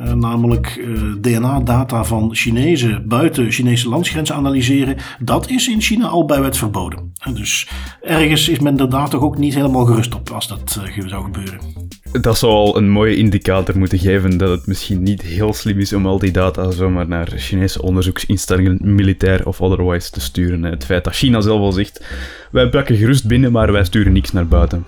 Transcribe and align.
Uh, 0.00 0.12
namelijk 0.12 0.76
uh, 0.76 1.12
DNA-data 1.20 2.04
van 2.04 2.34
Chinezen 2.34 3.08
buiten 3.08 3.50
Chinese 3.50 3.88
landsgrenzen 3.88 4.34
analyseren. 4.34 4.96
Dat 5.18 5.50
is 5.50 5.68
in 5.68 5.80
China 5.80 6.06
al 6.06 6.24
bij 6.24 6.40
wet 6.40 6.56
verboden. 6.56 7.12
dus 7.34 7.68
ergens 8.00 8.48
is 8.48 8.58
men 8.58 8.78
er 8.78 8.90
daar 8.90 9.08
toch 9.08 9.22
ook 9.22 9.38
niet 9.38 9.54
helemaal 9.54 9.84
gerust 9.84 10.14
op 10.14 10.30
als 10.30 10.48
dat 10.48 10.80
uh, 10.96 11.08
zou 11.08 11.24
gebeuren. 11.24 11.58
Dat 12.20 12.38
zou 12.38 12.52
al 12.52 12.76
een 12.76 12.90
mooie 12.90 13.16
indicator 13.16 13.78
moeten 13.78 13.98
geven 13.98 14.38
dat 14.38 14.50
het 14.50 14.66
misschien 14.66 15.02
niet 15.02 15.22
heel 15.22 15.52
slim 15.52 15.78
is 15.78 15.92
om 15.92 16.06
al 16.06 16.18
die 16.18 16.30
data 16.30 16.70
zomaar 16.70 17.08
naar 17.08 17.32
Chinese 17.36 17.82
onderzoeksinstellingen, 17.82 18.78
militair 18.80 19.46
of 19.46 19.60
otherwise, 19.60 20.10
te 20.10 20.20
sturen. 20.20 20.62
Het 20.62 20.84
feit 20.84 21.04
dat 21.04 21.14
China 21.14 21.40
zelf 21.40 21.60
al 21.60 21.72
zegt, 21.72 22.04
wij 22.50 22.68
plakken 22.68 22.96
gerust 22.96 23.26
binnen, 23.26 23.52
maar 23.52 23.72
wij 23.72 23.84
sturen 23.84 24.12
niks 24.12 24.32
naar 24.32 24.46
buiten. 24.46 24.86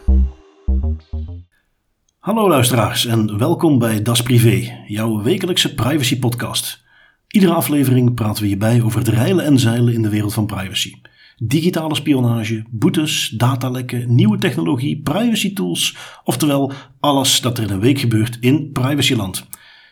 Hallo 2.29 2.49
luisteraars 2.49 3.07
en 3.07 3.39
welkom 3.39 3.79
bij 3.79 4.03
Das 4.03 4.23
Privé, 4.23 4.83
jouw 4.87 5.23
wekelijkse 5.23 5.75
privacy 5.75 6.19
podcast. 6.19 6.85
Iedere 7.29 7.53
aflevering 7.53 8.15
praten 8.15 8.43
we 8.43 8.49
hierbij 8.49 8.83
over 8.83 8.99
het 8.99 9.09
reilen 9.09 9.45
en 9.45 9.59
zeilen 9.59 9.95
in 9.95 10.03
de 10.03 10.09
wereld 10.09 10.35
van 10.35 10.47
privacy. 10.47 10.95
Digitale 11.37 11.95
spionage, 11.95 12.65
boetes, 12.71 13.29
datalekken, 13.29 14.15
nieuwe 14.15 14.39
technologie, 14.39 15.01
privacy 15.03 15.55
tools, 15.55 15.97
oftewel 16.25 16.73
alles 17.01 17.41
dat 17.41 17.59
er 17.59 17.65
in 17.65 17.71
een 17.71 17.81
week 17.81 17.99
gebeurt 17.99 18.39
in 18.41 18.73
privacyland. 18.73 19.47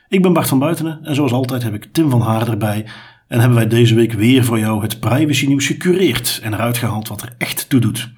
Ik 0.08 0.22
ben 0.22 0.32
Bart 0.32 0.48
van 0.48 0.58
Buitenen 0.58 1.04
en 1.04 1.14
zoals 1.14 1.32
altijd 1.32 1.62
heb 1.62 1.74
ik 1.74 1.88
Tim 1.92 2.10
van 2.10 2.20
Haar 2.20 2.48
erbij 2.48 2.86
en 3.28 3.38
hebben 3.38 3.58
wij 3.58 3.68
deze 3.68 3.94
week 3.94 4.12
weer 4.12 4.44
voor 4.44 4.58
jou 4.58 4.82
het 4.82 5.00
privacy 5.00 5.46
nieuws 5.46 5.66
gecureerd 5.66 6.40
en 6.42 6.54
eruit 6.54 6.78
gehaald 6.78 7.08
wat 7.08 7.22
er 7.22 7.34
echt 7.38 7.68
toe 7.68 7.80
doet. 7.80 8.14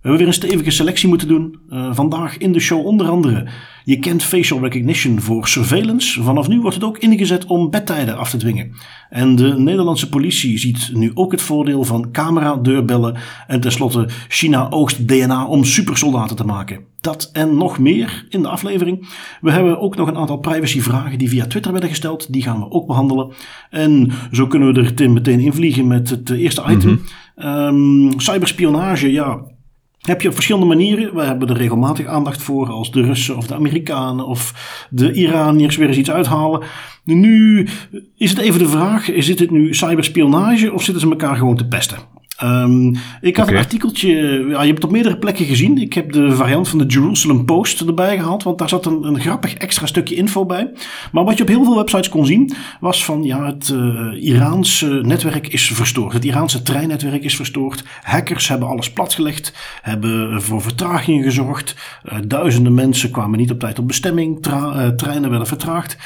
We 0.00 0.08
hebben 0.08 0.26
weer 0.26 0.36
een 0.36 0.48
stevige 0.48 0.70
selectie 0.70 1.08
moeten 1.08 1.28
doen. 1.28 1.58
Uh, 1.70 1.94
vandaag 1.94 2.38
in 2.38 2.52
de 2.52 2.60
show 2.60 2.86
onder 2.86 3.08
andere. 3.08 3.48
Je 3.84 3.98
kent 3.98 4.22
facial 4.22 4.60
recognition 4.60 5.20
voor 5.20 5.48
surveillance. 5.48 6.22
Vanaf 6.22 6.48
nu 6.48 6.60
wordt 6.60 6.74
het 6.74 6.84
ook 6.84 6.98
ingezet 6.98 7.46
om 7.46 7.70
bedtijden 7.70 8.16
af 8.16 8.30
te 8.30 8.36
dwingen. 8.36 8.72
En 9.10 9.36
de 9.36 9.58
Nederlandse 9.58 10.08
politie 10.08 10.58
ziet 10.58 10.90
nu 10.92 11.10
ook 11.14 11.32
het 11.32 11.42
voordeel 11.42 11.84
van 11.84 12.10
camera-deurbellen. 12.10 13.16
En 13.46 13.60
tenslotte, 13.60 14.08
China 14.28 14.70
oogst 14.70 15.08
DNA 15.08 15.46
om 15.46 15.64
supersoldaten 15.64 16.36
te 16.36 16.44
maken. 16.44 16.80
Dat 17.00 17.30
en 17.32 17.56
nog 17.56 17.78
meer 17.78 18.26
in 18.28 18.42
de 18.42 18.48
aflevering. 18.48 19.08
We 19.40 19.50
hebben 19.50 19.80
ook 19.80 19.96
nog 19.96 20.08
een 20.08 20.16
aantal 20.16 20.38
privacyvragen 20.38 21.18
die 21.18 21.28
via 21.28 21.46
Twitter 21.46 21.72
werden 21.72 21.90
gesteld. 21.90 22.32
Die 22.32 22.42
gaan 22.42 22.60
we 22.60 22.70
ook 22.70 22.86
behandelen. 22.86 23.32
En 23.70 24.10
zo 24.32 24.46
kunnen 24.46 24.74
we 24.74 25.04
er 25.04 25.10
meteen 25.10 25.40
invliegen 25.40 25.86
met 25.86 26.10
het 26.10 26.30
eerste 26.30 26.64
item. 26.68 26.90
Mm 26.90 27.00
-hmm. 27.34 28.08
um, 28.10 28.20
cyberspionage, 28.20 29.12
ja 29.12 29.58
heb 30.00 30.22
je 30.22 30.28
op 30.28 30.34
verschillende 30.34 30.66
manieren. 30.66 31.14
We 31.14 31.22
hebben 31.22 31.48
er 31.48 31.56
regelmatig 31.56 32.06
aandacht 32.06 32.42
voor 32.42 32.70
als 32.70 32.90
de 32.90 33.02
Russen 33.02 33.36
of 33.36 33.46
de 33.46 33.54
Amerikanen 33.54 34.26
of 34.26 34.54
de 34.90 35.12
Iraniërs 35.12 35.76
weer 35.76 35.88
eens 35.88 35.96
iets 35.96 36.10
uithalen. 36.10 36.62
Nu 37.04 37.68
is 38.16 38.30
het 38.30 38.38
even 38.38 38.58
de 38.58 38.68
vraag, 38.68 39.10
is 39.10 39.36
dit 39.36 39.50
nu 39.50 39.74
cyberspionage 39.74 40.72
of 40.72 40.82
zitten 40.82 41.02
ze 41.02 41.10
elkaar 41.10 41.36
gewoon 41.36 41.56
te 41.56 41.66
pesten? 41.66 41.98
Um, 42.42 42.96
ik 43.20 43.36
had 43.36 43.48
een 43.48 43.56
artikeltje, 43.56 44.08
ja, 44.48 44.60
je 44.60 44.66
hebt 44.66 44.68
het 44.68 44.84
op 44.84 44.90
meerdere 44.90 45.18
plekken 45.18 45.44
gezien. 45.44 45.78
Ik 45.78 45.92
heb 45.92 46.12
de 46.12 46.34
variant 46.34 46.68
van 46.68 46.78
de 46.78 46.86
Jerusalem 46.86 47.44
Post 47.44 47.80
erbij 47.80 48.16
gehaald, 48.16 48.42
want 48.42 48.58
daar 48.58 48.68
zat 48.68 48.86
een, 48.86 49.04
een 49.04 49.20
grappig 49.20 49.54
extra 49.54 49.86
stukje 49.86 50.14
info 50.14 50.46
bij. 50.46 50.70
Maar 51.12 51.24
wat 51.24 51.36
je 51.36 51.42
op 51.42 51.48
heel 51.48 51.64
veel 51.64 51.76
websites 51.76 52.08
kon 52.08 52.26
zien, 52.26 52.52
was 52.80 53.04
van 53.04 53.22
ja, 53.22 53.46
het 53.46 53.68
uh, 53.68 54.24
Iraanse 54.24 55.00
netwerk 55.02 55.48
is 55.48 55.72
verstoord. 55.72 56.12
Het 56.12 56.24
Iraanse 56.24 56.62
treinnetwerk 56.62 57.24
is 57.24 57.36
verstoord. 57.36 57.84
Hackers 58.02 58.48
hebben 58.48 58.68
alles 58.68 58.92
platgelegd, 58.92 59.54
hebben 59.82 60.42
voor 60.42 60.62
vertragingen 60.62 61.24
gezorgd. 61.24 61.76
Uh, 62.04 62.18
duizenden 62.26 62.74
mensen 62.74 63.10
kwamen 63.10 63.38
niet 63.38 63.50
op 63.50 63.58
tijd 63.58 63.78
op 63.78 63.86
bestemming, 63.86 64.46
uh, 64.46 64.88
treinen 64.88 65.30
werden 65.30 65.48
vertraagd. 65.48 65.96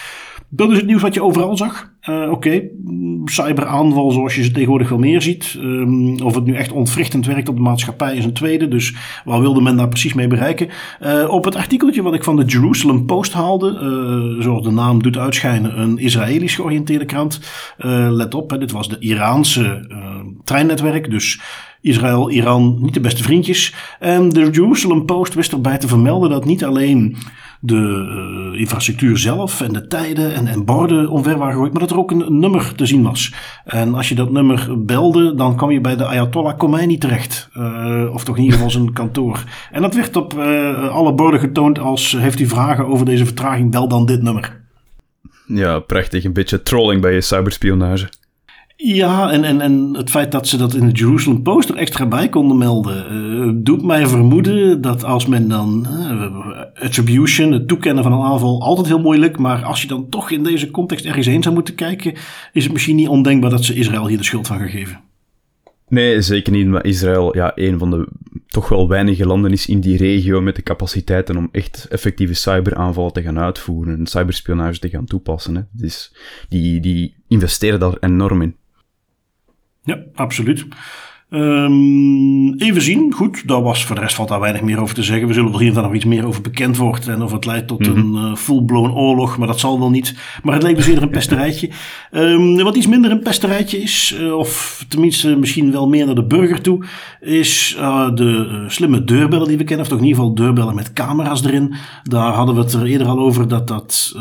Dat 0.57 0.71
is 0.71 0.77
het 0.77 0.87
nieuws 0.87 1.03
wat 1.03 1.15
je 1.15 1.23
overal 1.23 1.57
zag. 1.57 1.93
Uh, 2.09 2.31
Oké, 2.31 2.63
cyberaanval 3.25 4.11
zoals 4.11 4.35
je 4.35 4.43
ze 4.43 4.51
tegenwoordig 4.51 4.89
wel 4.89 4.99
meer 4.99 5.23
ziet. 5.23 5.57
Um, 5.59 6.21
of 6.21 6.35
het 6.35 6.45
nu 6.45 6.55
echt 6.55 6.73
ontwrichtend 6.73 7.27
werkt 7.27 7.49
op 7.49 7.57
de 7.57 7.63
maatschappij 7.63 8.17
is 8.17 8.25
een 8.25 8.33
tweede. 8.33 8.69
Dus 8.69 8.95
wat 9.25 9.41
wilde 9.41 9.61
men 9.61 9.77
daar 9.77 9.89
precies 9.89 10.15
mee 10.15 10.27
bereiken? 10.27 10.69
Uh, 11.03 11.29
op 11.29 11.45
het 11.45 11.57
artikeltje 11.57 12.03
wat 12.03 12.15
ik 12.15 12.25
van 12.25 12.37
de 12.37 12.45
Jerusalem 12.45 13.07
Post 13.07 13.33
haalde, 13.33 13.71
uh, 13.73 14.43
zoals 14.43 14.63
de 14.63 14.71
naam 14.71 15.03
doet 15.03 15.19
uitschijnen, 15.19 15.81
een 15.81 15.99
Israëlisch 15.99 16.55
georiënteerde 16.55 17.05
krant. 17.05 17.41
let 18.09 18.35
op, 18.35 18.51
hè, 18.51 18.59
dit 18.59 18.73
was 18.73 18.89
de 18.89 18.99
Iraanse 18.99 19.87
treinnetwerk. 20.45 21.11
Dus 21.11 21.41
Israël, 21.81 22.31
Iran, 22.31 22.79
niet 22.81 22.95
de 22.95 23.01
beste 23.01 23.23
vriendjes. 23.23 23.75
En 24.01 24.29
de 24.29 24.51
Jerusalem 24.51 25.05
Post 25.05 25.35
wist 25.35 25.53
erbij 25.53 25.79
te 25.79 25.89
vermelden 25.89 26.31
dat 26.31 26.45
niet 26.45 26.65
alleen 26.65 27.17
de 27.65 28.53
uh, 28.53 28.61
infrastructuur 28.61 29.19
zelf 29.19 29.61
en 29.61 29.73
de 29.73 29.87
tijden 29.87 30.35
en, 30.35 30.47
en 30.47 30.65
borden 30.65 31.09
omver 31.09 31.39
waren 31.39 31.53
gegooid, 31.53 31.73
maar 31.73 31.81
dat 31.81 31.91
er 31.91 31.99
ook 31.99 32.11
een, 32.11 32.39
nummer 32.39 32.75
te 32.75 32.87
zien 32.87 33.03
was. 33.03 33.35
En 33.65 33.95
als 33.95 34.09
je 34.09 34.15
dat 34.15 34.31
nummer 34.31 34.85
belde, 34.85 35.35
dan 35.35 35.57
kwam 35.57 35.71
je 35.71 35.81
bij 35.81 35.97
de 35.97 36.07
Ayatollah 36.07 36.59
Khomeini 36.59 36.99
terecht. 36.99 37.49
Uh, 37.55 38.11
of 38.13 38.25
toch 38.25 38.37
in 38.37 38.43
ieder 38.43 38.57
geval 38.57 38.73
zijn 38.73 38.93
kantoor. 38.93 39.45
En 39.73 39.83
dat 39.83 39.95
werd 39.95 40.17
op 40.17 40.35
uh, 40.35 40.89
alle 40.89 41.15
borden 41.15 41.41
getoond 41.41 41.79
als 41.79 42.13
heeft 42.13 42.41
u 42.41 42.47
vragen 42.47 42.87
over 42.87 43.07
deze 43.07 43.25
vertraging, 43.25 43.71
bel 43.71 43.89
dan 43.89 44.07
dit 44.07 44.23
nummer. 44.23 44.63
Ja, 45.47 45.79
prachtig. 45.79 46.25
Een 46.25 46.33
beetje 46.33 46.63
trolling 46.63 47.01
bij 47.01 47.15
je 47.15 47.21
cyberspionage. 47.21 48.09
Ja, 48.77 49.31
en, 49.31 49.45
en, 49.45 49.61
en 49.61 49.95
het 49.97 50.11
feit 50.11 50.33
dat 50.33 50.49
ze 50.49 50.57
dat 50.57 50.75
in 50.75 50.87
de 50.87 50.93
Jerusalem 50.93 51.43
Post 51.43 51.69
er 51.69 51.77
extra 51.77 52.07
bij 52.07 52.29
konden 52.29 52.59
melden, 52.59 53.13
uh, 53.13 53.53
doet 53.55 53.83
mij 53.83 54.07
vermoeden 54.07 54.81
dat 54.81 55.05
als 55.05 55.27
men 55.27 55.49
dan 55.49 55.87
uh, 55.91 56.85
attribution, 56.85 57.53
het 57.53 57.69
toekennen 57.69 58.03
van 58.03 58.13
een 58.13 58.23
aanval, 58.23 58.63
altijd 58.63 58.87
heel 58.87 59.01
moeilijk, 59.01 59.39
maar 59.39 59.65
als 59.65 59.83
je 59.83 59.89
dan 59.89 60.09
toch 60.09 60.31
in 60.31 60.43
deze 60.43 60.71
context 60.71 61.05
ergens 61.05 61.27
heen 61.27 61.43
zou 61.43 61.55
moeten 61.55 61.75
kijken, 61.75 62.15
is 62.53 62.65
het 62.65 62.73
misschien 62.73 62.97
niet 62.97 63.09
ondenkbaar 63.09 63.51
dat 63.51 63.65
ze 63.65 63.75
Israël 63.75 64.09
hier 64.09 64.19
de 64.19 64.25
schuld 64.25 64.47
van 64.47 64.59
gaan 64.59 64.69
geven. 64.69 65.01
Nee, 65.89 66.21
zeker 66.21 66.53
niet. 66.53 66.67
Maar 66.67 66.85
Israël, 66.85 67.37
ja, 67.37 67.53
een 67.55 67.79
van 67.79 67.91
de 67.91 68.09
toch 68.47 68.69
wel 68.69 68.89
weinige 68.89 69.27
landen 69.27 69.53
is 69.53 69.67
in 69.67 69.81
die 69.81 69.97
regio 69.97 70.41
met 70.41 70.57
de 70.57 70.63
capaciteiten 70.63 71.37
om 71.37 71.49
echt 71.53 71.87
effectieve 71.91 72.35
cyberaanvallen 72.35 73.13
te 73.13 73.23
gaan 73.23 73.39
uitvoeren 73.39 73.99
en 73.99 74.07
cyberspionage 74.07 74.79
te 74.79 74.89
gaan 74.89 75.05
toepassen. 75.05 75.55
Hè. 75.55 75.63
Dus 75.73 76.17
die, 76.49 76.81
die 76.81 77.15
investeren 77.29 77.81
daar 77.81 77.97
enorm 78.01 78.43
in. 78.43 78.57
Ja, 79.87 79.97
absoluut. 80.17 80.67
Um, 81.35 82.55
even 82.55 82.83
zien. 82.83 83.13
Goed, 83.13 83.49
daar 83.49 83.63
was 83.63 83.85
voor 83.85 83.95
de 83.95 84.01
rest 84.01 84.15
valt 84.15 84.29
daar 84.29 84.41
weinig 84.41 84.63
meer 84.63 84.81
over 84.81 84.95
te 84.95 85.03
zeggen. 85.03 85.27
We 85.27 85.33
zullen 85.33 85.53
er 85.53 85.61
hier 85.61 85.77
en 85.77 85.83
nog 85.83 85.95
iets 85.95 86.05
meer 86.05 86.27
over 86.27 86.43
bekend 86.43 86.77
wordt. 86.77 87.09
En 87.09 87.23
of 87.23 87.33
het 87.33 87.47
leidt 87.47 87.67
tot 87.67 87.89
mm 87.89 87.95
-hmm. 87.95 88.17
een 88.17 88.31
uh, 88.31 88.37
full-blown 88.37 88.91
oorlog. 88.91 89.39
Maar 89.39 89.47
dat 89.47 89.61
zal 89.61 89.79
wel 89.79 89.91
niet. 89.91 90.15
Maar 90.43 90.55
het 90.55 90.63
leek 90.63 90.77
dus 90.77 90.87
eerder 90.87 91.03
een 91.03 91.11
pesterijtje. 91.11 91.71
Um, 92.13 92.57
wat 92.57 92.77
iets 92.77 92.87
minder 92.87 93.11
een 93.11 93.23
pesterijtje 93.23 93.83
is. 93.83 94.17
Uh, 94.21 94.37
of 94.37 94.85
tenminste 94.89 95.37
misschien 95.37 95.73
wel 95.73 95.89
meer 95.89 96.07
naar 96.07 96.15
de 96.15 96.27
burger 96.27 96.61
toe. 96.61 96.85
Is 97.21 97.77
uh, 97.79 98.15
de 98.15 98.65
slimme 98.69 99.05
deurbellen 99.05 99.49
die 99.49 99.59
we 99.59 99.65
kennen. 99.65 99.85
Of 99.85 99.91
toch 99.91 100.01
in 100.01 100.05
ieder 100.05 100.21
geval 100.21 100.35
deurbellen 100.35 100.75
met 100.75 100.93
camera's 100.93 101.45
erin. 101.45 101.75
Daar 102.03 102.33
hadden 102.33 102.55
we 102.55 102.61
het 102.61 102.73
er 102.73 102.87
eerder 102.87 103.07
al 103.07 103.19
over 103.19 103.49
dat 103.49 103.69
dat 103.69 104.13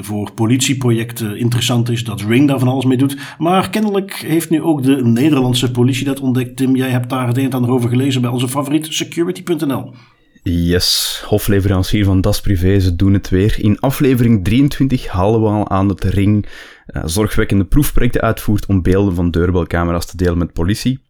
voor 0.00 0.32
politieprojecten 0.32 1.38
interessant 1.38 1.90
is. 1.90 2.04
Dat 2.04 2.20
Ring 2.20 2.48
daar 2.48 2.58
van 2.58 2.68
alles 2.68 2.84
mee 2.84 2.96
doet. 2.96 3.16
Maar 3.38 3.70
kennelijk 3.70 4.24
heeft 4.26 4.50
nu 4.50 4.62
ook 4.62 4.82
de 4.82 5.04
Nederlandse 5.04 5.70
politie 5.70 6.04
dat 6.04 6.20
Tim, 6.44 6.76
jij 6.76 6.90
hebt 6.90 7.10
daar 7.10 7.26
het 7.26 7.36
een 7.36 7.44
en 7.44 7.52
ander 7.52 7.70
over 7.70 7.88
gelezen 7.88 8.20
bij 8.20 8.30
onze 8.30 8.48
favoriet 8.48 8.86
security.nl. 8.90 9.94
Yes, 10.42 11.22
hofleverancier 11.26 12.04
van 12.04 12.20
Das 12.20 12.40
Privé, 12.40 12.80
ze 12.80 12.96
doen 12.96 13.12
het 13.12 13.28
weer. 13.28 13.56
In 13.58 13.80
aflevering 13.80 14.44
23 14.44 15.06
halen 15.06 15.42
we 15.42 15.48
al 15.48 15.68
aan 15.68 15.88
dat 15.88 16.04
Ring 16.04 16.46
uh, 16.86 17.02
zorgwekkende 17.06 17.64
proefprojecten 17.64 18.20
uitvoert 18.20 18.66
om 18.66 18.82
beelden 18.82 19.14
van 19.14 19.30
deurbelcamera's 19.30 20.06
te 20.06 20.16
delen 20.16 20.38
met 20.38 20.52
politie. 20.52 21.00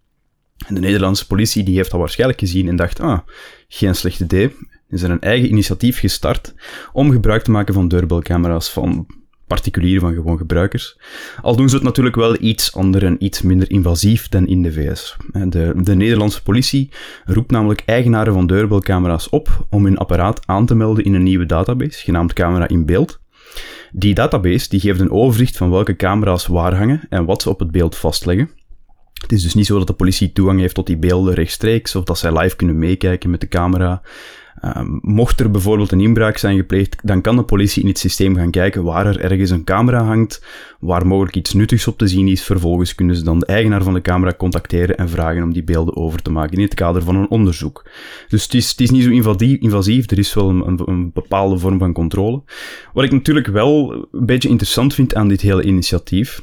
En 0.67 0.75
de 0.75 0.81
Nederlandse 0.81 1.27
politie 1.27 1.65
die 1.65 1.77
heeft 1.77 1.91
dat 1.91 2.01
waarschijnlijk 2.01 2.41
gezien 2.41 2.69
en 2.69 2.77
dacht, 2.77 3.01
ah, 3.01 3.19
geen 3.69 3.95
slecht 3.95 4.21
idee. 4.21 4.49
Ze 4.91 4.97
zijn 4.97 5.11
een 5.11 5.21
eigen 5.21 5.49
initiatief 5.49 5.99
gestart 5.99 6.55
om 6.93 7.11
gebruik 7.11 7.43
te 7.43 7.51
maken 7.51 7.75
van 7.75 7.89
deurbelcamera's 7.89 8.71
van 8.71 9.07
particulieren 9.47 10.01
van 10.01 10.15
gewoon 10.15 10.39
gebruikers. 10.39 10.99
Al 11.43 11.57
doen 11.57 11.69
ze 11.69 11.75
het 11.75 11.85
natuurlijk 11.85 12.17
wel 12.17 12.37
iets 12.41 12.75
ander 12.75 13.05
en 13.05 13.25
iets 13.25 13.43
minder 13.43 13.71
invasief 13.71 14.29
dan 14.29 14.47
in 14.47 14.63
de 14.63 14.73
VS. 14.73 15.17
De, 15.33 15.73
de 15.77 15.95
Nederlandse 15.95 16.43
politie 16.43 16.91
roept 17.25 17.51
namelijk 17.51 17.83
eigenaren 17.87 18.33
van 18.33 18.47
deurbelcamera's 18.47 19.29
op 19.31 19.67
om 19.71 19.85
hun 19.85 19.99
apparaat 19.99 20.47
aan 20.47 20.67
te 20.67 20.75
melden 20.75 21.05
in 21.05 21.15
een 21.15 21.23
nieuwe 21.23 21.47
database, 21.47 22.05
genaamd 22.05 22.33
Camera 22.33 22.69
in 22.69 22.87
Beeld. 22.87 23.21
Die 23.93 24.15
database 24.15 24.69
die 24.69 24.81
geeft 24.81 25.01
een 25.01 25.11
overzicht 25.11 25.57
van 25.57 25.71
welke 25.71 25.97
camera's 25.97 26.47
waar 26.47 26.77
hangen 26.77 27.07
en 27.09 27.25
wat 27.25 27.43
ze 27.43 27.51
op 27.51 27.59
het 27.59 27.71
beeld 27.71 27.97
vastleggen. 27.97 28.51
Het 29.21 29.33
is 29.33 29.43
dus 29.43 29.55
niet 29.55 29.67
zo 29.67 29.79
dat 29.79 29.87
de 29.87 29.93
politie 29.93 30.33
toegang 30.33 30.61
heeft 30.61 30.75
tot 30.75 30.87
die 30.87 30.97
beelden 30.97 31.35
rechtstreeks 31.35 31.95
of 31.95 32.05
dat 32.05 32.19
zij 32.19 32.39
live 32.39 32.57
kunnen 32.57 32.79
meekijken 32.79 33.31
met 33.31 33.41
de 33.41 33.49
camera. 33.49 34.03
Ehm, 34.61 34.99
mocht 35.01 35.41
er 35.41 35.51
bijvoorbeeld 35.51 35.93
een 35.93 36.01
inbraak 36.01 36.37
zijn 36.39 36.57
gepleegd, 36.57 36.97
dan 37.03 37.21
kan 37.21 37.37
de 37.37 37.43
politie 37.43 37.83
in 37.83 37.89
het 37.89 37.99
systeem 37.99 38.37
gaan 38.37 38.51
kijken 38.51 38.83
waar 38.83 39.07
er 39.07 39.21
ergens 39.21 39.51
een 39.51 39.65
camera 39.65 40.05
hangt, 40.05 40.45
waar 40.81 41.07
mogelijk 41.07 41.37
iets 41.37 41.53
nuttigs 41.53 41.87
op 41.87 41.99
te 41.99 42.07
zien 42.07 42.29
is. 42.29 42.43
Vervolgens 42.43 42.95
kunnen 42.95 43.17
ze 43.17 43.25
dan 43.25 43.39
de 43.39 43.47
eigenaar 43.47 43.83
van 43.83 43.95
de 43.95 44.01
camera 44.01 44.33
contacteren 44.37 44.97
en 44.97 45.09
vragen 45.09 45.43
om 45.43 45.53
die 45.53 45.65
beelden 45.65 45.97
over 45.97 46.23
te 46.23 46.31
maken 46.31 46.57
in 46.57 46.65
het 46.65 46.75
kader 46.75 47.03
van 47.03 47.17
een 47.17 47.31
onderzoek. 47.31 47.91
Dus 48.29 48.43
het 48.43 48.55
is, 48.55 48.71
het 48.71 48.81
is 48.81 48.91
niet 48.91 49.03
zo 49.03 49.11
invasief, 49.61 50.11
er 50.11 50.19
is 50.19 50.35
wel 50.35 50.49
een, 50.49 50.83
een 50.87 51.11
bepaalde 51.13 51.59
vorm 51.59 51.79
van 51.79 51.93
controle. 51.93 52.43
Wat 52.93 53.05
ik 53.05 53.13
natuurlijk 53.13 53.47
wel 53.47 53.93
een 54.13 54.27
beetje 54.27 54.49
interessant 54.49 54.95
vind 54.95 55.15
aan 55.15 55.29
dit 55.29 55.41
hele 55.41 55.63
initiatief, 55.63 56.43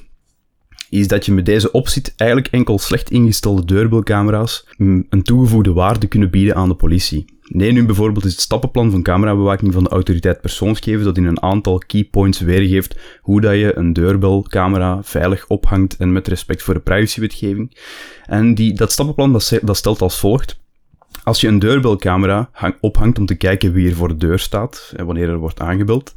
is 1.00 1.08
dat 1.08 1.26
je 1.26 1.32
met 1.32 1.46
deze 1.46 1.72
optie 1.72 2.04
eigenlijk 2.16 2.52
enkel 2.52 2.80
slecht 2.80 3.12
ingestelde 3.12 3.66
deurbelcamera's 3.66 4.68
een 4.78 5.22
toegevoegde 5.24 5.74
waarde 5.74 6.08
kunnen 6.08 6.30
bieden 6.30 6.56
aan 6.56 6.70
de 6.70 6.76
politie. 6.76 7.26
Nee, 7.44 7.72
nu 7.72 7.86
bijvoorbeeld 7.86 8.26
is 8.26 8.32
het 8.32 8.42
stappenplan 8.42 8.92
van 8.92 9.02
camerabewaking 9.02 9.74
van 9.74 9.84
de 9.84 9.90
autoriteit 9.90 10.42
persoonsgegevens 10.42 11.04
dat 11.06 11.18
in 11.18 11.26
een 11.26 11.42
aantal 11.42 11.78
keypoints 11.78 12.40
weergeeft 12.40 13.00
hoe 13.22 13.42
dat 13.42 13.54
je 13.54 13.78
een 13.78 13.94
deurbelcamera 13.94 15.04
veilig 15.04 15.48
ophangt 15.48 15.98
en 15.98 16.12
met 16.12 16.28
respect 16.28 16.64
voor 16.64 16.74
de 16.74 16.80
privacywetgeving. 16.80 17.78
En 18.26 18.56
die, 18.56 18.74
dat 18.74 18.92
stappenplan 18.92 19.32
dat, 19.32 19.60
dat 19.62 19.78
stelt 19.78 20.02
als 20.02 20.20
volgt. 20.20 20.62
Als 21.24 21.42
je 21.42 21.48
een 21.48 21.60
deurbelcamera 21.60 22.50
hang, 22.52 22.76
ophangt 22.80 23.20
om 23.20 23.26
te 23.26 23.36
kijken 23.36 23.74
wie 23.74 23.90
er 23.90 23.96
voor 23.96 24.08
de 24.08 24.18
deur 24.18 24.40
staat 24.40 24.94
en 24.96 25.06
wanneer 25.06 25.30
er 25.30 25.38
wordt 25.38 25.60
aangebeld, 25.60 26.14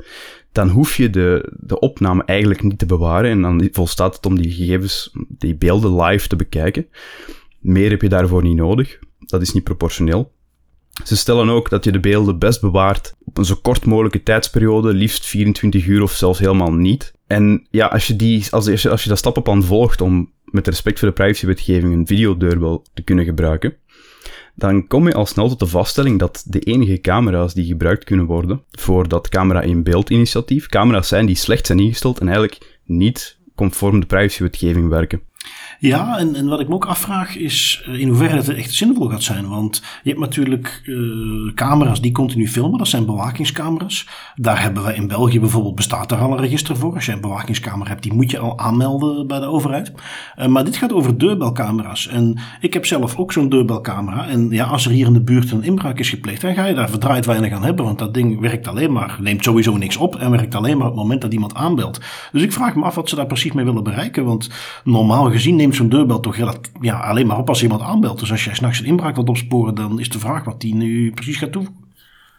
dan 0.57 0.69
hoef 0.69 0.97
je 0.97 1.11
de, 1.11 1.53
de 1.57 1.79
opname 1.79 2.25
eigenlijk 2.25 2.63
niet 2.63 2.79
te 2.79 2.87
bewaren 2.87 3.31
en 3.31 3.43
dan 3.43 3.69
volstaat 3.73 4.17
het 4.17 4.27
om 4.27 4.37
die 4.37 4.53
gegevens, 4.53 5.11
die 5.29 5.55
beelden 5.55 6.03
live 6.03 6.29
te 6.29 6.37
bekijken. 6.37 6.87
Meer 7.61 7.91
heb 7.91 8.03
je 8.03 8.09
daarvoor 8.09 8.43
niet 8.43 8.57
nodig. 8.57 8.99
Dat 9.19 9.43
is 9.43 9.53
niet 9.53 9.65
proportioneel. 9.65 10.33
Ze 11.05 11.17
stellen 11.17 11.49
ook 11.49 11.71
dat 11.71 11.85
je 11.85 11.93
de 11.93 12.01
beelden 12.01 12.39
best 12.39 12.61
bewaart 12.61 13.15
op 13.25 13.39
een 13.39 13.45
zo 13.45 13.55
kort 13.63 13.85
mogelijke 13.85 14.23
tijdsperiode, 14.23 14.95
liefst 14.95 15.27
24 15.27 15.87
uur 15.87 16.03
of 16.03 16.13
zelfs 16.13 16.39
helemaal 16.39 16.73
niet. 16.73 17.13
En 17.27 17.67
ja, 17.71 17.87
als 17.87 18.07
je, 18.07 18.17
die, 18.17 18.47
als, 18.51 18.83
je, 18.83 18.91
als 18.91 19.03
je 19.03 19.09
dat 19.09 19.19
stappenplan 19.19 19.63
volgt 19.63 20.01
om 20.01 20.33
met 20.45 20.67
respect 20.67 20.99
voor 20.99 21.09
de 21.09 21.15
privacywetgeving 21.15 21.93
een 21.93 22.07
videodeurbel 22.07 22.85
te 22.95 23.03
kunnen 23.03 23.25
gebruiken, 23.25 23.77
dan 24.57 24.87
kom 24.87 25.07
je 25.07 25.15
al 25.15 25.27
snel 25.27 25.49
tot 25.49 25.59
de 25.59 25.67
vaststelling 25.67 26.19
dat 26.19 26.45
de 26.47 26.59
enige 26.59 27.01
camera's 27.01 27.55
die 27.55 27.67
gebruikt 27.67 28.05
kunnen 28.05 28.27
worden 28.27 28.63
voor 28.71 29.09
dat 29.09 29.29
camera-in-beeld 29.29 30.11
initiatief, 30.11 30.67
camera's 30.67 31.09
zijn 31.09 31.27
die 31.27 31.37
slecht 31.37 31.67
zijn 31.67 31.79
ingesteld 31.79 32.19
en 32.19 32.29
eigenlijk 32.29 32.79
niet 32.85 33.39
conform 33.55 34.01
de 34.01 34.07
privacywetgeving 34.07 34.89
werken. 34.89 35.21
Ja, 35.79 36.19
en, 36.19 36.35
en 36.35 36.49
wat 36.49 36.61
ik 36.61 36.69
me 36.69 36.75
ook 36.75 36.85
afvraag 36.87 37.37
is 37.37 37.85
uh, 37.89 38.01
in 38.01 38.09
hoeverre 38.09 38.37
het 38.37 38.49
echt 38.49 38.75
zinvol 38.75 39.09
gaat 39.09 39.23
zijn. 39.23 39.49
Want 39.49 39.83
je 40.03 40.09
hebt 40.09 40.21
natuurlijk 40.21 40.83
uh, 40.85 41.53
camera's 41.55 42.01
die 42.01 42.13
continu 42.13 42.49
filmen, 42.49 42.79
dat 42.79 42.89
zijn 42.89 43.07
bewakingscamera's. 43.07 44.09
Daar 44.35 44.63
hebben 44.63 44.85
we 44.85 44.95
in 44.95 45.09
België 45.09 45.41
bijvoorbeeld, 45.41 45.75
bestaat 45.75 46.13
er 46.13 46.19
al 46.19 46.33
een 46.33 46.41
register 46.41 46.77
voor. 46.77 46.95
Als 46.95 47.07
je 47.07 47.13
een 47.13 47.21
bewakingscamera 47.21 47.91
hebt, 47.91 48.03
die 48.03 48.13
moet 48.13 48.31
je 48.31 48.39
al 48.39 48.59
aanmelden 48.59 49.27
bij 49.27 49.41
de 49.41 49.47
overheid. 49.47 49.93
Uh, 50.39 50.47
maar 50.47 50.65
dit 50.65 50.77
gaat 50.77 50.93
over 50.93 51.19
deurbelcamera's. 51.19 52.09
En 52.09 52.39
ik 52.61 52.73
heb 52.73 52.87
zelf 52.87 53.17
ook 53.17 53.33
zo'n 53.33 53.49
deurbelcamera. 53.49 54.29
En 54.29 54.51
ja, 54.51 54.65
als 54.65 54.85
er 54.85 54.91
hier 54.91 55.07
in 55.07 55.13
de 55.13 55.23
buurt 55.23 55.51
een 55.51 55.63
inbraak 55.63 55.99
is 55.99 56.11
gepleegd, 56.11 56.41
dan 56.41 56.55
ga 56.55 56.65
je 56.65 56.75
daar 56.75 56.91
verdraaid 56.91 57.27
weinig 57.27 57.53
aan 57.53 57.65
hebben. 57.65 57.85
Want 57.85 57.99
dat 57.99 58.15
ding 58.15 58.41
werkt 58.41 58.69
alleen 58.69 58.93
maar, 58.93 59.17
neemt 59.21 59.45
sowieso 59.45 59.77
niks 59.77 59.97
op 59.97 60.17
en 60.17 60.31
werkt 60.31 60.55
alleen 60.55 60.79
maar 60.79 60.87
op 60.87 60.93
het 60.93 61.03
moment 61.03 61.21
dat 61.21 61.33
iemand 61.33 61.55
aanbelt. 61.55 62.01
Dus 62.33 62.43
ik 62.43 62.53
vraag 62.53 62.75
me 62.75 62.85
af 62.85 62.95
wat 62.95 63.09
ze 63.09 63.17
daar 63.17 63.27
precies 63.27 63.53
mee 63.53 63.65
willen 63.65 63.85
bereiken. 63.85 64.25
Want 64.25 64.51
normaal 64.85 65.31
gezien 65.31 65.57
neemt 65.67 65.79
zo'n 65.79 65.99
deurbel 65.99 66.21
toch 66.21 66.37
ja, 66.81 67.01
alleen 67.01 67.27
maar 67.27 67.39
op 67.39 67.49
als 67.49 67.63
iemand 67.63 67.81
aanbelt. 67.81 68.19
Dus 68.19 68.31
als 68.31 68.45
jij 68.45 68.55
s'nachts 68.55 68.79
een 68.79 68.87
inbraak 68.87 69.15
wilt 69.15 69.29
opsporen, 69.29 69.75
dan 69.75 70.01
is 70.01 70.09
de 70.09 70.19
vraag 70.19 70.45
wat 70.45 70.61
die 70.61 70.75
nu 70.75 71.11
precies 71.11 71.37
gaat 71.37 71.53
toevoegen. 71.53 71.85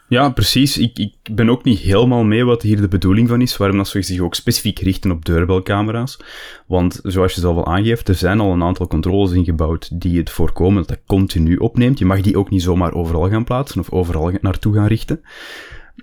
Ja, 0.10 0.30
precies. 0.30 0.78
Ik, 0.78 0.98
ik 1.00 1.14
ben 1.32 1.50
ook 1.50 1.64
niet 1.64 1.80
helemaal 1.80 2.24
mee 2.24 2.46
wat 2.46 2.62
hier 2.62 2.82
de 2.82 2.88
bedoeling 2.88 3.28
van 3.28 3.42
is, 3.42 3.58
waarom 3.58 3.78
dat 3.78 3.88
ze 3.88 4.02
zich 4.02 4.20
ook 4.20 4.36
specifiek 4.36 4.80
richten 4.80 5.12
op 5.12 5.26
deurbelcamera's. 5.26 6.20
Want 6.68 7.00
zoals 7.04 7.34
je 7.34 7.42
zelf 7.42 7.58
al 7.58 7.68
aangeeft, 7.68 8.08
er 8.08 8.16
zijn 8.16 8.40
al 8.40 8.52
een 8.52 8.64
aantal 8.64 8.88
controles 8.88 9.32
ingebouwd 9.32 10.02
die 10.02 10.18
het 10.18 10.30
voorkomen 10.30 10.78
dat 10.78 10.88
dat 10.88 11.00
continu 11.06 11.56
opneemt. 11.56 12.00
Je 12.00 12.06
mag 12.06 12.22
die 12.22 12.38
ook 12.38 12.50
niet 12.50 12.62
zomaar 12.62 12.94
overal 12.94 13.30
gaan 13.30 13.44
plaatsen 13.44 13.80
of 13.80 13.92
overal 13.92 14.32
naartoe 14.42 14.74
gaan 14.74 14.88
richten. 14.88 15.22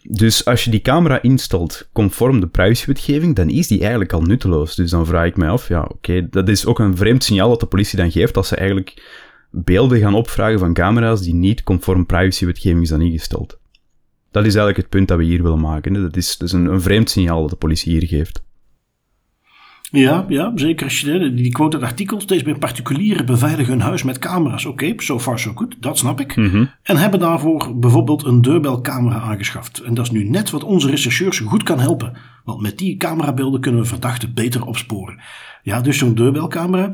Dus 0.08 0.44
als 0.44 0.64
je 0.64 0.70
die 0.70 0.82
camera 0.82 1.22
instelt 1.22 1.88
conform 1.92 2.40
de 2.40 2.46
privacywetgeving, 2.46 3.34
dan 3.34 3.50
is 3.50 3.66
die 3.66 3.80
eigenlijk 3.80 4.12
al 4.12 4.22
nutteloos. 4.22 4.74
Dus 4.74 4.90
dan 4.90 5.06
vraag 5.06 5.26
ik 5.26 5.36
mij 5.36 5.48
af, 5.48 5.68
ja, 5.68 5.82
oké, 5.82 6.28
dat 6.30 6.48
is 6.48 6.66
ook 6.66 6.78
een 6.78 6.96
vreemd 6.96 7.24
signaal 7.24 7.48
dat 7.48 7.60
de 7.60 7.66
politie 7.66 7.98
dan 7.98 8.10
geeft 8.10 8.36
als 8.36 8.48
ze 8.48 8.56
eigenlijk 8.56 9.02
beelden 9.50 9.98
gaan 9.98 10.14
opvragen 10.14 10.58
van 10.58 10.74
camera's 10.74 11.20
die 11.20 11.34
niet 11.34 11.62
conform 11.62 12.06
privacywetgeving 12.06 12.86
zijn 12.86 13.00
ingesteld. 13.00 13.58
Dat 14.30 14.44
is 14.44 14.54
eigenlijk 14.54 14.76
het 14.76 14.88
punt 14.88 15.08
dat 15.08 15.18
we 15.18 15.24
hier 15.24 15.42
willen 15.42 15.60
maken. 15.60 15.92
Dat 15.92 16.16
is, 16.16 16.36
dat 16.36 16.48
is 16.48 16.54
een, 16.54 16.66
een 16.66 16.82
vreemd 16.82 17.10
signaal 17.10 17.40
dat 17.40 17.50
de 17.50 17.56
politie 17.56 17.92
hier 17.92 18.08
geeft. 18.08 18.42
Ja, 20.00 20.24
ja, 20.28 20.52
zeker 20.54 20.84
als 20.84 21.00
je 21.00 21.34
die 21.34 21.52
quote 21.52 21.76
het 21.76 21.86
artikel. 21.86 22.20
Steeds 22.20 22.42
meer 22.42 22.58
particulieren 22.58 23.26
beveiligen 23.26 23.72
hun 23.72 23.82
huis 23.82 24.02
met 24.02 24.18
camera's. 24.18 24.64
Oké, 24.64 24.84
okay, 24.84 24.94
so 24.98 25.20
far 25.20 25.38
so 25.38 25.52
good, 25.54 25.76
dat 25.80 25.98
snap 25.98 26.20
ik. 26.20 26.36
Mhm. 26.36 26.64
En 26.82 26.96
hebben 26.96 27.20
daarvoor 27.20 27.78
bijvoorbeeld 27.78 28.24
een 28.24 28.42
deurbelcamera 28.42 29.20
aangeschaft. 29.20 29.78
En 29.78 29.94
dat 29.94 30.04
is 30.04 30.10
nu 30.10 30.24
net 30.28 30.50
wat 30.50 30.64
onze 30.64 30.90
rechercheurs 30.90 31.38
goed 31.38 31.62
kan 31.62 31.80
helpen. 31.80 32.12
Want 32.44 32.60
met 32.60 32.78
die 32.78 32.96
camerabeelden 32.96 33.60
kunnen 33.60 33.80
we 33.80 33.86
verdachten 33.86 34.34
beter 34.34 34.64
opsporen. 34.64 35.20
Ja, 35.64 35.80
dus 35.80 35.98
zo'n 35.98 36.14
deurbelcamera. 36.14 36.90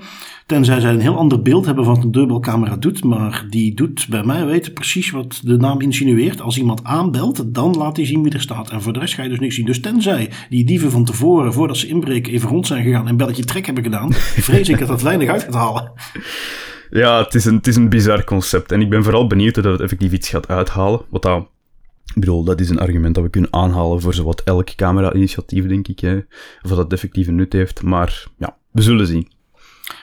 Tenzij 0.47 0.81
zij 0.81 0.93
een 0.93 1.01
heel 1.01 1.17
ander 1.17 1.43
beeld 1.43 1.67
hebben 1.67 1.85
van 1.85 1.95
wat 1.95 2.05
een 2.05 2.13
deurbelcamera 2.13 2.77
doet. 2.77 3.05
Maar 3.05 3.47
die 3.49 3.75
doet 3.75 4.07
bij 4.11 4.25
mij 4.25 4.47
weten 4.47 4.73
precies 4.73 5.11
wat 5.11 5.41
de 5.45 5.57
naam 5.57 5.81
insinueert. 5.81 6.41
Als 6.41 6.59
iemand 6.59 6.85
aanbelt, 6.85 7.55
dan 7.55 7.77
laat 7.77 7.97
hij 7.97 8.07
zien 8.07 8.23
wie 8.23 8.33
er 8.33 8.41
staat. 8.41 8.71
En 8.71 8.83
voor 8.83 8.93
de 8.93 8.99
rest 8.99 9.15
ga 9.15 9.23
je 9.23 9.29
dus 9.29 9.39
niks 9.39 9.55
zien. 9.55 9.67
Dus 9.67 9.81
tenzij 9.81 10.31
die 10.49 10.65
dieven 10.65 10.91
van 10.91 11.05
tevoren, 11.05 11.53
voordat 11.53 11.77
ze 11.77 11.87
inbreken, 11.87 12.33
even 12.33 12.49
rond 12.49 12.67
zijn 12.67 12.85
gegaan 12.85 13.09
en 13.09 13.17
belletje 13.17 13.45
trek 13.45 13.67
hebben 13.67 13.85
gedaan. 13.85 14.13
vrees 14.49 14.69
ik 14.69 14.79
dat 14.79 14.89
dat 14.89 15.03
weinig 15.03 15.29
uit 15.29 15.43
gaat 15.43 15.55
halen. 15.55 15.93
Ja, 16.91 17.23
het 17.23 17.35
is, 17.35 17.45
een, 17.45 17.55
het 17.55 17.67
is 17.67 17.77
een 17.77 17.89
bizar 17.89 18.25
concept. 18.25 18.73
En 18.73 18.81
ik 18.81 18.91
ben 18.91 19.03
vooral 19.05 19.27
benieuwd 19.27 19.55
dat 19.55 19.65
het 19.65 19.81
effectief 19.81 20.13
iets 20.13 20.29
gaat 20.29 20.49
uithalen. 20.49 21.01
Wat 21.09 21.23
dat 21.23 21.49
ik 22.15 22.21
bedoel, 22.21 22.45
dat 22.45 22.61
is 22.61 22.69
een 22.69 22.79
argument 22.79 23.15
dat 23.15 23.25
we 23.25 23.31
kunnen 23.31 23.53
aanhalen 23.53 24.01
voor 24.01 24.15
zowat 24.15 24.43
elk 24.45 24.75
camera-initiatief, 24.75 25.67
denk 25.67 25.89
ik. 25.89 26.01
Hè. 26.01 26.17
Of 26.63 26.71
dat 26.71 26.93
effectief 26.93 27.27
een 27.27 27.35
nut 27.35 27.53
heeft. 27.53 27.83
Maar 27.83 28.27
ja, 28.39 28.57
we 28.71 28.83
zullen 28.83 29.07
zien. 29.07 29.29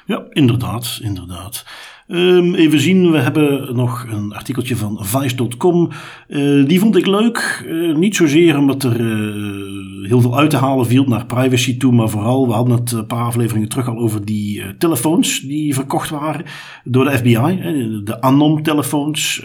Ja, 0.05 0.25
inderdaad, 0.29 0.99
inderdaad. 1.01 1.65
Um, 2.07 2.56
even 2.56 2.80
zien, 2.80 3.12
we 3.12 3.18
hebben 3.18 3.75
nog 3.75 4.06
een 4.09 4.33
artikeltje 4.33 4.75
van 4.75 4.98
Vice.com. 5.01 5.89
Uh, 6.27 6.68
die 6.68 6.80
vond 6.80 6.95
ik 6.95 7.06
leuk. 7.06 7.65
Uh, 7.68 7.95
niet 7.95 8.15
zozeer 8.15 8.57
omdat 8.57 8.83
er 8.83 9.00
uh, 9.00 10.07
heel 10.07 10.21
veel 10.21 10.38
uit 10.38 10.50
te 10.50 10.57
halen 10.57 10.86
viel 10.86 11.04
naar 11.04 11.25
privacy 11.25 11.77
toe, 11.77 11.92
maar 11.92 12.09
vooral, 12.09 12.48
we 12.48 12.54
hadden 12.54 12.75
het 12.75 12.92
een 12.92 13.06
paar 13.06 13.24
afleveringen 13.24 13.69
terug 13.69 13.88
al 13.88 13.98
over 13.98 14.25
die 14.25 14.63
telefoons 14.77 15.39
die 15.39 15.74
verkocht 15.74 16.09
waren 16.09 16.45
door 16.83 17.04
de 17.04 17.18
FBI. 17.18 17.59
de 18.04 18.21
Anom-telefoons. 18.21 19.44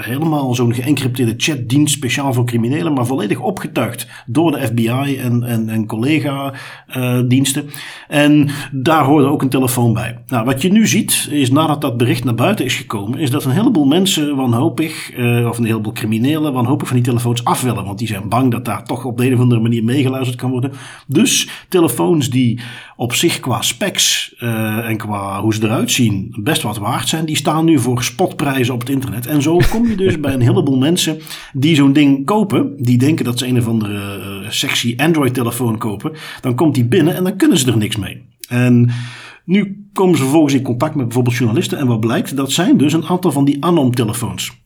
helemaal 0.00 0.54
zo'n 0.54 0.74
geëncrypteerde 0.74 1.34
chatdienst 1.36 1.94
speciaal 1.94 2.32
voor 2.32 2.44
criminelen, 2.44 2.92
maar 2.92 3.06
volledig 3.06 3.40
opgetuigd 3.40 4.08
door 4.26 4.50
de 4.50 4.66
FBI 4.66 5.16
en, 5.16 5.42
en, 5.42 5.68
en 5.68 5.86
collega-diensten. 5.86 7.64
en 8.08 8.48
daar 8.72 9.04
hoorde 9.04 9.26
ook 9.26 9.42
een 9.42 9.48
telefoon 9.48 9.92
bij. 9.92 10.18
Nou, 10.26 10.44
wat 10.44 10.62
je 10.62 10.72
nu 10.72 10.86
ziet, 10.86 11.28
is 11.30 11.50
nadat 11.50 11.80
dat 11.80 11.96
bericht 12.02 12.24
naar 12.24 12.34
buiten 12.34 12.64
is 12.64 12.74
gekomen, 12.74 13.18
is 13.18 13.30
dat 13.30 13.44
een 13.44 13.50
heleboel 13.50 13.84
mensen 13.84 14.36
wanhopig, 14.36 15.16
uh, 15.16 15.48
of 15.48 15.58
een 15.58 15.64
heleboel 15.64 15.92
criminelen 15.92 16.52
wanhopig 16.52 16.88
van 16.88 16.96
die 16.96 17.04
telefoons 17.04 17.44
af 17.44 17.62
willen. 17.62 17.84
Want 17.84 17.98
die 17.98 18.08
zijn 18.08 18.28
bang 18.28 18.50
dat 18.50 18.64
daar 18.64 18.84
toch 18.84 19.04
op 19.04 19.18
de 19.18 19.26
een 19.26 19.34
of 19.34 19.40
andere 19.40 19.60
manier 19.60 19.84
meegeluisterd 19.84 20.38
kan 20.38 20.50
worden. 20.50 20.72
Dus 21.06 21.48
telefoons 21.68 22.30
die 22.30 22.60
op 22.96 23.14
zich 23.14 23.40
qua 23.40 23.62
specs 23.62 24.34
uh, 24.38 24.88
en 24.88 24.96
qua 24.96 25.40
hoe 25.40 25.54
ze 25.54 25.64
eruit 25.64 25.90
zien 25.90 26.34
best 26.38 26.62
wat 26.62 26.78
waard 26.78 27.08
zijn, 27.08 27.24
die 27.24 27.36
staan 27.36 27.64
nu 27.64 27.78
voor 27.78 28.04
spotprijzen 28.04 28.74
op 28.74 28.80
het 28.80 28.88
internet. 28.88 29.26
En 29.26 29.42
zo 29.42 29.60
kom 29.70 29.88
je 29.88 29.96
dus 29.96 30.20
bij 30.20 30.34
een 30.34 30.40
heleboel 30.40 30.78
mensen 30.78 31.18
die 31.52 31.74
zo'n 31.74 31.92
ding 31.92 32.26
kopen, 32.26 32.74
die 32.78 32.98
denken 32.98 33.24
dat 33.24 33.38
ze 33.38 33.46
een 33.46 33.58
of 33.58 33.66
andere 33.66 34.18
uh, 34.42 34.50
sexy 34.50 34.94
Android 34.96 35.34
telefoon 35.34 35.78
kopen. 35.78 36.12
Dan 36.40 36.54
komt 36.54 36.74
die 36.74 36.84
binnen 36.84 37.14
en 37.14 37.24
dan 37.24 37.36
kunnen 37.36 37.58
ze 37.58 37.70
er 37.70 37.76
niks 37.76 37.96
mee. 37.96 38.22
En 38.48 38.90
nu 39.44 39.88
komen 39.92 40.16
ze 40.16 40.22
vervolgens 40.22 40.54
in 40.54 40.62
contact 40.62 40.94
met 40.94 41.04
bijvoorbeeld 41.04 41.36
journalisten. 41.36 41.78
En 41.78 41.86
wat 41.86 42.00
blijkt, 42.00 42.36
dat 42.36 42.52
zijn 42.52 42.76
dus 42.76 42.92
een 42.92 43.06
aantal 43.06 43.32
van 43.32 43.44
die 43.44 43.64
Anom-telefoons. 43.64 44.61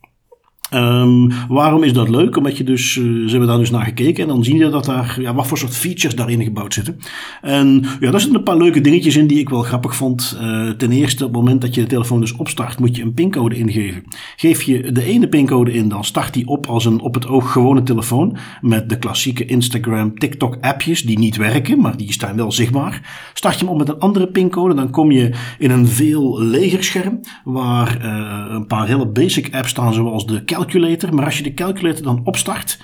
Um, 0.76 1.33
waarom 1.49 1.83
is 1.83 1.92
dat 1.92 2.09
leuk? 2.09 2.37
Omdat 2.37 2.56
je 2.56 2.64
dus, 2.64 2.97
uh, 2.97 3.25
ze 3.25 3.30
hebben 3.30 3.49
daar 3.49 3.59
dus 3.59 3.71
naar 3.71 3.85
gekeken 3.85 4.23
en 4.23 4.28
dan 4.28 4.45
zie 4.45 4.56
je 4.56 4.68
dat 4.68 4.85
daar, 4.85 5.16
ja, 5.21 5.35
wat 5.35 5.47
voor 5.47 5.59
soort 5.59 5.76
features 5.76 6.14
daarin 6.14 6.42
gebouwd 6.42 6.75
zitten. 6.75 6.99
En 7.42 7.85
ja, 8.00 8.11
daar 8.11 8.21
zitten 8.21 8.38
een 8.38 8.45
paar 8.45 8.56
leuke 8.56 8.80
dingetjes 8.80 9.16
in 9.16 9.26
die 9.26 9.38
ik 9.38 9.49
wel 9.49 9.62
grappig 9.62 9.97
vond. 9.97 10.38
Uh, 10.40 10.71
ten 10.71 10.92
eerste, 10.92 11.25
op 11.25 11.33
het 11.33 11.40
moment 11.40 11.61
dat 11.61 11.75
je 11.75 11.80
de 11.80 11.87
telefoon 11.87 12.21
dus 12.21 12.37
opstart, 12.37 12.78
moet 12.78 12.97
je 12.97 13.02
een 13.02 13.14
pincode 13.14 13.56
ingeven. 13.56 14.04
Geef 14.37 14.62
je 14.62 14.92
de 14.92 15.04
ene 15.04 15.28
pincode 15.28 15.73
in, 15.73 15.88
dan 15.88 16.04
start 16.04 16.35
die 16.35 16.47
op 16.47 16.66
als 16.66 16.85
een 16.85 17.00
op 17.00 17.14
het 17.14 17.26
oog 17.26 17.52
gewone 17.52 17.83
telefoon. 17.83 18.37
Met 18.61 18.88
de 18.88 18.99
klassieke 18.99 19.45
Instagram, 19.45 20.18
TikTok 20.18 20.56
appjes 20.61 21.02
die 21.02 21.18
niet 21.18 21.37
werken, 21.37 21.80
maar 21.80 21.97
die 21.97 22.12
staan 22.12 22.37
wel 22.37 22.52
zichtbaar. 22.52 23.30
Start 23.35 23.54
je 23.54 23.64
hem 23.64 23.73
op 23.73 23.78
met 23.78 23.88
een 23.88 23.99
andere 23.99 24.26
pincode, 24.26 24.75
dan 24.75 24.90
kom 24.90 25.11
je 25.11 25.30
in 25.59 25.71
een 25.71 25.87
veel 25.87 26.42
leger 26.42 26.85
scherm. 26.85 27.21
Waar 27.45 27.99
uh, 28.04 28.54
een 28.54 28.66
paar 28.66 28.87
hele 28.87 29.06
basic 29.06 29.54
apps 29.54 29.71
staan, 29.71 29.95
zoals 29.95 30.26
de 30.26 30.45
calculator 30.45 30.64
calculator. 30.66 31.14
Maar 31.14 31.25
als 31.25 31.37
je 31.37 31.42
de 31.42 31.54
calculator 31.54 32.02
dan 32.02 32.20
opstart, 32.25 32.78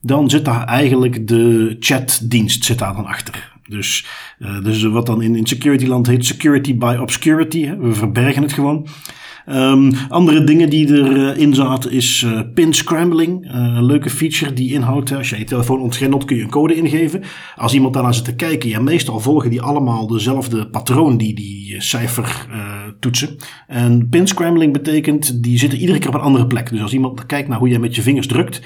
dan 0.00 0.30
zit 0.30 0.44
daar 0.44 0.64
eigenlijk 0.64 1.28
de 1.28 1.76
chatdienst 1.80 2.64
zit 2.64 2.78
daar 2.78 2.94
dan 2.94 3.06
achter. 3.06 3.54
Dus, 3.68 4.06
uh, 4.38 4.64
dus 4.64 4.82
wat 4.82 5.06
dan 5.06 5.22
in, 5.22 5.36
in 5.36 5.46
security 5.46 5.86
land 5.86 6.06
heet 6.06 6.24
security 6.26 6.76
by 6.76 6.96
obscurity. 7.00 7.64
Hè? 7.64 7.76
We 7.76 7.94
verbergen 7.94 8.42
het 8.42 8.52
gewoon. 8.52 8.86
Um, 9.50 9.92
andere 10.08 10.44
dingen 10.44 10.70
die 10.70 10.86
erin 10.88 11.54
zaten 11.54 11.90
is 11.90 12.22
uh, 12.26 12.40
pin 12.54 12.72
scrambling. 12.72 13.52
Een 13.52 13.84
leuke 13.84 14.10
feature 14.10 14.52
die 14.52 14.72
inhoudt, 14.72 15.12
als 15.12 15.30
je 15.30 15.38
je 15.38 15.44
telefoon 15.44 15.80
ontgrendelt 15.80 16.24
kun 16.24 16.36
je 16.36 16.42
een 16.42 16.50
code 16.50 16.74
ingeven. 16.74 17.22
Als 17.56 17.74
iemand 17.74 17.94
daarna 17.94 18.12
zit 18.12 18.24
te 18.24 18.34
kijken, 18.34 18.68
ja 18.68 18.80
meestal 18.80 19.20
volgen 19.20 19.50
die 19.50 19.62
allemaal 19.62 20.06
dezelfde 20.06 20.66
patroon 20.66 21.16
die 21.16 21.34
die 21.34 21.80
cijfer 21.82 22.46
toetsen. 23.00 23.36
En 23.66 24.08
pin 24.08 24.26
scrambling 24.26 24.72
betekent, 24.72 25.42
die 25.42 25.58
zitten 25.58 25.78
iedere 25.78 25.98
keer 25.98 26.08
op 26.08 26.14
een 26.14 26.20
andere 26.20 26.46
plek. 26.46 26.70
Dus 26.70 26.82
als 26.82 26.92
iemand 26.92 27.26
kijkt 27.26 27.48
naar 27.48 27.58
hoe 27.58 27.68
jij 27.68 27.78
met 27.78 27.94
je 27.94 28.02
vingers 28.02 28.26
drukt, 28.26 28.60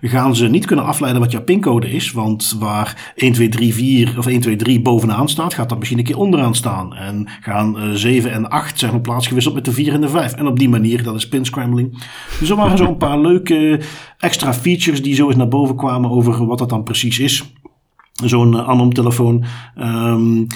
gaan 0.00 0.36
ze 0.36 0.48
niet 0.48 0.66
kunnen 0.66 0.84
afleiden 0.84 1.22
wat 1.22 1.32
jouw 1.32 1.42
pincode 1.42 1.90
is. 1.90 2.12
Want 2.12 2.56
waar 2.58 3.12
1, 3.16 3.32
2, 3.32 3.48
3, 3.48 3.74
4 3.74 4.14
of 4.18 4.26
1, 4.26 4.40
2, 4.40 4.56
3 4.56 4.80
bovenaan 4.80 5.28
staat, 5.28 5.54
gaat 5.54 5.68
dat 5.68 5.78
misschien 5.78 5.98
een 5.98 6.04
keer 6.04 6.18
onderaan 6.18 6.54
staan. 6.54 6.94
En 6.94 7.28
gaan 7.40 7.76
uh, 7.78 7.90
7 7.92 8.32
en 8.32 8.50
8 8.50 8.78
zijn 8.78 8.94
op 8.94 9.02
plaats 9.02 9.26
gewisseld 9.26 9.54
met 9.54 9.64
de 9.64 9.72
4 9.72 9.92
en 9.92 10.00
de 10.00 10.08
5. 10.08 10.32
En 10.32 10.46
op 10.46 10.58
die 10.58 10.68
manier, 10.68 11.02
dat 11.02 11.14
is 11.14 11.28
pin 11.28 11.44
scrambling. 11.44 12.02
Dus 12.38 12.50
er 12.50 12.56
waren 12.56 12.78
zo'n 12.78 12.96
paar 12.96 13.20
leuke 13.20 13.80
extra 14.18 14.54
features 14.54 15.02
die 15.02 15.14
zo 15.14 15.26
eens 15.26 15.36
naar 15.36 15.48
boven 15.48 15.76
kwamen 15.76 16.10
over 16.10 16.46
wat 16.46 16.58
dat 16.58 16.68
dan 16.68 16.82
precies 16.82 17.18
is. 17.18 17.52
Zo'n 18.12 18.52
uh, 18.52 18.68
Anom 18.68 18.92
telefoon. 18.92 19.44
Um, 19.78 20.46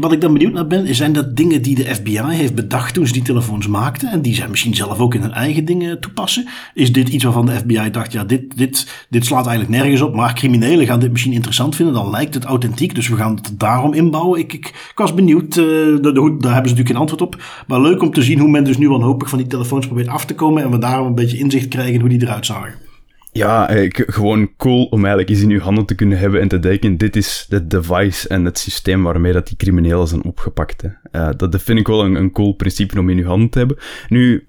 wat 0.00 0.12
ik 0.12 0.20
dan 0.20 0.32
benieuwd 0.32 0.52
naar 0.52 0.66
ben, 0.66 0.94
zijn 0.94 1.12
dat 1.12 1.36
dingen 1.36 1.62
die 1.62 1.74
de 1.74 1.94
FBI 1.94 2.20
heeft 2.22 2.54
bedacht 2.54 2.94
toen 2.94 3.06
ze 3.06 3.12
die 3.12 3.22
telefoons 3.22 3.66
maakten 3.66 4.10
en 4.10 4.22
die 4.22 4.34
zij 4.34 4.48
misschien 4.48 4.74
zelf 4.74 4.98
ook 4.98 5.14
in 5.14 5.20
hun 5.20 5.32
eigen 5.32 5.64
dingen 5.64 6.00
toepassen? 6.00 6.48
Is 6.74 6.92
dit 6.92 7.08
iets 7.08 7.24
waarvan 7.24 7.46
de 7.46 7.52
FBI 7.52 7.90
dacht, 7.90 8.12
ja, 8.12 8.24
dit, 8.24 8.56
dit, 8.56 9.06
dit 9.08 9.26
slaat 9.26 9.46
eigenlijk 9.46 9.78
nergens 9.78 10.00
op, 10.00 10.14
maar 10.14 10.34
criminelen 10.34 10.86
gaan 10.86 11.00
dit 11.00 11.10
misschien 11.10 11.32
interessant 11.32 11.76
vinden, 11.76 11.94
dan 11.94 12.10
lijkt 12.10 12.34
het 12.34 12.44
authentiek, 12.44 12.94
dus 12.94 13.08
we 13.08 13.16
gaan 13.16 13.34
het 13.34 13.60
daarom 13.60 13.92
inbouwen. 13.92 14.38
Ik, 14.38 14.52
ik, 14.52 14.66
ik 14.66 14.92
was 14.94 15.14
benieuwd, 15.14 15.56
uh, 15.56 15.64
daar, 16.02 16.12
daar 16.12 16.22
hebben 16.22 16.40
ze 16.42 16.52
natuurlijk 16.52 16.88
geen 16.88 16.96
antwoord 16.96 17.22
op, 17.22 17.42
maar 17.66 17.80
leuk 17.80 18.02
om 18.02 18.12
te 18.12 18.22
zien 18.22 18.38
hoe 18.38 18.50
men 18.50 18.64
dus 18.64 18.78
nu 18.78 18.88
wanhopig 18.88 19.28
van 19.28 19.38
die 19.38 19.46
telefoons 19.46 19.86
probeert 19.86 20.08
af 20.08 20.24
te 20.24 20.34
komen 20.34 20.62
en 20.62 20.70
we 20.70 20.78
daarom 20.78 21.06
een 21.06 21.14
beetje 21.14 21.38
inzicht 21.38 21.68
krijgen 21.68 22.00
hoe 22.00 22.08
die 22.08 22.22
eruit 22.22 22.46
zagen. 22.46 22.83
Ja, 23.36 23.68
gewoon 23.92 24.56
cool 24.56 24.84
om 24.84 24.98
eigenlijk 24.98 25.28
eens 25.28 25.40
in 25.40 25.50
uw 25.50 25.60
handen 25.60 25.84
te 25.84 25.94
kunnen 25.94 26.18
hebben 26.18 26.40
en 26.40 26.48
te 26.48 26.58
denken, 26.58 26.96
dit 26.96 27.16
is 27.16 27.46
het 27.48 27.70
device 27.70 28.28
en 28.28 28.44
het 28.44 28.58
systeem 28.58 29.02
waarmee 29.02 29.32
dat 29.32 29.46
die 29.46 29.56
criminelen 29.56 30.08
zijn 30.08 30.24
opgepakt. 30.24 30.84
Uh, 30.84 30.90
dat, 31.36 31.52
dat 31.52 31.62
vind 31.62 31.78
ik 31.78 31.86
wel 31.86 32.04
een, 32.04 32.14
een 32.14 32.32
cool 32.32 32.52
principe 32.52 32.98
om 32.98 33.08
in 33.10 33.18
uw 33.18 33.24
handen 33.24 33.48
te 33.48 33.58
hebben. 33.58 33.76
Nu, 34.08 34.46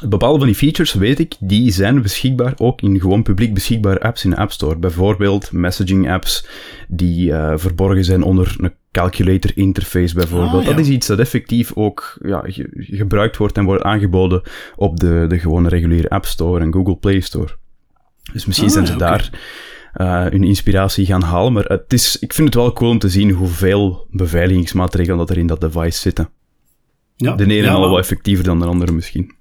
Bepaalde 0.00 0.38
van 0.38 0.46
die 0.46 0.56
features, 0.56 0.92
weet 0.92 1.18
ik, 1.18 1.34
die 1.40 1.70
zijn 1.70 2.02
beschikbaar 2.02 2.54
ook 2.56 2.82
in 2.82 3.00
gewoon 3.00 3.22
publiek 3.22 3.54
beschikbare 3.54 4.00
apps 4.00 4.24
in 4.24 4.30
de 4.30 4.36
App 4.36 4.52
Store. 4.52 4.76
Bijvoorbeeld 4.76 5.52
messaging 5.52 6.10
apps 6.10 6.46
die 6.88 7.30
uh, 7.30 7.52
verborgen 7.56 8.04
zijn 8.04 8.22
onder 8.22 8.56
een 8.58 8.72
calculator 8.90 9.50
interface 9.54 10.14
bijvoorbeeld. 10.14 10.52
Ah, 10.52 10.62
ja. 10.62 10.70
Dat 10.70 10.78
is 10.78 10.88
iets 10.88 11.06
dat 11.06 11.18
effectief 11.18 11.72
ook 11.74 12.18
ja, 12.22 12.42
ge 12.46 12.68
gebruikt 12.74 13.36
wordt 13.36 13.56
en 13.56 13.64
wordt 13.64 13.82
aangeboden 13.82 14.42
op 14.76 15.00
de, 15.00 15.24
de 15.28 15.38
gewone 15.38 15.68
reguliere 15.68 16.08
App 16.08 16.24
Store 16.24 16.60
en 16.60 16.72
Google 16.72 16.96
Play 16.96 17.20
Store. 17.20 17.60
Dus 18.32 18.46
misschien 18.46 18.68
ah, 18.68 18.74
zijn 18.74 18.86
ze 18.86 18.94
okay. 18.94 19.08
daar 19.08 19.30
uh, 19.96 20.30
hun 20.30 20.44
inspiratie 20.44 21.06
gaan 21.06 21.22
halen. 21.22 21.52
Maar 21.52 21.64
het 21.64 21.92
is, 21.92 22.18
ik 22.18 22.32
vind 22.32 22.46
het 22.46 22.56
wel 22.56 22.72
cool 22.72 22.90
om 22.90 22.98
te 22.98 23.08
zien 23.08 23.30
hoeveel 23.30 24.06
beveiligingsmaatregelen 24.10 25.18
dat 25.18 25.30
er 25.30 25.38
in 25.38 25.46
dat 25.46 25.60
device 25.60 25.98
zitten. 25.98 26.28
Ja, 27.16 27.34
de 27.34 27.44
ene 27.44 27.54
ja, 27.54 27.72
al 27.72 27.90
wat 27.90 27.98
effectiever 27.98 28.44
dan 28.44 28.58
de 28.58 28.66
andere 28.66 28.92
misschien. 28.92 29.34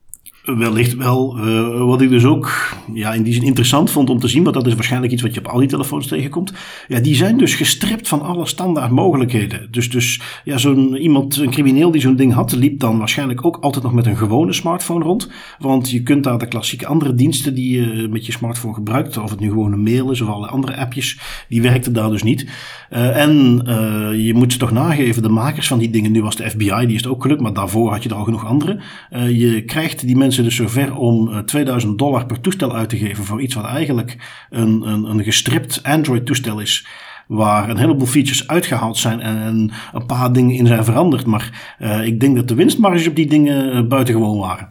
Wellicht 0.46 0.96
wel. 0.96 1.38
Uh, 1.38 1.86
wat 1.86 2.02
ik 2.02 2.10
dus 2.10 2.26
ook 2.26 2.74
ja, 2.94 3.14
in 3.14 3.24
die 3.24 3.34
zin 3.34 3.44
interessant 3.44 3.92
vond 3.92 4.10
om 4.10 4.20
te 4.20 4.28
zien, 4.28 4.44
want 4.44 4.56
dat 4.56 4.68
is 4.68 4.74
waarschijnlijk 4.74 5.14
iets 5.14 5.22
wat 5.22 5.34
je 5.34 5.40
op 5.40 5.48
al 5.48 5.60
die 5.60 5.68
telefoons 5.68 6.08
tegenkomt. 6.08 6.54
Ja, 6.88 7.00
die 7.00 7.16
zijn 7.16 7.38
dus 7.38 7.56
gestript 7.56 8.08
van 8.08 8.22
alle 8.22 8.46
standaard 8.46 8.92
mogelijkheden. 8.92 9.68
Dus, 9.72 9.90
dus 9.90 10.22
ja, 10.44 10.58
zo'n 10.58 10.96
iemand, 10.96 11.38
een 11.38 11.50
crimineel 11.50 11.92
die 11.92 12.02
zo'n 12.02 12.16
ding 12.16 12.34
had, 12.34 12.52
liep 12.52 12.80
dan 12.80 12.98
waarschijnlijk 12.98 13.46
ook 13.46 13.58
altijd 13.62 13.84
nog 13.84 13.94
met 13.94 14.06
een 14.06 14.18
gewone 14.18 14.54
smartphone 14.54 15.04
rond. 15.04 15.30
Want 15.60 15.90
je 15.90 16.04
kunt 16.04 16.24
daar 16.24 16.38
de 16.38 16.48
klassieke 16.48 16.88
andere 16.88 17.16
diensten 17.16 17.56
die 17.56 17.80
je 17.80 18.08
met 18.08 18.26
je 18.26 18.32
smartphone 18.32 18.74
gebruikt, 18.74 19.18
of 19.18 19.30
het 19.30 19.40
nu 19.40 19.50
gewoon 19.50 19.74
een 19.74 19.84
mail 19.84 20.12
is 20.12 20.22
of 20.22 20.28
alle 20.28 20.48
andere 20.48 20.78
appjes, 20.78 21.20
die 21.50 21.62
werkten 21.62 21.94
daar 21.94 22.10
dus 22.10 22.24
niet. 22.24 22.48
Uh, 22.92 23.18
en 23.18 23.64
uh, 23.68 24.26
je 24.26 24.34
moet 24.34 24.52
ze 24.52 24.60
toch 24.60 24.72
nageven, 24.72 25.22
de 25.22 25.30
makers 25.30 25.68
van 25.68 25.80
die 25.80 25.90
dingen, 25.90 26.12
nu 26.12 26.22
was 26.22 26.36
de 26.36 26.50
FBI, 26.50 26.86
die 26.86 26.96
is 26.96 27.04
het 27.04 27.08
ook 27.08 27.22
gelukt, 27.22 27.42
maar 27.42 27.54
daarvoor 27.54 27.92
had 27.92 28.04
je 28.04 28.10
er 28.10 28.16
al 28.16 28.24
genoeg 28.24 28.46
andere. 28.46 28.80
je 29.10 29.64
krijgt 29.66 30.08
die 30.08 30.18
mensen 30.18 30.31
mensen 30.32 30.66
dus 30.66 30.74
zover 30.74 30.96
om 30.96 31.46
2000 31.46 31.98
dollar 31.98 32.26
per 32.26 32.42
toestel 32.42 32.76
uit 32.76 32.90
te 32.90 32.98
geven 32.98 33.24
voor 33.24 33.42
iets 33.42 33.56
wat 33.56 33.66
eigenlijk 33.66 34.18
een, 34.50 34.82
een, 34.88 35.04
een 35.04 35.24
gestript 35.24 35.80
Android 35.84 36.26
toestel 36.26 36.60
is 36.60 36.88
waar 37.28 37.70
een 37.70 37.78
heleboel 37.78 38.08
features 38.08 38.48
uitgehaald 38.48 38.98
zijn 38.98 39.20
en 39.20 39.72
een 39.94 40.06
paar 40.06 40.34
dingen 40.34 40.56
in 40.56 40.68
zijn 40.68 40.84
veranderd. 40.84 41.26
Maar 41.26 41.76
uh, 41.80 42.06
ik 42.06 42.20
denk 42.20 42.36
dat 42.36 42.48
de 42.48 42.56
winstmarges 42.56 43.08
op 43.08 43.16
die 43.16 43.28
dingen 43.28 43.76
uh, 43.76 43.88
buitengewoon 43.88 44.38
waren. 44.38 44.70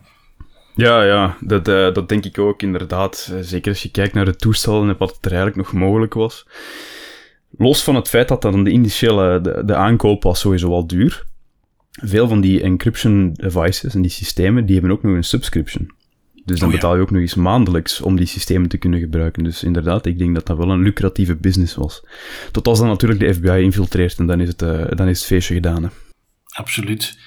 Ja, 0.75 1.03
ja, 1.03 1.37
dat, 1.41 1.65
dat 1.65 2.09
denk 2.09 2.25
ik 2.25 2.39
ook 2.39 2.63
inderdaad. 2.63 3.33
Zeker 3.41 3.71
als 3.71 3.83
je 3.83 3.91
kijkt 3.91 4.15
naar 4.15 4.25
de 4.25 4.37
toestellen 4.37 4.89
en 4.89 4.97
wat 4.99 5.19
er 5.21 5.33
eigenlijk 5.33 5.57
nog 5.57 5.73
mogelijk 5.73 6.15
was. 6.15 6.47
Los 7.59 7.83
van 7.83 7.95
het 7.95 8.09
feit 8.09 8.29
dat 8.29 8.43
dan 8.43 8.65
de 8.65 8.71
initiële 8.71 9.41
de, 9.41 9.63
de 9.65 9.75
aankoop 9.75 10.23
was 10.23 10.41
sowieso 10.41 10.71
al 10.71 10.87
duur 10.87 11.29
veel 12.03 12.29
van 12.29 12.41
die 12.41 12.63
encryption 12.63 13.33
devices 13.33 13.95
en 13.95 14.03
die 14.03 14.11
systemen, 14.11 14.67
die 14.67 14.75
hebben 14.75 14.93
ook 14.93 15.03
nog 15.03 15.15
een 15.15 15.25
subscription. 15.25 15.91
Dus 16.45 16.59
dan 16.59 16.69
oh, 16.69 16.75
ja. 16.75 16.81
betaal 16.81 16.97
je 16.97 17.03
ook 17.03 17.11
nog 17.11 17.21
eens 17.21 17.35
maandelijks 17.35 18.01
om 18.01 18.17
die 18.17 18.27
systemen 18.27 18.69
te 18.69 18.79
kunnen 18.79 19.01
gebruiken. 19.01 19.45
Dus 19.45 19.63
inderdaad, 19.63 20.07
ik 20.07 20.19
denk 20.19 20.35
dat 20.35 20.47
dat 20.47 20.57
wel 20.57 20.71
een 20.71 20.83
lucratieve 20.83 21.37
business 21.37 21.75
was. 21.75 22.05
Tot 22.53 22.67
als 22.67 22.79
dan 22.79 22.89
natuurlijk 22.89 23.21
de 23.21 23.35
FBI 23.35 23.63
infiltreert 23.63 24.19
en 24.19 24.27
dan 24.27 24.41
is 24.41 24.49
het, 24.49 24.63
uh, 24.63 24.85
dan 24.89 25.09
is 25.09 25.19
het 25.19 25.27
feestje 25.27 25.55
gedaan. 25.55 25.83
Hè. 25.83 25.89
Absoluut. 26.51 27.19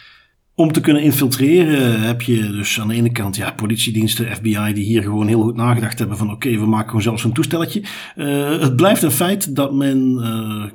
Om 0.55 0.71
te 0.71 0.81
kunnen 0.81 1.03
infiltreren 1.03 2.01
heb 2.01 2.21
je 2.21 2.51
dus 2.51 2.79
aan 2.79 2.87
de 2.87 2.93
ene 2.93 3.11
kant 3.11 3.35
ja, 3.35 3.51
politiediensten, 3.51 4.35
FBI, 4.35 4.73
die 4.73 4.83
hier 4.83 5.01
gewoon 5.01 5.27
heel 5.27 5.41
goed 5.41 5.55
nagedacht 5.55 5.99
hebben 5.99 6.17
van 6.17 6.31
oké, 6.31 6.49
we 6.49 6.65
maken 6.65 6.87
gewoon 6.87 7.01
zelfs 7.01 7.23
een 7.23 7.33
toestelletje. 7.33 7.83
Uh, 8.15 8.59
het 8.59 8.75
blijft 8.75 9.01
een 9.01 9.11
feit 9.11 9.55
dat 9.55 9.73
men 9.73 10.19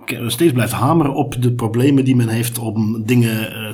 uh, 0.06 0.28
steeds 0.28 0.52
blijft 0.52 0.73
hameren 0.73 1.14
op 1.14 1.42
de 1.42 1.52
problemen 1.52 2.04
die 2.04 2.16
men 2.16 2.28
heeft 2.28 2.58
om 2.58 3.04
dingen 3.04 3.52
uh, 3.52 3.70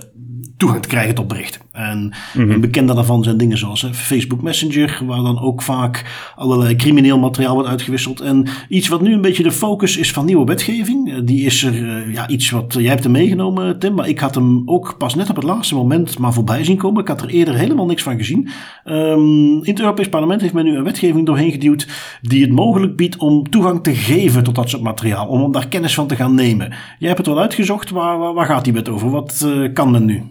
toegang 0.57 0.83
te 0.83 0.89
krijgen 0.89 1.15
tot 1.15 1.29
berichten. 1.29 1.61
En 1.75 1.99
mm 1.99 2.13
-hmm. 2.33 2.51
een 2.51 2.61
bekende 2.61 2.95
daarvan 2.95 3.23
zijn 3.23 3.37
dingen 3.37 3.59
zoals 3.59 3.83
hè, 3.83 3.95
Facebook 3.95 4.43
Messenger, 4.43 5.01
waar 5.07 5.23
dan 5.23 5.41
ook 5.41 5.63
vaak 5.63 6.05
allerlei 6.37 6.77
crimineel 6.77 7.19
materiaal 7.19 7.55
wordt 7.55 7.69
uitgewisseld. 7.69 8.21
En 8.21 8.47
iets 8.69 8.89
wat 8.89 9.01
nu 9.01 9.13
een 9.13 9.21
beetje 9.21 9.43
de 9.43 9.53
focus 9.53 9.97
is 9.97 10.13
van 10.13 10.25
nieuwe 10.25 10.45
wetgeving, 10.45 11.25
die 11.25 11.45
is 11.45 11.63
er 11.63 12.11
ja, 12.11 12.29
iets 12.29 12.51
wat 12.51 12.75
jij 12.79 12.89
hebt 12.89 13.03
hem 13.03 13.13
meegenomen, 13.13 13.79
Tim, 13.79 13.95
maar 13.95 14.09
ik 14.09 14.19
had 14.19 14.35
hem 14.35 14.63
ook 14.67 14.95
pas 14.99 15.15
net 15.15 15.31
op 15.31 15.37
het 15.37 15.45
laatste 15.45 15.75
moment 15.75 16.19
maar 16.19 16.33
voorbij 16.33 16.65
zien 16.65 16.77
komen. 16.77 17.01
Ik 17.01 17.09
had 17.09 17.23
er 17.23 17.29
eerder 17.29 17.55
helemaal 17.55 17.87
niks 17.87 18.03
van 18.03 18.17
gezien. 18.17 18.49
Um, 18.85 19.55
in 19.55 19.71
het 19.71 19.81
Europees 19.81 20.09
Parlement 20.09 20.41
heeft 20.41 20.53
men 20.53 20.65
nu 20.65 20.77
een 20.77 20.85
wetgeving 20.85 21.27
doorheen 21.27 21.51
geduwd 21.51 21.89
die 22.23 22.43
het 22.43 22.53
mogelijk 22.53 22.97
biedt 22.97 23.17
om 23.17 23.51
toegang 23.51 23.83
te 23.83 23.95
geven 23.95 24.45
tot 24.45 24.55
dat 24.55 24.71
soort 24.71 24.83
materiaal. 24.83 25.27
Om 25.27 25.53
daar 25.53 25.69
kennis 25.69 25.95
van 25.95 26.07
te 26.07 26.17
gaan 26.17 26.35
nemen. 26.35 26.69
Jij 26.99 27.09
hebt 27.09 27.19
het 27.19 27.27
wel 27.27 27.41
uitgezocht. 27.41 27.91
Waar, 27.91 28.19
waar, 28.19 28.35
waar 28.35 28.47
gaat 28.47 28.65
die 28.65 28.73
wet 28.73 28.89
over? 28.89 29.11
Wat 29.11 29.43
uh, 29.47 29.73
kan 29.73 29.91
men 29.91 30.05
nu? 30.05 30.23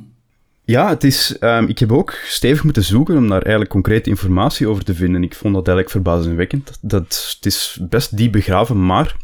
Ja, 0.65 0.89
het 0.89 1.03
is, 1.03 1.38
um, 1.39 1.67
ik 1.67 1.79
heb 1.79 1.91
ook 1.91 2.12
stevig 2.12 2.63
moeten 2.63 2.84
zoeken 2.84 3.17
om 3.17 3.27
daar 3.27 3.41
eigenlijk 3.41 3.72
concrete 3.72 4.10
informatie 4.10 4.67
over 4.67 4.84
te 4.84 4.93
vinden. 4.93 5.24
Ik 5.24 5.36
vond 5.36 5.53
dat 5.53 5.67
eigenlijk 5.67 5.89
verbazingwekkend. 5.89 6.77
Dat, 6.82 7.34
het 7.36 7.46
is 7.46 7.79
best 7.89 8.17
diep 8.17 8.32
begraven, 8.32 8.86
maar 8.86 9.15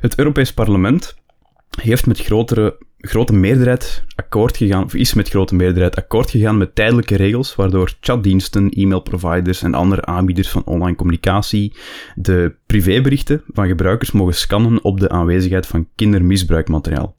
het 0.00 0.18
Europees 0.18 0.52
Parlement 0.52 1.14
heeft 1.80 2.06
met 2.06 2.20
grotere 2.20 2.76
grote 2.98 3.32
meerderheid 3.32 4.04
akkoord 4.14 4.56
gegaan, 4.56 4.84
of 4.84 4.94
is 4.94 5.14
met 5.14 5.28
grote 5.28 5.54
meerderheid 5.54 5.96
akkoord 5.96 6.30
gegaan 6.30 6.58
met 6.58 6.74
tijdelijke 6.74 7.16
regels, 7.16 7.54
waardoor 7.54 7.94
chatdiensten, 8.00 8.70
e-mailproviders 8.70 9.62
en 9.62 9.74
andere 9.74 10.04
aanbieders 10.04 10.48
van 10.48 10.64
online 10.64 10.96
communicatie 10.96 11.76
de 12.14 12.54
privéberichten 12.66 13.42
van 13.52 13.66
gebruikers 13.66 14.12
mogen 14.12 14.34
scannen 14.34 14.84
op 14.84 15.00
de 15.00 15.08
aanwezigheid 15.08 15.66
van 15.66 15.88
kindermisbruikmateriaal. 15.94 17.16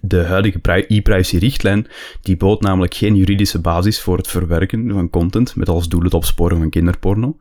De 0.00 0.24
huidige 0.24 0.60
e-privacy-richtlijn 0.88 1.86
die 2.22 2.36
bood 2.36 2.60
namelijk 2.60 2.94
geen 2.94 3.16
juridische 3.16 3.60
basis 3.60 4.00
voor 4.00 4.16
het 4.16 4.28
verwerken 4.28 4.90
van 4.92 5.10
content 5.10 5.56
met 5.56 5.68
als 5.68 5.88
doel 5.88 6.02
het 6.02 6.14
opsporen 6.14 6.58
van 6.58 6.70
kinderporno. 6.70 7.36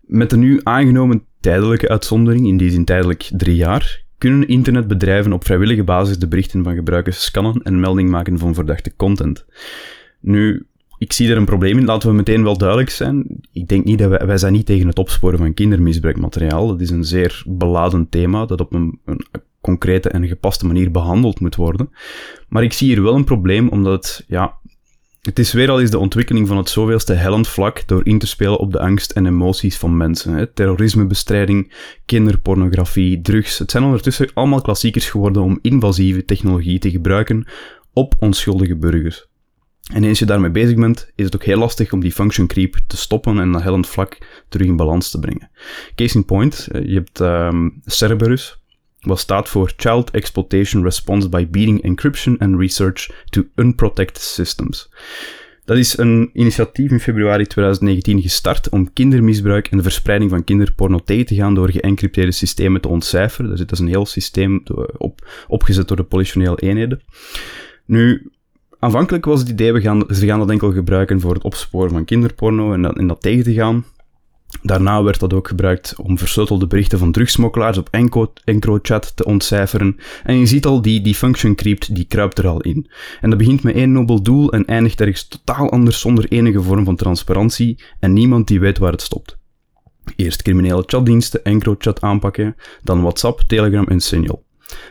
Met 0.00 0.30
de 0.30 0.36
nu 0.36 0.60
aangenomen 0.62 1.24
tijdelijke 1.40 1.88
uitzondering, 1.88 2.46
in 2.46 2.56
die 2.56 2.70
zin 2.70 2.84
tijdelijk 2.84 3.30
drie 3.36 3.56
jaar, 3.56 4.02
kunnen 4.18 4.48
internetbedrijven 4.48 5.32
op 5.32 5.44
vrijwillige 5.44 5.84
basis 5.84 6.18
de 6.18 6.28
berichten 6.28 6.64
van 6.64 6.74
gebruikers 6.74 7.24
scannen 7.24 7.62
en 7.62 7.80
melding 7.80 8.10
maken 8.10 8.38
van 8.38 8.54
verdachte 8.54 8.92
content. 8.96 9.46
Nu, 10.20 10.66
ik 10.98 11.12
zie 11.12 11.30
er 11.30 11.36
een 11.36 11.44
probleem 11.44 11.78
in, 11.78 11.84
laten 11.84 12.08
we 12.08 12.14
meteen 12.14 12.42
wel 12.42 12.58
duidelijk 12.58 12.90
zijn. 12.90 13.40
Ik 13.52 13.68
denk 13.68 13.84
niet 13.84 13.98
dat 13.98 14.22
wij, 14.24 14.38
zijn 14.38 14.52
niet 14.52 14.66
tegen 14.66 14.86
het 14.86 14.98
opsporen 14.98 15.38
van 15.38 15.54
kindermisbruikmateriaal. 15.54 16.66
Dat 16.66 16.80
is 16.80 16.90
een 16.90 17.04
zeer 17.04 17.42
beladen 17.46 18.08
thema 18.08 18.46
dat 18.46 18.60
op 18.60 18.72
een, 18.72 18.98
een 19.04 19.24
concrete 19.60 20.08
en 20.08 20.28
gepaste 20.28 20.66
manier 20.66 20.90
behandeld 20.90 21.40
moet 21.40 21.56
worden. 21.56 21.90
Maar 22.48 22.62
ik 22.62 22.72
zie 22.72 22.88
hier 22.88 23.02
wel 23.02 23.14
een 23.14 23.24
probleem, 23.24 23.68
omdat 23.68 23.92
het, 23.92 24.24
ja, 24.28 24.58
Het 25.28 25.38
is 25.38 25.52
weer 25.52 25.70
al 25.70 25.80
eens 25.80 25.90
de 25.90 25.98
ontwikkeling 25.98 26.48
van 26.48 26.56
het 26.56 26.68
zoveelste 26.68 27.12
hellend 27.12 27.48
vlak 27.48 27.82
door 27.86 28.06
in 28.06 28.18
te 28.18 28.26
spelen 28.26 28.58
op 28.58 28.72
de 28.72 28.78
angst 28.78 29.10
en 29.10 29.26
emoties 29.26 29.76
van 29.76 29.96
mensen. 29.96 30.32
Hè. 30.32 30.46
Terrorismebestrijding, 30.46 31.72
kinderpornografie, 32.06 33.20
drugs. 33.20 33.58
Het 33.58 33.70
zijn 33.70 33.84
ondertussen 33.84 34.30
allemaal 34.34 34.60
klassiekers 34.60 35.10
geworden 35.10 35.42
om 35.42 35.58
invasieve 35.62 36.24
technologie 36.24 36.78
te 36.78 36.90
gebruiken 36.90 37.46
op 37.92 38.14
onschuldige 38.18 38.76
burgers. 38.76 39.26
En 39.92 40.04
eens 40.04 40.18
je 40.18 40.26
daarmee 40.26 40.50
bezig 40.50 40.76
bent, 40.76 41.10
is 41.14 41.24
het 41.24 41.34
ook 41.34 41.44
heel 41.44 41.58
lastig 41.58 41.92
om 41.92 42.00
die 42.00 42.12
function 42.12 42.46
creep 42.46 42.76
te 42.86 42.96
stoppen 42.96 43.38
en 43.38 43.52
dat 43.52 43.62
hellend 43.62 43.86
vlak 43.86 44.18
terug 44.48 44.66
in 44.66 44.76
balans 44.76 45.10
te 45.10 45.18
brengen. 45.18 45.50
Case 45.94 46.16
in 46.16 46.24
point, 46.24 46.68
je 46.72 46.94
hebt 46.94 47.20
um, 47.20 47.80
Cerberus, 47.84 48.60
wat 49.08 49.18
staat 49.18 49.48
voor 49.48 49.72
Child 49.76 50.10
Exploitation 50.10 50.82
Response 50.82 51.28
by 51.28 51.46
Beating 51.50 51.82
Encryption 51.82 52.38
and 52.38 52.60
Research 52.60 53.10
to 53.30 53.42
Unprotected 53.54 54.22
Systems. 54.22 54.90
Dat 55.64 55.76
is 55.76 55.98
een 55.98 56.30
initiatief 56.32 56.90
in 56.90 57.00
februari 57.00 57.46
2019 57.46 58.22
gestart 58.22 58.68
om 58.68 58.92
kindermisbruik 58.92 59.66
en 59.66 59.76
de 59.76 59.82
verspreiding 59.82 60.30
van 60.30 60.44
kinderporno 60.44 60.98
tegen 60.98 61.26
te 61.26 61.34
gaan 61.34 61.54
door 61.54 61.70
geëncrypteerde 61.70 62.32
systemen 62.32 62.80
te 62.80 62.88
ontcijferen. 62.88 63.56
Dat 63.56 63.72
is 63.72 63.78
een 63.78 63.88
heel 63.88 64.06
systeem 64.06 64.62
op, 64.96 65.28
opgezet 65.48 65.88
door 65.88 65.96
de 65.96 66.02
politionele 66.02 66.56
eenheden. 66.56 67.00
Nu, 67.84 68.30
aanvankelijk 68.78 69.24
was 69.24 69.40
het 69.40 69.48
idee, 69.48 69.72
we 69.72 69.80
gaan, 69.80 70.04
ze 70.08 70.26
gaan 70.26 70.38
dat 70.38 70.50
enkel 70.50 70.72
gebruiken 70.72 71.20
voor 71.20 71.34
het 71.34 71.42
opsporen 71.42 71.90
van 71.90 72.04
kinderporno 72.04 72.72
en 72.72 72.82
dat, 72.82 72.98
en 72.98 73.06
dat 73.06 73.20
tegen 73.20 73.44
te 73.44 73.52
gaan. 73.52 73.84
Daarna 74.62 75.02
werd 75.02 75.20
dat 75.20 75.32
ook 75.32 75.48
gebruikt 75.48 75.94
om 75.96 76.18
versleutelde 76.18 76.66
berichten 76.66 76.98
van 76.98 77.12
drugsmokkelaars 77.12 77.78
op 77.78 77.88
EncroChat 78.44 79.16
te 79.16 79.24
ontcijferen. 79.24 79.96
En 80.24 80.38
je 80.38 80.46
ziet 80.46 80.66
al, 80.66 80.82
die, 80.82 81.00
die 81.00 81.14
function 81.14 81.54
creep, 81.54 81.84
die 81.90 82.04
kruipt 82.04 82.38
er 82.38 82.46
al 82.46 82.60
in. 82.60 82.90
En 83.20 83.30
dat 83.30 83.38
begint 83.38 83.62
met 83.62 83.74
één 83.74 83.92
nobel 83.92 84.22
doel 84.22 84.52
en 84.52 84.64
eindigt 84.64 85.00
ergens 85.00 85.28
totaal 85.28 85.70
anders 85.70 86.00
zonder 86.00 86.28
enige 86.28 86.62
vorm 86.62 86.84
van 86.84 86.96
transparantie 86.96 87.82
en 88.00 88.12
niemand 88.12 88.48
die 88.48 88.60
weet 88.60 88.78
waar 88.78 88.92
het 88.92 89.02
stopt. 89.02 89.38
Eerst 90.16 90.42
criminele 90.42 90.82
chatdiensten, 90.86 91.44
EncroChat 91.44 92.00
aanpakken, 92.00 92.56
dan 92.82 93.00
WhatsApp, 93.00 93.40
Telegram 93.40 93.84
en 93.84 94.00
Signal. 94.00 94.44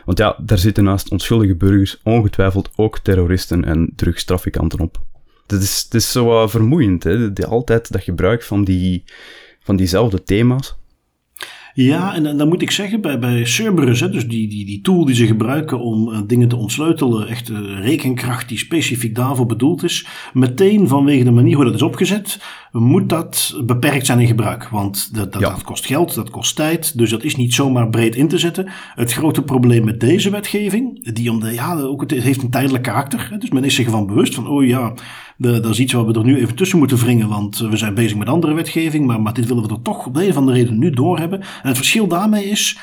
Want 0.04 0.18
ja, 0.18 0.38
daar 0.40 0.58
zitten 0.58 0.84
naast 0.84 1.10
onschuldige 1.10 1.56
burgers 1.56 2.00
ongetwijfeld 2.02 2.70
ook 2.76 2.98
terroristen 2.98 3.64
en 3.64 3.92
drugstrafikanten 3.96 4.80
op. 4.80 5.06
Het 5.46 5.62
is, 5.62 5.82
het 5.84 5.94
is 5.94 6.12
zo 6.12 6.46
vermoeiend, 6.46 7.04
hè? 7.04 7.46
altijd 7.46 7.92
dat 7.92 8.02
gebruik 8.02 8.42
van 8.42 8.64
die 8.64 9.04
van 9.68 9.76
diezelfde 9.76 10.22
thema's. 10.22 10.76
Ja, 11.74 12.14
en, 12.14 12.36
dan 12.36 12.48
moet 12.48 12.62
ik 12.62 12.70
zeggen, 12.70 13.00
bij, 13.00 13.18
bij 13.18 13.44
Cerberus, 13.44 14.00
hè, 14.00 14.10
dus 14.10 14.28
die, 14.28 14.48
die, 14.48 14.66
die 14.66 14.80
tool 14.80 15.04
die 15.04 15.14
ze 15.14 15.26
gebruiken 15.26 15.80
om 15.80 16.08
uh, 16.08 16.18
dingen 16.26 16.48
te 16.48 16.56
ontsleutelen, 16.56 17.28
echt 17.28 17.50
uh, 17.50 17.58
rekenkracht 17.80 18.48
die 18.48 18.58
specifiek 18.58 19.14
daarvoor 19.14 19.46
bedoeld 19.46 19.82
is, 19.82 20.06
meteen 20.32 20.88
vanwege 20.88 21.24
de 21.24 21.30
manier 21.30 21.56
hoe 21.56 21.64
dat 21.64 21.74
is 21.74 21.82
opgezet, 21.82 22.40
moet 22.72 23.08
dat 23.08 23.60
beperkt 23.64 24.06
zijn 24.06 24.20
in 24.20 24.26
gebruik. 24.26 24.68
Want 24.68 25.14
dat, 25.14 25.32
dat, 25.32 25.42
dat, 25.42 25.62
kost 25.62 25.86
geld, 25.86 26.14
dat 26.14 26.30
kost 26.30 26.56
tijd, 26.56 26.98
dus 26.98 27.10
dat 27.10 27.24
is 27.24 27.36
niet 27.36 27.54
zomaar 27.54 27.88
breed 27.88 28.16
in 28.16 28.28
te 28.28 28.38
zetten. 28.38 28.68
Het 28.94 29.12
grote 29.12 29.42
probleem 29.42 29.84
met 29.84 30.00
deze 30.00 30.30
wetgeving, 30.30 31.14
die 31.14 31.30
om 31.30 31.40
de, 31.40 31.52
ja, 31.52 31.80
ook 31.80 32.00
het 32.00 32.10
heeft 32.10 32.42
een 32.42 32.50
tijdelijk 32.50 32.82
karakter, 32.82 33.28
hè, 33.30 33.38
dus 33.38 33.50
men 33.50 33.64
is 33.64 33.74
zich 33.74 33.86
ervan 33.86 34.06
bewust 34.06 34.34
van, 34.34 34.46
oh 34.46 34.66
ja, 34.66 34.94
dat 35.38 35.66
is 35.66 35.78
iets 35.78 35.92
wat 35.92 36.06
we 36.06 36.12
er 36.12 36.24
nu 36.24 36.38
even 36.38 36.54
tussen 36.54 36.78
moeten 36.78 36.98
wringen, 36.98 37.28
want 37.28 37.58
we 37.58 37.76
zijn 37.76 37.94
bezig 37.94 38.16
met 38.16 38.28
andere 38.28 38.54
wetgeving, 38.54 39.06
maar, 39.06 39.20
maar 39.20 39.34
dit 39.34 39.46
willen 39.46 39.62
we 39.62 39.68
er 39.68 39.82
toch 39.82 40.06
op 40.06 40.14
de 40.14 40.22
een 40.22 40.30
of 40.30 40.36
andere 40.36 40.56
reden 40.56 40.78
nu 40.78 40.90
doorhebben. 40.90 41.40
En 41.40 41.68
het 41.68 41.76
verschil 41.76 42.06
daarmee 42.06 42.44
is 42.44 42.78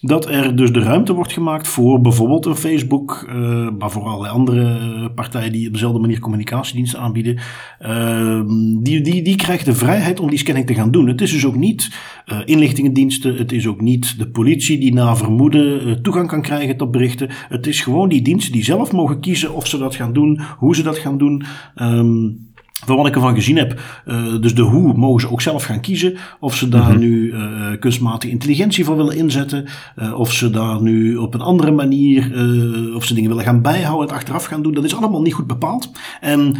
dat 0.00 0.28
er 0.28 0.56
dus 0.56 0.72
de 0.72 0.80
ruimte 0.80 1.12
wordt 1.12 1.32
gemaakt 1.32 1.68
voor 1.68 2.00
bijvoorbeeld 2.00 2.46
een 2.46 2.56
Facebook, 2.56 3.26
uh, 3.28 3.68
maar 3.78 3.90
voor 3.90 4.02
allerlei 4.02 4.32
andere 4.32 5.10
partijen 5.14 5.52
die 5.52 5.66
op 5.66 5.72
dezelfde 5.72 6.00
manier 6.00 6.20
communicatiediensten 6.20 7.00
aanbieden. 7.00 7.38
Uh, 7.80 8.40
die, 8.82 9.00
die, 9.00 9.22
die 9.22 9.36
krijgen 9.36 9.64
de 9.64 9.74
vrijheid 9.74 10.20
om 10.20 10.30
die 10.30 10.38
scanning 10.38 10.66
te 10.66 10.74
gaan 10.74 10.90
doen. 10.90 11.06
Het 11.06 11.20
is 11.20 11.32
dus 11.32 11.46
ook 11.46 11.56
niet 11.56 11.90
uh, 12.26 12.38
inlichtingendiensten, 12.44 13.36
het 13.36 13.52
is 13.52 13.66
ook 13.66 13.80
niet 13.80 14.18
de 14.18 14.28
politie 14.28 14.78
die 14.78 14.94
na 14.94 15.16
vermoeden 15.16 16.02
toegang 16.02 16.28
kan 16.28 16.42
krijgen 16.42 16.76
tot 16.76 16.90
berichten. 16.90 17.28
Het 17.48 17.66
is 17.66 17.80
gewoon 17.80 18.08
die 18.08 18.22
diensten 18.22 18.52
die 18.52 18.64
zelf 18.64 18.92
mogen 18.92 19.20
kiezen 19.20 19.54
of 19.54 19.66
ze 19.66 19.78
dat 19.78 19.94
gaan 19.94 20.12
doen, 20.12 20.40
hoe 20.58 20.74
ze 20.74 20.82
dat 20.82 20.98
gaan 20.98 21.18
doen. 21.18 21.44
Um, 21.76 22.54
van 22.84 22.96
wat 22.96 23.06
ik 23.06 23.14
ervan 23.14 23.34
gezien 23.34 23.56
heb, 23.56 23.80
uh, 24.06 24.40
dus 24.40 24.54
de 24.54 24.62
hoe 24.62 24.94
mogen 24.94 25.20
ze 25.20 25.30
ook 25.30 25.40
zelf 25.40 25.64
gaan 25.64 25.80
kiezen. 25.80 26.16
Of 26.40 26.56
ze 26.56 26.68
daar 26.68 26.90
mhm. 26.90 26.98
nu 26.98 27.32
uh, 27.32 27.78
kunstmatige 27.78 28.32
intelligentie 28.32 28.84
voor 28.84 28.96
willen 28.96 29.16
inzetten. 29.16 29.66
Uh, 29.96 30.18
of 30.18 30.32
ze 30.32 30.50
daar 30.50 30.82
nu 30.82 31.16
op 31.16 31.34
een 31.34 31.40
andere 31.40 31.70
manier, 31.70 32.24
of 32.94 33.04
ze 33.04 33.14
dingen 33.14 33.30
willen 33.30 33.44
gaan 33.44 33.62
bijhouden, 33.62 34.06
het 34.06 34.16
achteraf 34.16 34.44
gaan 34.44 34.62
doen. 34.62 34.74
Dat 34.74 34.84
is 34.84 34.96
allemaal 34.96 35.22
niet 35.22 35.34
goed 35.34 35.46
bepaald. 35.46 35.90
En 36.20 36.56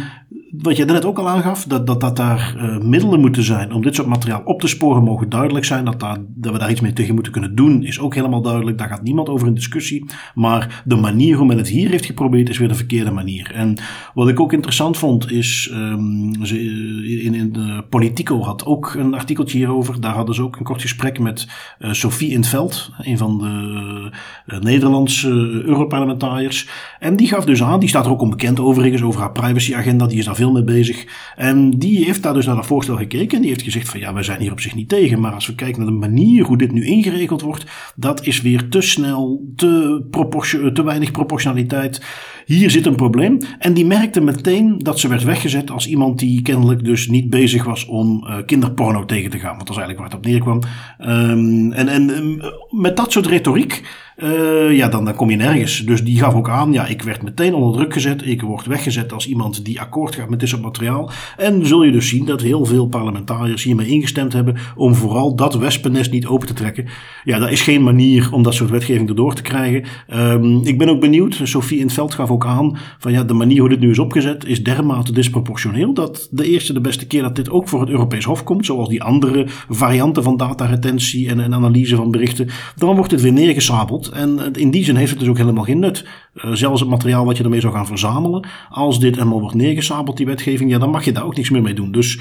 wat 0.51 0.77
je 0.77 0.85
net 0.85 1.05
ook 1.05 1.17
al 1.17 1.29
aangaf, 1.29 1.63
dat, 1.63 1.87
dat, 1.87 2.01
dat 2.01 2.15
daar 2.15 2.55
uh, 2.57 2.77
middelen 2.77 3.19
moeten 3.19 3.43
zijn 3.43 3.73
om 3.73 3.81
dit 3.81 3.95
soort 3.95 4.07
materiaal 4.07 4.41
op 4.45 4.59
te 4.59 4.67
sporen, 4.67 5.03
mogen 5.03 5.29
duidelijk 5.29 5.65
zijn. 5.65 5.85
Dat, 5.85 5.99
daar, 5.99 6.17
dat 6.27 6.53
we 6.53 6.59
daar 6.59 6.71
iets 6.71 6.81
mee 6.81 6.93
tegen 6.93 7.13
moeten 7.13 7.31
kunnen 7.31 7.55
doen, 7.55 7.83
is 7.83 7.99
ook 7.99 8.15
helemaal 8.15 8.41
duidelijk. 8.41 8.77
Daar 8.77 8.87
gaat 8.87 9.03
niemand 9.03 9.29
over 9.29 9.47
in 9.47 9.53
discussie. 9.53 10.05
Maar 10.33 10.83
de 10.85 10.95
manier 10.95 11.37
hoe 11.37 11.47
men 11.47 11.57
het 11.57 11.67
hier 11.67 11.89
heeft 11.89 12.05
geprobeerd, 12.05 12.49
is 12.49 12.57
weer 12.57 12.67
de 12.67 12.75
verkeerde 12.75 13.11
manier. 13.11 13.51
En 13.53 13.77
wat 14.13 14.29
ik 14.29 14.39
ook 14.39 14.53
interessant 14.53 14.97
vond, 14.97 15.31
is. 15.31 15.69
Um, 15.73 16.31
in, 16.43 17.35
in 17.35 17.53
de 17.53 17.83
Politico 17.89 18.41
had 18.41 18.65
ook 18.65 18.93
een 18.93 19.13
artikeltje 19.13 19.57
hierover. 19.57 20.01
Daar 20.01 20.13
hadden 20.13 20.35
ze 20.35 20.43
ook 20.43 20.55
een 20.55 20.63
kort 20.63 20.81
gesprek 20.81 21.19
met 21.19 21.47
uh, 21.79 21.91
Sophie 21.91 22.31
in 22.31 22.43
Veld, 22.43 22.91
een 22.97 23.17
van 23.17 23.37
de 23.37 24.59
Nederlandse 24.59 25.29
Europarlementariërs. 25.65 26.69
En 26.99 27.15
die 27.15 27.27
gaf 27.27 27.45
dus 27.45 27.63
aan, 27.63 27.79
die 27.79 27.89
staat 27.89 28.05
er 28.05 28.11
ook 28.11 28.21
onbekend 28.21 28.59
overigens, 28.59 29.01
over 29.01 29.19
haar 29.19 29.31
privacyagenda. 29.31 30.07
Die 30.07 30.17
is 30.17 30.25
daar 30.25 30.35
veel 30.37 30.51
mee 30.51 30.63
bezig. 30.63 31.05
En 31.35 31.69
die 31.69 32.05
heeft 32.05 32.23
daar 32.23 32.33
dus 32.33 32.45
naar 32.45 32.55
dat 32.55 32.65
voorstel 32.65 32.95
gekeken 32.95 33.35
en 33.35 33.41
die 33.41 33.49
heeft 33.49 33.63
gezegd 33.63 33.89
van 33.89 33.99
ja, 33.99 34.13
wij 34.13 34.23
zijn 34.23 34.41
hier 34.41 34.51
op 34.51 34.59
zich 34.59 34.75
niet 34.75 34.89
tegen. 34.89 35.19
Maar 35.19 35.33
als 35.33 35.47
we 35.47 35.55
kijken 35.55 35.77
naar 35.77 35.91
de 35.91 35.97
manier 35.97 36.43
hoe 36.43 36.57
dit 36.57 36.71
nu 36.71 36.85
ingeregeld 36.85 37.41
wordt, 37.41 37.65
dat 37.95 38.25
is 38.25 38.41
weer 38.41 38.69
te 38.69 38.81
snel, 38.81 39.51
te, 39.55 40.71
te 40.73 40.83
weinig 40.83 41.11
proportionaliteit. 41.11 42.01
Hier 42.45 42.71
zit 42.71 42.85
een 42.85 42.95
probleem. 42.95 43.37
En 43.59 43.73
die 43.73 43.85
merkte 43.85 44.21
meteen 44.21 44.77
dat 44.77 44.99
ze 44.99 45.07
werd 45.07 45.23
weggezet 45.23 45.71
als 45.71 45.87
iemand 45.87 46.19
die 46.19 46.41
kennelijk 46.41 46.83
dus 46.83 47.07
niet 47.07 47.29
bezig 47.29 47.63
was 47.63 47.85
om 47.85 48.23
uh, 48.23 48.35
kinderporno 48.45 49.05
tegen 49.05 49.29
te 49.29 49.39
gaan. 49.39 49.55
Want 49.55 49.67
dat 49.67 49.77
is 49.77 49.83
eigenlijk 49.83 49.99
waar 49.99 50.09
het 50.09 50.17
op 50.17 50.31
neerkwam. 50.31 50.61
Um, 50.99 51.71
en, 51.71 51.87
en 51.87 52.09
um, 52.09 52.41
met 52.69 52.97
dat 52.97 53.11
soort 53.11 53.27
retoriek 53.27 53.83
uh, 54.17 54.77
ja, 54.77 54.87
dan, 54.87 55.05
dan 55.05 55.15
kom 55.15 55.29
je 55.29 55.35
nergens. 55.35 55.85
Dus 55.85 56.03
die 56.03 56.19
gaf 56.19 56.33
ook 56.33 56.49
aan, 56.49 56.73
ja, 56.73 56.85
ik 56.85 57.01
werd 57.01 57.23
meteen 57.23 57.53
onder 57.53 57.73
druk 57.73 57.93
gezet. 57.93 58.25
Ik 58.25 58.41
word 58.41 58.65
weggezet 58.65 59.13
als 59.13 59.27
iemand 59.27 59.65
die 59.65 59.81
akkoord 59.81 60.15
gaat 60.15 60.29
met 60.29 60.39
dit 60.39 60.49
soort 60.49 60.61
materiaal. 60.61 61.11
En 61.37 61.65
zul 61.65 61.83
je 61.83 61.91
dus 61.91 62.09
zien 62.09 62.25
dat 62.25 62.41
heel 62.41 62.65
veel 62.65 62.87
parlementariërs 62.87 63.63
hiermee 63.63 63.87
ingestemd 63.87 64.33
hebben 64.33 64.57
om 64.75 64.95
vooral 64.95 65.35
dat 65.35 65.55
wespennest 65.55 66.11
niet 66.11 66.27
open 66.27 66.47
te 66.47 66.53
trekken. 66.53 66.85
Ja, 67.23 67.39
dat 67.39 67.51
is 67.51 67.61
geen 67.61 67.83
manier 67.83 68.29
om 68.31 68.43
dat 68.43 68.53
soort 68.53 68.69
wetgeving 68.69 69.09
erdoor 69.09 69.33
te 69.33 69.41
krijgen. 69.41 69.83
Um, 70.13 70.65
ik 70.65 70.77
ben 70.77 70.89
ook 70.89 70.99
benieuwd, 70.99 71.39
Sophie 71.43 71.77
in 71.77 71.85
het 71.85 71.93
veld 71.93 72.13
gaf 72.13 72.29
ook 72.29 72.45
aan 72.45 72.77
van 72.99 73.11
ja, 73.11 73.23
de 73.23 73.33
manier 73.33 73.59
hoe 73.59 73.69
dit 73.69 73.79
nu 73.79 73.89
is 73.89 73.99
opgezet 73.99 74.45
is 74.45 74.63
dermate 74.63 75.11
disproportioneel 75.11 75.93
dat 75.93 76.27
de 76.31 76.49
eerste 76.49 76.73
de 76.73 76.81
beste 76.81 77.07
keer 77.07 77.21
dat 77.21 77.35
dit 77.35 77.49
ook 77.49 77.67
voor 77.67 77.79
het 77.79 77.89
Europees 77.89 78.25
Hof 78.25 78.43
komt, 78.43 78.65
zoals 78.65 78.89
die 78.89 79.03
andere 79.03 79.45
varianten 79.69 80.23
van 80.23 80.37
dataretentie 80.37 81.29
en, 81.29 81.39
en 81.39 81.53
analyse 81.53 81.95
van 81.95 82.11
berichten, 82.11 82.47
dan 82.75 82.95
wordt 82.95 83.11
het 83.11 83.21
weer 83.21 83.33
neergesabeld. 83.33 84.06
En 84.09 84.53
in 84.53 84.71
die 84.71 84.83
zin 84.83 84.95
heeft 84.95 85.11
het 85.11 85.19
dus 85.19 85.29
ook 85.29 85.37
helemaal 85.37 85.63
geen 85.63 85.79
nut. 85.79 86.05
Uh, 86.35 86.51
zelfs 86.53 86.79
het 86.79 86.89
materiaal 86.89 87.25
wat 87.25 87.37
je 87.37 87.43
ermee 87.43 87.59
zou 87.59 87.73
gaan 87.73 87.87
verzamelen, 87.87 88.47
als 88.69 88.99
dit 88.99 89.15
helemaal 89.15 89.39
wordt 89.39 89.55
neergesabeld, 89.55 90.17
die 90.17 90.25
wetgeving, 90.25 90.71
ja, 90.71 90.77
dan 90.77 90.89
mag 90.89 91.05
je 91.05 91.11
daar 91.11 91.25
ook 91.25 91.35
niks 91.35 91.49
meer 91.49 91.61
mee 91.61 91.73
doen. 91.73 91.91
Dus 91.91 92.19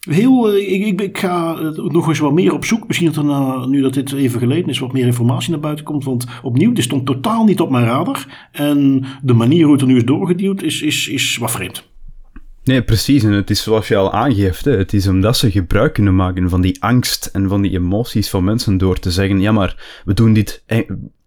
heel, 0.00 0.52
eh, 0.52 0.72
ik, 0.72 1.00
ik, 1.00 1.18
ga 1.18 1.58
nog 1.74 2.08
eens 2.08 2.18
wat 2.18 2.32
meer 2.32 2.52
op 2.52 2.64
zoek. 2.64 2.86
Misschien 2.86 3.12
dat 3.12 3.16
er 3.24 3.68
nu 3.68 3.80
dat 3.80 3.94
dit 3.94 4.12
even 4.12 4.40
geleden 4.40 4.68
is, 4.68 4.78
wat 4.78 4.92
meer 4.92 5.06
informatie 5.06 5.50
naar 5.50 5.60
buiten 5.60 5.84
komt. 5.84 6.04
Want 6.04 6.26
opnieuw, 6.42 6.72
dit 6.72 6.84
stond 6.84 7.06
totaal 7.06 7.44
niet 7.44 7.60
op 7.60 7.70
mijn 7.70 7.84
radar. 7.84 8.48
En 8.52 9.04
de 9.22 9.34
manier 9.34 9.64
hoe 9.64 9.72
het 9.72 9.82
er 9.82 9.88
nu 9.88 9.96
is 9.96 10.04
doorgeduwd, 10.04 10.62
is, 10.62 10.82
is, 10.82 11.08
is 11.08 11.36
wat 11.36 11.50
vreemd. 11.50 11.87
Nee, 12.68 12.82
precies. 12.82 13.24
En 13.24 13.32
het 13.32 13.50
is 13.50 13.62
zoals 13.62 13.88
je 13.88 13.96
al 13.96 14.12
aangeeft, 14.12 14.64
hè, 14.64 14.76
het 14.76 14.92
is 14.92 15.06
omdat 15.06 15.36
ze 15.36 15.50
gebruik 15.50 15.92
kunnen 15.92 16.16
maken 16.16 16.48
van 16.48 16.60
die 16.60 16.82
angst 16.82 17.26
en 17.32 17.48
van 17.48 17.62
die 17.62 17.72
emoties 17.72 18.28
van 18.28 18.44
mensen 18.44 18.78
door 18.78 18.98
te 18.98 19.10
zeggen, 19.10 19.40
ja 19.40 19.52
maar, 19.52 20.02
we 20.04 20.14
doen 20.14 20.32
dit 20.32 20.64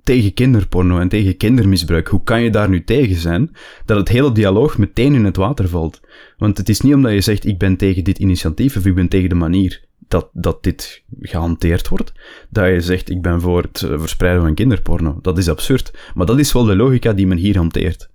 tegen 0.04 0.34
kinderporno 0.34 1.00
en 1.00 1.10
tegen 1.10 1.38
kindermisbruik. 1.38 2.08
Hoe 2.08 2.24
kan 2.24 2.42
je 2.42 2.50
daar 2.50 2.70
nu 2.70 2.84
tegen 2.84 3.16
zijn? 3.16 3.52
Dat 3.86 3.98
het 3.98 4.08
hele 4.08 4.32
dialoog 4.32 4.78
meteen 4.78 5.14
in 5.14 5.26
het 5.26 5.36
water 5.36 5.70
valt. 5.70 6.02
Want 6.38 6.58
het 6.58 6.70
is 6.70 6.82
niet 6.82 6.94
omdat 6.94 7.12
je 7.12 7.22
zegt, 7.22 7.46
ik 7.46 7.58
ben 7.58 7.78
tegen 7.78 8.04
dit 8.04 8.18
initiatief 8.18 8.78
of 8.78 8.86
ik 8.86 8.96
ben 8.96 9.08
tegen 9.08 9.30
de 9.30 9.36
manier 9.36 9.82
dat, 10.08 10.30
dat 10.34 10.64
dit 10.64 11.04
gehanteerd 11.22 11.88
wordt, 11.88 12.14
dat 12.50 12.68
je 12.68 12.82
zegt, 12.82 13.10
ik 13.10 13.22
ben 13.22 13.42
voor 13.42 13.62
het 13.62 13.82
eh, 13.82 14.00
verspreiden 14.00 14.44
van 14.44 14.54
kinderporno. 14.54 15.20
Dat 15.22 15.38
is 15.38 15.50
absurd. 15.50 15.94
Maar 16.14 16.26
dat 16.26 16.40
is 16.40 16.54
wel 16.54 16.64
de 16.64 16.76
logica 16.76 17.14
die 17.14 17.28
men 17.28 17.38
hier 17.38 17.58
hanteert. 17.58 18.10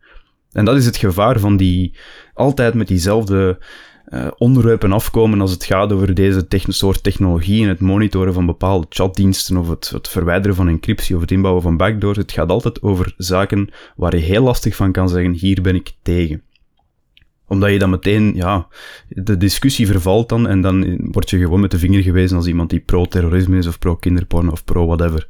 En 0.53 0.65
dat 0.65 0.77
is 0.77 0.87
het 0.87 0.97
gevaar 0.97 1.41
van 1.41 1.57
die 1.57 1.97
altijd 2.35 2.75
met 2.75 2.89
diezelfde 2.89 3.59
uh, 4.09 4.27
onderwerpen 4.37 4.93
afkomen 4.93 5.41
als 5.41 5.51
het 5.51 5.65
gaat 5.65 5.93
over 5.93 6.15
deze 6.15 6.47
soort 6.69 7.03
technologie 7.03 7.63
en 7.63 7.69
het 7.69 7.81
monitoren 7.81 8.33
van 8.33 8.47
bepaalde 8.47 8.87
chatdiensten 8.89 9.57
of 9.57 9.69
het, 9.69 9.89
het, 9.89 10.09
verwijderen 10.09 10.57
van 10.57 10.69
encryptie 10.69 11.15
of 11.15 11.21
het 11.21 11.31
inbouwen 11.31 11.63
van 11.63 11.77
backdoors. 11.77 12.17
Het 12.17 12.33
gaat 12.33 12.51
altijd 12.51 12.83
over 12.83 13.15
zaken 13.17 13.69
waar 13.97 14.17
je 14.17 14.23
heel 14.23 14.43
lastig 14.43 14.77
van 14.77 14.93
kan 14.93 15.09
zeggen, 15.09 15.33
hier 15.33 15.63
ben 15.63 15.75
ik 15.75 15.93
tegen. 16.03 16.43
Omdat 17.49 17.71
je 17.71 17.79
dan 17.79 17.91
meteen, 17.91 18.35
ja, 18.35 18.67
de 19.09 19.37
discussie 19.37 19.87
vervalt 19.87 20.29
dan 20.29 20.49
en 20.49 20.61
dan 20.61 20.99
word 21.11 21.31
je 21.31 21.39
gewoon 21.39 21.61
met 21.61 21.71
de 21.71 21.79
vinger 21.79 22.03
gewezen 22.03 22.37
als 22.37 22.47
iemand 22.47 22.71
die 22.71 22.81
pro-terrorisme 22.81 23.59
is 23.59 23.67
of 23.67 23.79
pro-kinderporno 23.79 24.51
of 24.51 24.65
pro-whatever. 24.65 25.29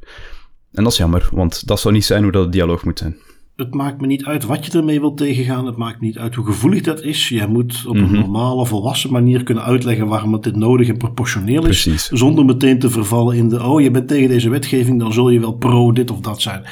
En 0.71 0.83
dat 0.83 0.91
is 0.91 0.97
jammer, 0.97 1.29
want 1.31 1.67
dat 1.67 1.79
zou 1.79 1.93
niet 1.93 2.05
zijn 2.05 2.23
hoe 2.23 2.31
dat 2.31 2.51
dialoog 2.51 2.83
moet 2.83 2.99
zijn 2.99 3.17
het 3.57 3.73
maakt 3.73 4.01
me 4.01 4.07
niet 4.07 4.25
uit 4.25 4.45
wat 4.45 4.65
je 4.65 4.77
ermee 4.77 4.99
wilt 4.99 5.17
tegengaan. 5.17 5.65
Het 5.65 5.77
maakt 5.77 5.99
me 5.99 6.05
niet 6.05 6.17
uit 6.17 6.35
hoe 6.35 6.45
gevoelig 6.45 6.81
dat 6.81 7.01
is. 7.01 7.29
Je 7.29 7.47
moet 7.47 7.83
op 7.87 7.95
een 7.95 8.03
mhm. 8.03 8.13
normale, 8.13 8.65
volwassen 8.65 9.11
manier 9.11 9.43
kunnen 9.43 9.63
uitleggen 9.63 10.07
waarom 10.07 10.33
het 10.33 10.43
dit 10.43 10.55
nodig 10.55 10.87
en 10.87 10.97
proportioneel 10.97 11.65
is. 11.65 11.83
Precies. 11.83 12.07
Zonder 12.07 12.45
meteen 12.45 12.79
te 12.79 12.89
vervallen 12.89 13.35
in 13.35 13.49
de, 13.49 13.63
oh 13.63 13.81
je 13.81 13.91
bent 13.91 14.07
tegen 14.07 14.29
deze 14.29 14.49
wetgeving, 14.49 14.99
dan 14.99 15.13
zul 15.13 15.29
je 15.29 15.39
wel 15.39 15.53
pro 15.53 15.91
dit 15.91 16.11
of 16.11 16.19
dat 16.19 16.41
zijn. 16.41 16.63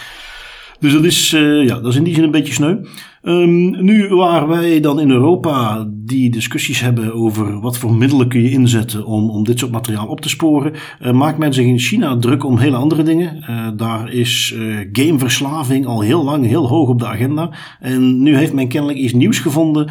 Dus 0.79 0.93
dat 0.93 1.03
is, 1.03 1.33
uh, 1.33 1.65
ja, 1.67 1.79
dat 1.79 1.91
is 1.91 1.95
in 1.95 2.03
die 2.03 2.13
zin 2.13 2.23
een 2.23 2.31
beetje 2.31 2.53
sneu. 2.53 2.77
Um, 3.23 3.83
nu 3.83 4.07
waar 4.07 4.47
wij 4.47 4.79
dan 4.79 4.99
in 4.99 5.11
Europa 5.11 5.87
die 5.91 6.31
discussies 6.31 6.79
hebben 6.79 7.13
over 7.13 7.59
wat 7.59 7.77
voor 7.77 7.93
middelen 7.93 8.27
kun 8.27 8.41
je 8.41 8.51
inzetten 8.51 9.05
om, 9.05 9.29
om 9.29 9.43
dit 9.43 9.59
soort 9.59 9.71
materiaal 9.71 10.07
op 10.07 10.21
te 10.21 10.29
sporen, 10.29 10.73
uh, 11.01 11.11
maakt 11.11 11.37
men 11.37 11.53
zich 11.53 11.65
in 11.65 11.79
China 11.79 12.17
druk 12.17 12.43
om 12.43 12.57
hele 12.57 12.75
andere 12.75 13.03
dingen. 13.03 13.37
Uh, 13.49 13.67
daar 13.75 14.11
is 14.11 14.55
gameverslaving 14.91 15.85
al 15.85 16.01
heel 16.01 16.23
lang 16.23 16.45
heel 16.45 16.67
hoog 16.67 16.89
op 16.89 16.99
de 16.99 17.07
agenda. 17.07 17.49
En 17.79 18.21
nu 18.21 18.35
heeft 18.35 18.53
men 18.53 18.67
kennelijk 18.67 18.99
iets 18.99 19.13
nieuws 19.13 19.39
gevonden 19.39 19.89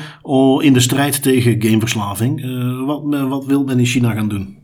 in 0.61 0.73
de 0.73 0.81
strijd 0.81 1.23
tegen 1.23 1.63
gameverslaving. 1.63 2.45
wat, 2.87 3.03
wat 3.29 3.47
wil 3.47 3.65
men 3.65 3.79
in 3.79 3.87
China 3.87 4.13
gaan 4.13 4.29
doen? 4.29 4.64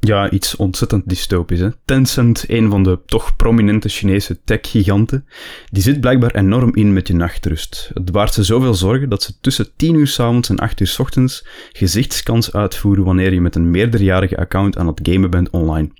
Ja, 0.00 0.30
iets 0.30 0.56
ontzettend 0.56 1.08
dystopisch. 1.08 1.60
Hè? 1.60 1.68
Tencent, 1.84 2.44
een 2.48 2.70
van 2.70 2.82
de 2.82 2.98
toch 3.06 3.36
prominente 3.36 3.88
Chinese 3.88 4.38
tech-giganten, 4.44 5.26
die 5.70 5.82
zit 5.82 6.00
blijkbaar 6.00 6.34
enorm 6.34 6.74
in 6.74 6.92
met 6.92 7.08
je 7.08 7.14
nachtrust. 7.14 7.90
Het 7.94 8.12
baart 8.12 8.34
ze 8.34 8.44
zoveel 8.44 8.74
zorgen 8.74 9.08
dat 9.08 9.22
ze 9.22 9.32
tussen 9.40 9.68
10 9.76 9.94
uur 9.94 10.06
s'avonds 10.06 10.48
en 10.48 10.58
8 10.58 10.80
uur 10.80 10.86
s 10.86 10.98
ochtends 10.98 11.46
gezichtscans 11.72 12.52
uitvoeren 12.52 13.04
wanneer 13.04 13.32
je 13.32 13.40
met 13.40 13.54
een 13.54 13.70
meerderjarige 13.70 14.36
account 14.36 14.78
aan 14.78 14.86
het 14.86 15.00
gamen 15.02 15.30
bent 15.30 15.50
online. 15.50 15.90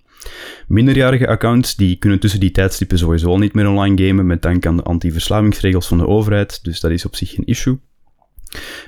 Minderjarige 0.67 1.29
accounts 1.29 1.77
die 1.77 1.97
kunnen 1.97 2.19
tussen 2.19 2.41
die 2.41 2.51
tijdstippen 2.51 2.99
sowieso 2.99 3.29
al 3.29 3.39
niet 3.39 3.55
meer 3.55 3.69
online 3.69 4.07
gamen 4.07 4.27
met 4.27 4.43
dank 4.43 4.67
aan 4.67 4.77
de 4.77 4.83
anti-verslavingsregels 4.83 5.87
van 5.87 5.99
de 5.99 6.07
overheid, 6.07 6.65
dus 6.65 6.81
dat 6.81 6.91
is 6.91 7.07
op 7.07 7.17
zich 7.17 7.31
geen 7.31 7.45
issue. 7.45 7.79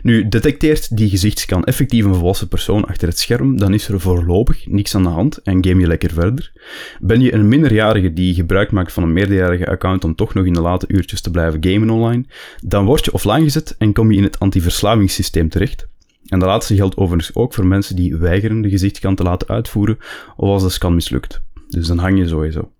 Nu, 0.02 0.28
detecteert 0.28 0.96
die 0.96 1.08
gezichtscan 1.08 1.64
effectief 1.64 2.04
een 2.04 2.14
volwassen 2.14 2.48
persoon 2.48 2.84
achter 2.84 3.08
het 3.08 3.18
scherm, 3.18 3.58
dan 3.58 3.74
is 3.74 3.88
er 3.88 4.00
voorlopig 4.00 4.66
niks 4.66 4.94
aan 4.94 5.02
de 5.02 5.08
hand 5.08 5.38
en 5.42 5.64
game 5.64 5.80
je 5.80 5.86
lekker 5.86 6.12
verder. 6.12 6.52
Ben 7.00 7.20
je 7.20 7.34
een 7.34 7.48
minderjarige 7.48 8.12
die 8.12 8.34
gebruik 8.34 8.70
maakt 8.70 8.92
van 8.92 9.02
een 9.02 9.12
meerderjarige 9.12 9.66
account 9.66 10.04
om 10.04 10.14
toch 10.14 10.34
nog 10.34 10.44
in 10.44 10.52
de 10.52 10.60
late 10.60 10.86
uurtjes 10.88 11.20
te 11.20 11.30
blijven 11.30 11.64
gamen 11.64 11.90
online, 11.90 12.24
dan 12.60 12.84
word 12.84 13.04
je 13.04 13.12
offline 13.12 13.42
gezet 13.42 13.74
en 13.78 13.92
kom 13.92 14.10
je 14.10 14.16
in 14.16 14.22
het 14.22 14.38
antiverslavingssysteem 14.38 15.48
terecht. 15.48 15.86
En 16.26 16.38
dat 16.38 16.48
laatste 16.48 16.74
geldt 16.74 16.96
overigens 16.96 17.34
ook 17.34 17.54
voor 17.54 17.66
mensen 17.66 17.96
die 17.96 18.16
weigeren 18.16 18.60
de 18.60 18.70
gezichtscan 18.70 19.14
te 19.14 19.22
laten 19.22 19.48
uitvoeren 19.48 19.98
of 20.36 20.48
als 20.48 20.62
de 20.62 20.68
scan 20.68 20.94
mislukt. 20.94 21.42
Dus 21.68 21.86
dan 21.86 21.98
hang 21.98 22.18
je 22.18 22.28
sowieso. 22.28 22.70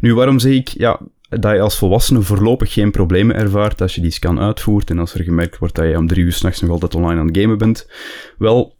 Nu, 0.00 0.14
waarom 0.14 0.38
zeg 0.38 0.52
ik, 0.52 0.68
ja, 0.68 1.00
dat 1.28 1.52
je 1.52 1.60
als 1.60 1.78
volwassene 1.78 2.22
voorlopig 2.22 2.72
geen 2.72 2.90
problemen 2.90 3.36
ervaart 3.36 3.80
als 3.80 3.94
je 3.94 4.00
die 4.00 4.10
scan 4.10 4.40
uitvoert 4.40 4.90
en 4.90 4.98
als 4.98 5.14
er 5.14 5.24
gemerkt 5.24 5.58
wordt 5.58 5.74
dat 5.74 5.84
je 5.84 5.96
om 5.96 6.06
drie 6.06 6.24
uur 6.24 6.32
s'nachts 6.32 6.60
nog 6.60 6.70
altijd 6.70 6.94
online 6.94 7.20
aan 7.20 7.26
het 7.26 7.38
gamen 7.38 7.58
bent. 7.58 7.90
Wel, 8.38 8.76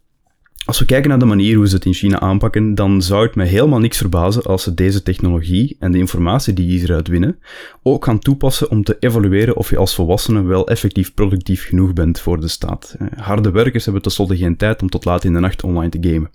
als 0.65 0.79
we 0.79 0.85
kijken 0.85 1.09
naar 1.09 1.19
de 1.19 1.25
manier 1.25 1.55
hoe 1.55 1.67
ze 1.67 1.75
het 1.75 1.85
in 1.85 1.93
China 1.93 2.19
aanpakken, 2.19 2.75
dan 2.75 3.01
zou 3.01 3.25
het 3.25 3.35
me 3.35 3.45
helemaal 3.45 3.79
niks 3.79 3.97
verbazen 3.97 4.43
als 4.43 4.63
ze 4.63 4.73
deze 4.73 5.03
technologie 5.03 5.75
en 5.79 5.91
de 5.91 5.97
informatie 5.97 6.53
die 6.53 6.65
je 6.65 6.77
hieruit 6.77 7.07
winnen 7.07 7.39
ook 7.83 8.05
gaan 8.05 8.19
toepassen 8.19 8.69
om 8.69 8.83
te 8.83 8.97
evalueren 8.99 9.55
of 9.55 9.69
je 9.69 9.77
als 9.77 9.95
volwassene 9.95 10.43
wel 10.43 10.67
effectief 10.67 11.13
productief 11.13 11.65
genoeg 11.65 11.93
bent 11.93 12.19
voor 12.19 12.39
de 12.39 12.47
staat. 12.47 12.95
Eh, 12.99 13.07
harde 13.15 13.51
werkers 13.51 13.83
hebben 13.83 14.01
tenslotte 14.01 14.37
geen 14.37 14.57
tijd 14.57 14.81
om 14.81 14.89
tot 14.89 15.05
laat 15.05 15.23
in 15.23 15.33
de 15.33 15.39
nacht 15.39 15.63
online 15.63 15.89
te 15.89 16.09
gamen. 16.09 16.29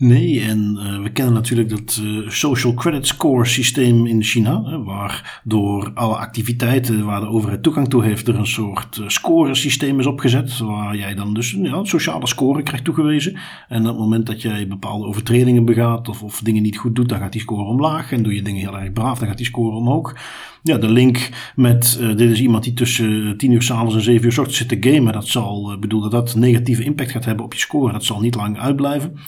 Nee, 0.00 0.40
en 0.40 0.78
uh, 0.78 1.02
we 1.02 1.10
kennen 1.12 1.34
natuurlijk 1.34 1.68
dat 1.68 2.00
uh, 2.02 2.28
social 2.28 2.74
credit 2.74 3.06
score 3.06 3.44
systeem 3.44 4.06
in 4.06 4.22
China, 4.22 4.62
hè, 4.64 4.82
waar 4.82 5.40
door 5.44 5.90
alle 5.94 6.16
activiteiten 6.16 7.04
waar 7.04 7.20
de 7.20 7.28
overheid 7.28 7.62
toegang 7.62 7.88
toe 7.88 8.04
heeft, 8.04 8.28
er 8.28 8.34
een 8.34 8.46
soort 8.46 8.96
uh, 8.96 9.08
scoresysteem 9.08 9.98
is 9.98 10.06
opgezet, 10.06 10.58
waar 10.58 10.96
jij 10.96 11.14
dan 11.14 11.34
dus 11.34 11.50
ja, 11.50 11.84
sociale 11.84 12.26
score 12.26 12.62
krijgt 12.62 12.84
toegewezen. 12.84 13.36
En 13.68 13.80
op 13.80 13.86
het 13.86 13.98
moment 13.98 14.26
dat 14.26 14.42
jij 14.42 14.68
bepaalde 14.68 15.06
overtredingen 15.06 15.64
begaat 15.64 16.08
of, 16.08 16.22
of 16.22 16.40
dingen 16.40 16.62
niet 16.62 16.78
goed 16.78 16.94
doet, 16.94 17.08
dan 17.08 17.18
gaat 17.18 17.32
die 17.32 17.40
score 17.40 17.64
omlaag. 17.64 18.12
En 18.12 18.22
doe 18.22 18.34
je 18.34 18.42
dingen 18.42 18.60
heel 18.60 18.78
erg 18.78 18.92
braaf, 18.92 19.18
dan 19.18 19.28
gaat 19.28 19.36
die 19.36 19.46
score 19.46 19.76
omhoog. 19.76 20.16
Ja, 20.62 20.76
de 20.76 20.90
link 20.90 21.28
met 21.56 21.98
uh, 22.00 22.16
dit 22.16 22.30
is 22.30 22.40
iemand 22.40 22.64
die 22.64 22.74
tussen 22.74 23.34
10 23.36 23.50
uur 23.50 23.62
s'avonds 23.62 23.94
en 23.94 24.02
7 24.02 24.24
uur 24.24 24.32
s 24.32 24.38
ochtends 24.38 24.58
zit 24.58 24.68
te 24.68 24.90
gamen, 24.90 25.12
dat 25.12 25.26
zal, 25.26 25.78
bedoel 25.80 26.00
dat 26.00 26.10
dat 26.10 26.34
negatieve 26.34 26.84
impact 26.84 27.10
gaat 27.10 27.24
hebben 27.24 27.44
op 27.44 27.52
je 27.52 27.60
score, 27.60 27.92
dat 27.92 28.04
zal 28.04 28.20
niet 28.20 28.34
lang 28.34 28.58
uitblijven. 28.58 29.18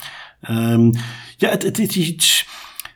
Um, 0.51 0.93
ja, 1.37 1.49
het, 1.49 1.63
het, 1.63 1.79
is 1.79 1.97
iets. 1.97 2.47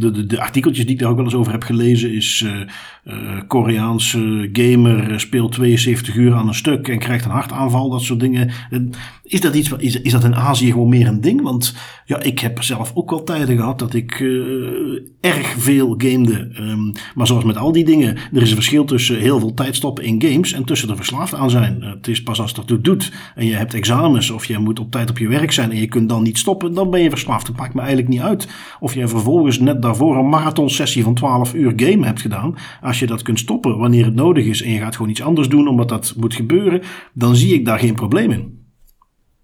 de, 0.00 0.10
de, 0.10 0.26
de, 0.26 0.40
artikeltjes 0.40 0.84
die 0.84 0.94
ik 0.94 1.00
daar 1.00 1.10
ook 1.10 1.16
wel 1.16 1.24
eens 1.24 1.34
over 1.34 1.52
heb 1.52 1.62
gelezen 1.62 2.12
is 2.12 2.46
Koreaanse 3.46 4.48
gamer 4.52 5.20
speelt 5.20 5.52
72 5.52 6.14
uur 6.14 6.34
aan 6.34 6.48
een 6.48 6.54
stuk 6.54 6.88
en 6.88 6.98
krijgt 6.98 7.24
een 7.24 7.30
hartaanval, 7.30 7.90
dat 7.90 8.02
soort 8.02 8.20
dingen. 8.20 8.50
Is 9.22 9.40
dat, 9.40 9.54
iets, 9.54 9.72
is, 9.76 10.00
is 10.00 10.12
dat 10.12 10.24
in 10.24 10.34
Azië 10.34 10.70
gewoon 10.70 10.88
meer 10.88 11.06
een 11.06 11.20
ding? 11.20 11.42
Want 11.42 11.74
ja, 12.04 12.22
ik 12.22 12.38
heb 12.38 12.62
zelf 12.62 12.90
ook 12.94 13.10
al 13.10 13.22
tijden 13.22 13.56
gehad 13.56 13.78
dat 13.78 13.94
ik 13.94 14.20
erg 15.20 15.54
veel 15.58 15.94
gamede. 15.98 16.50
Um, 16.58 16.92
maar 17.14 17.26
zoals 17.26 17.44
met 17.44 17.56
al 17.56 17.72
die 17.72 17.84
dingen, 17.84 18.16
er 18.32 18.42
is 18.42 18.48
een 18.48 18.54
verschil 18.54 18.84
tussen 18.84 19.18
heel 19.18 19.38
veel 19.38 19.54
tijd 19.54 19.76
stoppen 19.76 20.04
in 20.04 20.22
games 20.22 20.52
en 20.52 20.64
tussen 20.64 20.88
er 20.88 20.96
verslaafd 20.96 21.34
aan 21.34 21.50
zijn. 21.50 21.82
het 21.82 22.08
is 22.08 22.22
pas 22.30 22.40
als 22.40 22.54
dat 22.54 22.68
het 22.68 22.84
doet 22.84 23.12
en 23.34 23.46
je 23.46 23.54
hebt 23.54 23.74
examens 23.74 24.30
of 24.30 24.44
je 24.44 24.58
moet 24.58 24.78
op 24.78 24.90
tijd 24.90 25.10
op 25.10 25.18
je 25.18 25.28
werk 25.28 25.52
zijn 25.52 25.70
en 25.70 25.80
je 25.80 25.86
kunt 25.86 26.08
dan 26.08 26.22
niet 26.22 26.38
stoppen, 26.38 26.74
dan 26.74 26.90
ben 26.90 27.00
je 27.00 27.10
verslaafd. 27.10 27.46
Het 27.46 27.56
maakt 27.56 27.74
me 27.74 27.80
eigenlijk 27.80 28.08
niet 28.08 28.20
uit 28.20 28.48
of 28.80 28.94
jij 28.94 29.08
vervolgens 29.08 29.58
net 29.58 29.82
daarvoor 29.82 30.16
een 30.16 30.28
marathonsessie 30.28 31.02
van 31.02 31.14
12 31.14 31.54
uur 31.54 31.72
game 31.76 32.06
hebt 32.06 32.20
gedaan. 32.20 32.54
Als 32.80 32.98
je 32.98 33.06
dat 33.06 33.22
kunt 33.22 33.38
stoppen 33.38 33.78
wanneer 33.78 34.04
het 34.04 34.14
nodig 34.14 34.46
is 34.46 34.62
en 34.62 34.70
je 34.70 34.78
gaat 34.78 34.96
gewoon 34.96 35.10
iets 35.10 35.22
anders 35.22 35.48
doen 35.48 35.68
omdat 35.68 35.88
dat 35.88 36.14
moet 36.16 36.34
gebeuren, 36.34 36.82
dan 37.12 37.36
zie 37.36 37.54
ik 37.54 37.64
daar 37.64 37.78
geen 37.78 37.94
probleem 37.94 38.30
in. 38.30 38.58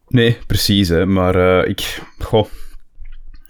Nee, 0.09 0.37
precies. 0.47 0.89
Hè. 0.89 1.07
Maar 1.07 1.37
uh, 1.37 1.69
ik, 1.69 2.03
goh, 2.19 2.47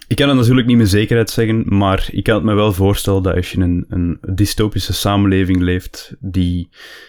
ik 0.08 0.16
kan 0.16 0.28
het 0.28 0.36
natuurlijk 0.36 0.66
niet 0.66 0.76
met 0.76 0.88
zekerheid 0.88 1.30
zeggen, 1.30 1.64
maar 1.66 2.08
ik 2.10 2.24
kan 2.24 2.34
het 2.34 2.44
me 2.44 2.54
wel 2.54 2.72
voorstellen 2.72 3.22
dat 3.22 3.34
als 3.34 3.50
je 3.50 3.56
in 3.56 3.62
een, 3.62 3.84
een 3.88 4.18
dystopische 4.34 4.92
samenleving 4.92 5.60
leeft, 5.60 6.16
die 6.20 6.68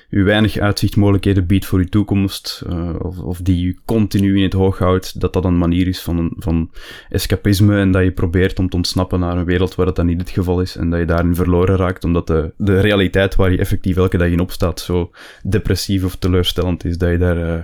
u 0.10 0.24
weinig 0.24 0.58
uitzichtmogelijkheden 0.58 1.46
biedt 1.46 1.66
voor 1.66 1.80
uw 1.80 1.86
toekomst, 1.86 2.64
uh, 2.70 2.96
of, 3.00 3.20
of, 3.20 3.42
die 3.42 3.66
u 3.66 3.78
continu 3.86 4.38
in 4.38 4.44
het 4.44 4.54
hoog 4.54 4.78
houdt, 4.78 5.20
dat 5.20 5.34
dat 5.34 5.46
een 5.46 5.58
manier 5.58 5.88
is 5.88 6.02
van, 6.02 6.34
van 6.38 6.72
escapisme 7.10 7.80
en 7.80 7.92
dat 7.92 8.04
je 8.04 8.12
probeert 8.12 8.60
om 8.60 8.70
te 8.70 8.76
ontsnappen 8.76 9.20
naar 9.20 9.38
een 9.38 9.46
wereld 9.46 9.76
waar 9.76 9.86
dat 9.86 9.96
dan 9.96 10.06
niet 10.06 10.22
het 10.22 10.30
geval 10.30 10.62
is 10.62 10.76
en 10.76 10.90
dat 10.90 11.00
je 11.00 11.06
daarin 11.06 11.36
verloren 11.36 11.76
raakt, 11.76 12.04
omdat 12.04 12.28
de, 12.28 12.54
de 12.58 12.80
realiteit 12.80 13.36
waar 13.36 13.52
je 13.52 13.58
effectief 13.58 13.98
elke 13.98 14.18
dag 14.18 14.30
in 14.30 14.40
opstaat 14.40 14.80
zo 14.80 15.12
depressief 15.44 16.04
of 16.04 16.16
teleurstellend 16.16 16.86
is, 16.86 16.98
dat 16.98 17.10
je 17.10 17.18
daar... 17.18 17.38
Uh, 17.38 17.64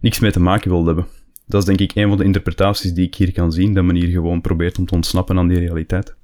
niks 0.00 0.18
mee 0.18 0.30
te 0.30 0.40
maken 0.40 0.70
wil 0.70 0.86
hebben. 0.86 1.06
Dat 1.50 1.60
is 1.60 1.66
denk 1.66 1.80
ik 1.80 1.94
een 1.94 2.08
van 2.08 2.18
de 2.18 2.24
interpretaties 2.24 2.92
die 2.92 3.06
ik 3.06 3.14
hier 3.14 3.32
kan 3.32 3.52
zien, 3.52 3.74
dat 3.74 3.84
men 3.84 3.96
hier 3.96 4.08
gewoon 4.08 4.40
probeert 4.40 4.78
om 4.78 4.86
te 4.86 4.94
ontsnappen 4.94 5.38
aan 5.38 5.48
die 5.48 5.58
realiteit. 5.58 6.14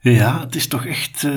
Ja, 0.00 0.40
het 0.40 0.54
is 0.54 0.66
toch 0.66 0.86
echt. 0.86 1.22
Uh, 1.22 1.32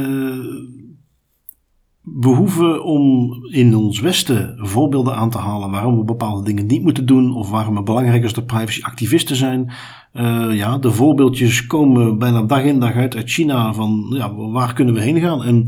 we 2.01 2.27
hoeven 2.27 2.83
om 2.83 3.33
in 3.51 3.75
ons 3.75 3.99
Westen 3.99 4.57
voorbeelden 4.57 5.15
aan 5.15 5.29
te 5.29 5.37
halen 5.37 5.71
waarom 5.71 5.97
we 5.97 6.03
bepaalde 6.03 6.43
dingen 6.43 6.65
niet 6.65 6.83
moeten 6.83 7.05
doen 7.05 7.35
of 7.35 7.49
waarom 7.49 7.75
het 7.75 7.85
belangrijk 7.85 8.23
is 8.23 8.33
dat 8.33 8.45
privacyactivisten 8.45 9.35
zijn. 9.35 9.71
Uh, 10.13 10.47
ja, 10.51 10.77
de 10.77 10.91
voorbeeldjes 10.91 11.67
komen 11.67 12.17
bijna 12.17 12.41
dag 12.41 12.63
in 12.63 12.79
dag 12.79 12.93
uit 12.93 13.15
uit 13.15 13.29
China 13.29 13.73
van 13.73 14.05
ja, 14.09 14.35
waar 14.35 14.73
kunnen 14.73 14.93
we 14.93 15.01
heen 15.01 15.19
gaan? 15.19 15.43
En 15.43 15.67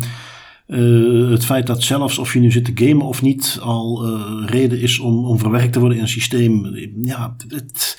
uh, 0.67 1.29
het 1.29 1.45
feit 1.45 1.67
dat 1.67 1.83
zelfs 1.83 2.17
of 2.17 2.33
je 2.33 2.39
nu 2.39 2.51
zit 2.51 2.65
te 2.65 2.85
gamen 2.85 3.05
of 3.05 3.21
niet 3.21 3.59
al 3.61 4.07
uh, 4.07 4.21
reden 4.45 4.81
is 4.81 4.99
om, 4.99 5.25
om 5.25 5.39
verwerkt 5.39 5.73
te 5.73 5.79
worden 5.79 5.97
in 5.97 6.03
een 6.03 6.09
systeem. 6.09 6.75
Ja, 7.01 7.35
het, 7.47 7.97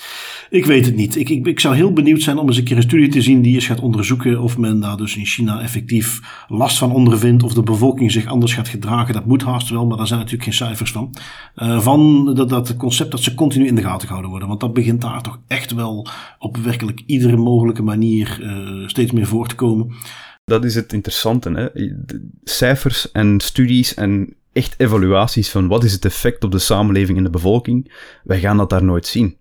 ik 0.49 0.65
weet 0.65 0.85
het 0.85 0.95
niet. 0.95 1.15
Ik, 1.15 1.29
ik, 1.29 1.47
ik 1.47 1.59
zou 1.59 1.75
heel 1.75 1.93
benieuwd 1.93 2.21
zijn 2.21 2.37
om 2.37 2.47
eens 2.47 2.57
een 2.57 2.63
keer 2.63 2.75
een 2.75 2.81
studie 2.81 3.09
te 3.09 3.21
zien 3.21 3.41
die 3.41 3.53
eens 3.53 3.65
gaat 3.65 3.79
onderzoeken 3.79 4.41
of 4.41 4.57
men 4.57 4.79
daar 4.79 4.97
dus 4.97 5.15
in 5.15 5.25
China 5.25 5.61
effectief 5.61 6.21
last 6.47 6.77
van 6.77 6.91
ondervindt. 6.91 7.43
Of 7.43 7.53
de 7.53 7.63
bevolking 7.63 8.11
zich 8.11 8.25
anders 8.25 8.53
gaat 8.53 8.67
gedragen. 8.67 9.13
Dat 9.13 9.25
moet 9.25 9.43
haast 9.43 9.69
wel, 9.69 9.85
maar 9.85 9.97
daar 9.97 10.07
zijn 10.07 10.19
natuurlijk 10.19 10.45
geen 10.45 10.67
cijfers 10.67 10.91
van. 10.91 11.15
Uh, 11.55 11.79
van 11.79 12.33
dat, 12.33 12.49
dat 12.49 12.77
concept 12.77 13.11
dat 13.11 13.23
ze 13.23 13.33
continu 13.33 13.67
in 13.67 13.75
de 13.75 13.81
gaten 13.81 14.07
gehouden 14.07 14.29
worden. 14.29 14.47
Want 14.47 14.59
dat 14.59 14.73
begint 14.73 15.01
daar 15.01 15.21
toch 15.21 15.39
echt 15.47 15.73
wel 15.73 16.07
op 16.39 16.57
werkelijk 16.57 17.03
iedere 17.05 17.37
mogelijke 17.37 17.83
manier 17.83 18.41
steeds 18.85 19.11
meer 19.11 19.27
voor 19.27 19.47
te 19.47 19.55
komen. 19.55 19.95
Dat 20.47 20.63
is 20.63 20.75
het 20.75 20.93
interessante. 20.93 21.51
Hè? 21.51 21.89
Cijfers 22.43 23.11
en 23.11 23.39
studies 23.39 23.93
en 23.93 24.35
echt 24.53 24.75
evaluaties 24.77 25.49
van 25.49 25.67
wat 25.67 25.83
is 25.83 25.93
het 25.93 26.05
effect 26.05 26.43
op 26.43 26.51
de 26.51 26.59
samenleving 26.59 27.17
en 27.17 27.23
de 27.23 27.29
bevolking, 27.29 27.91
wij 28.23 28.39
gaan 28.39 28.57
dat 28.57 28.69
daar 28.69 28.83
nooit 28.83 29.05
zien. 29.05 29.37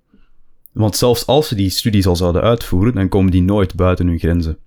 Want 0.72 0.96
zelfs 0.96 1.26
als 1.26 1.48
ze 1.48 1.54
die 1.54 1.70
studies 1.70 2.06
al 2.06 2.16
zouden 2.16 2.42
uitvoeren, 2.42 2.94
dan 2.94 3.08
komen 3.08 3.30
die 3.30 3.42
nooit 3.42 3.74
buiten 3.74 4.06
hun 4.06 4.18
grenzen. 4.18 4.58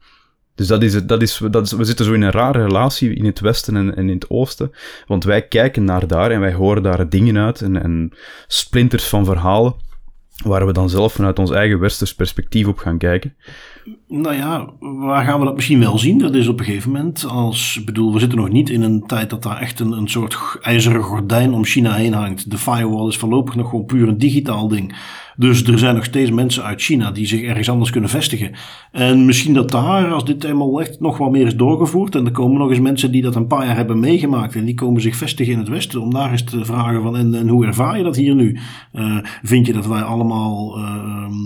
Dus 0.56 0.68
dat 0.68 0.84
is, 0.84 0.94
het, 0.94 1.08
dat 1.08 1.22
is, 1.22 1.40
we 1.40 1.84
zitten 1.84 2.06
zo 2.06 2.14
in 2.14 2.22
een 2.22 2.32
rare 2.32 2.64
relatie 2.64 3.14
in 3.14 3.26
het 3.26 3.40
westen 3.40 3.76
en, 3.76 3.96
en 3.96 4.10
in 4.10 4.16
het 4.16 4.30
oosten. 4.30 4.72
Want 5.08 5.24
wij 5.24 5.48
kijken 5.48 5.84
naar 5.84 6.08
daar 6.08 6.32
en 6.32 6.40
wij 6.40 6.54
horen 6.54 6.84
daar 6.84 7.10
dingen 7.10 7.38
uit 7.38 7.62
en, 7.62 7.84
en 7.84 8.12
splinters 8.48 9.08
van 9.08 9.26
verhalen 9.26 9.76
waar 10.44 10.66
we 10.66 10.74
dan 10.74 10.90
zelf 10.90 11.14
vanuit 11.14 11.40
ons 11.40 11.52
eigen 11.52 11.80
westers 11.80 12.16
perspectief 12.16 12.68
op 12.68 12.78
gaan 12.78 12.98
kijken. 12.98 13.36
Nou 14.08 14.36
ja, 14.36 14.70
waar 14.80 15.26
gaan 15.26 15.40
we 15.40 15.46
dat 15.46 15.56
misschien 15.56 15.80
wel 15.80 15.98
zien? 15.98 16.18
Dat 16.18 16.36
is 16.36 16.48
op 16.48 16.60
een 16.60 16.66
gegeven 16.66 16.92
moment 16.92 17.26
als, 17.26 17.84
bedoel, 17.86 18.14
we 18.14 18.20
zitten 18.20 18.38
nog 18.38 18.50
niet 18.50 18.70
in 18.70 18.82
een 18.82 19.04
tijd 19.08 19.30
dat 19.30 19.44
daar 19.44 19.58
echt 19.58 19.80
een, 19.80 19.92
een 19.92 20.10
soort 20.10 20.38
ijzeren 20.62 21.04
gordijn 21.04 21.54
om 21.54 21.66
China 21.66 21.94
heen 21.94 22.14
hangt. 22.14 22.52
De 22.52 22.58
firewall 22.58 23.08
is 23.08 23.18
voorlopig 23.18 23.56
nog 23.56 23.70
gewoon 23.70 23.86
puur 23.86 24.08
een 24.08 24.18
digitaal 24.18 24.68
ding. 24.68 24.96
Dus 25.40 25.64
er 25.64 25.80
zijn 25.80 25.96
nog 25.96 26.04
steeds 26.04 26.32
mensen 26.32 26.64
uit 26.64 26.82
China 26.82 27.12
die 27.12 27.28
zich 27.28 27.42
ergens 27.42 27.70
anders 27.70 27.90
kunnen 27.90 28.10
vestigen. 28.10 28.52
En 28.92 29.26
misschien 29.26 29.54
dat 29.54 29.72
daar, 29.72 30.12
als 30.12 30.26
dit 30.26 30.44
eenmaal 30.44 30.82
echt 30.82 31.00
nog 31.00 31.18
wat 31.18 31.32
meer 31.32 31.46
is 31.46 31.56
doorgevoerd, 31.56 32.16
en 32.16 32.26
er 32.26 32.32
komen 32.32 32.60
nog 32.60 32.70
eens 32.70 32.80
mensen 32.80 33.12
die 33.12 33.22
dat 33.22 33.36
een 33.36 33.48
paar 33.48 33.66
jaar 33.66 33.76
hebben 33.76 34.00
meegemaakt, 34.00 34.56
en 34.56 34.66
die 34.66 34.76
komen 34.76 35.02
zich 35.02 35.16
vestigen 35.16 35.54
in 35.54 35.60
het 35.60 35.68
Westen, 35.68 36.02
om 36.02 36.14
daar 36.14 36.32
eens 36.32 36.44
te 36.44 36.66
vragen 36.66 37.02
van, 37.02 37.18
en, 37.18 37.48
hoe 37.48 37.66
ervaar 37.66 37.98
je 37.98 38.04
dat 38.04 38.16
hier 38.16 38.36
nu? 38.36 38.60
Uh, 38.94 39.18
vind 39.44 39.66
je 39.66 39.74
dat 39.74 39.88
wij 39.88 40.02
allemaal 40.02 40.78
uh, 40.78 40.86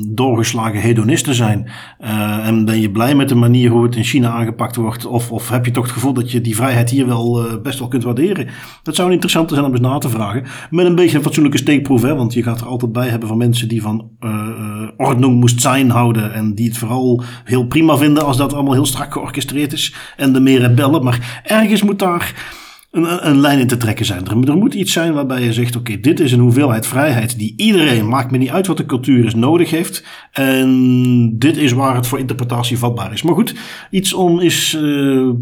doorgeslagen 0.08 0.80
hedonisten 0.80 1.36
zijn? 1.36 1.68
Uh, 2.02 2.48
en 2.48 2.66
ben 2.66 2.82
je 2.82 2.92
blij 2.92 3.16
met 3.16 3.30
de 3.30 3.36
manier 3.36 3.70
hoe 3.70 3.84
het 3.84 3.96
in 3.96 4.04
China 4.04 4.30
aangepakt 4.30 4.76
wordt? 4.76 5.06
Of, 5.06 5.32
of 5.32 5.50
heb 5.50 5.66
je 5.66 5.72
toch 5.72 5.84
het 5.84 5.94
gevoel 5.94 6.14
dat 6.14 6.32
je 6.32 6.42
die 6.42 6.56
vrijheid 6.56 6.90
hier 6.90 7.08
wel 7.08 7.48
best 7.64 7.80
wel 7.80 7.88
kunt 7.88 8.04
waarderen? 8.04 8.48
Dat 8.84 8.96
zou 8.96 9.12
interessant 9.12 9.50
zijn 9.50 9.64
om 9.64 9.72
eens 9.72 9.80
na 9.80 9.98
te 9.98 10.10
vragen. 10.10 10.44
Met 10.70 10.86
een 10.86 10.96
beetje 10.96 11.18
een 11.18 11.24
fatsoenlijke 11.24 11.58
steekproef, 11.58 12.02
hè, 12.02 12.16
want 12.16 12.34
je 12.34 12.44
gaat 12.44 12.62
er 12.62 12.68
altijd 12.68 12.92
bij 12.92 13.08
hebben 13.08 13.28
van 13.28 13.38
mensen 13.38 13.68
die 13.68 13.82
van 13.84 14.10
uh, 14.22 14.88
ordnung 14.98 15.40
moest 15.40 15.62
zijn 15.62 15.90
houden. 15.90 16.34
En 16.34 16.56
die 16.56 16.68
het 16.68 16.78
vooral 16.78 17.24
heel 17.44 17.66
prima 17.66 17.98
vinden 17.98 18.26
als 18.26 18.38
dat 18.38 18.54
allemaal 18.54 18.74
heel 18.74 18.86
strak 18.86 19.14
georchestreerd 19.14 19.74
is. 19.74 19.96
En 20.18 20.34
de 20.34 20.40
meer 20.40 20.60
rebellen. 20.60 21.04
Maar 21.04 21.42
ergens 21.44 21.84
moet 21.84 22.00
daar 22.00 22.62
een, 22.94 23.40
lijn 23.40 23.60
in 23.60 23.68
te 23.68 23.78
trekken 23.78 24.06
zijn. 24.06 24.26
Er, 24.28 24.50
er 24.50 24.58
moet 24.58 24.74
iets 24.74 24.94
zijn 24.94 25.14
waarbij 25.14 25.44
je 25.44 25.54
zegt: 25.54 25.76
oké, 25.76 26.00
dit 26.00 26.20
is 26.20 26.32
een 26.32 26.40
hoeveelheid 26.40 26.88
vrijheid 26.88 27.38
die 27.38 27.54
iedereen, 27.58 28.08
maakt 28.08 28.32
me 28.32 28.38
niet 28.38 28.50
uit 28.50 28.68
wat 28.68 28.78
de 28.78 28.86
cultuur 28.86 29.26
is, 29.26 29.36
nodig 29.36 29.70
heeft. 29.70 30.06
En 30.32 31.38
dit 31.38 31.58
is 31.58 31.72
waar 31.72 31.96
het 31.96 32.08
voor 32.08 32.20
interpretatie 32.20 32.78
vatbaar 32.78 33.14
is. 33.14 33.22
Maar 33.22 33.34
goed, 33.34 33.56
iets 33.90 34.14
om 34.14 34.40
eens 34.40 34.74
uh, 34.74 34.82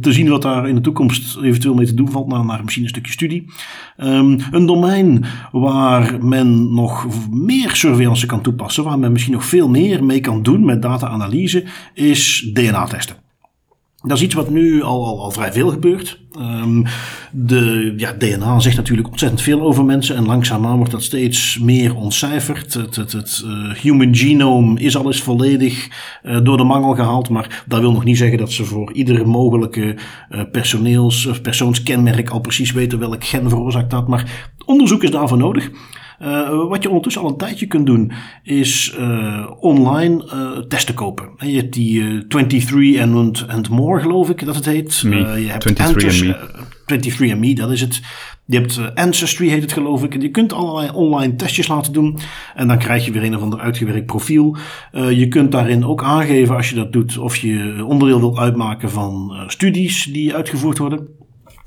te 0.02 0.12
zien 0.12 0.30
wat 0.30 0.42
daar 0.42 0.70
in 0.70 0.76
de 0.76 0.82
toekomst 0.82 1.38
eventueel 1.38 1.74
mee 1.74 1.86
te 1.86 1.94
doen 1.94 2.12
valt, 2.12 2.28
naar, 2.28 2.64
misschien 2.64 2.84
een 2.84 2.90
stukje 2.90 3.12
studie. 3.12 3.52
Um, 3.98 4.38
een 4.52 4.66
domein 4.66 5.26
waar 5.52 6.26
men 6.26 6.74
nog 6.74 7.08
meer 7.32 7.76
surveillance 7.76 8.26
kan 8.26 8.42
toepassen, 8.42 8.84
waar 8.84 9.00
men 9.00 9.12
misschien 9.12 9.34
nog 9.34 9.46
veel 9.46 9.70
meer 9.70 10.04
mee 10.04 10.20
kan 10.20 10.44
doen 10.44 10.66
met 10.66 10.82
data-analyse, 10.82 11.64
is 11.94 12.50
DNA-testen. 12.54 13.16
Dat 14.04 14.18
is 14.18 14.24
iets 14.24 14.36
wat 14.36 14.50
nu 14.50 14.84
al, 14.84 15.06
al, 15.06 15.22
al 15.22 15.32
vrij 15.32 15.52
veel 15.52 15.70
gebeurt. 15.70 16.20
Um, 16.40 16.86
de, 17.32 17.94
ja, 17.98 18.14
DNA 18.14 18.60
zegt 18.60 18.76
natuurlijk 18.76 19.10
ontzettend 19.10 19.42
veel 19.42 19.62
over 19.62 19.86
mensen 19.86 20.16
en 20.16 20.26
langzaamaan 20.26 20.78
wordt 20.78 20.92
dat 20.92 21.04
steeds 21.04 21.60
meer 21.60 21.96
ontcijferd. 21.96 22.74
Het, 22.74 22.96
het, 22.96 23.12
het 23.12 23.44
uh, 23.46 23.74
human 23.74 24.16
genome 24.16 24.80
is 24.80 24.98
al 24.98 25.06
eens 25.06 25.22
volledig 25.22 25.88
uh, 26.24 26.40
door 26.44 26.58
de 26.58 26.64
mangel 26.64 26.96
gehaald, 26.96 27.30
maar 27.30 27.64
dat 27.68 27.80
wil 27.80 27.92
nog 27.92 28.04
niet 28.04 28.18
zeggen 28.18 28.38
dat 28.38 28.52
ze 28.52 28.66
voor 28.66 28.94
iedere 28.94 29.26
mogelijke 29.26 29.96
uh, 30.32 30.42
personeels- 30.52 31.26
of 31.26 31.42
persoonskenmerk 31.42 32.30
al 32.30 32.40
precies 32.40 32.72
weten 32.72 33.00
welk 33.00 33.24
gen 33.24 33.50
veroorzaakt 33.50 33.92
dat. 33.92 34.08
Maar 34.08 34.52
onderzoek 34.66 35.04
is 35.04 35.12
daarvoor 35.12 35.38
nodig. 35.38 35.70
Uh, 36.22 36.68
wat 36.68 36.84
je 36.84 36.88
ondertussen 36.88 37.22
al 37.22 37.30
een 37.30 37.38
tijdje 37.38 37.66
kunt 37.66 37.86
doen, 37.86 38.12
is 38.44 38.96
uh, 39.00 39.52
online 39.60 40.26
uh, 40.26 40.58
testen 40.68 40.96
kopen. 40.96 41.30
En 41.38 41.50
je 41.50 41.58
hebt 41.58 41.74
die 41.74 42.28
23 42.28 43.02
and, 43.02 43.46
and 43.48 43.70
More, 43.70 44.02
geloof 44.02 44.30
ik 44.30 44.46
dat 44.46 44.56
het 44.56 44.66
heet. 44.66 45.04
Me. 45.06 45.16
je 45.18 45.50
hebt 45.50 45.76
23 46.86 47.32
and 47.32 47.40
Me, 47.40 47.56
dat 47.56 47.72
is 47.72 47.82
het. 47.82 48.02
Je 48.46 48.58
hebt 48.58 48.96
Ancestry, 48.96 49.50
heet 49.50 49.62
het 49.62 49.74
geloof 49.74 50.04
ik. 50.04 50.14
En 50.14 50.22
je 50.22 50.30
kunt 50.30 50.54
allerlei 50.54 50.90
online 50.94 51.36
testjes 51.36 51.68
laten 51.68 51.94
doen. 51.94 52.18
En 52.56 52.68
dan 52.68 52.78
krijg 52.78 53.06
je 53.06 53.12
weer 53.12 53.24
een 53.24 53.36
of 53.36 53.42
ander 53.42 53.60
uitgewerkt 53.60 54.06
profiel. 54.06 54.58
je 54.92 55.28
kunt 55.28 55.52
daarin 55.52 55.86
ook 55.86 56.04
aangeven, 56.04 56.56
als 56.56 56.70
je 56.70 56.76
dat 56.76 56.94
doet, 56.94 57.18
of 57.18 57.36
je 57.36 57.86
onderdeel 57.88 58.20
wilt 58.20 58.38
uitmaken 58.38 58.90
van 58.90 59.34
studies 59.48 60.04
die 60.04 60.36
uitgevoerd 60.36 60.78
worden. 60.78 61.08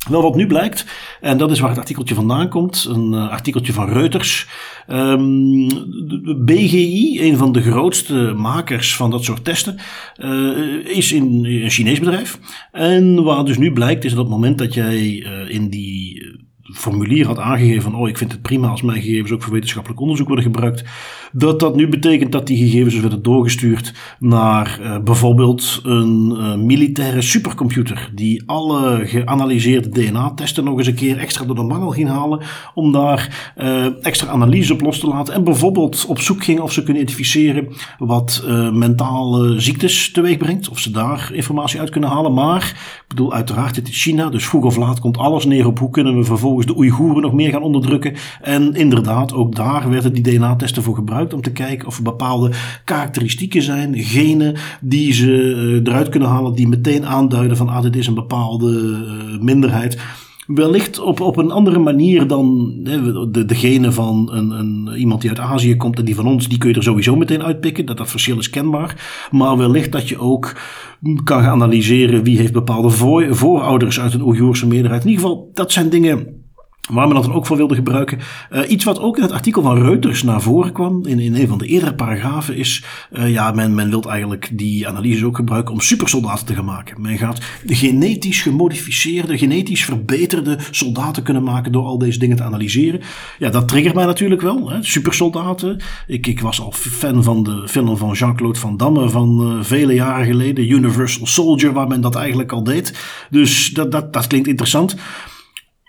Wel, 0.08 0.22
wat 0.22 0.36
nu 0.36 0.46
blijkt, 0.46 0.86
en 1.20 1.38
dat 1.38 1.50
is 1.50 1.60
waar 1.60 1.70
het 1.70 1.78
artikeltje 1.78 2.14
vandaan 2.14 2.48
komt, 2.48 2.86
een 2.90 3.12
uh, 3.12 3.30
artikeltje 3.30 3.72
van 3.72 3.88
Reuters. 3.88 4.48
Um, 4.88 5.68
de 5.68 6.42
BGI, 6.44 7.22
een 7.22 7.36
van 7.36 7.52
de 7.52 7.62
grootste 7.62 8.32
makers 8.36 8.96
van 8.96 9.10
dat 9.10 9.24
soort 9.24 9.44
testen, 9.44 9.78
uh, 10.18 10.96
is 10.96 11.12
in 11.12 11.44
een 11.44 11.70
Chinees 11.70 11.98
bedrijf. 11.98 12.38
En 12.72 13.22
waar 13.22 13.44
dus 13.44 13.58
nu 13.58 13.72
blijkt, 13.72 14.04
is 14.04 14.10
dat 14.10 14.20
op 14.20 14.26
het 14.26 14.34
moment 14.34 14.58
dat 14.58 14.74
jij 14.74 15.00
uh, 15.00 15.50
in 15.50 15.68
die 15.68 16.22
formulier 16.72 17.26
had 17.26 17.38
aangegeven 17.38 17.82
van, 17.82 17.94
oh, 17.94 18.08
ik 18.08 18.18
vind 18.18 18.32
het 18.32 18.42
prima 18.42 18.68
als 18.68 18.82
mijn 18.82 19.02
gegevens 19.02 19.32
ook 19.32 19.42
voor 19.42 19.52
wetenschappelijk 19.52 20.00
onderzoek 20.00 20.26
worden 20.26 20.44
gebruikt, 20.44 20.84
dat 21.36 21.60
dat 21.60 21.76
nu 21.76 21.88
betekent 21.88 22.32
dat 22.32 22.46
die 22.46 22.56
gegevens 22.56 23.00
werden 23.00 23.22
doorgestuurd 23.22 23.94
naar 24.18 24.78
uh, 24.82 24.98
bijvoorbeeld 24.98 25.80
een 25.82 26.36
uh, 26.36 26.54
militaire 26.54 27.22
supercomputer, 27.22 28.10
die 28.14 28.42
alle 28.46 29.06
geanalyseerde 29.06 29.88
DNA-testen 29.88 30.64
nog 30.64 30.78
eens 30.78 30.86
een 30.86 30.94
keer 30.94 31.18
extra 31.18 31.44
door 31.44 31.54
de 31.54 31.62
mangel 31.62 31.90
ging 31.90 32.08
halen, 32.08 32.40
om 32.74 32.92
daar 32.92 33.52
uh, 33.58 34.04
extra 34.04 34.28
analyse 34.28 34.72
op 34.72 34.80
los 34.80 34.98
te 34.98 35.06
laten 35.06 35.34
en 35.34 35.44
bijvoorbeeld 35.44 36.04
op 36.08 36.18
zoek 36.20 36.44
ging 36.44 36.60
of 36.60 36.72
ze 36.72 36.82
kunnen 36.82 37.02
identificeren 37.02 37.68
wat 37.98 38.42
mentale 38.72 39.60
ziektes 39.60 40.10
teweeg 40.10 40.36
brengt, 40.36 40.68
of 40.68 40.78
ze 40.78 40.90
daar 40.90 41.30
informatie 41.32 41.80
uit 41.80 41.90
kunnen 41.90 42.10
halen. 42.10 42.32
Maar, 42.34 42.62
ik 42.96 43.04
bedoel, 43.08 43.32
uiteraard, 43.32 43.74
dit 43.74 43.88
is 43.88 44.02
China, 44.02 44.30
dus 44.30 44.46
vroeg 44.46 44.64
of 44.64 44.76
laat 44.76 45.00
komt 45.00 45.18
alles 45.18 45.44
neer 45.44 45.66
op 45.66 45.78
hoe 45.78 45.90
kunnen 45.90 46.16
we 46.16 46.24
vervolgens 46.24 46.66
de 46.66 46.76
Oeigoeren 46.76 47.22
nog 47.22 47.32
meer 47.32 47.50
gaan 47.50 47.62
onderdrukken. 47.62 48.14
En 48.42 48.74
inderdaad, 48.74 49.32
ook 49.32 49.54
daar 49.54 49.90
werden 49.90 50.12
die 50.12 50.22
DNA-testen 50.22 50.82
voor 50.82 50.94
gebruikt 50.94 51.23
om 51.32 51.40
te 51.40 51.52
kijken 51.52 51.86
of 51.86 51.96
er 51.96 52.02
bepaalde 52.02 52.50
karakteristieken 52.84 53.62
zijn, 53.62 53.94
genen, 53.98 54.56
die 54.80 55.12
ze 55.12 55.26
uh, 55.26 55.92
eruit 55.92 56.08
kunnen 56.08 56.28
halen, 56.28 56.54
die 56.54 56.68
meteen 56.68 57.06
aanduiden 57.06 57.56
van 57.56 57.68
ah, 57.68 57.82
dit 57.82 57.96
is 57.96 58.06
een 58.06 58.14
bepaalde 58.14 58.70
uh, 58.72 59.40
minderheid. 59.40 59.98
Wellicht 60.46 61.00
op, 61.00 61.20
op 61.20 61.36
een 61.36 61.50
andere 61.50 61.78
manier 61.78 62.26
dan 62.26 62.74
hè, 62.82 63.30
de, 63.30 63.44
degene 63.44 63.92
van 63.92 64.30
een, 64.32 64.50
een, 64.50 64.96
iemand 64.96 65.20
die 65.20 65.30
uit 65.30 65.38
Azië 65.38 65.76
komt 65.76 65.98
en 65.98 66.04
die 66.04 66.14
van 66.14 66.26
ons, 66.26 66.48
die 66.48 66.58
kun 66.58 66.68
je 66.68 66.74
er 66.74 66.82
sowieso 66.82 67.16
meteen 67.16 67.42
uitpikken. 67.42 67.86
Dat 67.86 67.96
dat 67.96 68.10
verschil 68.10 68.38
is 68.38 68.50
kenbaar. 68.50 69.28
Maar 69.30 69.56
wellicht 69.56 69.92
dat 69.92 70.08
je 70.08 70.18
ook 70.18 70.56
kan 71.24 71.42
gaan 71.42 71.62
analyseren 71.62 72.22
wie 72.22 72.38
heeft 72.38 72.52
bepaalde 72.52 72.90
voor, 72.90 73.26
voorouders 73.36 74.00
uit 74.00 74.14
een 74.14 74.24
Oeigoerse 74.24 74.66
meerderheid. 74.66 75.04
In 75.04 75.10
ieder 75.10 75.24
geval, 75.24 75.50
dat 75.54 75.72
zijn 75.72 75.88
dingen 75.88 76.43
Waar 76.90 77.06
men 77.06 77.14
dat 77.14 77.24
dan 77.24 77.34
ook 77.34 77.46
voor 77.46 77.56
wilde 77.56 77.74
gebruiken. 77.74 78.18
Uh, 78.52 78.70
iets 78.70 78.84
wat 78.84 78.98
ook 78.98 79.16
in 79.16 79.22
het 79.22 79.32
artikel 79.32 79.62
van 79.62 79.82
Reuters 79.82 80.22
naar 80.22 80.42
voren 80.42 80.72
kwam, 80.72 81.06
in, 81.06 81.18
in 81.18 81.34
een 81.34 81.48
van 81.48 81.58
de 81.58 81.66
eerdere 81.66 81.94
paragrafen, 81.94 82.56
is: 82.56 82.84
uh, 83.12 83.30
ja, 83.30 83.52
men, 83.52 83.74
men 83.74 83.90
wil 83.90 84.02
eigenlijk 84.02 84.50
die 84.52 84.88
analyse 84.88 85.26
ook 85.26 85.36
gebruiken 85.36 85.74
om 85.74 85.80
supersoldaten 85.80 86.46
te 86.46 86.54
gaan 86.54 86.64
maken. 86.64 87.00
Men 87.00 87.18
gaat 87.18 87.40
genetisch 87.66 88.42
gemodificeerde, 88.42 89.38
genetisch 89.38 89.84
verbeterde 89.84 90.58
soldaten 90.70 91.22
kunnen 91.22 91.42
maken 91.42 91.72
door 91.72 91.84
al 91.84 91.98
deze 91.98 92.18
dingen 92.18 92.36
te 92.36 92.42
analyseren. 92.42 93.00
Ja, 93.38 93.50
dat 93.50 93.68
triggert 93.68 93.94
mij 93.94 94.06
natuurlijk 94.06 94.40
wel. 94.40 94.70
Hè? 94.70 94.82
Supersoldaten. 94.82 95.80
Ik, 96.06 96.26
ik 96.26 96.40
was 96.40 96.60
al 96.60 96.72
fan 96.72 97.22
van 97.22 97.42
de 97.42 97.68
film 97.68 97.96
van 97.96 98.12
Jean-Claude 98.12 98.58
Van 98.58 98.76
Damme 98.76 99.08
van 99.08 99.56
uh, 99.56 99.64
vele 99.64 99.94
jaren 99.94 100.26
geleden, 100.26 100.70
Universal 100.70 101.26
Soldier, 101.26 101.72
waar 101.72 101.88
men 101.88 102.00
dat 102.00 102.14
eigenlijk 102.14 102.52
al 102.52 102.64
deed. 102.64 102.98
Dus 103.30 103.70
dat, 103.70 103.92
dat, 103.92 104.12
dat 104.12 104.26
klinkt 104.26 104.48
interessant. 104.48 104.96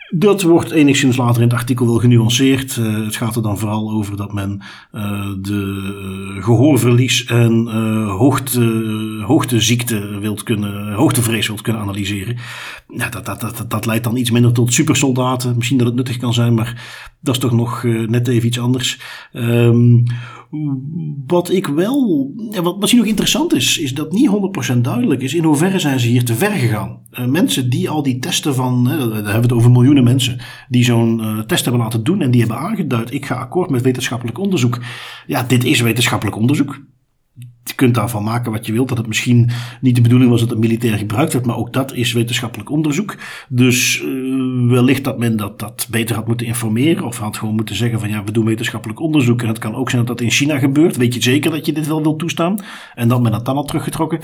Dat 0.10 0.42
wordt 0.42 0.72
enigszins 0.72 1.18
later 1.18 1.42
in 1.42 1.48
het 1.48 1.58
artikel 1.58 1.86
wel 1.86 1.98
genuanceerd. 1.98 2.76
Uh, 2.76 3.06
het 3.06 3.16
gaat 3.16 3.36
er 3.36 3.42
dan 3.42 3.58
vooral 3.58 3.92
over 3.92 4.18
dat 4.18 4.34
men 4.34 4.62
uh, 4.94 5.28
de 5.42 6.38
gehoorverlies 6.40 7.26
en 7.26 7.68
hoogte, 8.08 8.62
hoogteziekte 9.26 10.20
wilt 10.20 10.44
kunnen, 10.44 10.94
hoogtevrees 10.94 11.48
wilt 11.48 11.62
kunnen 11.62 11.82
analyseren. 11.82 12.38
Dat, 12.88 13.26
dat, 13.26 13.42
dat, 13.42 13.66
dat 13.68 13.86
leidt 13.86 14.04
dan 14.04 14.18
iets 14.18 14.32
minder 14.32 14.52
tot 14.52 14.74
supersoldaten. 14.74 15.56
Misschien 15.56 15.78
dat 15.78 15.88
het 15.88 15.96
nuttig 15.96 16.18
kan 16.18 16.34
zijn, 16.34 16.54
maar 16.54 16.84
dat 17.22 17.36
is 17.36 17.42
toch 17.42 17.52
nog 17.52 17.84
net 17.84 18.28
even 18.28 18.48
iets 18.48 18.60
anders. 18.60 19.00
Um, 19.34 20.04
wat 21.28 21.52
ik 21.52 21.68
wel, 21.68 22.32
wat 22.64 22.80
misschien 22.80 23.00
nog 23.00 23.10
interessant 23.10 23.54
is, 23.54 23.78
is 23.78 23.94
dat 23.94 24.12
niet 24.12 24.30
100% 24.74 24.78
duidelijk 24.78 25.22
is 25.22 25.34
in 25.34 25.44
hoeverre 25.44 25.80
zijn 25.80 26.00
ze 26.00 26.08
hier 26.08 26.26
te 26.26 26.36
ver 26.36 26.52
gegaan. 26.52 27.00
Uh, 27.12 27.26
mensen 27.26 27.70
die 27.70 27.90
al 27.90 28.04
die 28.04 28.20
testen 28.20 28.56
van, 28.56 28.84
daar 28.84 28.98
hebben 29.00 29.34
we 29.34 29.40
het 29.40 29.52
over 29.52 29.72
miljoenen 29.72 30.04
mensen, 30.04 30.40
die 30.70 30.84
zo'n 30.84 31.20
uh, 31.22 31.40
test 31.40 31.64
hebben 31.64 31.82
laten 31.82 32.04
doen 32.04 32.22
en 32.22 32.32
die 32.32 32.42
hebben 32.42 32.60
aangeduid, 32.60 33.14
ik 33.14 33.26
ga 33.26 33.36
akkoord 33.36 33.70
met 33.70 33.82
wetenschappelijk 33.82 34.40
onderzoek. 34.40 34.80
Ja, 35.28 35.44
dit 35.44 35.64
is 35.64 35.82
wetenschappelijk 35.82 36.38
onderzoek 36.38 36.82
je 37.70 37.76
kunt 37.76 37.96
daarvan 37.96 38.24
maken 38.24 38.52
wat 38.52 38.66
je 38.66 38.72
wilt. 38.72 38.88
Dat 38.90 38.98
het 38.98 39.08
misschien 39.08 39.50
niet 39.82 39.96
de 39.96 40.02
bedoeling 40.02 40.32
was 40.32 40.40
dat 40.40 40.50
het 40.50 40.60
militair 40.60 40.98
gebruikt 40.98 41.34
werd. 41.34 41.46
Maar 41.46 41.58
ook 41.58 41.74
dat 41.74 41.94
is 41.94 42.14
wetenschappelijk 42.14 42.70
onderzoek. 42.70 43.16
Dus 43.50 44.02
uh, 44.02 44.70
wellicht 44.70 45.04
dat 45.04 45.18
men 45.18 45.38
dat, 45.38 45.60
dat 45.60 45.88
beter 45.90 46.16
had 46.16 46.28
moeten 46.28 46.48
informeren. 46.48 47.06
Of 47.06 47.18
had 47.18 47.38
gewoon 47.38 47.56
moeten 47.56 47.76
zeggen 47.76 48.00
van 48.00 48.10
ja, 48.10 48.24
we 48.24 48.32
doen 48.32 48.46
wetenschappelijk 48.46 49.00
onderzoek. 49.00 49.42
En 49.42 49.48
het 49.48 49.60
kan 49.60 49.76
ook 49.76 49.90
zijn 49.90 50.06
dat 50.06 50.18
dat 50.18 50.26
in 50.26 50.32
China 50.32 50.58
gebeurt. 50.58 50.98
Weet 50.98 51.14
je 51.14 51.22
zeker 51.22 51.52
dat 51.52 51.66
je 51.66 51.74
dit 51.74 51.88
wel 51.88 52.02
wilt 52.02 52.20
toestaan? 52.20 52.60
En 52.96 53.08
dat 53.08 53.22
men 53.22 53.32
dat 53.32 53.46
dan 53.46 53.56
had 53.56 53.68
teruggetrokken. 53.68 54.20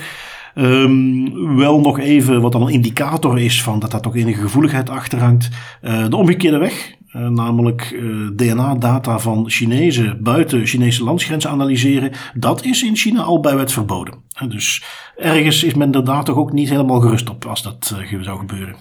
Um, 0.55 1.55
wel 1.57 1.79
nog 1.79 1.99
even 1.99 2.41
wat 2.41 2.51
dan 2.51 2.61
een 2.61 2.73
indicator 2.73 3.39
is 3.39 3.63
van 3.63 3.79
dat 3.79 3.91
daar 3.91 4.01
toch 4.01 4.15
enige 4.15 4.41
gevoeligheid 4.41 4.89
achter 4.89 5.19
hangt. 5.19 5.49
Uh, 5.81 6.07
de 6.09 6.15
omgekeerde 6.15 6.57
weg, 6.57 6.95
uh, 7.15 7.27
namelijk 7.27 7.91
uh, 7.91 8.27
DNA-data 8.35 9.19
van 9.19 9.49
Chinezen 9.49 10.23
buiten 10.23 10.65
Chinese 10.65 11.03
landsgrenzen 11.03 11.49
analyseren. 11.49 12.11
Dat 12.33 12.63
is 12.65 12.83
in 12.83 12.95
China 12.95 13.21
al 13.21 13.39
bij 13.39 13.55
wet 13.55 13.71
verboden. 13.71 14.13
dus 14.47 14.83
ergens 15.17 15.63
is 15.63 15.73
men 15.73 15.91
er 15.91 16.23
toch 16.23 16.37
ook 16.37 16.51
niet 16.51 16.69
helemaal 16.69 16.99
gerust 16.99 17.29
op 17.29 17.45
als 17.45 17.63
dat 17.63 17.95
zou 18.21 18.37
gebeuren 18.37 18.75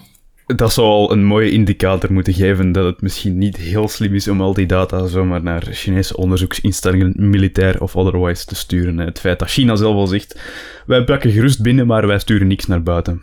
dat 0.55 0.73
zou 0.73 0.87
al 0.87 1.11
een 1.11 1.25
mooie 1.25 1.51
indicator 1.51 2.13
moeten 2.13 2.33
geven 2.33 2.71
dat 2.71 2.85
het 2.85 3.01
misschien 3.01 3.37
niet 3.37 3.57
heel 3.57 3.87
slim 3.87 4.15
is 4.15 4.27
om 4.27 4.41
al 4.41 4.53
die 4.53 4.65
data 4.65 5.05
zomaar 5.05 5.43
naar 5.43 5.61
Chinese 5.61 6.17
onderzoeksinstellingen, 6.17 7.13
militair 7.15 7.81
of 7.81 7.95
otherwise, 7.95 8.45
te 8.45 8.55
sturen. 8.55 8.97
Het 8.97 9.19
feit 9.19 9.39
dat 9.39 9.49
China 9.49 9.75
zelf 9.75 9.95
al 9.95 10.07
zegt, 10.07 10.39
wij 10.85 11.03
pakken 11.03 11.31
gerust 11.31 11.61
binnen, 11.61 11.87
maar 11.87 12.07
wij 12.07 12.19
sturen 12.19 12.47
niks 12.47 12.65
naar 12.65 12.83
buiten. 12.83 13.21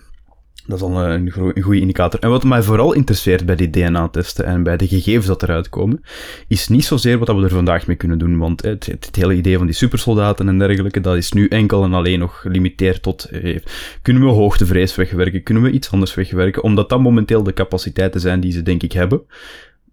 Dat 0.68 0.78
is 0.78 0.84
al 0.84 1.04
een, 1.04 1.32
een 1.36 1.62
goede 1.62 1.80
indicator. 1.80 2.20
En 2.20 2.30
wat 2.30 2.44
mij 2.44 2.62
vooral 2.62 2.92
interesseert 2.92 3.46
bij 3.46 3.56
die 3.56 3.70
DNA-testen 3.70 4.44
en 4.44 4.62
bij 4.62 4.76
de 4.76 4.88
gegevens 4.88 5.26
dat 5.26 5.42
eruit 5.42 5.68
komen, 5.68 6.00
is 6.48 6.68
niet 6.68 6.84
zozeer 6.84 7.18
wat 7.18 7.28
we 7.28 7.42
er 7.42 7.48
vandaag 7.48 7.86
mee 7.86 7.96
kunnen 7.96 8.18
doen. 8.18 8.38
Want 8.38 8.62
het, 8.62 8.86
het, 8.86 9.08
hele 9.12 9.34
idee 9.34 9.56
van 9.56 9.66
die 9.66 9.74
supersoldaten 9.74 10.48
en 10.48 10.58
dergelijke, 10.58 11.00
dat 11.00 11.16
is 11.16 11.32
nu 11.32 11.48
enkel 11.48 11.84
en 11.84 11.92
alleen 11.92 12.18
nog 12.18 12.40
gelimiteerd 12.40 13.02
tot, 13.02 13.24
eh, 13.24 13.58
kunnen 14.02 14.22
we 14.22 14.28
hoogtevrees 14.28 14.94
wegwerken, 14.94 15.42
kunnen 15.42 15.62
we 15.62 15.70
iets 15.70 15.90
anders 15.90 16.14
wegwerken, 16.14 16.62
omdat 16.62 16.88
dat 16.88 17.00
momenteel 17.00 17.42
de 17.42 17.52
capaciteiten 17.52 18.20
zijn 18.20 18.40
die 18.40 18.52
ze 18.52 18.62
denk 18.62 18.82
ik 18.82 18.92
hebben. 18.92 19.22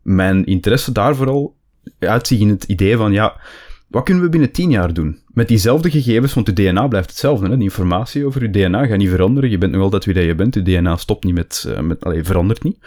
Mijn 0.02 0.46
interesse 0.46 0.92
daar 0.92 1.16
vooral 1.16 1.56
uitziet 2.00 2.40
in 2.40 2.50
het 2.50 2.64
idee 2.64 2.98
van, 2.98 3.12
ja, 3.12 3.40
wat 3.88 4.04
kunnen 4.04 4.24
we 4.24 4.30
binnen 4.30 4.52
10 4.52 4.70
jaar 4.70 4.94
doen? 4.94 5.20
Met 5.36 5.48
diezelfde 5.48 5.92
gegevens, 5.92 6.34
want 6.34 6.48
je 6.48 6.54
DNA 6.54 6.88
blijft 6.88 7.10
hetzelfde. 7.10 7.50
Hè? 7.50 7.58
De 7.58 7.64
informatie 7.64 8.26
over 8.26 8.42
je 8.42 8.50
DNA 8.50 8.86
gaat 8.86 8.98
niet 8.98 9.10
veranderen. 9.10 9.50
Je 9.50 9.58
bent 9.58 9.72
nog 9.72 9.82
altijd 9.82 10.06
wie 10.06 10.14
dat 10.14 10.24
je 10.24 10.36
bent. 10.36 10.54
Je 10.54 10.62
DNA 10.62 10.98
stopt 10.98 11.24
niet 11.24 11.34
met... 11.34 11.66
Uh, 11.68 11.80
met 11.80 12.04
allee, 12.04 12.24
verandert 12.24 12.64
niet. 12.64 12.78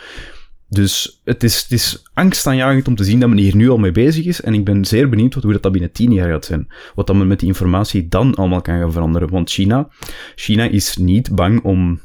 Dus 0.69 1.21
het 1.25 1.43
is, 1.43 1.63
het 1.63 1.73
is 1.73 2.03
angstaanjagend 2.15 2.89
om 2.89 2.95
te 2.97 3.05
zien 3.05 3.21
dat 3.21 3.29
men 3.29 3.39
hier 3.39 3.57
nu 3.57 3.69
al 3.71 3.79
mee 3.79 3.93
bezig 3.93 4.25
is. 4.25 4.41
En 4.41 4.55
ik 4.55 4.65
ben 4.65 4.85
zeer 4.85 5.09
benieuwd 5.09 5.35
wat, 5.35 5.43
hoe 5.43 5.53
dat, 5.53 5.63
dat 5.63 5.73
binnen 5.73 5.93
10 5.93 6.13
jaar 6.13 6.31
gaat 6.31 6.45
zijn. 6.45 6.69
Wat 6.95 7.07
dan 7.07 7.27
met 7.27 7.39
die 7.39 7.49
informatie 7.49 8.09
dan 8.09 8.35
allemaal 8.35 8.61
kan 8.61 8.79
gaan 8.79 8.93
veranderen. 8.93 9.31
Want 9.31 9.51
China, 9.51 9.89
China 10.35 10.65
is 10.65 10.97
niet 10.97 11.35
bang 11.35 11.63
om 11.63 12.01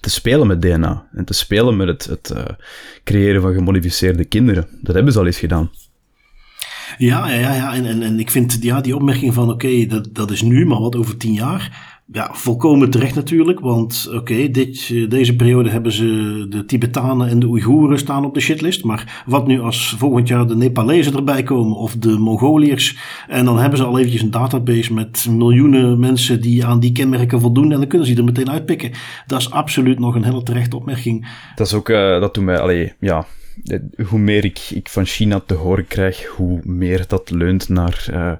te 0.00 0.10
spelen 0.10 0.46
met 0.46 0.62
DNA. 0.62 1.08
En 1.12 1.24
te 1.24 1.34
spelen 1.34 1.76
met 1.76 1.88
het, 1.88 2.04
het 2.04 2.32
uh, 2.36 2.44
creëren 3.04 3.42
van 3.42 3.54
gemodificeerde 3.54 4.24
kinderen. 4.24 4.66
Dat 4.82 4.94
hebben 4.94 5.12
ze 5.12 5.18
al 5.18 5.26
eens 5.26 5.38
gedaan. 5.38 5.70
Ja, 6.98 7.30
ja, 7.30 7.54
ja. 7.54 7.74
En, 7.74 7.86
en, 7.86 8.02
en 8.02 8.18
ik 8.18 8.30
vind 8.30 8.58
ja, 8.60 8.80
die 8.80 8.96
opmerking 8.96 9.34
van 9.34 9.50
oké, 9.50 9.86
dat, 9.86 10.08
dat 10.12 10.30
is 10.30 10.42
nu, 10.42 10.66
maar 10.66 10.80
wat 10.80 10.96
over 10.96 11.16
tien 11.16 11.32
jaar? 11.32 11.96
Ja, 12.12 12.30
volkomen 12.32 12.90
terecht 12.90 13.14
natuurlijk, 13.14 13.60
want 13.60 14.10
oké, 14.14 14.50
dit 14.50 14.94
deze 15.10 15.36
periode 15.36 15.70
hebben 15.70 15.92
ze 15.92 16.46
de 16.48 16.64
Tibetanen 16.64 17.28
en 17.28 17.38
de 17.38 17.46
Oeigoeren 17.46 17.98
staan 17.98 18.24
op 18.24 18.34
de 18.34 18.40
shitlist. 18.40 18.84
Maar 18.84 19.22
wat 19.26 19.46
nu 19.46 19.60
als 19.60 19.94
volgend 19.98 20.28
jaar 20.28 20.46
de 20.46 20.56
Nepalezen 20.56 21.14
erbij 21.14 21.42
komen 21.42 21.76
of 21.76 21.96
de 21.96 22.18
Mongoliërs 22.18 22.98
en 23.28 23.44
dan 23.44 23.58
hebben 23.58 23.78
ze 23.78 23.84
al 23.84 23.98
eventjes 23.98 24.22
een 24.22 24.30
database 24.30 24.94
met 24.94 25.26
miljoenen 25.30 26.00
mensen 26.00 26.40
die 26.40 26.66
aan 26.66 26.80
die 26.80 26.92
kenmerken 26.92 27.40
voldoen 27.40 27.72
en 27.72 27.78
dan 27.78 27.88
kunnen 27.88 28.06
ze 28.06 28.14
die 28.14 28.22
er 28.22 28.28
meteen 28.28 28.50
uitpikken. 28.50 28.90
Dat 29.26 29.40
is 29.40 29.50
absoluut 29.50 29.98
nog 29.98 30.14
een 30.14 30.24
hele 30.24 30.42
terechte 30.42 30.76
opmerking. 30.76 31.28
Dat 31.54 31.66
is 31.66 31.74
ook, 31.74 31.88
uh, 31.88 32.20
dat 32.20 32.34
doet 32.34 32.44
mij, 32.44 32.58
allee, 32.58 32.92
ja, 33.00 33.26
hoe 34.08 34.18
meer 34.18 34.44
ik, 34.44 34.70
ik 34.70 34.88
van 34.88 35.04
China 35.04 35.40
te 35.40 35.54
horen 35.54 35.86
krijg, 35.86 36.26
hoe 36.26 36.60
meer 36.64 37.04
dat 37.06 37.30
leunt 37.30 37.68
naar 37.68 38.06
uh, 38.10 38.32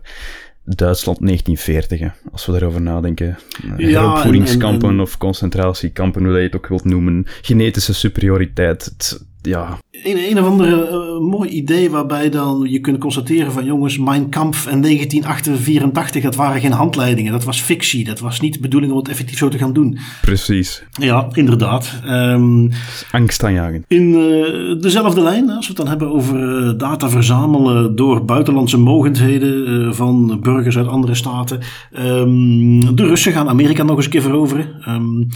Duitsland 0.65 1.19
1940. 1.19 2.13
Als 2.33 2.47
we 2.47 2.53
daarover 2.53 2.81
nadenken. 2.81 3.39
Uh, 3.65 3.91
ja, 3.91 4.13
opvoedingskampen 4.13 5.01
of 5.01 5.17
concentratiekampen, 5.17 6.25
hoe 6.25 6.37
je 6.37 6.43
het 6.43 6.57
ook 6.57 6.67
wilt 6.67 6.85
noemen. 6.85 7.27
Genetische 7.43 7.95
superioriteit. 7.95 8.85
Het, 8.85 9.25
ja. 9.49 9.79
Een, 10.05 10.31
een 10.31 10.39
of 10.39 10.47
andere 10.47 10.89
uh, 10.91 11.31
mooi 11.31 11.51
idee 11.51 11.91
waarbij 11.91 12.31
dan 12.31 12.67
je 12.69 12.81
kunt 12.81 12.99
constateren 12.99 13.53
van 13.53 13.65
jongens, 13.65 13.99
Mein 13.99 14.29
Kampf 14.29 14.67
en 14.67 14.81
1984, 14.81 16.23
dat 16.23 16.35
waren 16.35 16.61
geen 16.61 16.73
handleidingen, 16.73 17.33
dat 17.33 17.45
was 17.45 17.61
fictie, 17.61 18.05
dat 18.05 18.19
was 18.21 18.41
niet 18.41 18.55
de 18.55 18.61
bedoeling 18.61 18.93
om 18.93 18.99
het 18.99 19.09
effectief 19.09 19.39
zo 19.39 19.49
te 19.49 19.59
gaan 19.59 19.73
doen. 19.73 19.99
Precies. 20.21 20.85
Ja, 20.91 21.29
inderdaad. 21.33 22.01
Um, 22.07 22.71
Angstaanjagend. 23.11 23.85
In 23.89 24.09
uh, 24.09 24.81
dezelfde 24.81 25.21
lijn, 25.21 25.51
als 25.51 25.67
we 25.67 25.73
het 25.73 25.77
dan 25.77 25.89
hebben 25.89 26.13
over 26.13 26.63
uh, 26.67 26.79
data 26.79 27.11
verzamelen 27.11 27.97
door 27.97 28.25
buitenlandse 28.25 28.79
mogendheden 28.79 29.95
van 29.95 30.39
burgers 30.43 30.77
uit 30.77 30.89
andere 30.89 31.15
staten. 31.15 31.61
Um, 31.99 32.97
de 32.97 33.07
Russen 33.07 33.33
gaan 33.33 33.49
Amerika 33.49 33.83
nog 33.83 33.97
eens 33.97 34.05
een 34.05 34.11
keer 34.11 34.23
veroveren. 34.23 34.67
Um, 34.89 35.29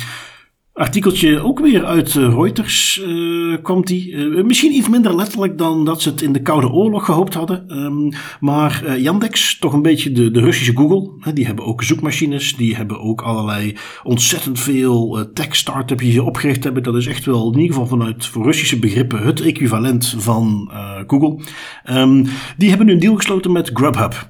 artikeltje 0.74 1.40
ook 1.40 1.60
weer 1.60 1.84
uit 1.84 2.16
eh, 2.16 2.34
Reuters 2.34 3.02
uh, 3.06 3.56
kwam 3.62 3.84
die. 3.84 4.10
Uh, 4.10 4.44
misschien 4.44 4.72
iets 4.72 4.88
minder 4.88 5.16
letterlijk 5.16 5.58
dan 5.58 5.84
dat 5.84 6.02
ze 6.02 6.08
het 6.08 6.22
in 6.22 6.32
de 6.32 6.42
Koude 6.42 6.70
Oorlog 6.70 7.04
gehoopt 7.04 7.34
hadden. 7.34 7.82
Um, 7.84 8.12
maar 8.40 8.82
uh, 8.86 8.98
Yandex, 8.98 9.58
toch 9.58 9.72
een 9.72 9.82
beetje 9.82 10.12
de, 10.12 10.30
de 10.30 10.40
Russische 10.40 10.76
Google. 10.76 11.10
Hè, 11.18 11.32
die 11.32 11.46
hebben 11.46 11.64
ook 11.64 11.82
zoekmachines. 11.82 12.56
Die 12.56 12.76
hebben 12.76 13.00
ook 13.00 13.22
allerlei 13.22 13.76
ontzettend 14.02 14.60
veel 14.60 15.30
tech-startups 15.34 16.02
die 16.02 16.12
ze 16.12 16.22
opgericht 16.22 16.64
hebben. 16.64 16.82
Dat 16.82 16.96
is 16.96 17.06
echt 17.06 17.24
wel 17.24 17.52
in 17.52 17.58
ieder 17.58 17.74
geval 17.74 17.98
vanuit 17.98 18.26
voor 18.26 18.44
Russische 18.44 18.78
begrippen 18.78 19.22
het 19.22 19.40
equivalent 19.40 20.14
van 20.18 20.70
Google. 21.06 21.44
Um, 21.90 22.26
die 22.56 22.68
hebben 22.68 22.86
nu 22.86 22.92
een 22.92 22.98
deal 22.98 23.16
gesloten 23.16 23.52
met 23.52 23.70
Grubhub. 23.74 24.28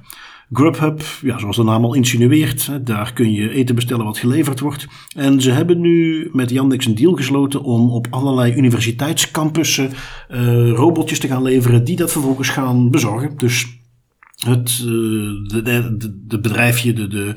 Grubhub, 0.51 1.01
ja, 1.21 1.39
zoals 1.39 1.55
de 1.55 1.63
naam 1.63 1.83
al 1.83 1.93
insinueert, 1.93 2.85
daar 2.85 3.13
kun 3.13 3.31
je 3.31 3.49
eten 3.49 3.75
bestellen 3.75 4.05
wat 4.05 4.17
geleverd 4.17 4.59
wordt. 4.59 4.87
En 5.15 5.41
ze 5.41 5.51
hebben 5.51 5.79
nu 5.79 6.29
met 6.31 6.49
Yandex 6.49 6.85
een 6.85 6.95
deal 6.95 7.13
gesloten 7.13 7.63
om 7.63 7.89
op 7.89 8.07
allerlei 8.09 8.53
universiteitscampussen 8.55 9.91
uh, 10.31 10.71
robotjes 10.71 11.19
te 11.19 11.27
gaan 11.27 11.43
leveren 11.43 11.83
die 11.83 11.95
dat 11.95 12.11
vervolgens 12.11 12.49
gaan 12.49 12.89
bezorgen. 12.89 13.37
Dus 13.37 13.81
het 14.45 14.79
uh, 14.79 14.87
de, 15.47 15.61
de, 15.61 16.21
de, 16.27 16.39
bedrijfje, 16.39 16.93
de, 16.93 17.07
de 17.07 17.33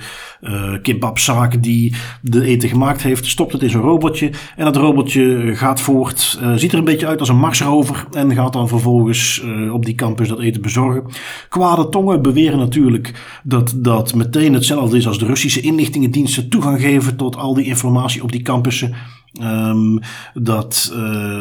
uh, 1.29 1.51
die 1.61 1.95
de 2.23 2.43
eten 2.43 2.69
gemaakt 2.69 3.03
heeft, 3.03 3.27
stopt 3.27 3.53
het 3.53 3.63
in 3.63 3.71
zo'n 3.71 3.81
robotje. 3.81 4.31
En 4.57 4.65
dat 4.65 4.77
robotje 4.77 5.53
gaat 5.55 5.81
voort, 5.81 6.39
uh, 6.43 6.55
ziet 6.55 6.73
er 6.73 6.79
een 6.79 6.85
beetje 6.85 7.07
uit 7.07 7.21
als 7.21 7.29
een 7.29 7.39
marsrover 7.39 8.07
en 8.13 8.35
gaat 8.35 8.53
dan 8.53 8.69
vervolgens 8.69 9.43
op 9.73 9.85
die 9.85 9.95
campus 9.95 10.29
dat 10.29 10.41
eten 10.41 10.63
bezorgen. 10.63 11.05
Kwade 11.49 11.89
tongen 11.89 12.23
beweren 12.23 12.59
natuurlijk 12.59 13.41
dat 13.43 13.75
dat 13.77 14.15
meteen 14.15 14.55
hetzelfde 14.55 14.97
is 14.97 15.07
als 15.07 15.19
de 15.19 15.27
Russische 15.27 15.61
inlichtingendiensten 15.61 16.49
toegang 16.49 16.81
geven 16.81 17.17
tot 17.17 17.37
al 17.37 17.55
die 17.55 17.65
informatie 17.65 18.23
op 18.23 18.33
die 18.33 18.43
campussen. 18.43 18.95
Um, 19.43 20.01
dat 20.35 20.93
uh, 20.93 20.99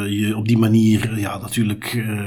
je 0.07 0.33
op 0.35 0.47
die 0.47 0.57
manier 0.57 1.19
ja, 1.19 1.37
natuurlijk 1.37 1.93
uh, 1.93 2.19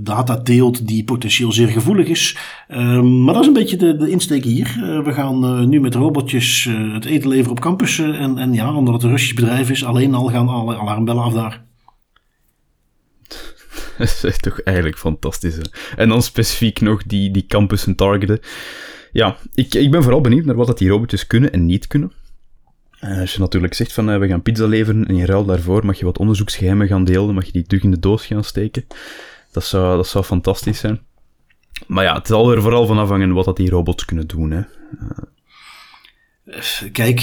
data 0.00 0.36
deelt 0.36 0.86
die 0.88 1.04
potentieel 1.04 1.52
zeer 1.52 1.68
gevoelig 1.68 2.06
is. 2.06 2.36
Um, 2.68 3.24
maar 3.24 3.34
dat 3.34 3.42
is 3.42 3.48
een 3.48 3.54
beetje 3.54 3.76
de, 3.76 3.96
de 3.96 4.10
insteek 4.10 4.44
hier. 4.44 4.76
Uh, 4.78 5.04
we 5.04 5.12
gaan 5.12 5.68
nu 5.68 5.80
met 5.80 5.94
robotjes 5.94 6.68
het 6.92 7.04
eten 7.04 7.28
leveren 7.28 7.50
op 7.50 7.60
campussen. 7.60 8.18
En, 8.18 8.38
en 8.38 8.52
ja, 8.52 8.74
omdat 8.74 8.94
het 8.94 9.02
een 9.02 9.10
Russisch 9.10 9.34
bedrijf 9.34 9.70
is, 9.70 9.84
alleen 9.84 10.14
al 10.14 10.26
gaan 10.28 10.48
alle 10.48 10.78
alarmbellen 10.78 11.22
af 11.22 11.32
daar. 11.32 11.64
Dat 13.98 14.24
is 14.24 14.38
toch 14.38 14.60
eigenlijk 14.60 14.98
fantastisch. 14.98 15.56
Hè? 15.56 15.62
En 15.96 16.08
dan 16.08 16.22
specifiek 16.22 16.80
nog 16.80 17.02
die, 17.02 17.30
die 17.30 17.46
campussen 17.46 17.94
targeten. 17.94 18.40
Ja, 19.12 19.36
ik, 19.54 19.74
ik 19.74 19.90
ben 19.90 20.02
vooral 20.02 20.20
benieuwd 20.20 20.44
naar 20.44 20.56
wat 20.56 20.66
dat 20.66 20.78
die 20.78 20.88
robotjes 20.88 21.26
kunnen 21.26 21.52
en 21.52 21.66
niet 21.66 21.86
kunnen. 21.86 22.12
Uh, 23.00 23.20
als 23.20 23.32
je 23.32 23.40
natuurlijk 23.40 23.74
zegt 23.74 23.92
van 23.92 24.10
uh, 24.10 24.18
we 24.18 24.28
gaan 24.28 24.42
pizza 24.42 24.66
leveren 24.66 25.06
en 25.06 25.16
in 25.16 25.24
ruil 25.24 25.44
daarvoor 25.44 25.86
mag 25.86 25.98
je 25.98 26.04
wat 26.04 26.18
onderzoeksgeheimen 26.18 26.86
gaan 26.86 27.04
delen, 27.04 27.34
mag 27.34 27.46
je 27.46 27.52
die 27.52 27.66
terug 27.66 27.82
in 27.82 27.90
de 27.90 27.98
doos 27.98 28.26
gaan 28.26 28.44
steken. 28.44 28.86
Dat 29.52 29.64
zou, 29.64 29.96
dat 29.96 30.08
zou 30.08 30.24
fantastisch 30.24 30.78
zijn. 30.78 31.00
Maar 31.86 32.04
ja, 32.04 32.14
het 32.14 32.26
zal 32.26 32.52
er 32.52 32.62
vooral 32.62 32.86
van 32.86 32.98
afhangen 32.98 33.32
wat 33.32 33.44
dat 33.44 33.56
die 33.56 33.70
robots 33.70 34.04
kunnen 34.04 34.26
doen. 34.26 34.50
Hè. 34.50 34.60
Uh. 35.00 35.18
Kijk, 36.92 37.20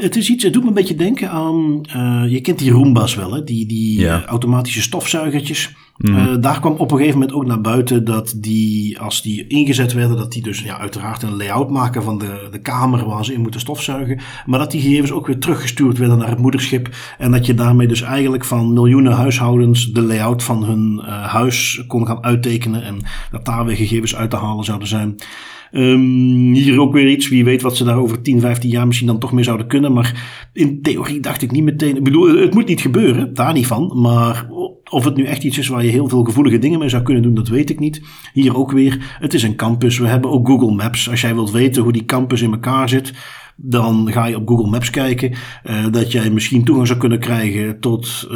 het 0.00 0.16
is 0.16 0.30
iets, 0.30 0.44
het 0.44 0.52
doet 0.52 0.62
me 0.62 0.68
een 0.68 0.74
beetje 0.74 0.94
denken 0.94 1.30
aan, 1.30 1.84
je 2.28 2.40
kent 2.40 2.58
die 2.58 2.70
Roombas 2.70 3.14
wel, 3.14 3.32
hè? 3.32 3.44
die, 3.44 3.66
die 3.66 4.00
ja. 4.00 4.24
automatische 4.24 4.82
stofzuigertjes. 4.82 5.74
Mm. 5.98 6.16
Uh, 6.16 6.34
daar 6.40 6.60
kwam 6.60 6.72
op 6.72 6.90
een 6.90 6.96
gegeven 6.96 7.18
moment 7.18 7.36
ook 7.36 7.46
naar 7.46 7.60
buiten 7.60 8.04
dat 8.04 8.34
die, 8.36 9.00
als 9.00 9.22
die 9.22 9.46
ingezet 9.46 9.92
werden, 9.92 10.16
dat 10.16 10.32
die 10.32 10.42
dus 10.42 10.60
ja, 10.60 10.78
uiteraard 10.78 11.22
een 11.22 11.36
layout 11.36 11.70
maken 11.70 12.02
van 12.02 12.18
de, 12.18 12.48
de 12.50 12.60
kamer 12.60 13.06
waar 13.06 13.24
ze 13.24 13.32
in 13.32 13.40
moeten 13.40 13.60
stofzuigen. 13.60 14.20
Maar 14.46 14.58
dat 14.58 14.70
die 14.70 14.80
gegevens 14.80 15.12
ook 15.12 15.26
weer 15.26 15.38
teruggestuurd 15.38 15.98
werden 15.98 16.18
naar 16.18 16.28
het 16.28 16.38
moederschip. 16.38 16.88
En 17.18 17.30
dat 17.30 17.46
je 17.46 17.54
daarmee 17.54 17.86
dus 17.86 18.02
eigenlijk 18.02 18.44
van 18.44 18.72
miljoenen 18.72 19.12
huishoudens 19.12 19.92
de 19.92 20.02
layout 20.02 20.42
van 20.42 20.64
hun 20.64 21.02
uh, 21.04 21.24
huis 21.24 21.84
kon 21.86 22.06
gaan 22.06 22.24
uittekenen. 22.24 22.82
En 22.82 22.98
dat 23.30 23.44
daar 23.44 23.64
weer 23.64 23.76
gegevens 23.76 24.16
uit 24.16 24.30
te 24.30 24.36
halen 24.36 24.64
zouden 24.64 24.88
zijn. 24.88 25.16
Um, 25.72 26.52
hier 26.52 26.80
ook 26.80 26.92
weer 26.92 27.08
iets. 27.08 27.28
Wie 27.28 27.44
weet 27.44 27.62
wat 27.62 27.76
ze 27.76 27.84
daar 27.84 27.96
over 27.96 28.22
10, 28.22 28.40
15 28.40 28.70
jaar 28.70 28.86
misschien 28.86 29.06
dan 29.06 29.18
toch 29.18 29.32
mee 29.32 29.44
zouden 29.44 29.66
kunnen. 29.66 29.92
Maar 29.92 30.48
in 30.52 30.82
theorie 30.82 31.20
dacht 31.20 31.42
ik 31.42 31.50
niet 31.50 31.64
meteen. 31.64 31.96
Ik 31.96 32.04
bedoel, 32.04 32.36
het 32.36 32.54
moet 32.54 32.66
niet 32.66 32.80
gebeuren. 32.80 33.34
Daar 33.34 33.52
niet 33.52 33.66
van. 33.66 33.92
Maar 33.94 34.46
of 34.90 35.04
het 35.04 35.16
nu 35.16 35.24
echt 35.24 35.44
iets 35.44 35.58
is 35.58 35.68
waar 35.68 35.84
je 35.84 35.90
heel 35.90 36.08
veel 36.08 36.24
gevoelige 36.24 36.58
dingen 36.58 36.78
mee 36.78 36.88
zou 36.88 37.02
kunnen 37.02 37.22
doen, 37.22 37.34
dat 37.34 37.48
weet 37.48 37.70
ik 37.70 37.78
niet. 37.78 38.02
Hier 38.32 38.56
ook 38.56 38.72
weer. 38.72 39.16
Het 39.20 39.34
is 39.34 39.42
een 39.42 39.56
campus. 39.56 39.98
We 39.98 40.06
hebben 40.06 40.30
ook 40.30 40.48
Google 40.48 40.74
Maps. 40.74 41.10
Als 41.10 41.20
jij 41.20 41.34
wilt 41.34 41.50
weten 41.50 41.82
hoe 41.82 41.92
die 41.92 42.04
campus 42.04 42.42
in 42.42 42.52
elkaar 42.52 42.88
zit 42.88 43.12
Dan 43.56 44.12
ga 44.12 44.26
je 44.26 44.36
op 44.36 44.48
Google 44.48 44.70
Maps 44.70 44.90
kijken 44.90 45.34
dat 45.90 46.12
jij 46.12 46.30
misschien 46.30 46.64
toegang 46.64 46.86
zou 46.86 46.98
kunnen 46.98 47.18
krijgen 47.18 47.80
tot 47.80 48.28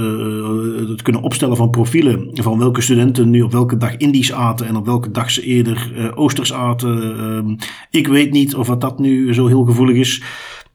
het 0.88 1.02
kunnen 1.02 1.22
opstellen 1.22 1.56
van 1.56 1.70
profielen 1.70 2.28
van 2.32 2.58
welke 2.58 2.80
studenten 2.80 3.30
nu 3.30 3.42
op 3.42 3.52
welke 3.52 3.76
dag 3.76 3.96
Indisch 3.96 4.32
aten 4.32 4.66
en 4.66 4.76
op 4.76 4.86
welke 4.86 5.10
dag 5.10 5.30
ze 5.30 5.42
eerder 5.42 6.12
Oosters 6.14 6.52
aten. 6.52 7.18
Ehm, 7.18 7.56
ik 7.90 8.06
weet 8.06 8.32
niet 8.32 8.54
of 8.54 8.66
dat 8.68 8.98
nu 8.98 9.34
zo 9.34 9.46
heel 9.46 9.64
gevoelig 9.64 9.96
is. 9.96 10.22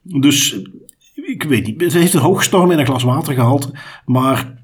Dus 0.02 0.62
ik 1.14 1.42
weet 1.42 1.66
niet. 1.66 1.92
Ze 1.92 1.98
heeft 1.98 2.14
een 2.14 2.20
hoogstorm 2.20 2.70
in 2.70 2.78
een 2.78 2.86
glas 2.86 3.02
water 3.02 3.34
gehaald. 3.34 3.70
Maar 4.04 4.57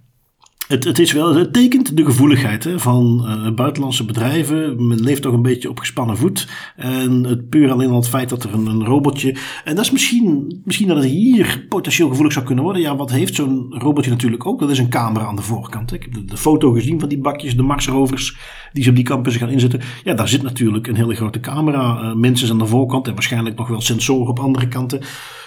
het, 0.69 0.85
het, 0.85 0.99
is 0.99 1.13
wel, 1.13 1.35
het 1.35 1.53
tekent 1.53 1.97
de 1.97 2.05
gevoeligheid 2.05 2.65
hè, 2.65 2.79
van 2.79 3.25
uh, 3.27 3.55
buitenlandse 3.55 4.05
bedrijven. 4.05 4.87
Men 4.87 5.01
leeft 5.01 5.23
toch 5.23 5.33
een 5.33 5.43
beetje 5.43 5.71
op 5.71 5.79
gespannen 5.79 6.17
voet. 6.17 6.49
En 6.77 7.25
het 7.25 7.49
puur 7.49 7.71
alleen 7.71 7.91
al 7.91 7.97
het 7.97 8.09
feit 8.09 8.29
dat 8.29 8.45
er 8.45 8.55
een, 8.55 8.85
robotje. 8.85 9.37
En 9.65 9.75
dat 9.75 9.85
is 9.85 9.91
misschien, 9.91 10.61
misschien 10.65 10.89
dat 10.89 10.97
het 10.97 11.07
hier 11.07 11.67
potentieel 11.69 12.09
gevoelig 12.09 12.33
zou 12.33 12.45
kunnen 12.45 12.65
worden. 12.65 12.83
Ja, 12.83 12.97
wat 12.97 13.11
heeft 13.11 13.35
zo'n 13.35 13.67
robotje 13.69 14.11
natuurlijk 14.11 14.47
ook? 14.47 14.61
Dat 14.61 14.71
is 14.71 14.79
een 14.79 14.89
camera 14.89 15.25
aan 15.25 15.37
de 15.37 15.43
voorkant. 15.43 15.91
Hè. 15.91 15.97
Ik 15.97 16.03
heb 16.03 16.29
de, 16.29 16.37
foto 16.37 16.73
gezien 16.73 17.01
van 17.01 17.09
die 17.09 17.19
bakjes, 17.19 17.57
de 17.57 17.63
Mars-rovers 17.63 18.37
die 18.73 18.83
ze 18.83 18.91
op 18.91 18.97
die 18.97 19.05
campus 19.05 19.37
gaan 19.37 19.49
inzetten. 19.49 19.81
Ja, 20.05 20.15
daar 20.15 20.29
zit 20.29 20.43
natuurlijk 20.43 20.87
een 20.87 20.97
hele 20.97 21.15
grote 21.15 21.41
camera. 21.41 22.03
Uh, 22.03 22.15
mensen 22.15 22.51
aan 22.51 22.59
de 22.59 22.67
voorkant 22.67 23.07
en 23.07 23.15
waarschijnlijk 23.15 23.57
nog 23.57 23.69
wel 23.69 23.81
sensoren 23.81 24.29
op 24.29 24.39
andere 24.39 24.69
kanten. 24.69 25.01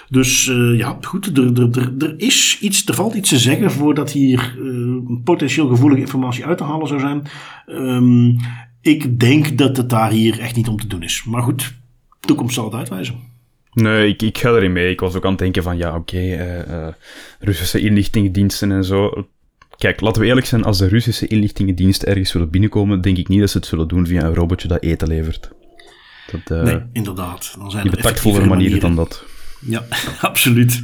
Dus 0.10 0.48
uh, 0.48 0.78
ja, 0.78 0.98
goed, 1.02 1.38
er, 1.38 1.62
er, 1.62 1.80
er, 1.80 1.94
er, 2.00 2.14
is 2.18 2.58
iets, 2.62 2.86
er 2.86 2.94
valt 2.94 3.14
iets 3.14 3.30
te 3.30 3.38
zeggen 3.38 3.72
voordat 3.72 4.12
hier 4.12 4.56
uh, 4.60 4.98
potentieel 5.24 5.68
gevoelige 5.68 6.02
informatie 6.02 6.46
uit 6.46 6.58
te 6.58 6.64
halen 6.64 6.88
zou 6.88 7.00
zijn. 7.00 7.22
Um, 7.68 8.36
ik 8.82 9.20
denk 9.20 9.58
dat 9.58 9.78
het 9.78 9.90
daar 9.90 10.12
hier 10.12 10.40
echt 10.40 10.56
niet 10.56 10.68
om 10.68 10.80
te 10.80 10.88
doen 10.88 11.04
is. 11.04 11.24
Maar 11.24 11.42
goed, 11.42 11.74
de 12.20 12.28
toekomst 12.28 12.54
zal 12.54 12.66
het 12.66 12.74
uitwijzen. 12.74 13.16
Nee, 13.74 14.08
ik, 14.08 14.22
ik 14.22 14.38
ga 14.38 14.50
erin 14.50 14.72
mee. 14.72 14.92
Ik 14.92 15.00
was 15.00 15.16
ook 15.16 15.24
aan 15.24 15.30
het 15.30 15.40
denken 15.40 15.64
van, 15.64 15.78
ja, 15.78 15.96
oké, 15.96 15.98
okay, 15.98 16.58
uh, 16.68 16.88
Russische 17.40 17.80
inlichtingendiensten 17.80 18.72
en 18.72 18.84
zo. 18.84 19.28
Kijk, 19.78 20.02
laten 20.02 20.22
we 20.22 20.28
eerlijk 20.28 20.48
zijn, 20.48 20.64
als 20.64 20.78
de 20.78 20.88
Russische 20.88 21.28
inlichtingendiensten 21.28 22.08
ergens 22.08 22.30
zullen 22.30 22.50
binnenkomen, 22.50 23.02
denk 23.02 23.18
ik 23.18 23.28
niet 23.28 23.40
dat 23.40 23.50
ze 23.50 23.58
het 23.58 23.68
zullen 23.68 23.88
doen 23.88 24.08
via 24.08 24.24
een 24.24 24.34
robotje 24.34 24.68
dat 24.68 24.84
eten 24.84 25.08
levert. 25.08 25.50
Dat, 26.32 26.64
nee, 26.64 26.82
inderdaad. 26.94 27.56
Dan 27.58 27.72
zijn 27.72 27.92
er 27.92 28.48
manieren 28.48 28.80
dan 28.80 28.96
dat. 28.96 29.26
Ja, 29.60 29.84
absoluut. 30.22 30.84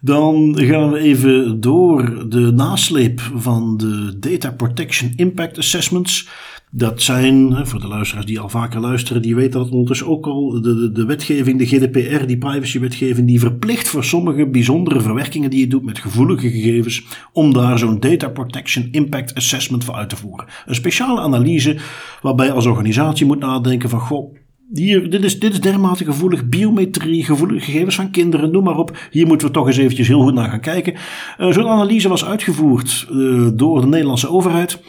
Dan 0.00 0.58
gaan 0.58 0.90
we 0.90 0.98
even 0.98 1.60
door 1.60 2.28
de 2.28 2.52
nasleep 2.52 3.20
van 3.34 3.76
de 3.76 4.16
Data 4.18 4.50
Protection 4.50 5.12
Impact 5.16 5.58
Assessments. 5.58 6.28
Dat 6.72 7.02
zijn, 7.02 7.66
voor 7.66 7.80
de 7.80 7.86
luisteraars 7.86 8.26
die 8.26 8.40
al 8.40 8.48
vaker 8.48 8.80
luisteren, 8.80 9.22
die 9.22 9.34
weten 9.34 9.60
dat 9.60 9.70
ondertussen 9.70 10.06
ook 10.06 10.26
al 10.26 10.60
de, 10.62 10.92
de, 10.92 11.04
wetgeving, 11.04 11.58
de 11.58 11.66
GDPR, 11.66 12.26
die 12.26 12.38
privacywetgeving, 12.38 13.26
die 13.26 13.40
verplicht 13.40 13.88
voor 13.88 14.04
sommige 14.04 14.46
bijzondere 14.46 15.00
verwerkingen 15.00 15.50
die 15.50 15.60
je 15.60 15.66
doet 15.66 15.84
met 15.84 15.98
gevoelige 15.98 16.50
gegevens, 16.50 17.04
om 17.32 17.52
daar 17.52 17.78
zo'n 17.78 18.00
Data 18.00 18.28
Protection 18.28 18.88
Impact 18.90 19.34
Assessment 19.34 19.84
voor 19.84 19.94
uit 19.94 20.08
te 20.08 20.16
voeren. 20.16 20.46
Een 20.66 20.74
speciale 20.74 21.20
analyse 21.20 21.76
waarbij 22.22 22.46
je 22.46 22.52
als 22.52 22.66
organisatie 22.66 23.26
moet 23.26 23.40
nadenken 23.40 23.88
van, 23.88 24.00
goh, 24.00 24.34
dit, 24.72 25.24
is, 25.24 25.38
dit 25.38 25.52
is 25.52 25.60
dermate 25.60 26.04
gevoelig. 26.04 26.48
Biometrie, 26.48 27.24
gevoelige 27.24 27.64
gegevens 27.64 27.94
van 27.94 28.10
kinderen, 28.10 28.50
noem 28.50 28.64
maar 28.64 28.78
op. 28.78 28.98
Hier 29.10 29.26
moeten 29.26 29.46
we 29.46 29.52
toch 29.52 29.66
eens 29.66 29.76
eventjes 29.76 30.08
heel 30.08 30.22
goed 30.22 30.34
naar 30.34 30.50
gaan 30.50 30.60
kijken. 30.60 30.94
Uh, 31.38 31.52
Zo'n 31.52 31.68
analyse 31.68 32.08
was 32.08 32.24
uitgevoerd 32.24 33.06
uh, 33.10 33.48
door 33.54 33.80
de 33.80 33.86
Nederlandse 33.86 34.30
overheid. 34.30 34.82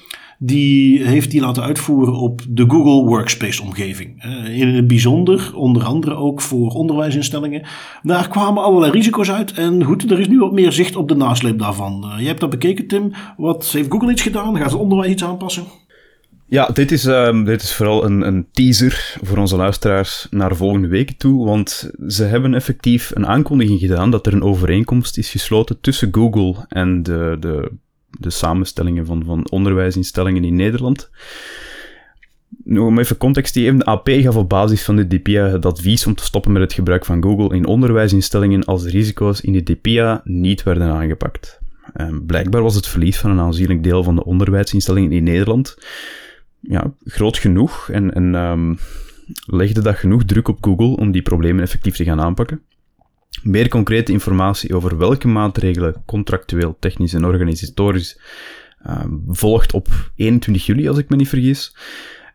Die 0.44 1.04
heeft 1.04 1.32
die 1.32 1.42
laten 1.42 1.64
uitvoeren 1.64 2.14
op 2.14 2.42
de 2.50 2.66
Google 2.68 3.08
Workspace 3.08 3.62
omgeving. 3.62 4.26
Uh, 4.26 4.60
in 4.60 4.68
het 4.68 4.88
bijzonder, 4.88 5.52
onder 5.56 5.84
andere 5.84 6.16
ook 6.16 6.42
voor 6.42 6.72
onderwijsinstellingen. 6.72 7.62
Daar 8.04 8.28
kwamen 8.28 8.64
allerlei 8.64 8.92
risico's 8.92 9.32
uit. 9.32 9.52
En 9.52 9.84
goed, 9.84 10.12
er 10.12 10.20
is 10.20 10.28
nu 10.28 10.40
wat 10.40 10.52
meer 10.52 10.72
zicht 10.72 10.96
op 10.96 11.08
de 11.08 11.16
nasleep 11.16 11.60
daarvan. 11.60 12.14
je 12.20 12.28
hebt 12.28 12.40
dat 12.40 12.50
bekeken, 12.50 12.88
Tim. 12.88 13.12
Wat 13.38 13.70
heeft 13.72 13.92
Google 13.92 14.12
iets 14.12 14.22
gedaan? 14.22 14.58
Gaat 14.58 14.72
het 14.72 14.80
onderwijs 14.80 15.12
iets 15.12 15.24
aanpassen? 15.24 15.64
Ja, 16.52 16.70
dit 16.74 16.92
is, 16.92 17.06
um, 17.06 17.44
dit 17.44 17.62
is 17.62 17.74
vooral 17.74 18.06
een, 18.06 18.22
een 18.22 18.48
teaser 18.52 19.16
voor 19.22 19.38
onze 19.38 19.56
luisteraars 19.56 20.28
naar 20.30 20.56
volgende 20.56 20.88
week 20.88 21.12
toe, 21.12 21.46
want 21.46 21.92
ze 22.08 22.24
hebben 22.24 22.54
effectief 22.54 23.12
een 23.14 23.28
aankondiging 23.28 23.80
gedaan 23.80 24.12
dat 24.12 24.28
er 24.28 24.34
een 24.34 24.44
overeenkomst 24.44 25.18
is 25.18 25.30
gesloten 25.30 25.82
tussen 25.82 26.10
Google 26.12 26.66
en 26.68 27.04
de, 27.04 27.38
de, 27.40 27.72
de 28.10 28.30
samenstellingen 28.30 29.06
van, 29.06 29.24
van 29.26 29.50
onderwijsinstellingen 29.50 30.44
in 30.44 30.56
Nederland. 30.56 31.10
Nu, 32.64 32.80
om 32.80 33.00
even 33.00 33.18
context 33.18 33.54
te 33.54 33.62
geven, 33.62 33.80
de 33.80 33.86
AP 33.86 34.10
gaf 34.10 34.36
op 34.36 34.50
basis 34.50 34.84
van 34.84 34.96
de 34.96 35.08
DPIA 35.08 35.46
het 35.46 35.66
advies 35.66 36.06
om 36.06 36.16
te 36.16 36.24
stoppen 36.24 36.52
met 36.52 36.62
het 36.62 36.74
gebruik 36.74 37.06
van 37.06 37.24
Google 37.24 37.56
in 37.56 37.66
onderwijsinstellingen 37.66 38.64
als 38.64 38.84
de 38.84 38.90
risico's 38.90 39.42
in 39.42 39.54
de 39.54 39.64
DPIA 39.64 40.22
niet 40.24 40.64
werden 40.64 40.88
aangepakt. 40.88 41.60
Um, 41.98 42.26
blijkbaar 42.26 42.62
was 42.62 42.76
het 42.76 42.88
verlies 42.88 43.18
van 43.18 43.32
een 43.32 43.40
aanzienlijk 43.40 43.84
deel 43.84 44.04
van 44.04 44.16
de 44.16 44.24
onderwijsinstellingen 44.24 45.12
in 45.12 45.24
Nederland 45.24 45.76
ja, 46.62 46.94
groot 47.04 47.38
genoeg 47.38 47.90
en, 47.90 48.14
en 48.14 48.36
um, 48.36 48.78
legde 49.46 49.82
dat 49.82 49.96
genoeg 49.96 50.24
druk 50.24 50.48
op 50.48 50.64
Google 50.64 50.96
om 50.96 51.12
die 51.12 51.22
problemen 51.22 51.64
effectief 51.64 51.96
te 51.96 52.04
gaan 52.04 52.22
aanpakken. 52.22 52.62
Meer 53.44 53.68
concrete 53.68 54.12
informatie 54.12 54.76
over 54.76 54.98
welke 54.98 55.28
maatregelen 55.28 56.04
contractueel, 56.06 56.78
technisch 56.80 57.14
en 57.14 57.26
organisatorisch 57.26 58.20
um, 58.88 59.24
volgt 59.28 59.74
op 59.74 60.12
21 60.16 60.66
juli, 60.66 60.88
als 60.88 60.98
ik 60.98 61.10
me 61.10 61.16
niet 61.16 61.30
vergis. 61.30 61.76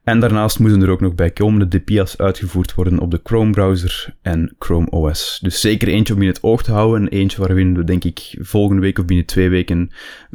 En 0.07 0.21
daarnaast 0.21 0.59
moeten 0.59 0.83
er 0.83 0.91
ook 0.91 1.01
nog 1.01 1.15
bijkomende 1.15 1.69
DPIA's 1.69 2.17
uitgevoerd 2.17 2.75
worden 2.75 2.99
op 2.99 3.11
de 3.11 3.21
Chrome-browser 3.23 4.15
en 4.23 4.55
Chrome 4.59 4.91
OS. 4.91 5.39
Dus 5.43 5.61
zeker 5.61 5.89
eentje 5.89 6.15
om 6.15 6.23
in 6.23 6.29
het 6.29 6.43
oog 6.43 6.63
te 6.63 6.73
houden 6.73 7.01
en 7.01 7.19
eentje 7.19 7.39
waarin 7.39 7.75
we 7.75 7.85
denk 7.85 8.05
ik 8.05 8.37
volgende 8.41 8.83
week 8.83 8.99
of 8.99 9.05
binnen 9.05 9.27
twee 9.27 9.49
weken 9.49 9.91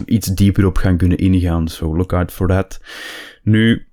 iets 0.06 0.28
dieper 0.28 0.66
op 0.66 0.78
gaan 0.78 0.98
kunnen 0.98 1.18
ingaan. 1.18 1.68
So 1.68 1.96
look 1.96 2.14
out 2.14 2.32
for 2.32 2.48
that. 2.48 2.80
Nu, 3.42 3.86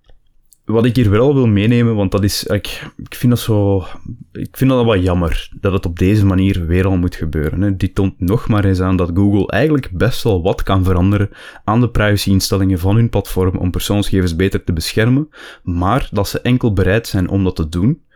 wat 0.64 0.84
ik 0.84 0.96
hier 0.96 1.11
wel 1.11 1.34
wil 1.34 1.46
meenemen, 1.46 1.94
want 1.94 2.12
dat 2.12 2.24
is, 2.24 2.44
ik, 2.44 2.90
ik 2.96 3.14
vind 3.14 3.32
dat 3.32 3.40
zo, 3.40 3.84
ik 4.32 4.57
vind 4.57 4.70
dat 4.70 4.84
wel 4.84 4.99
jammer 4.99 5.51
dat 5.61 5.72
het 5.72 5.86
op 5.86 5.99
deze 5.99 6.26
manier 6.26 6.66
weer 6.66 6.86
al 6.86 6.96
moet 6.96 7.14
gebeuren. 7.14 7.61
Hè. 7.61 7.76
Dit 7.76 7.94
toont 7.94 8.20
nog 8.20 8.49
maar 8.49 8.64
eens 8.64 8.80
aan 8.80 8.96
dat 8.96 9.11
Google 9.14 9.46
eigenlijk 9.46 9.90
best 9.92 10.22
wel 10.22 10.42
wat 10.42 10.62
kan 10.62 10.84
veranderen 10.84 11.30
aan 11.64 11.80
de 11.80 11.90
privacyinstellingen 11.90 12.78
van 12.78 12.96
hun 12.96 13.09
platform 13.09 13.57
om 13.57 13.70
persoonsgegevens 13.70 14.36
beter 14.36 14.64
te 14.64 14.72
beschermen, 14.72 15.28
maar 15.62 16.09
dat 16.12 16.28
ze 16.28 16.40
enkel 16.40 16.72
bereid 16.72 17.07
zijn 17.07 17.28
om 17.28 17.44
dat 17.44 17.57
te 17.57 17.68
doen 17.68 18.07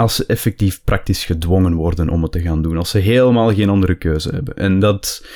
als 0.00 0.14
ze 0.14 0.26
effectief 0.26 0.84
praktisch 0.84 1.24
gedwongen 1.24 1.74
worden 1.74 2.08
om 2.08 2.22
het 2.22 2.32
te 2.32 2.40
gaan 2.40 2.62
doen. 2.62 2.76
Als 2.76 2.90
ze 2.90 2.98
helemaal 2.98 3.54
geen 3.54 3.68
andere 3.68 3.94
keuze 3.94 4.30
hebben. 4.30 4.56
En 4.56 4.78
dat, 4.78 5.26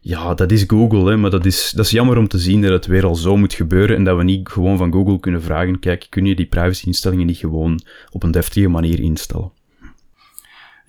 ja, 0.00 0.34
dat 0.34 0.52
is 0.52 0.64
Google, 0.66 1.10
hè, 1.10 1.16
maar 1.16 1.30
dat 1.30 1.46
is, 1.46 1.72
dat 1.74 1.84
is 1.84 1.90
jammer 1.90 2.16
om 2.16 2.28
te 2.28 2.38
zien 2.38 2.62
dat 2.62 2.70
het 2.70 2.86
weer 2.86 3.06
al 3.06 3.14
zo 3.14 3.36
moet 3.36 3.54
gebeuren 3.54 3.96
en 3.96 4.04
dat 4.04 4.16
we 4.16 4.22
niet 4.22 4.48
gewoon 4.48 4.76
van 4.76 4.92
Google 4.92 5.20
kunnen 5.20 5.42
vragen, 5.42 5.78
kijk, 5.78 6.06
kun 6.08 6.24
je 6.24 6.36
die 6.36 6.46
privacyinstellingen 6.46 7.26
niet 7.26 7.36
gewoon 7.36 7.80
op 8.10 8.22
een 8.22 8.30
deftige 8.30 8.68
manier 8.68 9.00
instellen? 9.00 9.50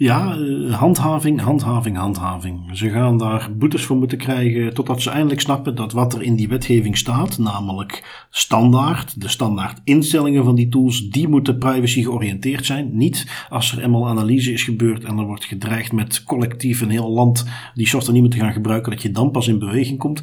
Ja, 0.01 0.37
eh, 0.37 0.73
handhaving, 0.73 1.41
handhaving, 1.41 1.97
handhaving. 1.97 2.59
Ze 2.73 2.89
gaan 2.89 3.17
daar 3.17 3.49
boetes 3.57 3.83
voor 3.83 3.97
moeten 3.97 4.17
krijgen 4.17 4.73
totdat 4.73 5.01
ze 5.01 5.09
eindelijk 5.09 5.41
snappen 5.41 5.75
dat 5.75 5.91
wat 5.91 6.13
er 6.13 6.21
in 6.21 6.35
die 6.35 6.47
wetgeving 6.47 6.97
staat, 6.97 7.37
namelijk 7.37 8.25
standaard, 8.29 9.21
de 9.21 9.27
standaard 9.27 9.81
instellingen 9.83 10.43
van 10.43 10.55
die 10.55 10.69
tools, 10.69 11.09
die 11.09 11.27
moeten 11.27 11.57
privacy 11.57 12.03
georiënteerd 12.03 12.65
zijn. 12.65 12.97
Niet 12.97 13.45
als 13.49 13.71
er 13.71 13.83
eenmaal 13.83 14.07
analyse 14.07 14.53
is 14.53 14.63
gebeurd 14.63 15.03
en 15.03 15.17
er 15.17 15.25
wordt 15.25 15.45
gedreigd 15.45 15.91
met 15.91 16.23
collectief 16.23 16.81
een 16.81 16.89
heel 16.89 17.11
land 17.11 17.45
die 17.73 17.87
software 17.87 18.13
niet 18.13 18.21
meer 18.21 18.39
te 18.39 18.45
gaan 18.45 18.53
gebruiken, 18.53 18.91
dat 18.91 19.01
je 19.01 19.11
dan 19.11 19.31
pas 19.31 19.47
in 19.47 19.59
beweging 19.59 19.99
komt. 19.99 20.21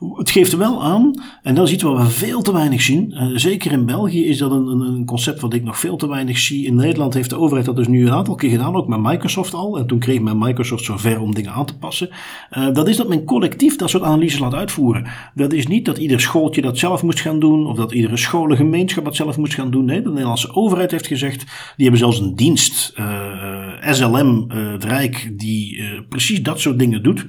Het 0.00 0.30
geeft 0.30 0.56
wel 0.56 0.82
aan, 0.82 1.22
en 1.42 1.54
dat 1.54 1.66
is 1.66 1.72
iets 1.72 1.82
wat 1.82 1.96
we 1.96 2.10
veel 2.10 2.42
te 2.42 2.52
weinig 2.52 2.82
zien. 2.82 3.10
Uh, 3.14 3.26
zeker 3.34 3.72
in 3.72 3.86
België 3.86 4.26
is 4.26 4.38
dat 4.38 4.50
een, 4.50 4.66
een, 4.66 5.04
concept 5.04 5.40
wat 5.40 5.54
ik 5.54 5.64
nog 5.64 5.78
veel 5.78 5.96
te 5.96 6.08
weinig 6.08 6.38
zie. 6.38 6.66
In 6.66 6.74
Nederland 6.74 7.14
heeft 7.14 7.30
de 7.30 7.38
overheid 7.38 7.66
dat 7.66 7.76
dus 7.76 7.88
nu 7.88 8.06
een 8.06 8.12
aantal 8.12 8.34
keer 8.34 8.50
gedaan, 8.50 8.74
ook 8.74 8.88
met 8.88 9.00
Microsoft 9.00 9.54
al. 9.54 9.78
En 9.78 9.86
toen 9.86 9.98
kreeg 9.98 10.20
men 10.20 10.38
Microsoft 10.38 10.84
zover 10.84 11.20
om 11.20 11.34
dingen 11.34 11.52
aan 11.52 11.66
te 11.66 11.78
passen. 11.78 12.10
Uh, 12.58 12.72
dat 12.72 12.88
is 12.88 12.96
dat 12.96 13.08
men 13.08 13.24
collectief 13.24 13.76
dat 13.76 13.90
soort 13.90 14.02
analyses 14.02 14.38
laat 14.38 14.54
uitvoeren. 14.54 15.06
Dat 15.34 15.52
is 15.52 15.66
niet 15.66 15.84
dat 15.84 15.98
ieder 15.98 16.20
schooltje 16.20 16.62
dat 16.62 16.78
zelf 16.78 17.02
moest 17.02 17.20
gaan 17.20 17.40
doen, 17.40 17.66
of 17.66 17.76
dat 17.76 17.92
iedere 17.92 18.16
scholengemeenschap 18.16 19.04
dat 19.04 19.16
zelf 19.16 19.36
moest 19.36 19.54
gaan 19.54 19.70
doen. 19.70 19.84
Nee, 19.84 20.02
de 20.02 20.08
Nederlandse 20.08 20.54
overheid 20.54 20.90
heeft 20.90 21.06
gezegd, 21.06 21.38
die 21.76 21.88
hebben 21.88 21.98
zelfs 21.98 22.18
een 22.18 22.34
dienst, 22.34 22.94
uh, 22.98 23.92
SLM, 23.92 24.50
het 24.50 24.84
Rijk, 24.84 25.32
die 25.36 25.82
precies 26.08 26.42
dat 26.42 26.60
soort 26.60 26.78
dingen 26.78 27.02
doet. 27.02 27.26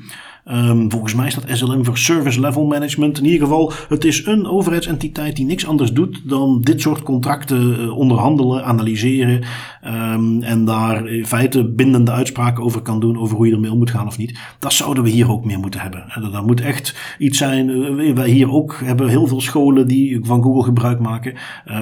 Um, 0.51 0.91
volgens 0.91 1.13
mij 1.13 1.29
staat 1.29 1.57
SLM 1.57 1.85
voor 1.85 1.97
Service 1.97 2.39
Level 2.39 2.65
Management. 2.65 3.17
In 3.17 3.25
ieder 3.25 3.39
geval, 3.39 3.71
het 3.89 4.05
is 4.05 4.25
een 4.25 4.47
overheidsentiteit 4.47 5.35
die 5.35 5.45
niks 5.45 5.67
anders 5.67 5.93
doet 5.93 6.21
dan 6.29 6.61
dit 6.61 6.81
soort 6.81 7.03
contracten 7.03 7.79
uh, 7.79 7.97
onderhandelen, 7.97 8.65
analyseren 8.65 9.41
um, 9.85 10.41
en 10.43 10.65
daar 10.65 11.07
in 11.07 11.25
feite 11.25 11.65
bindende 11.65 12.11
uitspraken 12.11 12.63
over 12.63 12.81
kan 12.81 12.99
doen 12.99 13.19
over 13.19 13.35
hoe 13.35 13.47
je 13.47 13.53
ermee 13.53 13.71
om 13.71 13.77
moet 13.77 13.89
gaan 13.89 14.07
of 14.07 14.17
niet. 14.17 14.39
Dat 14.59 14.73
zouden 14.73 15.03
we 15.03 15.09
hier 15.09 15.31
ook 15.31 15.45
meer 15.45 15.59
moeten 15.59 15.79
hebben. 15.79 16.05
Dat, 16.21 16.31
dat 16.31 16.45
moet 16.45 16.61
echt 16.61 17.15
iets 17.19 17.37
zijn. 17.37 17.69
Uh, 17.69 18.13
wij 18.13 18.29
hier 18.29 18.51
ook 18.51 18.79
hebben 18.83 19.07
heel 19.09 19.27
veel 19.27 19.41
scholen 19.41 19.87
die 19.87 20.19
van 20.21 20.43
Google 20.43 20.63
gebruik 20.63 20.99
maken. 20.99 21.33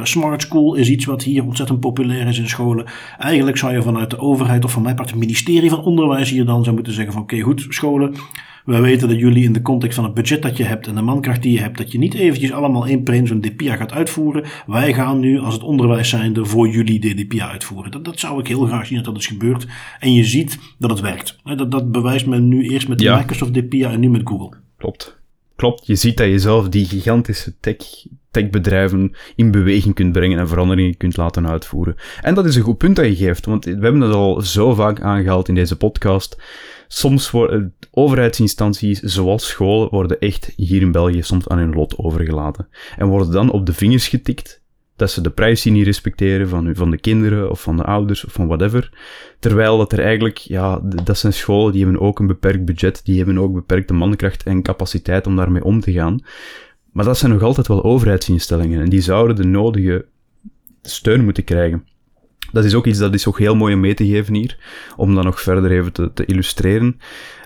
Smart 0.04 0.42
School 0.42 0.76
is 0.76 0.90
iets 0.90 1.06
wat 1.06 1.24
hier 1.24 1.46
ontzettend 1.46 1.80
populair 1.80 2.28
is 2.28 2.40
in 2.40 2.50
scholen. 2.50 2.86
Eigenlijk 3.18 3.58
zou 3.58 3.74
je 3.74 3.82
vanuit 3.82 4.10
de 4.10 4.20
overheid 4.20 4.66
of 4.66 4.72
van 4.72 4.82
mijn 4.82 4.96
part 4.96 5.10
het 5.10 5.20
ministerie 5.20 5.70
van 5.70 5.84
Onderwijs 5.84 6.30
hier 6.30 6.46
dan 6.46 6.64
zou 6.64 6.76
moeten 6.76 6.94
zeggen 6.94 7.14
van 7.14 7.22
oké 7.22 7.40
goed 7.40 7.66
scholen 7.70 8.16
wij 8.68 8.82
weten 8.82 9.08
dat 9.08 9.20
jullie 9.20 9.44
in 9.44 9.54
de 9.54 9.62
context 9.62 9.96
van 9.96 10.04
het 10.04 10.14
budget 10.14 10.42
dat 10.42 10.58
je 10.58 10.64
hebt 10.64 10.88
en 10.88 10.96
de 10.96 11.02
mankracht 11.02 11.42
die 11.42 11.52
je 11.52 11.60
hebt, 11.60 11.78
dat 11.78 11.92
je 11.92 11.98
niet 11.98 12.14
eventjes 12.14 12.52
allemaal 12.52 12.88
één 12.88 13.04
per 13.04 13.14
één 13.14 13.28
zo'n 13.28 13.42
DPA 13.42 13.76
gaat 13.76 13.92
uitvoeren. 13.92 14.44
Wij 14.66 14.94
gaan 14.94 15.20
nu 15.20 15.40
als 15.40 15.54
het 15.54 15.64
onderwijs 15.64 16.10
zijnde 16.10 16.46
voor 16.46 16.68
jullie 16.68 17.00
de 17.00 17.26
DPA 17.26 17.52
uitvoeren. 17.52 17.92
Dat, 17.92 18.06
dat 18.06 18.20
zou 18.20 18.40
ik 18.40 18.48
heel 18.48 18.66
graag 18.66 18.86
zien 18.86 18.96
dat 18.96 19.06
dat 19.06 19.18
is 19.18 19.28
gebeurd. 19.28 19.66
En 20.00 20.14
je 20.14 20.24
ziet 20.24 20.60
dat 20.78 20.90
het 20.90 21.00
werkt. 21.00 21.38
Dat, 21.44 21.72
dat 21.72 21.92
bewijst 21.92 22.26
men 22.26 22.48
nu 22.48 22.70
eerst 22.70 22.88
met 22.88 23.02
ja. 23.02 23.18
Microsoft 23.18 23.54
DPA 23.54 23.92
en 23.92 24.00
nu 24.00 24.10
met 24.10 24.22
Google. 24.24 24.58
Klopt. 24.78 25.20
Klopt, 25.56 25.88
je 25.88 25.96
ziet 25.96 26.18
dat 26.18 26.28
je 26.28 26.40
zelf 26.40 26.70
die 26.70 26.86
gigantische 26.86 27.54
tech, 27.60 27.78
techbedrijven 28.32 29.16
in 29.36 29.52
beweging 29.52 29.96
kunt 29.96 30.12
brengen 30.12 30.40
en 30.40 30.48
veranderingen 30.48 30.98
kunt 30.98 31.18
laten 31.18 31.48
uitvoeren. 31.48 31.96
En 32.22 32.34
dat 32.34 32.46
is 32.46 32.56
een 32.56 32.64
goed 32.64 32.78
punt 32.78 32.96
dat 32.96 33.06
je 33.06 33.16
geeft, 33.16 33.46
want 33.46 33.66
we 33.66 33.72
hebben 33.72 34.02
het 34.02 34.14
al 34.14 34.42
zo 34.42 34.74
vaak 34.74 35.02
aangehaald 35.02 35.48
in 35.48 35.56
deze 35.56 35.78
podcast. 35.78 36.38
Soms 36.88 37.32
worden 37.32 37.74
overheidsinstanties, 37.92 39.00
zoals 39.00 39.48
scholen, 39.48 39.90
worden 39.90 40.20
echt 40.20 40.54
hier 40.56 40.82
in 40.82 40.92
België 40.92 41.22
soms 41.22 41.48
aan 41.48 41.58
hun 41.58 41.74
lot 41.74 41.98
overgelaten. 41.98 42.68
En 42.98 43.08
worden 43.08 43.32
dan 43.32 43.52
op 43.52 43.66
de 43.66 43.74
vingers 43.74 44.08
getikt 44.08 44.62
dat 44.96 45.12
ze 45.12 45.22
de 45.22 45.30
privacy 45.30 45.70
niet 45.70 45.86
respecteren 45.86 46.50
van, 46.50 46.76
van 46.76 46.92
de 46.92 46.98
kinderen 46.98 47.50
of 47.50 47.62
van 47.62 47.78
de 47.78 47.84
ouders 47.84 48.26
of 48.26 48.34
van 48.34 48.48
whatever. 48.48 48.92
Terwijl 49.40 49.78
dat 49.78 49.92
er 49.92 50.00
eigenlijk, 50.00 50.38
ja, 50.38 50.80
dat 51.04 51.18
zijn 51.18 51.34
scholen 51.34 51.72
die 51.72 51.84
hebben 51.84 52.02
ook 52.02 52.20
een 52.20 52.28
beperkt 52.28 52.66
budget, 52.66 53.02
die 53.06 53.18
hebben 53.18 53.38
ook 53.38 53.54
beperkte 53.54 53.94
mankracht 53.94 54.44
en 54.44 54.62
capaciteit 54.62 55.28
om 55.28 55.36
daarmee 55.36 55.64
om 55.64 55.80
te 55.80 55.92
gaan. 55.92 56.20
Maar 56.92 57.06
dat 57.06 57.18
zijn 57.18 57.32
nog 57.32 57.42
altijd 57.42 57.68
wel 57.68 57.84
overheidsinstellingen 57.84 58.82
en 58.82 58.90
die 58.90 59.02
zouden 59.02 59.36
de 59.36 59.46
nodige 59.46 60.06
steun 60.82 61.24
moeten 61.24 61.44
krijgen. 61.44 61.86
Dat 62.52 62.66
is 62.66 62.74
ook 62.74 62.86
iets 62.86 63.00
dat 63.00 63.14
is 63.14 63.28
ook 63.28 63.40
heel 63.40 63.56
mooi 63.56 63.74
om 63.74 63.80
mee 63.80 63.94
te 63.94 64.08
geven 64.08 64.34
hier, 64.34 64.58
om 64.96 65.16
dat 65.16 65.24
nog 65.24 65.42
verder 65.42 65.72
even 65.72 65.94
te, 65.94 66.14
te 66.14 66.26
illustreren. 66.26 67.00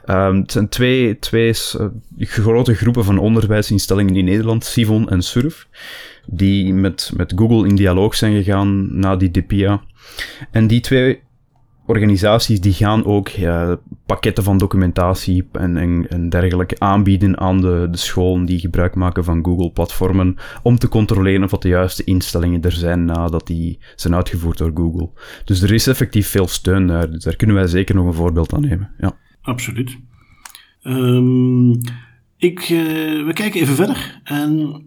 Um, 0.06 0.40
het 0.40 0.52
zijn 0.52 0.70
twee, 0.70 1.20
twee 1.20 1.54
uh, 1.80 1.88
grote 2.20 2.76
groepen 2.76 3.04
van 3.04 3.18
onderwijsinstellingen 3.18 4.16
in 4.16 4.26
Nederland, 4.26 4.66
Sivon 4.66 5.10
en 5.10 5.22
Surf, 5.22 5.68
die 6.26 6.74
met, 6.74 7.12
met 7.16 7.34
Google 7.36 7.68
in 7.68 7.76
dialoog 7.76 8.16
zijn 8.16 8.36
gegaan 8.36 9.00
na 9.00 9.16
die 9.16 9.32
DPIA. 9.32 9.82
En 10.52 10.68
die 10.68 10.80
twee 10.80 11.20
organisaties 11.92 12.62
die 12.62 12.74
gaan 12.74 13.06
ook 13.06 13.30
pakketten 14.06 14.44
van 14.44 14.58
documentatie 14.58 15.48
en, 15.52 15.78
en, 15.78 16.06
en, 16.10 16.30
dergelijke 16.30 16.80
aanbieden 16.80 17.40
aan 17.40 17.62
de, 17.62 17.88
de 17.92 17.98
scholen 17.98 18.46
die 18.46 18.60
gebruik 18.60 18.96
maken 18.96 19.24
van 19.24 19.46
Google-platformen 19.46 20.36
om 20.64 20.78
te 20.78 20.88
controleren 20.88 21.44
of 21.44 21.60
de 21.60 21.68
juiste 21.68 22.04
instellingen 22.04 22.62
er 22.62 22.72
zijn 22.72 23.06
nadat 23.06 23.48
die 23.48 23.80
zijn 23.96 24.16
uitgevoerd 24.16 24.58
door 24.58 24.72
Google. 24.74 25.10
Dus 25.46 25.62
er 25.62 25.74
is 25.74 25.88
effectief 25.88 26.28
veel 26.28 26.48
steun 26.48 26.88
daar, 26.88 27.12
dus 27.12 27.24
daar 27.24 27.36
kunnen 27.36 27.56
wij 27.56 27.68
zeker 27.68 27.96
nog 27.96 28.06
een 28.06 28.14
voorbeeld 28.14 28.54
aan 28.54 28.62
nemen. 28.62 28.92
Ja. 28.98 29.18
Absoluut. 29.42 29.98
Um, 30.84 31.82
ik, 32.38 32.70
uh, 32.70 33.26
we 33.26 33.32
kijken 33.34 33.62
even 33.62 33.76
verder 33.76 34.22
en 34.24 34.82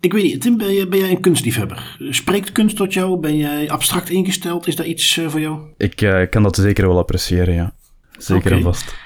ik 0.00 0.12
weet 0.12 0.22
niet, 0.22 0.40
Tim, 0.40 0.56
ben 0.56 0.74
jij, 0.74 0.88
ben 0.88 0.98
jij 0.98 1.10
een 1.10 1.20
kunstliefhebber? 1.20 1.96
Spreekt 2.10 2.52
kunst 2.52 2.76
tot 2.76 2.92
jou? 2.92 3.20
Ben 3.20 3.36
jij 3.36 3.70
abstract 3.70 4.10
ingesteld? 4.10 4.66
Is 4.66 4.76
dat 4.76 4.86
iets 4.86 5.16
uh, 5.16 5.28
voor 5.28 5.40
jou? 5.40 5.60
Ik 5.76 6.00
uh, 6.00 6.22
kan 6.30 6.42
dat 6.42 6.56
zeker 6.56 6.88
wel 6.88 6.98
appreciëren, 6.98 7.54
ja. 7.54 7.72
Zeker 8.18 8.46
okay. 8.46 8.58
en 8.58 8.64
vast. 8.64 8.96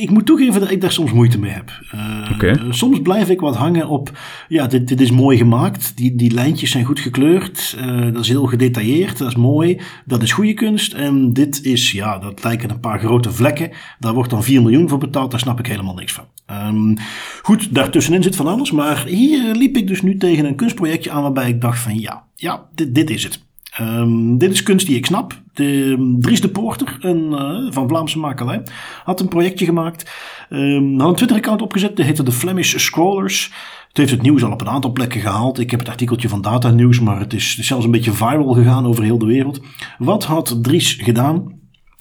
Ik 0.00 0.10
moet 0.10 0.26
toegeven 0.26 0.60
dat 0.60 0.70
ik 0.70 0.80
daar 0.80 0.92
soms 0.92 1.12
moeite 1.12 1.38
mee 1.38 1.50
heb. 1.50 1.70
Uh, 1.94 2.30
okay. 2.34 2.58
Soms 2.70 3.00
blijf 3.02 3.28
ik 3.28 3.40
wat 3.40 3.56
hangen 3.56 3.88
op, 3.88 4.18
ja, 4.48 4.66
dit, 4.66 4.88
dit 4.88 5.00
is 5.00 5.10
mooi 5.10 5.38
gemaakt. 5.38 5.96
Die, 5.96 6.16
die 6.16 6.30
lijntjes 6.30 6.70
zijn 6.70 6.84
goed 6.84 7.00
gekleurd. 7.00 7.76
Uh, 7.78 8.12
dat 8.12 8.22
is 8.22 8.28
heel 8.28 8.46
gedetailleerd. 8.46 9.18
Dat 9.18 9.28
is 9.28 9.36
mooi. 9.36 9.80
Dat 10.04 10.22
is 10.22 10.32
goede 10.32 10.54
kunst. 10.54 10.92
En 10.92 11.32
dit 11.32 11.64
is, 11.64 11.92
ja, 11.92 12.18
dat 12.18 12.44
lijken 12.44 12.70
een 12.70 12.80
paar 12.80 12.98
grote 12.98 13.32
vlekken. 13.32 13.70
Daar 13.98 14.14
wordt 14.14 14.30
dan 14.30 14.44
4 14.44 14.62
miljoen 14.62 14.88
voor 14.88 14.98
betaald. 14.98 15.30
Daar 15.30 15.40
snap 15.40 15.58
ik 15.58 15.66
helemaal 15.66 15.94
niks 15.94 16.12
van. 16.12 16.24
Um, 16.50 16.96
goed, 17.42 17.74
daartussenin 17.74 18.22
zit 18.22 18.36
van 18.36 18.46
alles. 18.46 18.70
Maar 18.70 19.04
hier 19.06 19.54
liep 19.54 19.76
ik 19.76 19.86
dus 19.86 20.02
nu 20.02 20.16
tegen 20.16 20.44
een 20.44 20.54
kunstprojectje 20.54 21.10
aan 21.10 21.22
waarbij 21.22 21.48
ik 21.48 21.60
dacht 21.60 21.78
van, 21.78 21.98
ja, 21.98 22.24
ja, 22.34 22.66
dit, 22.74 22.94
dit 22.94 23.10
is 23.10 23.24
het. 23.24 23.46
Um, 23.80 24.38
dit 24.38 24.52
is 24.52 24.62
kunst 24.62 24.86
die 24.86 24.96
ik 24.96 25.06
snap. 25.06 25.42
De, 25.52 26.16
Dries 26.20 26.40
de 26.40 26.48
Poorter 26.48 26.96
een, 27.00 27.30
uh, 27.30 27.72
van 27.72 27.88
Vlaamse 27.88 28.18
makelij 28.18 28.62
had 29.04 29.20
een 29.20 29.28
projectje 29.28 29.64
gemaakt. 29.64 30.10
Um, 30.50 31.00
had 31.00 31.08
een 31.08 31.14
Twitter-account 31.14 31.62
opgezet. 31.62 31.96
Dat 31.96 32.06
heette 32.06 32.22
de 32.22 32.32
Flemish 32.32 32.76
Scrollers. 32.76 33.52
Het 33.88 33.96
heeft 33.96 34.10
het 34.10 34.22
nieuws 34.22 34.44
al 34.44 34.52
op 34.52 34.60
een 34.60 34.68
aantal 34.68 34.92
plekken 34.92 35.20
gehaald. 35.20 35.58
Ik 35.58 35.70
heb 35.70 35.80
het 35.80 35.88
artikeltje 35.88 36.28
van 36.28 36.42
Data 36.42 36.70
News, 36.70 37.00
maar 37.00 37.20
het 37.20 37.32
is 37.32 37.58
zelfs 37.58 37.84
een 37.84 37.90
beetje 37.90 38.12
viral 38.12 38.52
gegaan 38.52 38.86
over 38.86 39.04
heel 39.04 39.18
de 39.18 39.26
wereld. 39.26 39.60
Wat 39.98 40.24
had 40.24 40.58
Dries 40.62 40.92
gedaan? 40.92 41.57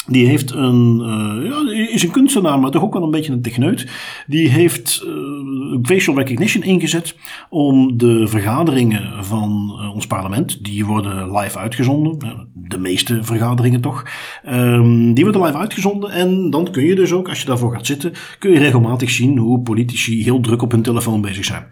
Die 0.08 0.28
heeft 0.28 0.52
een, 0.52 1.00
uh, 1.02 1.50
ja, 1.50 1.72
is 1.94 2.04
een 2.04 2.12
kunstenaar, 2.12 2.60
maar 2.60 2.72
toch 2.72 2.84
ook 2.84 2.94
wel 2.94 3.04
een 3.04 3.12
beetje 3.12 3.32
een 3.32 3.42
techneut. 3.42 3.88
Die 4.28 4.50
heeft 4.50 5.04
uh, 5.06 5.78
facial 5.84 6.16
recognition 6.16 6.64
ingezet 6.64 7.16
om 7.50 7.98
de 7.98 8.28
vergaderingen 8.28 9.26
van 9.26 9.80
uh, 9.82 9.94
ons 9.94 10.08
parlement, 10.08 10.64
die 10.64 10.86
worden 10.86 11.38
live 11.38 11.58
uitgezonden, 11.58 12.18
de 12.54 12.78
meeste 12.78 13.24
vergaderingen 13.24 13.82
toch, 13.82 14.04
um, 14.50 15.14
die 15.14 15.24
worden 15.24 15.44
live 15.44 15.58
uitgezonden. 15.58 16.12
En 16.12 16.50
dan 16.50 16.72
kun 16.72 16.84
je 16.84 16.96
dus 16.96 17.12
ook, 17.12 17.30
als 17.30 17.40
je 17.40 17.46
daarvoor 17.46 17.74
gaat 17.74 17.86
zitten, 17.86 18.14
kun 18.40 18.52
je 18.52 18.60
regelmatig 18.60 19.10
zien 19.10 19.38
hoe 19.38 19.62
politici 19.62 20.24
heel 20.24 20.40
druk 20.40 20.62
op 20.62 20.72
hun 20.72 20.82
telefoon 20.82 21.22
bezig 21.22 21.46
zijn 21.46 21.68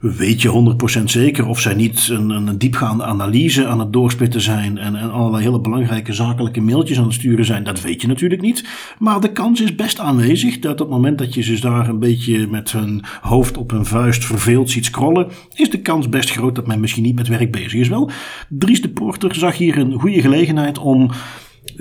weet 0.00 0.42
je 0.42 0.76
100% 1.00 1.04
zeker 1.04 1.46
of 1.46 1.60
zij 1.60 1.74
niet 1.74 2.08
een, 2.08 2.30
een 2.30 2.58
diepgaande 2.58 3.04
analyse 3.04 3.66
aan 3.66 3.78
het 3.78 3.92
doorspitten 3.92 4.40
zijn 4.40 4.78
en, 4.78 4.96
en 4.96 5.10
allerlei 5.10 5.42
hele 5.42 5.60
belangrijke 5.60 6.12
zakelijke 6.12 6.60
mailtjes 6.60 6.98
aan 6.98 7.04
het 7.04 7.14
sturen 7.14 7.44
zijn. 7.44 7.64
Dat 7.64 7.80
weet 7.80 8.00
je 8.00 8.06
natuurlijk 8.06 8.40
niet. 8.40 8.68
Maar 8.98 9.20
de 9.20 9.32
kans 9.32 9.60
is 9.60 9.74
best 9.74 9.98
aanwezig 9.98 10.58
dat 10.58 10.72
op 10.72 10.78
het 10.78 10.88
moment 10.88 11.18
dat 11.18 11.34
je 11.34 11.42
ze 11.42 11.60
daar 11.60 11.88
een 11.88 11.98
beetje 11.98 12.46
met 12.46 12.72
hun 12.72 13.04
hoofd 13.20 13.56
op 13.56 13.70
hun 13.70 13.86
vuist 13.86 14.24
verveeld 14.24 14.70
ziet 14.70 14.84
scrollen, 14.84 15.28
is 15.54 15.70
de 15.70 15.80
kans 15.80 16.08
best 16.08 16.30
groot 16.30 16.54
dat 16.54 16.66
men 16.66 16.80
misschien 16.80 17.02
niet 17.02 17.16
met 17.16 17.28
werk 17.28 17.52
bezig 17.52 17.74
is. 17.74 17.88
Wel, 17.88 18.10
Dries 18.48 18.82
de 18.82 18.88
Porter 18.88 19.34
zag 19.34 19.56
hier 19.56 19.78
een 19.78 20.00
goede 20.00 20.20
gelegenheid 20.20 20.78
om 20.78 21.10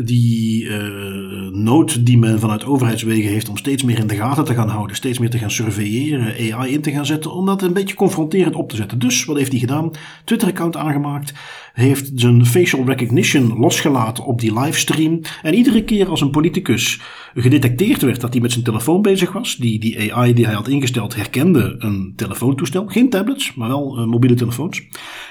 die 0.03 0.63
uh, 0.63 1.49
nood 1.51 2.05
die 2.05 2.17
men 2.17 2.39
vanuit 2.39 2.65
overheidswegen 2.65 3.31
heeft 3.31 3.49
om 3.49 3.57
steeds 3.57 3.83
meer 3.83 3.99
in 3.99 4.07
de 4.07 4.15
gaten 4.15 4.45
te 4.45 4.53
gaan 4.53 4.69
houden, 4.69 4.95
steeds 4.95 5.19
meer 5.19 5.29
te 5.29 5.37
gaan 5.37 5.51
surveilleren, 5.51 6.53
AI 6.53 6.73
in 6.73 6.81
te 6.81 6.91
gaan 6.91 7.05
zetten, 7.05 7.33
om 7.33 7.45
dat 7.45 7.61
een 7.61 7.73
beetje 7.73 7.95
confronterend 7.95 8.55
op 8.55 8.69
te 8.69 8.75
zetten. 8.75 8.99
Dus 8.99 9.25
wat 9.25 9.37
heeft 9.37 9.51
hij 9.51 9.59
gedaan? 9.59 9.91
Twitter-account 10.23 10.77
aangemaakt, 10.77 11.33
heeft 11.79 12.11
zijn 12.15 12.45
facial 12.45 12.85
recognition 12.85 13.57
losgelaten 13.57 14.25
op 14.25 14.39
die 14.39 14.59
livestream. 14.59 15.21
En 15.41 15.53
iedere 15.53 15.83
keer 15.83 16.09
als 16.09 16.21
een 16.21 16.29
politicus 16.31 16.99
gedetecteerd 17.35 18.01
werd 18.01 18.21
dat 18.21 18.33
hij 18.33 18.41
met 18.41 18.51
zijn 18.51 18.63
telefoon 18.63 19.01
bezig 19.01 19.31
was, 19.31 19.55
die, 19.55 19.79
die 19.79 20.13
AI 20.13 20.33
die 20.33 20.45
hij 20.45 20.53
had 20.53 20.67
ingesteld 20.67 21.15
herkende 21.15 21.75
een 21.79 22.13
telefoontoestel. 22.15 22.87
Geen 22.87 23.09
tablets, 23.09 23.53
maar 23.53 23.67
wel 23.67 23.99
uh, 23.99 24.05
mobiele 24.05 24.35
telefoons. 24.35 24.81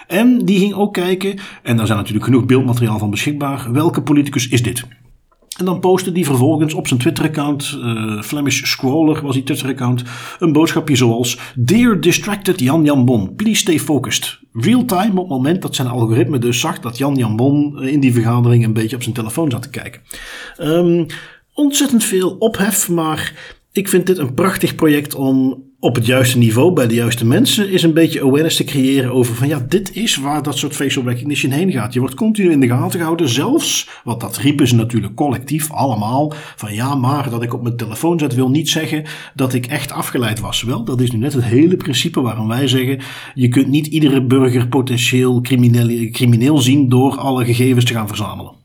En 0.06 0.44
die 0.44 0.58
ging 0.58 0.74
ook 0.74 0.92
kijken, 0.92 1.38
en 1.62 1.76
daar 1.76 1.86
zijn 1.86 1.98
natuurlijk 1.98 2.24
genoeg 2.24 2.46
beeldmateriaal 2.46 2.98
van 2.98 3.10
beschikbaar, 3.10 3.72
welke 3.72 4.02
politicus 4.02 4.48
is 4.48 4.62
dit? 4.62 4.86
En 5.58 5.64
dan 5.64 5.80
postte 5.80 6.12
die 6.12 6.24
vervolgens 6.24 6.74
op 6.74 6.86
zijn 6.86 7.00
Twitter-account, 7.00 7.78
uh, 7.82 8.22
Flemish 8.22 8.62
Scroller 8.62 9.22
was 9.22 9.34
die 9.34 9.42
Twitter-account, 9.42 10.02
een 10.38 10.52
boodschapje 10.52 10.96
zoals 10.96 11.38
Dear 11.54 12.00
Distracted 12.00 12.60
Jan 12.60 12.84
Jan 12.84 13.04
Bon, 13.04 13.34
please 13.34 13.60
stay 13.60 13.78
focused. 13.78 14.40
Real-time 14.60 15.10
op 15.10 15.18
het 15.18 15.28
moment 15.28 15.62
dat 15.62 15.74
zijn 15.74 15.88
algoritme 15.88 16.38
dus 16.38 16.60
zag 16.60 16.80
dat 16.80 16.98
Jan 16.98 17.14
Jan 17.14 17.36
Bon 17.36 17.82
in 17.82 18.00
die 18.00 18.12
vergadering 18.12 18.64
een 18.64 18.72
beetje 18.72 18.96
op 18.96 19.02
zijn 19.02 19.14
telefoon 19.14 19.50
zat 19.50 19.62
te 19.62 19.70
kijken. 19.70 20.00
Um, 20.60 21.06
ontzettend 21.54 22.04
veel 22.04 22.36
ophef, 22.38 22.88
maar 22.88 23.32
ik 23.72 23.88
vind 23.88 24.06
dit 24.06 24.18
een 24.18 24.34
prachtig 24.34 24.74
project 24.74 25.14
om 25.14 25.66
op 25.80 25.94
het 25.94 26.06
juiste 26.06 26.38
niveau 26.38 26.72
bij 26.72 26.86
de 26.86 26.94
juiste 26.94 27.26
mensen 27.26 27.70
is 27.70 27.82
een 27.82 27.94
beetje 27.94 28.22
awareness 28.22 28.56
te 28.56 28.64
creëren 28.64 29.12
over 29.12 29.34
van 29.34 29.48
ja, 29.48 29.64
dit 29.68 29.96
is 29.96 30.16
waar 30.16 30.42
dat 30.42 30.58
soort 30.58 30.74
facial 30.74 31.04
recognition 31.04 31.52
heen 31.52 31.72
gaat. 31.72 31.92
Je 31.92 32.00
wordt 32.00 32.14
continu 32.14 32.50
in 32.50 32.60
de 32.60 32.68
gaten 32.68 32.98
gehouden, 32.98 33.28
zelfs, 33.28 33.88
want 34.04 34.20
dat 34.20 34.36
riepen 34.36 34.68
ze 34.68 34.74
natuurlijk 34.74 35.14
collectief 35.14 35.72
allemaal, 35.72 36.32
van 36.56 36.74
ja, 36.74 36.94
maar 36.94 37.30
dat 37.30 37.42
ik 37.42 37.54
op 37.54 37.62
mijn 37.62 37.76
telefoon 37.76 38.18
zet 38.18 38.34
wil 38.34 38.50
niet 38.50 38.68
zeggen 38.68 39.04
dat 39.34 39.54
ik 39.54 39.66
echt 39.66 39.92
afgeleid 39.92 40.40
was. 40.40 40.62
Wel, 40.62 40.84
dat 40.84 41.00
is 41.00 41.10
nu 41.10 41.18
net 41.18 41.32
het 41.32 41.44
hele 41.44 41.76
principe 41.76 42.20
waarom 42.20 42.48
wij 42.48 42.68
zeggen, 42.68 43.00
je 43.34 43.48
kunt 43.48 43.68
niet 43.68 43.86
iedere 43.86 44.22
burger 44.22 44.68
potentieel 44.68 45.40
crimineel, 45.40 46.10
crimineel 46.10 46.58
zien 46.58 46.88
door 46.88 47.16
alle 47.16 47.44
gegevens 47.44 47.84
te 47.84 47.92
gaan 47.92 48.08
verzamelen. 48.08 48.57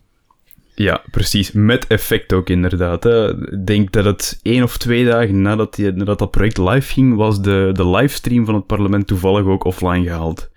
Ja, 0.76 1.04
precies. 1.12 1.52
Met 1.52 1.88
effect 1.88 2.34
ook 2.34 2.50
inderdaad. 2.50 3.04
Hè. 3.04 3.30
Ik 3.52 3.66
denk 3.66 3.92
dat 3.92 4.06
het 4.06 4.40
één 4.42 4.64
of 4.64 4.78
twee 4.78 5.06
dagen 5.06 5.42
nadat, 5.42 5.76
die, 5.76 5.92
nadat 5.92 6.20
dat 6.20 6.32
project 6.32 6.58
live 6.58 6.94
ging, 6.94 7.16
was 7.16 7.42
de, 7.42 7.70
de 7.74 7.90
livestream 7.90 8.46
van 8.46 8.56
het 8.56 8.66
parlement 8.66 9.08
toevallig 9.08 9.46
ook 9.46 9.64
offline 9.64 10.04
gehaald. 10.04 10.50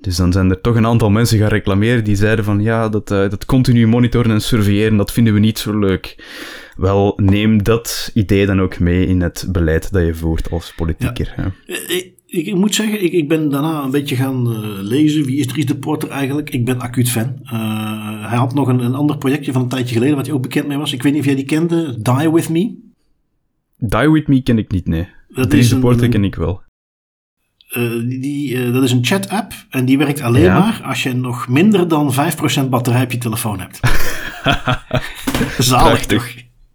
Dus 0.00 0.16
dan 0.16 0.32
zijn 0.32 0.50
er 0.50 0.60
toch 0.60 0.76
een 0.76 0.86
aantal 0.86 1.10
mensen 1.10 1.38
gaan 1.38 1.48
reclameren 1.48 2.04
die 2.04 2.16
zeiden 2.16 2.44
van 2.44 2.62
ja, 2.62 2.88
dat, 2.88 3.10
uh, 3.10 3.18
dat 3.18 3.44
continu 3.44 3.86
monitoren 3.86 4.30
en 4.30 4.40
surveilleren, 4.40 4.96
dat 4.96 5.12
vinden 5.12 5.34
we 5.34 5.38
niet 5.38 5.58
zo 5.58 5.78
leuk. 5.78 6.24
Wel, 6.76 7.12
neem 7.16 7.62
dat 7.62 8.10
idee 8.14 8.46
dan 8.46 8.60
ook 8.60 8.78
mee 8.78 9.06
in 9.06 9.20
het 9.20 9.46
beleid 9.48 9.92
dat 9.92 10.06
je 10.06 10.14
voert 10.14 10.50
als 10.50 10.72
politieker. 10.74 11.34
Ja. 11.36 11.52
Ik, 11.66 12.12
ik, 12.30 12.54
moet 12.54 12.74
zeggen, 12.74 13.04
ik, 13.04 13.12
ik 13.12 13.28
ben 13.28 13.48
daarna 13.48 13.82
een 13.82 13.90
beetje 13.90 14.16
gaan 14.16 14.52
uh, 14.52 14.58
lezen. 14.80 15.24
Wie 15.24 15.38
is 15.38 15.46
Dries 15.46 15.66
de 15.66 15.76
Porter 15.76 16.08
eigenlijk? 16.08 16.50
Ik 16.50 16.64
ben 16.64 16.80
acuut 16.80 17.10
fan. 17.10 17.38
Uh, 17.44 18.28
hij 18.28 18.38
had 18.38 18.54
nog 18.54 18.68
een, 18.68 18.80
een 18.80 18.94
ander 18.94 19.18
projectje 19.18 19.52
van 19.52 19.62
een 19.62 19.68
tijdje 19.68 19.94
geleden, 19.94 20.16
wat 20.16 20.26
hij 20.26 20.34
ook 20.34 20.42
bekend 20.42 20.66
mee 20.66 20.78
was. 20.78 20.92
Ik 20.92 21.02
weet 21.02 21.12
niet 21.12 21.20
of 21.20 21.26
jij 21.26 21.36
die 21.36 21.44
kende, 21.44 21.96
Die 22.02 22.30
With 22.30 22.48
Me. 22.48 22.74
Die 23.76 24.10
With 24.10 24.28
Me 24.28 24.42
ken 24.42 24.58
ik 24.58 24.70
niet, 24.70 24.86
nee. 24.86 25.08
Dat 25.28 25.50
Dries 25.50 25.68
de 25.68 25.78
Porter 25.78 26.08
ken 26.08 26.24
ik 26.24 26.34
wel. 26.34 26.62
Uh, 27.76 28.20
die, 28.20 28.70
dat 28.70 28.82
is 28.82 28.92
een 28.92 29.04
chat-app 29.04 29.52
en 29.68 29.84
die 29.84 29.98
werkt 29.98 30.20
alleen 30.20 30.42
ja. 30.42 30.58
maar 30.58 30.80
als 30.84 31.02
je 31.02 31.12
nog 31.12 31.48
minder 31.48 31.88
dan 31.88 32.14
5% 32.64 32.68
batterij 32.68 33.02
op 33.02 33.12
je 33.12 33.18
telefoon 33.18 33.60
hebt. 33.60 33.80
Zalig 35.68 36.06
toch? 36.06 36.28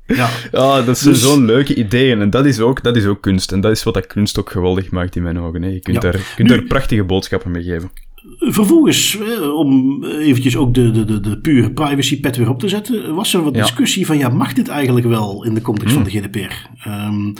Ja, 0.08 0.30
ja 0.52 0.82
dat 0.86 0.98
zijn 0.98 1.14
dus, 1.14 1.24
zo'n 1.24 1.46
leuke 1.46 1.76
ideeën. 1.76 2.22
En 2.22 2.30
dat 2.30 2.46
is, 2.46 2.60
ook, 2.60 2.84
dat 2.84 2.96
is 2.96 3.06
ook 3.06 3.22
kunst. 3.22 3.52
En 3.52 3.62
dat 3.62 3.72
is 3.72 3.84
wat 3.84 3.94
dat 3.94 4.08
kunst 4.08 4.40
ook 4.40 4.50
geweldig 4.50 4.92
maakt 4.92 5.16
in 5.16 5.24
mijn 5.24 5.40
ogen. 5.40 5.62
Hè. 5.62 5.70
Je 5.70 5.80
kunt, 5.80 6.04
ja. 6.04 6.12
daar, 6.12 6.34
kunt 6.36 6.50
nu, 6.50 6.56
daar 6.56 6.64
prachtige 6.64 7.04
boodschappen 7.04 7.52
mee 7.52 7.64
geven. 7.64 7.92
Vervolgens, 8.40 9.18
om 9.56 10.04
eventjes 10.04 10.58
ook 10.58 10.74
de, 10.74 10.92
de, 10.92 11.06
de, 11.06 11.20
de 11.20 11.38
pure 11.38 11.72
privacy 11.72 12.20
pet 12.20 12.36
weer 12.36 12.50
op 12.50 12.60
te 12.60 12.70
zetten, 12.70 13.16
was 13.16 13.34
er 13.34 13.44
wat 13.44 13.54
discussie 13.54 14.06
van, 14.06 14.18
ja, 14.18 14.30
mag 14.30 14.54
dit 14.54 14.68
eigenlijk 14.68 15.08
wel 15.08 15.46
in 15.46 15.54
de 15.54 15.62
context 15.62 15.96
hmm. 15.96 16.04
van 16.04 16.12
de 16.12 16.20
GDPR? 16.20 16.88
Um, 16.90 17.34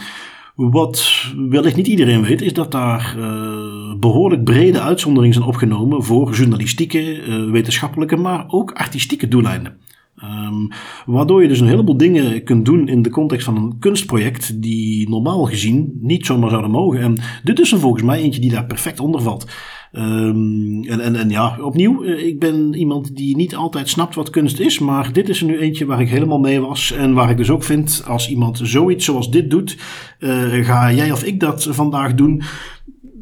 wat 0.56 1.24
wellicht 1.48 1.76
niet 1.76 1.86
iedereen 1.86 2.22
weet, 2.22 2.42
is 2.42 2.52
dat 2.52 2.72
daar 2.72 3.14
uh, 3.18 3.94
behoorlijk 4.00 4.44
brede 4.44 4.80
uitzonderingen 4.80 5.34
zijn 5.34 5.48
opgenomen 5.48 6.04
voor 6.04 6.34
journalistieke, 6.34 7.26
uh, 7.26 7.50
wetenschappelijke, 7.50 8.16
maar 8.16 8.44
ook 8.48 8.72
artistieke 8.72 9.28
doeleinden. 9.28 9.76
Um, 10.24 10.68
waardoor 11.06 11.42
je 11.42 11.48
dus 11.48 11.60
een 11.60 11.68
heleboel 11.68 11.96
dingen 11.96 12.42
kunt 12.42 12.64
doen 12.64 12.88
in 12.88 13.02
de 13.02 13.10
context 13.10 13.44
van 13.44 13.56
een 13.56 13.78
kunstproject 13.78 14.62
die 14.62 15.08
normaal 15.08 15.44
gezien 15.44 15.98
niet 16.00 16.26
zomaar 16.26 16.50
zouden 16.50 16.70
mogen. 16.70 17.00
En 17.00 17.18
dit 17.44 17.60
is 17.60 17.72
er 17.72 17.78
volgens 17.78 18.02
mij 18.02 18.20
eentje 18.20 18.40
die 18.40 18.50
daar 18.50 18.66
perfect 18.66 19.00
onder 19.00 19.22
valt. 19.22 19.46
Um, 19.92 20.84
en, 20.84 21.00
en, 21.00 21.16
en 21.16 21.30
ja, 21.30 21.58
opnieuw, 21.60 22.04
eh, 22.04 22.26
ik 22.26 22.38
ben 22.38 22.74
iemand 22.74 23.16
die 23.16 23.36
niet 23.36 23.56
altijd 23.56 23.88
snapt 23.88 24.14
wat 24.14 24.30
kunst 24.30 24.60
is, 24.60 24.78
maar 24.78 25.12
dit 25.12 25.28
is 25.28 25.40
er 25.40 25.46
nu 25.46 25.58
eentje 25.58 25.86
waar 25.86 26.00
ik 26.00 26.08
helemaal 26.08 26.38
mee 26.38 26.60
was. 26.60 26.92
En 26.92 27.14
waar 27.14 27.30
ik 27.30 27.36
dus 27.36 27.50
ook 27.50 27.64
vind, 27.64 28.02
als 28.06 28.30
iemand 28.30 28.60
zoiets 28.62 29.04
zoals 29.04 29.30
dit 29.30 29.50
doet, 29.50 29.78
uh, 30.20 30.64
ga 30.64 30.92
jij 30.92 31.12
of 31.12 31.24
ik 31.24 31.40
dat 31.40 31.68
vandaag 31.70 32.14
doen, 32.14 32.42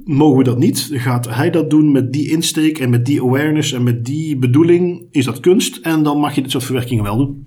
mogen 0.05 0.39
we 0.39 0.45
dat 0.45 0.59
niet. 0.59 0.89
Gaat 0.93 1.35
hij 1.35 1.51
dat 1.51 1.71
doen 1.71 1.93
met 1.93 2.13
die 2.13 2.31
insteek 2.31 2.79
en 2.79 2.91
met 2.91 3.07
die 3.07 3.23
awareness 3.23 3.73
en 3.73 3.83
met 3.83 4.05
die 4.05 4.37
bedoeling, 4.37 5.07
is 5.11 5.25
dat 5.25 5.41
kunst. 5.41 5.77
En 5.77 6.03
dan 6.03 6.19
mag 6.19 6.35
je 6.35 6.43
dit 6.43 6.51
soort 6.51 6.65
verwerkingen 6.65 7.05
wel 7.05 7.17
doen. 7.17 7.47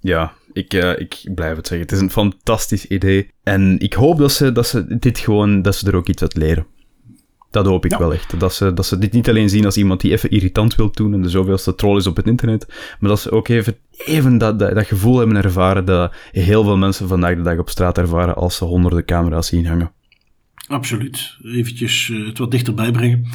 Ja, 0.00 0.32
ik, 0.52 0.74
uh, 0.74 0.98
ik 0.98 1.28
blijf 1.34 1.56
het 1.56 1.66
zeggen. 1.66 1.86
Het 1.86 1.96
is 1.96 2.00
een 2.02 2.10
fantastisch 2.10 2.86
idee. 2.86 3.30
En 3.42 3.78
ik 3.78 3.92
hoop 3.92 4.18
dat 4.18 4.32
ze, 4.32 4.52
dat 4.52 4.66
ze 4.66 4.98
dit 4.98 5.18
gewoon, 5.18 5.62
dat 5.62 5.74
ze 5.74 5.86
er 5.86 5.96
ook 5.96 6.08
iets 6.08 6.22
uit 6.22 6.36
leren. 6.36 6.66
Dat 7.50 7.66
hoop 7.66 7.84
ik 7.84 7.90
ja. 7.90 7.98
wel 7.98 8.12
echt. 8.12 8.40
Dat 8.40 8.54
ze, 8.54 8.72
dat 8.72 8.86
ze 8.86 8.98
dit 8.98 9.12
niet 9.12 9.28
alleen 9.28 9.48
zien 9.48 9.64
als 9.64 9.76
iemand 9.76 10.00
die 10.00 10.12
even 10.12 10.30
irritant 10.30 10.74
wil 10.74 10.90
doen 10.90 11.14
en 11.14 11.22
de 11.22 11.28
zoveelste 11.28 11.74
troll 11.74 11.96
is 11.96 12.06
op 12.06 12.16
het 12.16 12.26
internet, 12.26 12.66
maar 13.00 13.10
dat 13.10 13.20
ze 13.20 13.30
ook 13.30 13.48
even, 13.48 13.76
even 13.90 14.38
dat, 14.38 14.58
dat, 14.58 14.74
dat 14.74 14.86
gevoel 14.86 15.18
hebben 15.18 15.36
ervaren 15.36 15.84
dat 15.84 16.14
heel 16.30 16.64
veel 16.64 16.76
mensen 16.76 17.08
vandaag 17.08 17.36
de 17.36 17.42
dag 17.42 17.58
op 17.58 17.68
straat 17.68 17.98
ervaren 17.98 18.34
als 18.34 18.56
ze 18.56 18.64
honderden 18.64 19.04
camera's 19.04 19.46
zien 19.46 19.66
hangen. 19.66 19.92
Dus 20.68 21.38
Eventjes 21.42 22.08
uh, 22.08 22.26
het 22.26 22.38
wat 22.38 22.50
dichterbij 22.50 22.90
brengen. 22.90 23.26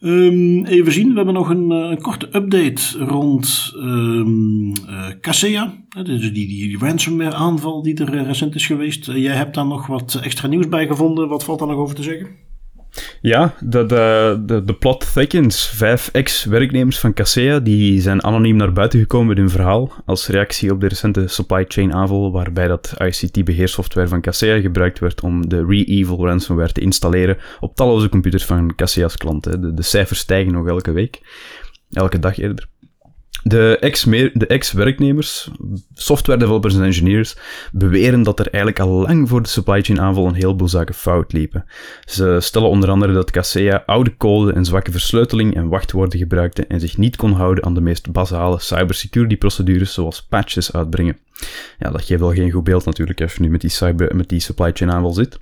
Um, 0.00 0.64
even 0.64 0.92
zien, 0.92 1.08
we 1.08 1.16
hebben 1.16 1.34
nog 1.34 1.48
een, 1.48 1.70
uh, 1.70 1.90
een 1.90 2.00
korte 2.00 2.26
update 2.26 2.98
rond 2.98 3.72
um, 3.76 4.72
uh. 5.20 5.72
Dus 6.02 6.20
die, 6.20 6.30
die, 6.30 6.46
die 6.46 6.78
ransomware 6.78 7.34
aanval 7.34 7.82
die 7.82 8.04
er 8.04 8.22
recent 8.24 8.54
is 8.54 8.66
geweest. 8.66 9.06
jij 9.06 9.34
hebt 9.34 9.54
daar 9.54 9.66
nog 9.66 9.86
wat 9.86 10.20
extra 10.22 10.48
nieuws 10.48 10.68
bij 10.68 10.86
gevonden. 10.86 11.28
Wat 11.28 11.44
valt 11.44 11.58
daar 11.58 11.68
nog 11.68 11.76
over 11.76 11.94
te 11.94 12.02
zeggen? 12.02 12.45
Ja, 13.20 13.54
de, 13.60 13.86
de, 13.86 14.42
de, 14.46 14.64
de 14.64 14.74
plot 14.74 15.12
thickens. 15.12 15.68
Vijf 15.68 16.08
ex-werknemers 16.12 16.98
van 16.98 17.12
Kaseya 17.12 17.58
die 17.58 18.00
zijn 18.00 18.24
anoniem 18.24 18.56
naar 18.56 18.72
buiten 18.72 19.00
gekomen 19.00 19.26
met 19.26 19.36
hun 19.36 19.50
verhaal 19.50 19.92
als 20.04 20.26
reactie 20.26 20.72
op 20.72 20.80
de 20.80 20.88
recente 20.88 21.28
supply 21.28 21.64
chain 21.68 21.94
aanval 21.94 22.32
waarbij 22.32 22.68
dat 22.68 22.94
ICT-beheersoftware 22.98 24.08
van 24.08 24.20
Kaseya 24.20 24.60
gebruikt 24.60 24.98
werd 24.98 25.20
om 25.20 25.48
de 25.48 25.64
Re-Evil 25.68 26.26
ransomware 26.26 26.72
te 26.72 26.80
installeren 26.80 27.38
op 27.60 27.74
talloze 27.74 28.08
computers 28.08 28.44
van 28.44 28.74
Kaseya's 28.74 29.16
klanten. 29.16 29.60
De, 29.60 29.74
de 29.74 29.82
cijfers 29.82 30.20
stijgen 30.20 30.52
nog 30.52 30.68
elke 30.68 30.92
week, 30.92 31.20
elke 31.92 32.18
dag 32.18 32.38
eerder. 32.38 32.68
De 33.48 33.78
ex-werknemers, 34.48 35.50
software 35.94 36.38
developers 36.38 36.74
en 36.74 36.82
engineers, 36.82 37.36
beweren 37.72 38.22
dat 38.22 38.38
er 38.38 38.48
eigenlijk 38.50 38.80
al 38.80 38.88
lang 38.88 39.28
voor 39.28 39.42
de 39.42 39.48
supply 39.48 39.82
chain 39.82 40.00
aanval 40.00 40.26
een 40.26 40.34
heleboel 40.34 40.68
zaken 40.68 40.94
fout 40.94 41.32
liepen. 41.32 41.64
Ze 42.04 42.36
stellen 42.40 42.68
onder 42.68 42.90
andere 42.90 43.12
dat 43.12 43.30
Kaseya 43.30 43.82
oude 43.86 44.16
code 44.16 44.52
en 44.52 44.64
zwakke 44.64 44.90
versleuteling 44.90 45.54
en 45.54 45.68
wachtwoorden 45.68 46.18
gebruikte 46.18 46.66
en 46.66 46.80
zich 46.80 46.96
niet 46.96 47.16
kon 47.16 47.32
houden 47.32 47.64
aan 47.64 47.74
de 47.74 47.80
meest 47.80 48.12
basale 48.12 48.60
cybersecurity 48.60 49.36
procedures 49.36 49.92
zoals 49.92 50.22
patches 50.22 50.72
uitbrengen. 50.72 51.18
Ja, 51.78 51.90
dat 51.90 52.04
geeft 52.04 52.20
wel 52.20 52.32
geen 52.32 52.50
goed 52.50 52.64
beeld 52.64 52.84
natuurlijk 52.84 53.20
als 53.20 53.34
je 53.34 53.40
nu 53.40 53.50
met 53.50 53.60
die, 53.60 53.70
cyber, 53.70 54.16
met 54.16 54.28
die 54.28 54.40
supply 54.40 54.70
chain 54.74 54.92
aanval 54.92 55.12
zit. 55.12 55.38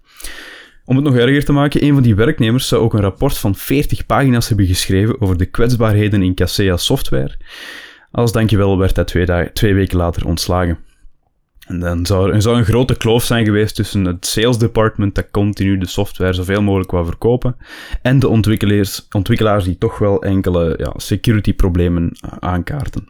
Om 0.84 0.96
het 0.96 1.04
nog 1.04 1.16
erger 1.16 1.44
te 1.44 1.52
maken, 1.52 1.84
een 1.84 1.94
van 1.94 2.02
die 2.02 2.14
werknemers 2.14 2.68
zou 2.68 2.82
ook 2.82 2.94
een 2.94 3.00
rapport 3.00 3.38
van 3.38 3.54
40 3.54 4.06
pagina's 4.06 4.48
hebben 4.48 4.66
geschreven 4.66 5.20
over 5.20 5.36
de 5.36 5.46
kwetsbaarheden 5.46 6.22
in 6.22 6.34
Kaseya 6.34 6.76
software. 6.76 7.36
Als 8.14 8.32
dankjewel 8.32 8.78
werd 8.78 8.96
hij 8.96 9.04
twee, 9.04 9.26
dagen, 9.26 9.52
twee 9.52 9.74
weken 9.74 9.96
later 9.96 10.26
ontslagen. 10.26 10.78
En 11.66 11.80
dan 11.80 12.06
zou 12.06 12.32
er, 12.32 12.46
een 12.46 12.64
grote 12.64 12.96
kloof 12.96 13.24
zijn 13.24 13.44
geweest 13.44 13.74
tussen 13.74 14.04
het 14.04 14.26
sales 14.26 14.58
department 14.58 15.14
dat 15.14 15.30
continu 15.30 15.78
de 15.78 15.86
software 15.86 16.32
zoveel 16.32 16.62
mogelijk 16.62 16.90
wou 16.90 17.04
verkopen 17.04 17.56
en 18.02 18.18
de 18.18 18.28
ontwikkelaars, 18.28 19.06
ontwikkelaars 19.10 19.64
die 19.64 19.78
toch 19.78 19.98
wel 19.98 20.22
enkele 20.22 20.74
ja, 20.78 20.92
security 20.96 21.54
problemen 21.54 22.16
aankaarten. 22.38 23.08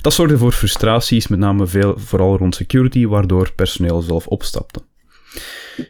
Dat 0.00 0.14
zorgde 0.14 0.38
voor 0.38 0.52
frustraties, 0.52 1.28
met 1.28 1.38
name 1.38 1.66
veel, 1.66 1.98
vooral 1.98 2.36
rond 2.36 2.54
security, 2.54 3.06
waardoor 3.06 3.52
personeel 3.52 4.00
zelf 4.00 4.26
opstapte. 4.26 4.82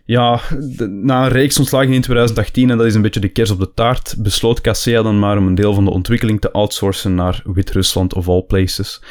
Ja, 0.05 0.41
na 0.89 1.25
een 1.25 1.33
reeks 1.33 1.59
ontslagen 1.59 1.93
in 1.93 2.01
2018, 2.01 2.71
en 2.71 2.77
dat 2.77 2.87
is 2.87 2.95
een 2.95 3.03
beetje 3.03 3.21
de 3.21 3.29
kers 3.29 3.51
op 3.51 3.59
de 3.59 3.75
taart, 3.75 4.15
besloot 4.19 4.61
Kaseya 4.61 5.03
dan 5.03 5.19
maar 5.19 5.39
om 5.39 5.47
een 5.47 5.55
deel 5.55 5.75
van 5.75 5.85
de 5.85 5.91
ontwikkeling 5.91 6.41
te 6.41 6.53
outsourcen 6.53 7.15
naar 7.15 7.43
Wit-Rusland 7.45 8.15
of 8.15 8.29
all 8.29 8.43
places. 8.43 9.03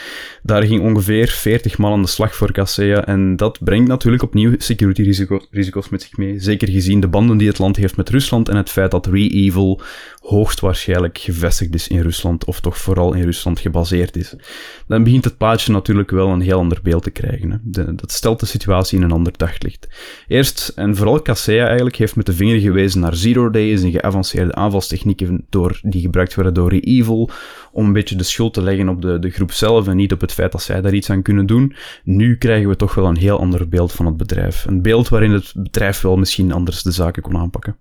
Daar 0.44 0.64
ging 0.64 0.82
ongeveer 0.82 1.28
40 1.28 1.78
man 1.78 1.92
aan 1.92 2.02
de 2.02 2.08
slag 2.08 2.36
voor 2.36 2.52
Kaseya 2.52 3.06
en 3.06 3.36
dat 3.36 3.60
brengt 3.64 3.88
natuurlijk 3.88 4.24
opnieuw 4.24 4.56
security 4.58 5.26
risico's 5.52 5.90
met 5.90 6.02
zich 6.02 6.18
mee. 6.18 6.40
Zeker 6.40 6.70
gezien 6.70 7.00
de 7.00 7.08
banden 7.08 7.38
die 7.38 7.48
het 7.48 7.60
land 7.60 7.76
heeft 7.76 7.98
met 7.98 8.10
Rusland 8.10 8.50
en 8.50 8.56
het 8.56 8.70
feit 8.70 8.92
dat 8.92 9.06
Re-Evil 9.06 9.82
hoogstwaarschijnlijk 10.20 11.18
gevestigd 11.18 11.74
is 11.74 11.88
in 11.88 12.02
Rusland, 12.02 12.46
of 12.46 12.60
toch 12.60 12.78
vooral 12.78 13.14
in 13.14 13.24
Rusland 13.24 13.60
gebaseerd 13.60 14.16
is. 14.16 14.36
Dan 14.88 15.04
begint 15.04 15.24
het 15.24 15.38
plaatje 15.38 15.72
natuurlijk 15.72 16.12
wel 16.12 16.28
een 16.28 16.42
heel 16.42 16.58
ander 16.58 16.80
beeld 16.84 17.04
te 17.04 17.10
krijgen. 17.10 17.52
Hè. 17.52 17.96
Dat 17.96 18.12
stelt 18.12 18.40
de 18.40 18.46
situatie 18.46 18.98
in 18.98 19.04
een 19.04 19.12
ander 19.12 19.34
daglicht. 19.38 19.88
Eerst 20.28 20.61
en 20.70 20.96
vooral 20.96 21.22
Kaseya 21.22 21.66
eigenlijk 21.66 21.96
heeft 21.96 22.16
met 22.16 22.26
de 22.26 22.34
vinger 22.34 22.60
gewezen 22.60 23.00
naar 23.00 23.16
Zero 23.16 23.50
Days 23.50 23.84
en 23.84 23.92
geavanceerde 23.92 24.56
aanvalstechnieken 24.56 25.46
door, 25.50 25.80
die 25.84 26.02
gebruikt 26.02 26.36
werden 26.36 26.54
door 26.54 26.70
Re-Evil, 26.70 27.30
om 27.72 27.86
een 27.86 27.94
beetje 27.94 28.16
de 28.16 28.24
schuld 28.24 28.54
te 28.54 28.62
leggen 28.62 28.90
op 28.90 29.02
de, 29.02 29.20
de 29.20 29.30
groep 29.30 29.52
zelf 29.52 29.88
en 29.88 29.96
niet 29.96 30.14
op 30.14 30.22
het 30.22 30.32
feit 30.32 30.52
dat 30.52 30.62
zij 30.62 30.82
daar 30.82 30.94
iets 30.94 31.10
aan 31.10 31.22
kunnen 31.22 31.46
doen. 31.46 31.76
Nu 32.04 32.38
krijgen 32.38 32.70
we 32.70 32.76
toch 32.76 32.96
wel 32.96 33.06
een 33.06 33.18
heel 33.18 33.40
ander 33.40 33.70
beeld 33.70 33.92
van 33.92 34.06
het 34.06 34.18
bedrijf. 34.18 34.66
Een 34.66 34.82
beeld 34.82 35.10
waarin 35.10 35.32
het 35.32 35.54
bedrijf 35.56 36.02
wel 36.02 36.18
misschien 36.18 36.52
anders 36.52 36.84
de 36.84 36.92
zaken 36.92 37.22
kon 37.22 37.38
aanpakken. 37.38 37.76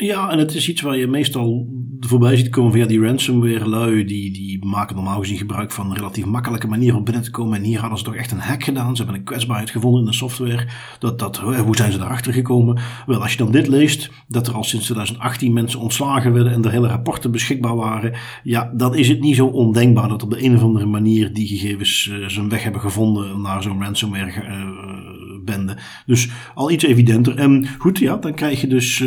Ja, 0.00 0.30
en 0.30 0.38
het 0.38 0.54
is 0.54 0.68
iets 0.68 0.80
waar 0.80 0.96
je 0.96 1.06
meestal 1.06 1.66
voorbij 2.00 2.36
ziet 2.36 2.48
komen 2.48 2.72
via 2.72 2.86
die 2.86 3.00
ransomware 3.00 3.68
lui. 3.68 4.04
Die, 4.04 4.32
die 4.32 4.64
maken 4.64 4.96
normaal 4.96 5.20
gezien 5.20 5.36
gebruik 5.36 5.70
van 5.70 5.90
een 5.90 5.96
relatief 5.96 6.24
makkelijke 6.24 6.66
manier 6.66 6.96
om 6.96 7.04
binnen 7.04 7.22
te 7.22 7.30
komen. 7.30 7.58
En 7.58 7.64
hier 7.64 7.80
hadden 7.80 7.98
ze 7.98 8.04
toch 8.04 8.14
echt 8.14 8.30
een 8.30 8.38
hack 8.38 8.64
gedaan. 8.64 8.96
Ze 8.96 9.02
hebben 9.02 9.20
een 9.20 9.26
kwetsbaarheid 9.26 9.70
gevonden 9.70 10.00
in 10.00 10.06
de 10.06 10.12
software. 10.12 10.66
Dat, 10.98 11.18
dat, 11.18 11.36
hoe 11.36 11.76
zijn 11.76 11.92
ze 11.92 11.98
daarachter 11.98 12.32
gekomen? 12.32 12.78
Wel, 13.06 13.22
als 13.22 13.32
je 13.32 13.38
dan 13.38 13.52
dit 13.52 13.68
leest, 13.68 14.10
dat 14.28 14.46
er 14.46 14.54
al 14.54 14.64
sinds 14.64 14.84
2018 14.84 15.52
mensen 15.52 15.80
ontslagen 15.80 16.32
werden 16.32 16.52
en 16.52 16.64
er 16.64 16.70
hele 16.70 16.88
rapporten 16.88 17.30
beschikbaar 17.30 17.76
waren. 17.76 18.14
Ja, 18.42 18.72
dan 18.74 18.94
is 18.94 19.08
het 19.08 19.20
niet 19.20 19.36
zo 19.36 19.46
ondenkbaar 19.46 20.08
dat 20.08 20.22
op 20.22 20.30
de 20.30 20.44
een 20.44 20.56
of 20.56 20.62
andere 20.62 20.86
manier 20.86 21.32
die 21.32 21.46
gegevens 21.46 22.10
uh, 22.12 22.28
zijn 22.28 22.48
weg 22.48 22.62
hebben 22.62 22.80
gevonden 22.80 23.40
naar 23.40 23.62
zo'n 23.62 23.82
ransomware 23.82 24.42
uh, 24.42 25.17
bende. 25.50 25.76
Dus 26.06 26.30
al 26.54 26.70
iets 26.70 26.84
evidenter. 26.84 27.36
En 27.36 27.66
goed, 27.78 27.98
ja, 27.98 28.16
dan 28.16 28.34
krijg 28.34 28.60
je 28.60 28.66
dus 28.66 29.04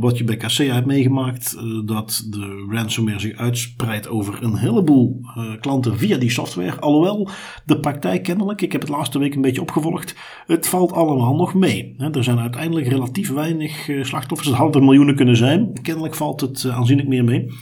wat 0.00 0.18
je 0.18 0.24
bij 0.24 0.36
KC 0.36 0.56
hebt 0.56 0.86
meegemaakt, 0.86 1.56
dat 1.84 2.26
de 2.30 2.66
ransomware 2.70 3.18
zich 3.18 3.36
uitspreidt 3.36 4.08
over 4.08 4.42
een 4.42 4.56
heleboel 4.56 5.20
klanten 5.60 5.98
via 5.98 6.16
die 6.16 6.30
software. 6.30 6.80
Alhoewel 6.80 7.28
de 7.64 7.80
praktijk 7.80 8.22
kennelijk, 8.22 8.62
ik 8.62 8.72
heb 8.72 8.80
het 8.80 8.90
laatste 8.90 9.18
week 9.18 9.34
een 9.34 9.40
beetje 9.40 9.60
opgevolgd, 9.60 10.16
het 10.46 10.68
valt 10.68 10.92
allemaal 10.92 11.34
nog 11.34 11.54
mee. 11.54 11.94
Er 12.12 12.24
zijn 12.24 12.38
uiteindelijk 12.38 12.86
relatief 12.86 13.30
weinig 13.30 13.88
slachtoffers. 14.02 14.48
Het 14.48 14.58
hadden 14.58 14.80
er 14.80 14.86
miljoenen 14.86 15.16
kunnen 15.16 15.36
zijn. 15.36 15.72
Kennelijk 15.82 16.14
valt 16.14 16.40
het 16.40 16.66
aanzienlijk 16.70 17.08
meer 17.08 17.24
mee. 17.24 17.52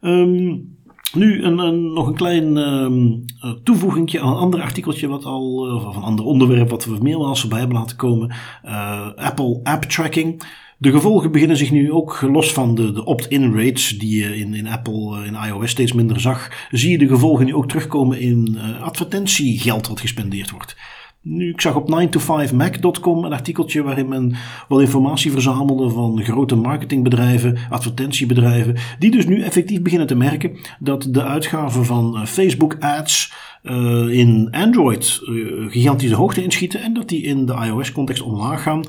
Um, 0.00 0.76
nu 1.14 1.42
een, 1.42 1.58
een, 1.58 1.92
nog 1.92 2.06
een 2.06 2.14
klein 2.14 2.56
um, 2.56 3.24
toevoegingje 3.62 4.20
aan 4.20 4.28
een 4.28 4.38
ander 4.38 4.60
artikeltje, 4.60 5.08
wat 5.08 5.24
al, 5.24 5.68
uh, 5.68 5.86
of 5.86 5.96
een 5.96 6.02
ander 6.02 6.24
onderwerp 6.24 6.70
wat 6.70 6.84
we 6.84 6.98
meermaals 7.02 7.40
voorbij 7.40 7.58
hebben 7.58 7.76
laten 7.76 7.96
komen. 7.96 8.34
Uh, 8.64 9.06
Apple 9.16 9.60
App 9.62 9.82
Tracking. 9.82 10.42
De 10.78 10.90
gevolgen 10.90 11.32
beginnen 11.32 11.56
zich 11.56 11.70
nu 11.70 11.92
ook 11.92 12.20
los 12.20 12.52
van 12.52 12.74
de, 12.74 12.92
de 12.92 13.04
opt-in 13.04 13.54
rates 13.54 13.98
die 13.98 14.20
je 14.20 14.36
in, 14.36 14.54
in 14.54 14.66
Apple, 14.66 15.24
in 15.24 15.36
iOS 15.46 15.70
steeds 15.70 15.92
minder 15.92 16.20
zag. 16.20 16.68
Zie 16.70 16.90
je 16.90 16.98
de 16.98 17.08
gevolgen 17.08 17.46
nu 17.46 17.54
ook 17.54 17.68
terugkomen 17.68 18.20
in 18.20 18.58
advertentiegeld 18.80 19.88
wat 19.88 20.00
gespendeerd 20.00 20.50
wordt. 20.50 20.76
Nu, 21.24 21.48
ik 21.48 21.60
zag 21.60 21.74
op 21.74 21.88
9to5mac.com 21.88 23.24
een 23.24 23.32
artikeltje 23.32 23.82
waarin 23.82 24.08
men 24.08 24.34
wat 24.68 24.80
informatie 24.80 25.30
verzamelde 25.30 25.88
van 25.90 26.22
grote 26.22 26.56
marketingbedrijven, 26.56 27.58
advertentiebedrijven, 27.70 28.76
die 28.98 29.10
dus 29.10 29.26
nu 29.26 29.42
effectief 29.42 29.82
beginnen 29.82 30.06
te 30.06 30.14
merken 30.14 30.56
dat 30.78 31.06
de 31.10 31.22
uitgaven 31.22 31.84
van 31.84 32.16
eh, 32.16 32.24
Facebook 32.24 32.76
ads 32.80 33.32
uh, 33.62 34.08
in 34.08 34.48
Android 34.50 35.20
uh, 35.22 35.70
gigantische 35.70 36.16
hoogte 36.16 36.42
inschieten 36.42 36.82
en 36.82 36.92
dat 36.92 37.08
die 37.08 37.22
in 37.22 37.46
de 37.46 37.54
iOS-context 37.54 38.22
omlaag 38.22 38.62
gaan. 38.62 38.84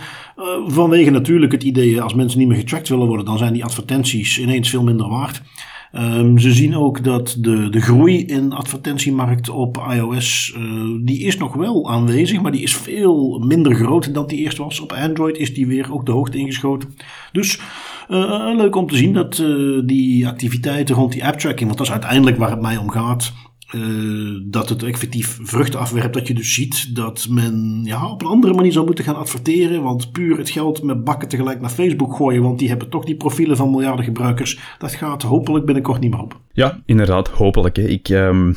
Vanwege 0.67 1.09
natuurlijk 1.09 1.51
het 1.51 1.63
idee, 1.63 2.01
als 2.01 2.13
mensen 2.13 2.39
niet 2.39 2.47
meer 2.47 2.57
getracked 2.57 2.89
willen 2.89 3.07
worden, 3.07 3.25
dan 3.25 3.37
zijn 3.37 3.53
die 3.53 3.63
advertenties 3.63 4.39
ineens 4.39 4.69
veel 4.69 4.83
minder 4.83 5.09
waard. 5.09 5.41
Um, 5.95 6.39
ze 6.39 6.51
zien 6.51 6.75
ook 6.75 7.03
dat 7.03 7.35
de, 7.39 7.69
de 7.69 7.81
groei 7.81 8.25
in 8.25 8.53
advertentiemarkt 8.53 9.49
op 9.49 9.85
iOS, 9.91 10.55
uh, 10.57 11.05
die 11.05 11.19
is 11.19 11.37
nog 11.37 11.53
wel 11.53 11.89
aanwezig, 11.89 12.41
maar 12.41 12.51
die 12.51 12.61
is 12.61 12.75
veel 12.75 13.39
minder 13.39 13.75
groot 13.75 14.13
dan 14.13 14.27
die 14.27 14.39
eerst 14.39 14.57
was. 14.57 14.79
Op 14.79 14.91
Android 14.91 15.37
is 15.37 15.53
die 15.53 15.67
weer 15.67 15.93
ook 15.93 16.05
de 16.05 16.11
hoogte 16.11 16.37
ingeschoten. 16.37 16.95
Dus 17.31 17.59
uh, 18.09 18.51
leuk 18.55 18.75
om 18.75 18.87
te 18.87 18.95
zien 18.95 19.13
dat 19.13 19.37
uh, 19.37 19.81
die 19.85 20.27
activiteiten 20.27 20.95
rond 20.95 21.11
die 21.11 21.25
app 21.25 21.39
tracking, 21.39 21.65
want 21.65 21.77
dat 21.77 21.87
is 21.87 21.93
uiteindelijk 21.93 22.37
waar 22.37 22.51
het 22.51 22.61
mij 22.61 22.77
om 22.77 22.89
gaat, 22.89 23.33
uh, 23.75 24.39
dat 24.45 24.69
het 24.69 24.83
effectief 24.83 25.39
vruchten 25.41 25.79
afwerpt. 25.79 26.13
Dat 26.13 26.27
je 26.27 26.33
dus 26.33 26.53
ziet 26.53 26.95
dat 26.95 27.27
men 27.29 27.81
ja, 27.83 28.09
op 28.09 28.21
een 28.21 28.27
andere 28.27 28.53
manier 28.53 28.71
zou 28.71 28.85
moeten 28.85 29.03
gaan 29.03 29.15
adverteren. 29.15 29.83
Want 29.83 30.11
puur 30.11 30.37
het 30.37 30.49
geld 30.49 30.83
met 30.83 31.03
bakken 31.03 31.27
tegelijk 31.27 31.61
naar 31.61 31.69
Facebook 31.69 32.15
gooien. 32.15 32.41
Want 32.41 32.59
die 32.59 32.69
hebben 32.69 32.89
toch 32.89 33.05
die 33.05 33.15
profielen 33.15 33.57
van 33.57 33.71
miljarden 33.71 34.05
gebruikers. 34.05 34.59
Dat 34.77 34.93
gaat 34.93 35.21
hopelijk 35.21 35.65
binnenkort 35.65 35.99
niet 35.99 36.11
meer 36.11 36.21
op. 36.21 36.39
Ja, 36.51 36.81
inderdaad, 36.85 37.27
hopelijk. 37.27 37.75
Hè. 37.75 37.83
Ik 37.83 38.09
um, 38.09 38.55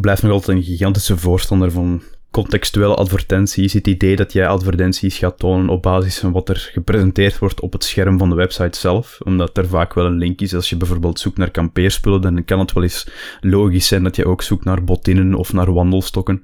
blijf 0.00 0.22
nog 0.22 0.32
altijd 0.32 0.56
een 0.56 0.64
gigantische 0.64 1.18
voorstander 1.18 1.70
van 1.70 2.02
contextuele 2.34 2.94
advertenties, 2.94 3.72
het 3.72 3.86
idee 3.86 4.16
dat 4.16 4.32
jij 4.32 4.46
advertenties 4.46 5.18
gaat 5.18 5.38
tonen 5.38 5.68
op 5.68 5.82
basis 5.82 6.18
van 6.18 6.32
wat 6.32 6.48
er 6.48 6.70
gepresenteerd 6.72 7.38
wordt 7.38 7.60
op 7.60 7.72
het 7.72 7.84
scherm 7.84 8.18
van 8.18 8.28
de 8.28 8.34
website 8.34 8.78
zelf, 8.78 9.18
omdat 9.24 9.58
er 9.58 9.68
vaak 9.68 9.94
wel 9.94 10.06
een 10.06 10.18
link 10.18 10.40
is. 10.40 10.54
Als 10.54 10.70
je 10.70 10.76
bijvoorbeeld 10.76 11.18
zoekt 11.18 11.36
naar 11.36 11.50
kampeerspullen, 11.50 12.20
dan 12.20 12.44
kan 12.44 12.58
het 12.58 12.72
wel 12.72 12.82
eens 12.82 13.08
logisch 13.40 13.86
zijn 13.86 14.02
dat 14.02 14.16
je 14.16 14.26
ook 14.26 14.42
zoekt 14.42 14.64
naar 14.64 14.84
botinnen 14.84 15.34
of 15.34 15.52
naar 15.52 15.72
wandelstokken. 15.72 16.40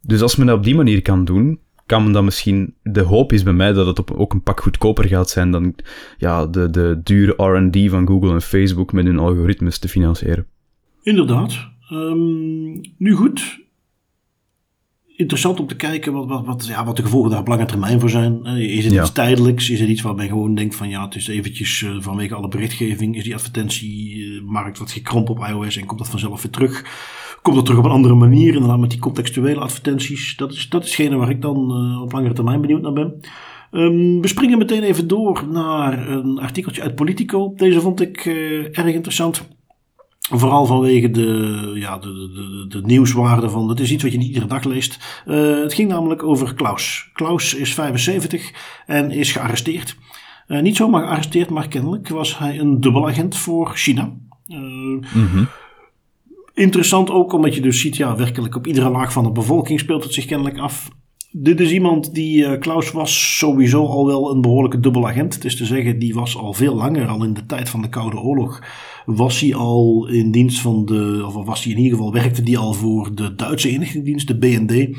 Dus 0.00 0.22
als 0.22 0.36
men 0.36 0.46
dat 0.46 0.56
op 0.56 0.64
die 0.64 0.74
manier 0.74 1.02
kan 1.02 1.24
doen, 1.24 1.58
kan 1.86 2.02
men 2.02 2.12
dan 2.12 2.24
misschien... 2.24 2.74
De 2.82 3.02
hoop 3.02 3.32
is 3.32 3.42
bij 3.42 3.52
mij 3.52 3.72
dat 3.72 3.86
het 3.86 4.14
ook 4.14 4.32
een 4.32 4.42
pak 4.42 4.60
goedkoper 4.60 5.08
gaat 5.08 5.30
zijn 5.30 5.50
dan 5.50 5.74
ja, 6.18 6.46
de, 6.46 6.70
de 6.70 7.00
dure 7.02 7.42
R&D 7.42 7.90
van 7.90 8.06
Google 8.06 8.32
en 8.32 8.42
Facebook 8.42 8.92
met 8.92 9.04
hun 9.04 9.18
algoritmes 9.18 9.78
te 9.78 9.88
financieren. 9.88 10.46
Inderdaad. 11.02 11.70
Um, 11.92 12.80
nu 12.96 13.14
goed, 13.14 13.61
interessant 15.16 15.60
om 15.60 15.66
te 15.66 15.76
kijken 15.76 16.12
wat, 16.12 16.26
wat, 16.26 16.46
wat, 16.46 16.66
ja, 16.66 16.84
wat 16.84 16.96
de 16.96 17.02
gevolgen 17.02 17.30
daar 17.30 17.40
op 17.40 17.48
lange 17.48 17.64
termijn 17.64 18.00
voor 18.00 18.10
zijn. 18.10 18.44
Eh, 18.44 18.76
is 18.76 18.84
het 18.84 18.94
iets 18.94 19.12
tijdelijks? 19.12 19.70
Is 19.70 19.80
het 19.80 19.88
iets 19.88 20.02
waar 20.02 20.14
men 20.14 20.28
gewoon 20.28 20.54
denkt 20.54 20.74
van 20.74 20.88
ja, 20.88 21.04
het 21.04 21.14
is 21.14 21.28
eventjes 21.28 21.80
uh, 21.80 21.96
vanwege 21.98 22.34
alle 22.34 22.48
berichtgeving, 22.48 23.16
is 23.16 23.24
die 23.24 23.34
advertentiemarkt 23.34 24.78
wat 24.78 24.90
gekrompen 24.90 25.34
op 25.34 25.46
iOS 25.48 25.76
en 25.76 25.86
komt 25.86 25.98
dat 25.98 26.08
vanzelf 26.08 26.42
weer 26.42 26.52
terug? 26.52 26.84
Komt 27.42 27.56
dat 27.56 27.64
terug 27.64 27.80
op 27.80 27.86
een 27.86 27.96
andere 27.96 28.14
manier, 28.14 28.54
inderdaad 28.54 28.78
met 28.78 28.90
die 28.90 28.98
contextuele 28.98 29.60
advertenties? 29.60 30.36
Dat 30.36 30.52
is, 30.52 30.68
dat 30.68 30.84
is 30.84 30.96
hetgene 30.96 31.16
waar 31.16 31.30
ik 31.30 31.42
dan 31.42 31.56
uh, 31.56 32.02
op 32.02 32.12
langere 32.12 32.34
termijn 32.34 32.60
benieuwd 32.60 32.82
naar 32.82 32.92
ben. 32.92 33.20
Um, 33.70 34.20
we 34.20 34.28
springen 34.28 34.58
meteen 34.58 34.82
even 34.82 35.08
door 35.08 35.46
naar 35.50 36.08
een 36.08 36.38
artikeltje 36.38 36.82
uit 36.82 36.94
Politico. 36.94 37.52
Deze 37.56 37.80
vond 37.80 38.00
ik 38.00 38.24
uh, 38.24 38.78
erg 38.78 38.94
interessant. 38.94 39.48
Vooral 40.30 40.66
vanwege 40.66 41.10
de, 41.10 41.70
ja, 41.74 41.98
de, 41.98 42.08
de, 42.08 42.64
de, 42.68 42.86
nieuwswaarde 42.86 43.50
van. 43.50 43.68
Het 43.68 43.80
is 43.80 43.90
iets 43.90 44.02
wat 44.02 44.12
je 44.12 44.18
niet 44.18 44.26
iedere 44.26 44.46
dag 44.46 44.64
leest. 44.64 45.22
Uh, 45.26 45.60
het 45.60 45.74
ging 45.74 45.88
namelijk 45.88 46.22
over 46.22 46.54
Klaus. 46.54 47.10
Klaus 47.12 47.54
is 47.54 47.74
75 47.74 48.52
en 48.86 49.10
is 49.10 49.32
gearresteerd. 49.32 49.96
Uh, 50.48 50.60
niet 50.60 50.76
zomaar 50.76 51.02
gearresteerd, 51.02 51.50
maar 51.50 51.68
kennelijk 51.68 52.08
was 52.08 52.38
hij 52.38 52.58
een 52.58 52.80
dubbelagent 52.80 53.36
voor 53.36 53.70
China. 53.74 54.12
Uh, 54.48 54.58
mm 54.58 55.02
-hmm. 55.12 55.48
Interessant 56.54 57.10
ook 57.10 57.32
omdat 57.32 57.54
je 57.54 57.60
dus 57.60 57.80
ziet, 57.80 57.96
ja, 57.96 58.16
werkelijk 58.16 58.56
op 58.56 58.66
iedere 58.66 58.90
laag 58.90 59.12
van 59.12 59.24
de 59.24 59.32
bevolking 59.32 59.80
speelt 59.80 60.04
het 60.04 60.14
zich 60.14 60.24
kennelijk 60.24 60.58
af. 60.58 60.88
Dit 61.30 61.60
is 61.60 61.70
iemand 61.72 62.14
die, 62.14 62.58
Klaus 62.58 62.90
was 62.90 63.38
sowieso 63.38 63.86
al 63.86 64.06
wel 64.06 64.30
een 64.30 64.40
behoorlijke 64.40 64.80
dubbelagent. 64.80 65.34
Het 65.34 65.44
is 65.44 65.56
te 65.56 65.64
zeggen, 65.64 65.98
die 65.98 66.14
was 66.14 66.36
al 66.36 66.52
veel 66.52 66.74
langer, 66.74 67.08
al 67.08 67.24
in 67.24 67.34
de 67.34 67.46
tijd 67.46 67.68
van 67.68 67.82
de 67.82 67.88
Koude 67.88 68.16
Oorlog 68.16 68.60
was 69.04 69.40
hij 69.40 69.54
al 69.54 70.08
in 70.08 70.30
dienst 70.30 70.60
van 70.60 70.84
de, 70.84 71.22
of 71.26 71.44
was 71.44 71.64
hij 71.64 71.72
in 71.72 71.78
ieder 71.78 71.96
geval, 71.96 72.12
werkte 72.12 72.42
die 72.42 72.58
al 72.58 72.72
voor 72.72 73.14
de 73.14 73.34
Duitse 73.34 73.70
inlichtingendienst, 73.70 74.28
de 74.28 74.38
BND. 74.38 74.96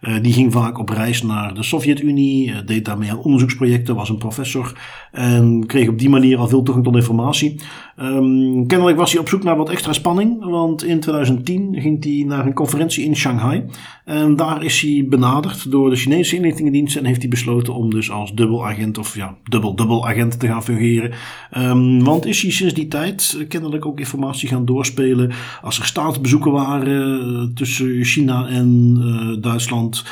Uh, 0.00 0.22
die 0.22 0.32
ging 0.32 0.52
vaak 0.52 0.78
op 0.78 0.88
reis 0.88 1.22
naar 1.22 1.54
de 1.54 1.62
Sovjet-Unie, 1.62 2.48
uh, 2.48 2.56
deed 2.66 2.84
daarmee 2.84 3.10
aan 3.10 3.22
onderzoeksprojecten, 3.22 3.94
was 3.94 4.08
een 4.08 4.18
professor 4.18 4.80
en 5.12 5.66
kreeg 5.66 5.88
op 5.88 5.98
die 5.98 6.08
manier 6.08 6.38
al 6.38 6.48
veel 6.48 6.62
toegang 6.62 6.84
tot 6.84 6.94
informatie. 6.94 7.60
Um, 8.00 8.66
kennelijk 8.66 8.96
was 8.96 9.12
hij 9.12 9.20
op 9.20 9.28
zoek 9.28 9.42
naar 9.42 9.56
wat 9.56 9.70
extra 9.70 9.92
spanning, 9.92 10.44
want 10.44 10.84
in 10.84 11.00
2010 11.00 11.80
ging 11.80 12.04
hij 12.04 12.24
naar 12.26 12.46
een 12.46 12.54
conferentie 12.54 13.04
in 13.04 13.16
Shanghai. 13.16 13.64
En 14.06 14.36
daar 14.36 14.64
is 14.64 14.80
hij 14.80 15.06
benaderd 15.08 15.70
door 15.70 15.90
de 15.90 15.96
Chinese 15.96 16.36
inlichtingendienst 16.36 16.96
en 16.96 17.04
heeft 17.04 17.20
hij 17.20 17.28
besloten 17.28 17.74
om 17.74 17.90
dus 17.90 18.10
als 18.10 18.34
dubbelagent 18.34 18.98
of 18.98 19.14
ja, 19.14 19.36
dubbel-dubbel 19.44 20.08
agent 20.08 20.40
te 20.40 20.46
gaan 20.46 20.62
fungeren. 20.62 21.12
Um, 21.56 22.04
want 22.04 22.26
is 22.26 22.42
hij 22.42 22.50
sinds 22.50 22.74
die 22.74 22.88
tijd 22.88 23.44
kennelijk 23.48 23.86
ook 23.86 23.98
informatie 23.98 24.48
gaan 24.48 24.64
doorspelen 24.64 25.32
als 25.62 25.78
er 25.78 25.84
staatsbezoeken 25.84 26.52
waren 26.52 27.32
uh, 27.32 27.54
tussen 27.54 28.04
China 28.04 28.48
en 28.48 28.96
uh, 28.98 29.42
Duitsland, 29.42 30.04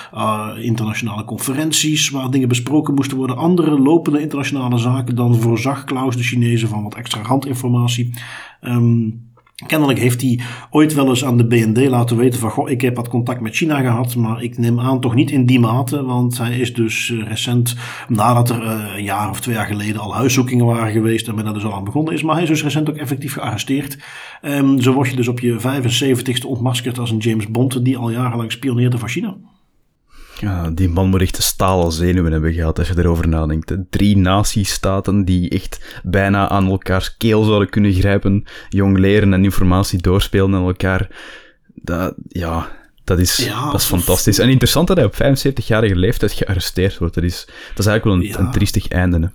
internationale 0.61 1.24
conferenties 1.24 2.11
waar 2.11 2.30
dingen 2.30 2.49
besproken 2.49 2.95
moesten 2.95 3.16
worden, 3.16 3.36
andere 3.36 3.80
lopende 3.80 4.20
internationale 4.20 4.78
zaken, 4.78 5.16
dan 5.16 5.34
voorzag 5.34 5.84
Klaus 5.84 6.16
de 6.16 6.22
Chinezen 6.22 6.68
van 6.68 6.82
wat 6.82 6.95
extra 6.95 7.22
randinformatie 7.22 8.05
informatie. 8.05 8.12
Um, 8.61 9.32
Kennelijk 9.67 9.99
heeft 9.99 10.21
hij 10.21 10.41
ooit 10.71 10.95
wel 10.95 11.09
eens 11.09 11.25
aan 11.25 11.37
de 11.37 11.47
BND 11.47 11.89
laten 11.89 12.17
weten 12.17 12.41
van, 12.41 12.51
goh, 12.51 12.71
ik 12.71 12.81
heb 12.81 12.97
wat 12.97 13.09
contact 13.09 13.41
met 13.41 13.55
China 13.55 13.81
gehad, 13.81 14.17
maar 14.17 14.43
ik 14.43 14.59
neem 14.59 14.81
aan 14.81 15.01
toch 15.01 15.15
niet 15.15 15.31
in 15.31 15.47
die 15.47 15.61
mate, 15.61 16.05
want 16.05 16.39
hij 16.39 16.59
is 16.59 16.75
dus 16.75 17.09
uh, 17.09 17.27
recent, 17.29 17.77
nadat 18.09 18.51
er 18.51 18.63
uh, 18.63 18.97
een 18.97 19.05
jaar 19.05 19.31
of 19.31 19.41
twee 19.41 19.55
jaar 19.55 19.67
geleden 19.67 20.01
al 20.01 20.15
huiszoekingen 20.15 20.67
waren 20.67 20.93
geweest 20.93 21.29
en 21.29 21.35
men 21.35 21.47
er 21.47 21.55
dus 21.55 21.65
al 21.65 21.75
aan 21.75 21.85
begonnen 21.85 22.15
is, 22.15 22.23
maar 22.23 22.35
hij 22.35 22.43
is 22.43 22.49
dus 22.49 22.63
recent 22.63 22.91
ook 22.91 22.97
effectief 22.97 23.33
gearresteerd. 23.33 23.99
Um, 24.43 24.81
zo 24.81 24.93
word 24.93 25.11
je 25.11 25.17
dus 25.17 25.29
op 25.29 25.41
je 25.41 25.61
75ste 25.61 26.47
ontmaskerd 26.47 26.99
als 26.99 27.11
een 27.11 27.19
James 27.19 27.49
Bond 27.49 27.85
die 27.85 27.97
al 27.97 28.11
jarenlang 28.11 28.53
spioneerde 28.53 28.99
voor 28.99 29.09
China. 29.09 29.37
Ja, 30.41 30.70
die 30.70 30.89
man 30.89 31.09
moet 31.09 31.20
echt 31.20 31.37
de 31.37 31.43
stalen 31.43 31.93
zenuwen 31.93 32.32
hebben 32.32 32.53
gehad 32.53 32.78
als 32.78 32.89
je 32.89 32.99
erover 32.99 33.28
nadenkt. 33.28 33.76
Drie 33.91 34.16
natiestaten 34.16 35.24
die 35.24 35.51
echt 35.51 36.01
bijna 36.03 36.49
aan 36.49 36.70
elkaars 36.70 37.16
keel 37.16 37.45
zouden 37.45 37.68
kunnen 37.68 37.93
grijpen, 37.93 38.45
jong 38.68 38.99
leren 38.99 39.32
en 39.32 39.45
informatie 39.45 40.03
doorspelen 40.03 40.55
aan 40.55 40.66
elkaar. 40.66 41.09
Dat, 41.74 42.14
ja, 42.28 42.70
dat 43.05 43.18
is, 43.18 43.37
ja, 43.37 43.70
dat 43.70 43.80
is 43.80 43.87
fantastisch. 43.87 44.39
En 44.39 44.49
interessant 44.49 44.87
dat 44.89 44.97
hij 44.97 45.07
op 45.07 45.14
75-jarige 45.14 45.97
leeftijd 45.97 46.32
gearresteerd 46.32 46.99
wordt. 46.99 47.14
Dat 47.14 47.24
is, 47.24 47.45
dat 47.68 47.78
is 47.78 47.87
eigenlijk 47.87 48.05
wel 48.05 48.14
een, 48.14 48.22
ja. 48.22 48.39
een 48.39 48.51
triestig 48.51 48.89
einde. 48.89 49.20
Hè. 49.20 49.26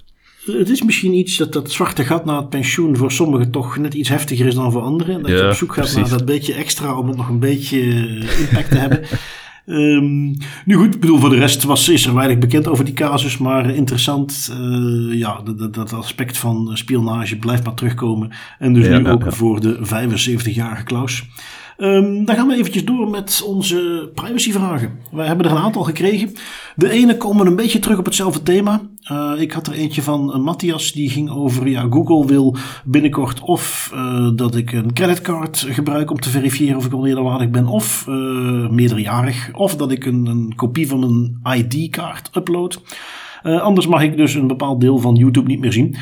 Het 0.58 0.70
is 0.70 0.84
misschien 0.84 1.14
iets 1.14 1.38
dat 1.38 1.54
dat 1.54 1.72
zwarte 1.72 2.06
gat 2.06 2.26
na 2.26 2.38
het 2.38 2.50
pensioen 2.50 2.97
voor 2.97 3.12
sommigen 3.12 3.52
toch 3.52 3.78
net 3.78 3.93
iets 3.93 4.10
heftiger 4.10 4.45
is 4.45 4.56
dan 4.56 4.72
voor 4.72 4.82
anderen. 4.82 5.22
Dat 5.22 5.32
ja, 5.32 5.38
je 5.38 5.47
op 5.47 5.54
zoek 5.54 5.74
gaat 5.74 5.84
precies. 5.84 6.10
naar 6.10 6.18
dat 6.18 6.26
beetje 6.26 6.54
extra 6.54 6.97
om 6.97 7.08
het 7.08 7.18
nog 7.18 7.30
een 7.30 7.39
beetje 7.39 7.82
impact 8.39 8.70
te 8.72 8.78
hebben. 8.78 9.04
Um, 9.66 10.38
nu 10.66 10.76
goed, 10.76 10.93
ik 10.95 10.99
bedoel, 10.99 11.20
voor 11.20 11.30
de 11.30 11.38
rest 11.38 11.64
was, 11.64 11.89
is 11.89 12.05
er 12.05 12.14
weinig 12.14 12.38
bekend 12.38 12.68
over 12.68 12.86
die 12.86 12.93
casus, 12.93 13.38
maar 13.38 13.70
interessant. 13.70 14.49
Uh, 14.60 15.18
ja, 15.18 15.41
dat, 15.41 15.74
dat, 15.74 15.93
aspect 15.93 16.38
van 16.38 16.70
spionage 16.74 17.38
blijft 17.38 17.64
maar 17.64 17.74
terugkomen. 17.74 18.32
En 18.60 18.74
dus 18.74 18.88
ja, 18.88 18.97
nu 18.97 19.10
ook 19.10 19.24
ja. 19.24 19.32
voor 19.32 19.60
de 19.60 19.78
75-jarige 19.78 20.84
Klaus. 20.84 21.26
Um, 21.82 22.26
dan 22.26 22.36
gaan 22.36 22.48
we 22.48 22.56
eventjes 22.56 22.86
door 22.86 23.10
met 23.10 23.44
onze 23.46 24.12
privacyvragen. 24.14 25.00
Wij 25.12 25.28
hebben 25.28 25.46
er 25.46 25.52
een 25.52 25.58
aantal 25.58 25.84
gekregen. 25.84 26.34
De 26.76 26.90
ene 26.90 27.18
komen 27.18 27.48
een 27.48 27.56
beetje 27.56 27.80
terug 27.80 27.98
op 27.98 28.06
hetzelfde 28.06 28.44
thema. 28.44 28.82
Uh, 29.12 29.32
ik 29.38 29.52
had 29.52 29.68
er 29.68 29.74
eentje 29.74 30.02
van 30.02 30.30
uh, 30.30 30.44
Matthias, 30.44 30.92
die 30.92 31.10
ging 31.10 31.30
over, 31.30 31.68
ja, 31.68 31.88
Google 31.90 32.26
wil 32.26 32.56
binnenkort 32.86 33.42
of 33.42 33.92
uh, 33.94 34.30
dat 34.36 34.56
ik 34.56 34.72
een 34.72 34.94
creditcard 34.94 35.66
gebruik 35.70 36.12
om 36.12 36.20
te 36.20 36.30
verifiëren 36.30 36.78
of 36.78 36.86
ik 36.86 36.94
onwederwaardig 36.94 37.50
ben, 37.50 37.68
of 37.68 38.06
meerderjarig, 38.70 39.50
of 39.54 39.76
dat 39.76 39.92
ik 39.92 40.06
een, 40.06 40.26
een 40.26 40.54
kopie 40.56 40.88
van 40.88 41.04
een 41.04 41.40
ID-kaart 41.58 42.30
upload. 42.36 42.82
anders 43.42 43.88
mag 43.88 44.02
ik 44.02 44.18
dus 44.18 44.34
een 44.34 44.48
bepaald 44.48 44.82
deel 44.82 44.98
van 44.98 45.16
YouTube 45.16 45.48
niet 45.48 45.60
meer 45.60 45.74
zien. 45.74 45.96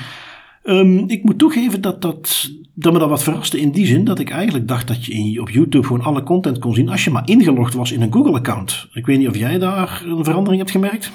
Um, 0.69 1.03
ik 1.09 1.23
moet 1.23 1.37
toegeven 1.37 1.81
dat, 1.81 2.01
dat, 2.01 2.49
dat 2.73 2.93
me 2.93 2.99
dat 2.99 3.09
wat 3.09 3.23
verraste 3.23 3.59
in 3.59 3.71
die 3.71 3.85
zin 3.85 4.03
dat 4.03 4.19
ik 4.19 4.29
eigenlijk 4.29 4.67
dacht 4.67 4.87
dat 4.87 5.05
je 5.05 5.41
op 5.41 5.49
YouTube 5.49 5.87
gewoon 5.87 6.03
alle 6.03 6.23
content 6.23 6.59
kon 6.59 6.73
zien 6.73 6.89
als 6.89 7.03
je 7.03 7.09
maar 7.09 7.29
ingelogd 7.29 7.73
was 7.73 7.91
in 7.91 8.01
een 8.01 8.13
Google-account. 8.13 8.87
Ik 8.93 9.05
weet 9.05 9.17
niet 9.17 9.27
of 9.27 9.37
jij 9.37 9.57
daar 9.57 10.03
een 10.05 10.23
verandering 10.23 10.59
hebt 10.59 10.71
gemerkt? 10.71 11.11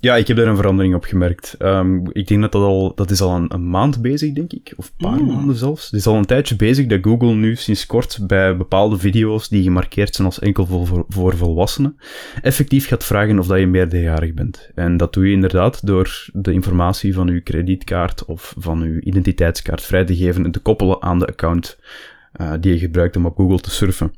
Ja, 0.00 0.16
ik 0.16 0.26
heb 0.26 0.36
daar 0.36 0.46
een 0.46 0.56
verandering 0.56 0.94
op 0.94 1.04
gemerkt. 1.04 1.56
Um, 1.58 2.02
ik 2.12 2.26
denk 2.26 2.40
dat 2.40 2.52
dat 2.52 2.62
al, 2.62 2.94
dat 2.94 3.10
is 3.10 3.20
al 3.20 3.36
een, 3.36 3.54
een 3.54 3.68
maand 3.70 4.02
bezig, 4.02 4.32
denk 4.32 4.52
ik. 4.52 4.72
Of 4.76 4.86
een 4.86 5.06
paar 5.08 5.20
mm. 5.20 5.26
maanden 5.26 5.56
zelfs. 5.56 5.84
Het 5.84 6.00
is 6.00 6.06
al 6.06 6.16
een 6.16 6.24
tijdje 6.24 6.56
bezig 6.56 6.86
dat 6.86 6.98
Google 7.02 7.34
nu 7.34 7.56
sinds 7.56 7.86
kort 7.86 8.18
bij 8.26 8.56
bepaalde 8.56 8.98
video's 8.98 9.48
die 9.48 9.62
gemarkeerd 9.62 10.14
zijn 10.14 10.26
als 10.26 10.38
enkel 10.38 10.66
voor, 10.66 11.04
voor 11.08 11.36
volwassenen, 11.36 11.96
effectief 12.42 12.86
gaat 12.86 13.04
vragen 13.04 13.38
of 13.38 13.46
dat 13.46 13.58
je 13.58 13.66
meerderjarig 13.66 14.34
bent. 14.34 14.70
En 14.74 14.96
dat 14.96 15.12
doe 15.12 15.26
je 15.26 15.32
inderdaad 15.32 15.86
door 15.86 16.28
de 16.32 16.52
informatie 16.52 17.14
van 17.14 17.28
uw 17.28 17.42
kredietkaart 17.42 18.24
of 18.24 18.54
van 18.58 18.82
uw 18.82 19.00
identiteitskaart 19.00 19.82
vrij 19.82 20.04
te 20.04 20.16
geven 20.16 20.44
en 20.44 20.50
te 20.50 20.60
koppelen 20.60 21.02
aan 21.02 21.18
de 21.18 21.26
account 21.26 21.78
uh, 22.40 22.52
die 22.60 22.72
je 22.72 22.78
gebruikt 22.78 23.16
om 23.16 23.26
op 23.26 23.36
Google 23.36 23.60
te 23.60 23.70
surfen. 23.70 24.12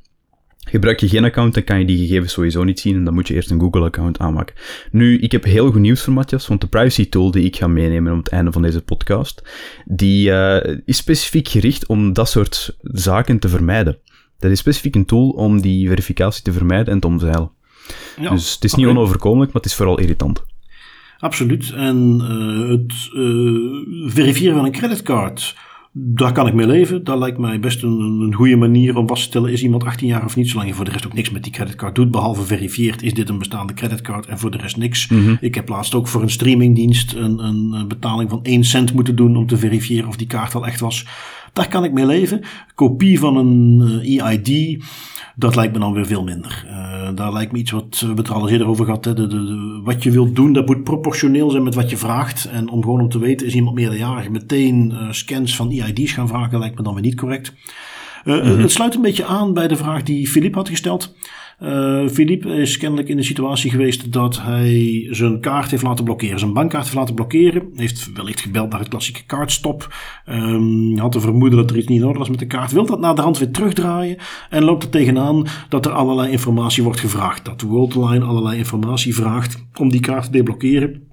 Gebruik 0.69 1.01
je 1.01 1.09
geen 1.09 1.25
account, 1.25 1.55
dan 1.55 1.65
kan 1.65 1.79
je 1.79 1.85
die 1.85 1.99
gegevens 1.99 2.33
sowieso 2.33 2.65
niet 2.65 2.81
zien 2.81 2.97
en 2.97 3.05
dan 3.05 3.15
moet 3.15 3.29
je 3.29 3.35
eerst 3.35 3.51
een 3.51 3.61
Google-account 3.61 4.19
aanmaken. 4.19 4.55
Nu, 4.91 5.19
ik 5.19 5.33
heb 5.33 5.45
heel 5.45 5.71
goed 5.71 5.81
nieuws 5.81 6.03
voor 6.03 6.13
Matthias, 6.13 6.47
want 6.47 6.61
de 6.61 6.67
privacy 6.67 7.09
tool 7.09 7.31
die 7.31 7.45
ik 7.45 7.57
ga 7.57 7.67
meenemen 7.67 8.13
op 8.13 8.19
het 8.19 8.29
einde 8.29 8.53
van 8.53 8.63
deze 8.63 8.83
podcast, 8.83 9.43
die 9.85 10.31
uh, 10.31 10.79
is 10.85 10.97
specifiek 10.97 11.49
gericht 11.49 11.87
om 11.87 12.13
dat 12.13 12.29
soort 12.29 12.77
zaken 12.81 13.39
te 13.39 13.49
vermijden. 13.49 13.99
Dat 14.39 14.51
is 14.51 14.59
specifiek 14.59 14.95
een 14.95 15.05
tool 15.05 15.29
om 15.29 15.61
die 15.61 15.89
verificatie 15.89 16.43
te 16.43 16.53
vermijden 16.53 16.95
en 16.95 17.01
te 17.01 17.07
omzeilen. 17.07 17.51
Ja, 18.21 18.31
dus 18.31 18.55
het 18.55 18.65
is 18.65 18.75
niet 18.75 18.87
onoverkomelijk, 18.87 19.53
maar 19.53 19.63
het 19.63 19.71
is 19.71 19.77
vooral 19.77 19.99
irritant. 19.99 20.43
Absoluut. 21.19 21.73
En 21.73 22.19
uh, 22.21 22.69
het 22.69 23.11
uh, 23.15 24.13
verifiëren 24.13 24.57
van 24.57 24.65
een 24.65 24.73
creditcard 24.73 25.57
daar 25.93 26.33
kan 26.33 26.47
ik 26.47 26.55
mee 26.55 26.67
leven. 26.67 27.05
Dat 27.05 27.19
lijkt 27.19 27.39
mij 27.39 27.61
best 27.61 27.83
een, 27.83 28.01
een 28.01 28.35
goede 28.35 28.57
manier 28.57 28.97
om 28.97 29.09
vast 29.09 29.23
te 29.23 29.29
stellen: 29.29 29.53
is 29.53 29.63
iemand 29.63 29.85
18 29.85 30.07
jaar 30.07 30.25
of 30.25 30.37
niet, 30.37 30.49
zolang 30.49 30.69
je 30.69 30.75
voor 30.75 30.85
de 30.85 30.91
rest 30.91 31.07
ook 31.07 31.15
niks 31.15 31.31
met 31.31 31.43
die 31.43 31.53
creditcard 31.53 31.95
doet. 31.95 32.11
Behalve 32.11 32.43
verifieert, 32.43 33.03
is 33.03 33.15
dit 33.15 33.29
een 33.29 33.39
bestaande 33.39 33.75
creditcard 33.75 34.27
en 34.27 34.39
voor 34.39 34.51
de 34.51 34.59
rest 34.59 34.77
niks. 34.77 35.09
Mhm. 35.09 35.37
Ik 35.41 35.55
heb 35.55 35.69
laatst 35.69 35.95
ook 35.95 36.09
voor 36.09 36.23
een 36.23 36.31
streamingdienst 36.31 37.15
een, 37.15 37.39
een, 37.39 37.89
betaling 37.89 38.31
van 38.31 38.41
1 38.43 38.65
cent 38.65 38.93
moeten 38.93 39.17
doen 39.17 39.37
om 39.37 39.47
te 39.47 39.57
verifiëren 39.57 40.09
of 40.09 40.17
die 40.17 40.27
kaart 40.27 40.55
al 40.55 40.67
echt 40.67 40.81
was. 40.81 41.07
Daar 41.53 41.69
kan 41.69 41.85
ik 41.85 41.93
mee 41.93 42.07
leven. 42.07 42.41
Kopie 42.75 43.19
van 43.19 43.37
een 43.37 44.01
EID 44.03 44.49
eh, 44.49 44.81
dat 45.41 45.57
lijkt 45.57 45.73
me 45.73 45.79
dan 45.79 45.93
weer 45.93 46.07
veel 46.07 46.25
minder. 46.25 46.65
Uh, 46.67 47.09
daar 47.15 47.33
lijkt 47.33 47.53
me 47.53 47.59
iets 47.59 47.71
wat 47.71 48.05
we 48.07 48.15
het 48.15 48.29
er 48.29 48.35
al 48.35 48.43
eens 48.43 48.51
eerder 48.51 48.67
over 48.67 48.85
gehad. 48.85 49.05
De, 49.05 49.81
wat 49.85 50.03
je 50.03 50.11
wilt 50.11 50.37
doen, 50.37 50.53
dat 50.53 50.67
moet 50.67 50.85
proportioneel 50.85 51.51
zijn 51.51 51.63
met 51.63 51.75
wat 51.75 51.91
je 51.91 51.97
vraagt. 51.97 52.45
En 52.45 52.69
om 52.69 52.83
gewoon 52.83 53.01
om 53.01 53.09
te 53.09 53.19
weten, 53.19 53.47
is 53.47 53.55
iemand 53.55 53.75
meerderjarig 53.75 54.29
meteen 54.29 54.91
uh, 54.91 55.07
scans 55.11 55.57
van 55.57 55.71
EID's 55.71 56.13
gaan 56.13 56.29
vragen, 56.29 56.59
lijkt 56.59 56.77
me 56.77 56.83
dan 56.83 56.95
weer 56.95 57.03
niet 57.03 57.15
correct. 57.15 57.53
Uh, 58.25 58.45
mm 58.45 58.61
Het 58.61 58.71
sluit 58.71 58.95
een 58.95 59.03
beetje 59.03 59.25
aan 59.25 59.55
bij 59.55 59.69
de 59.69 59.77
vraag 59.77 60.03
die 60.03 60.29
Philippe 60.29 60.59
had 60.59 60.69
gesteld. 60.69 61.15
Uh, 61.63 62.09
Philippe 62.09 62.49
is 62.49 62.77
kennelijk 62.77 63.09
in 63.09 63.17
de 63.17 63.23
situatie 63.23 63.71
geweest 63.71 64.13
dat 64.13 64.43
hij 64.43 65.07
zijn 65.11 65.41
kaart 65.41 65.71
heeft 65.71 65.83
laten 65.83 66.05
blokkeren. 66.05 66.39
Zijn 66.39 66.53
bankkaart 66.53 66.85
heeft 66.85 66.97
laten 66.97 67.15
blokkeren. 67.15 67.69
Heeft 67.75 68.13
wellicht 68.13 68.41
gebeld 68.41 68.71
naar 68.71 68.79
het 68.79 68.89
klassieke 68.89 69.25
kaartstop. 69.27 69.95
Um, 70.29 70.99
had 70.99 71.13
te 71.13 71.21
vermoeden 71.21 71.59
dat 71.59 71.71
er 71.71 71.77
iets 71.77 71.87
niet 71.87 72.03
in 72.03 72.13
was 72.13 72.29
met 72.29 72.39
de 72.39 72.47
kaart. 72.47 72.73
Wil 72.73 72.87
dat 72.87 73.01
na 73.01 73.15
de 73.15 73.23
hand 73.23 73.39
weer 73.39 73.51
terugdraaien. 73.51 74.17
En 74.51 74.65
loopt 74.65 74.83
er 74.83 74.91
tegenaan 74.91 75.47
dat 75.69 75.87
er 75.87 75.93
allerlei 75.93 76.31
informatie 76.31 76.83
wordt 76.83 77.01
gevraagd. 77.01 77.45
Dat 77.45 77.63
Worldline 77.63 78.25
allerlei 78.25 78.59
informatie 78.59 79.15
vraagt 79.15 79.65
om 79.79 79.91
die 79.91 80.01
kaart 80.01 80.25
te 80.25 80.31
deblokkeren. 80.31 81.10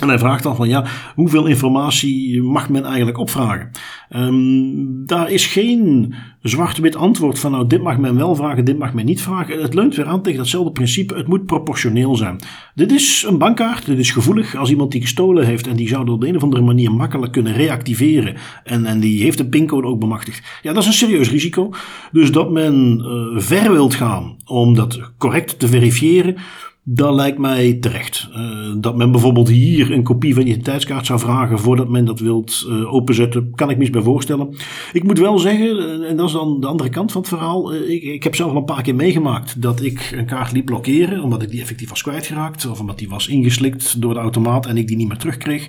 En 0.00 0.08
hij 0.08 0.18
vraagt 0.18 0.42
dan 0.42 0.56
van 0.56 0.68
ja, 0.68 0.84
hoeveel 1.14 1.46
informatie 1.46 2.42
mag 2.42 2.68
men 2.68 2.84
eigenlijk 2.84 3.18
opvragen? 3.18 3.70
Um, 4.10 5.06
daar 5.06 5.30
is 5.30 5.46
geen 5.46 6.14
zwart-wit 6.42 6.96
antwoord 6.96 7.38
van 7.38 7.50
nou 7.50 7.66
dit 7.66 7.82
mag 7.82 7.98
men 7.98 8.16
wel 8.16 8.34
vragen, 8.34 8.64
dit 8.64 8.78
mag 8.78 8.94
men 8.94 9.04
niet 9.04 9.22
vragen. 9.22 9.62
Het 9.62 9.74
leunt 9.74 9.94
weer 9.94 10.06
aan 10.06 10.22
tegen 10.22 10.38
datzelfde 10.38 10.72
principe, 10.72 11.14
het 11.14 11.26
moet 11.28 11.46
proportioneel 11.46 12.16
zijn. 12.16 12.40
Dit 12.74 12.92
is 12.92 13.24
een 13.28 13.38
bankkaart, 13.38 13.86
dit 13.86 13.98
is 13.98 14.10
gevoelig. 14.10 14.56
Als 14.56 14.70
iemand 14.70 14.92
die 14.92 15.00
gestolen 15.00 15.46
heeft 15.46 15.66
en 15.66 15.76
die 15.76 15.88
zou 15.88 16.08
op 16.08 16.20
de 16.20 16.28
een 16.28 16.36
of 16.36 16.42
andere 16.42 16.62
manier 16.62 16.92
makkelijk 16.92 17.32
kunnen 17.32 17.52
reactiveren 17.52 18.36
en, 18.64 18.86
en 18.86 19.00
die 19.00 19.22
heeft 19.22 19.38
de 19.38 19.48
pincode 19.48 19.86
ook 19.86 20.00
bemachtigd. 20.00 20.60
Ja, 20.62 20.72
dat 20.72 20.82
is 20.82 20.88
een 20.88 20.94
serieus 20.94 21.30
risico. 21.30 21.70
Dus 22.12 22.32
dat 22.32 22.50
men 22.50 23.02
uh, 23.04 23.40
ver 23.42 23.72
wilt 23.72 23.94
gaan 23.94 24.36
om 24.44 24.74
dat 24.74 25.12
correct 25.18 25.58
te 25.58 25.68
verifiëren 25.68 26.36
dat 26.84 27.14
lijkt 27.14 27.38
mij 27.38 27.72
terecht. 27.72 28.28
Uh, 28.36 28.74
dat 28.78 28.96
men 28.96 29.10
bijvoorbeeld 29.10 29.48
hier 29.48 29.92
een 29.92 30.02
kopie 30.02 30.34
van 30.34 30.42
je 30.42 30.48
identiteitskaart 30.48 31.06
zou 31.06 31.18
vragen 31.18 31.58
voordat 31.58 31.88
men 31.88 32.04
dat 32.04 32.20
wilt 32.20 32.66
uh, 32.68 32.94
openzetten, 32.94 33.50
kan 33.54 33.70
ik 33.70 33.76
me 33.76 33.82
eens 33.82 33.92
bij 33.92 34.02
voorstellen. 34.02 34.56
Ik 34.92 35.02
moet 35.02 35.18
wel 35.18 35.38
zeggen, 35.38 35.76
uh, 35.76 36.10
en 36.10 36.16
dat 36.16 36.26
is 36.26 36.32
dan 36.32 36.60
de 36.60 36.66
andere 36.66 36.90
kant 36.90 37.12
van 37.12 37.20
het 37.20 37.30
verhaal, 37.30 37.74
ik, 37.74 38.02
ik, 38.02 38.22
heb 38.22 38.34
zelf 38.34 38.50
al 38.50 38.56
een 38.56 38.64
paar 38.64 38.82
keer 38.82 38.94
meegemaakt 38.94 39.62
dat 39.62 39.82
ik 39.82 40.10
een 40.14 40.26
kaart 40.26 40.52
liep 40.52 40.64
blokkeren, 40.64 41.22
omdat 41.22 41.42
ik 41.42 41.50
die 41.50 41.60
effectief 41.60 41.88
was 41.88 42.02
kwijtgeraakt, 42.02 42.66
of 42.66 42.80
omdat 42.80 42.98
die 42.98 43.08
was 43.08 43.28
ingeslikt 43.28 44.00
door 44.00 44.14
de 44.14 44.20
automaat 44.20 44.66
en 44.66 44.76
ik 44.76 44.86
die 44.86 44.96
niet 44.96 45.08
meer 45.08 45.18
terugkreeg. 45.18 45.68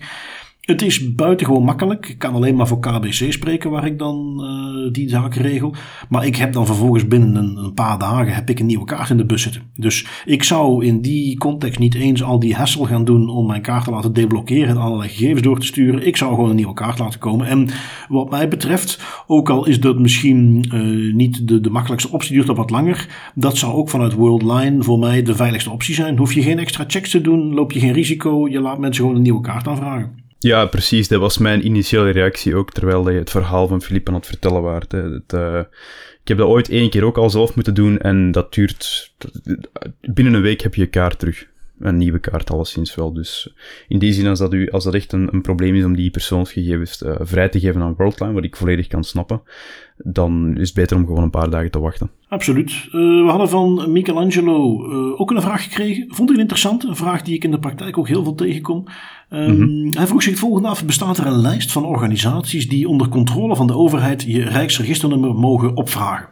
Het 0.64 0.82
is 0.82 1.14
buitengewoon 1.14 1.64
makkelijk. 1.64 2.10
Ik 2.10 2.18
kan 2.18 2.34
alleen 2.34 2.56
maar 2.56 2.68
voor 2.68 2.80
KBC 2.80 3.32
spreken 3.32 3.70
waar 3.70 3.86
ik 3.86 4.00
dan 4.00 4.40
uh, 4.40 4.92
die 4.92 5.10
zaak 5.10 5.36
regel. 5.36 5.74
Maar 6.10 6.26
ik 6.26 6.36
heb 6.36 6.54
dan 6.54 6.66
vervolgens 6.66 7.08
binnen 7.08 7.36
een, 7.36 7.74
paar 7.74 8.00
dagen 8.00 8.34
heb 8.34 8.50
ik 8.50 8.60
een 8.60 8.66
nieuwe 8.66 8.86
kaart 8.86 9.10
in 9.10 9.18
de 9.18 9.26
bus 9.26 9.42
zitten. 9.42 9.62
Dus 9.76 10.08
ik 10.26 10.44
zou 10.44 10.86
in 10.86 11.02
die 11.02 11.38
context 11.38 11.80
niet 11.80 11.96
eens 11.96 12.24
al 12.24 12.40
die 12.40 12.56
hassel 12.56 12.86
gaan 12.86 13.06
doen 13.06 13.30
om 13.30 13.48
mijn 13.48 13.62
kaart 13.62 13.84
te 13.84 13.92
laten 13.92 14.14
deblokkeren 14.14 14.68
en 14.68 14.78
allerlei 14.78 15.10
gegevens 15.10 15.42
door 15.42 15.60
te 15.60 15.66
sturen. 15.66 16.08
Ik 16.08 16.18
zou 16.18 16.34
gewoon 16.34 16.50
een 16.50 16.56
nieuwe 16.56 16.74
kaart 16.74 17.00
laten 17.00 17.20
komen. 17.20 17.48
En 17.48 17.70
wat 18.10 18.30
mij 18.30 18.48
betreft, 18.48 19.24
ook 19.28 19.50
al 19.50 19.66
is 19.66 19.80
dat 19.80 20.00
misschien 20.00 20.66
uh, 20.74 21.14
niet 21.14 21.48
de, 21.48 21.62
de 21.62 21.70
makkelijkste 21.70 22.12
optie, 22.12 22.34
duurt 22.34 22.48
dat 22.48 22.58
wat 22.58 22.70
langer. 22.70 23.32
Dat 23.36 23.58
zou 23.58 23.74
ook 23.74 23.90
vanuit 23.90 24.14
Worldline 24.14 24.84
voor 24.84 25.00
mij 25.00 25.24
de 25.24 25.36
veiligste 25.36 25.72
optie 25.72 25.96
zijn. 25.96 26.18
Hoef 26.18 26.34
je 26.34 26.42
geen 26.42 26.60
extra 26.60 26.84
checks 26.88 27.10
te 27.10 27.22
doen, 27.22 27.54
loop 27.54 27.72
je 27.72 27.80
geen 27.80 27.94
risico. 27.94 28.48
Je 28.48 28.60
laat 28.60 28.80
mensen 28.80 29.02
gewoon 29.02 29.18
een 29.18 29.24
nieuwe 29.24 29.42
kaart 29.42 29.68
aanvragen. 29.68 30.23
Ja, 30.44 30.66
precies. 30.66 31.08
Dat 31.08 31.20
was 31.20 31.38
mijn 31.38 31.66
initiële 31.66 32.10
reactie 32.10 32.56
ook, 32.56 32.72
terwijl 32.72 33.10
je 33.10 33.20
het 33.20 33.30
verhaal 33.30 33.68
van 33.68 33.82
Philippe 33.82 34.10
aan 34.10 34.18
het 34.18 34.26
vertellen 34.26 34.62
waart. 34.62 34.92
Het, 34.92 35.34
uh, 35.34 35.60
ik 36.22 36.28
heb 36.28 36.38
dat 36.38 36.48
ooit 36.48 36.70
één 36.70 36.90
keer 36.90 37.04
ook 37.04 37.18
al 37.18 37.30
zelf 37.30 37.56
moeten 37.56 37.74
doen 37.74 37.98
en 37.98 38.32
dat 38.32 38.54
duurt... 38.54 39.14
Binnen 40.02 40.34
een 40.34 40.42
week 40.42 40.62
heb 40.62 40.76
je 40.76 40.82
je 40.82 40.88
kaart 40.88 41.20
terug. 41.20 41.48
Een 41.80 41.98
nieuwe 41.98 42.20
kaart 42.20 42.52
alleszins 42.52 42.96
wel. 42.96 43.14
Dus 43.14 43.54
in 43.88 44.00
die 44.00 44.14
zin, 44.14 44.28
als 44.28 44.40
dat, 44.40 44.54
u, 44.54 44.70
als 44.70 44.84
dat 44.84 44.94
echt 44.94 45.12
een, 45.12 45.34
een 45.34 45.42
probleem 45.42 45.76
is 45.76 45.84
om 45.84 45.96
die 45.96 46.12
persoonsgegevens 46.12 47.02
uh, 47.02 47.16
vrij 47.20 47.50
te 47.50 47.60
geven 47.60 47.82
aan 47.82 47.96
Worldline, 47.98 48.34
wat 48.34 48.44
ik 48.44 48.56
volledig 48.56 48.88
kan 48.88 49.04
snappen, 49.04 49.42
dan 49.98 50.58
is 50.58 50.68
het 50.68 50.78
beter 50.78 50.98
om 50.98 51.06
gewoon 51.06 51.24
een 51.24 51.30
paar 51.30 51.50
dagen 51.50 51.72
te 51.72 51.80
wachten. 51.80 52.12
Absoluut. 52.34 52.72
Uh, 52.86 52.92
we 53.24 53.30
hadden 53.30 53.50
van 53.50 53.92
Michelangelo 53.92 54.90
uh, 54.90 55.22
ook 55.22 55.32
een 55.32 55.42
vraag 55.42 55.64
gekregen. 55.64 56.06
Vond 56.10 56.32
ik 56.32 56.38
interessant. 56.38 56.84
Een 56.84 56.96
vraag 56.96 57.22
die 57.22 57.36
ik 57.36 57.44
in 57.44 57.52
de 57.52 57.60
praktijk 57.60 57.98
ook 57.98 58.08
heel 58.08 58.24
veel 58.24 58.36
tegenkom. 58.36 58.84
Um, 59.30 59.56
mm-hmm. 59.56 59.92
Hij 59.98 60.08
vroeg 60.08 60.22
zich 60.22 60.32
het 60.32 60.40
volgende 60.40 60.68
af. 60.68 60.86
Bestaat 60.86 61.18
er 61.18 61.26
een 61.26 61.42
lijst 61.42 61.72
van 61.72 61.86
organisaties 61.86 62.70
die 62.70 62.88
onder 62.88 63.10
controle 63.10 63.56
van 63.56 63.68
de 63.68 63.76
overheid 63.76 64.24
je 64.28 64.44
Rijksregisternummer 64.44 65.36
mogen 65.36 65.76
opvragen? 65.76 66.28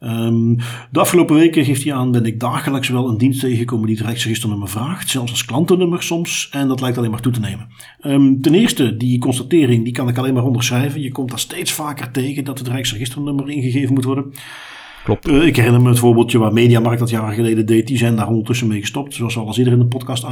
Um, 0.00 0.56
de 0.90 1.00
afgelopen 1.00 1.36
weken 1.36 1.64
geeft 1.64 1.84
hij 1.84 1.94
aan, 1.94 2.10
ben 2.10 2.24
ik 2.24 2.40
dagelijks 2.40 2.88
wel 2.88 3.08
een 3.08 3.18
dienst 3.18 3.40
tegengekomen 3.40 3.86
die 3.86 3.96
het 3.96 4.04
Rijksregisternummer 4.04 4.68
vraagt, 4.68 5.10
zelfs 5.10 5.30
als 5.30 5.44
klantennummer 5.44 6.02
soms, 6.02 6.48
en 6.52 6.68
dat 6.68 6.80
lijkt 6.80 6.98
alleen 6.98 7.10
maar 7.10 7.20
toe 7.20 7.32
te 7.32 7.40
nemen. 7.40 7.68
Um, 8.02 8.40
ten 8.40 8.54
eerste, 8.54 8.96
die 8.96 9.18
constatering, 9.18 9.84
die 9.84 9.92
kan 9.92 10.08
ik 10.08 10.18
alleen 10.18 10.34
maar 10.34 10.44
onderschrijven. 10.44 11.00
Je 11.00 11.12
komt 11.12 11.30
daar 11.30 11.38
steeds 11.38 11.72
vaker 11.72 12.10
tegen 12.10 12.44
dat 12.44 12.58
het 12.58 12.68
Rijksregisternummer 12.68 13.50
ingegeven 13.50 13.94
moet 13.94 14.04
worden. 14.04 14.32
Klopt. 15.04 15.28
Uh, 15.28 15.46
ik 15.46 15.56
herinner 15.56 15.82
me 15.82 15.88
het 15.88 15.98
voorbeeldje 15.98 16.38
waar 16.38 16.52
Mediamarkt 16.52 16.98
dat 16.98 17.10
jaren 17.10 17.34
geleden 17.34 17.66
deed, 17.66 17.86
die 17.86 17.98
zijn 17.98 18.16
daar 18.16 18.28
ondertussen 18.28 18.66
mee 18.66 18.80
gestopt, 18.80 19.14
zoals 19.14 19.34
we 19.34 19.40
al 19.40 19.46
eens 19.46 19.58
eerder 19.58 19.72
in 19.72 19.78
de 19.78 19.86
podcast 19.86 20.24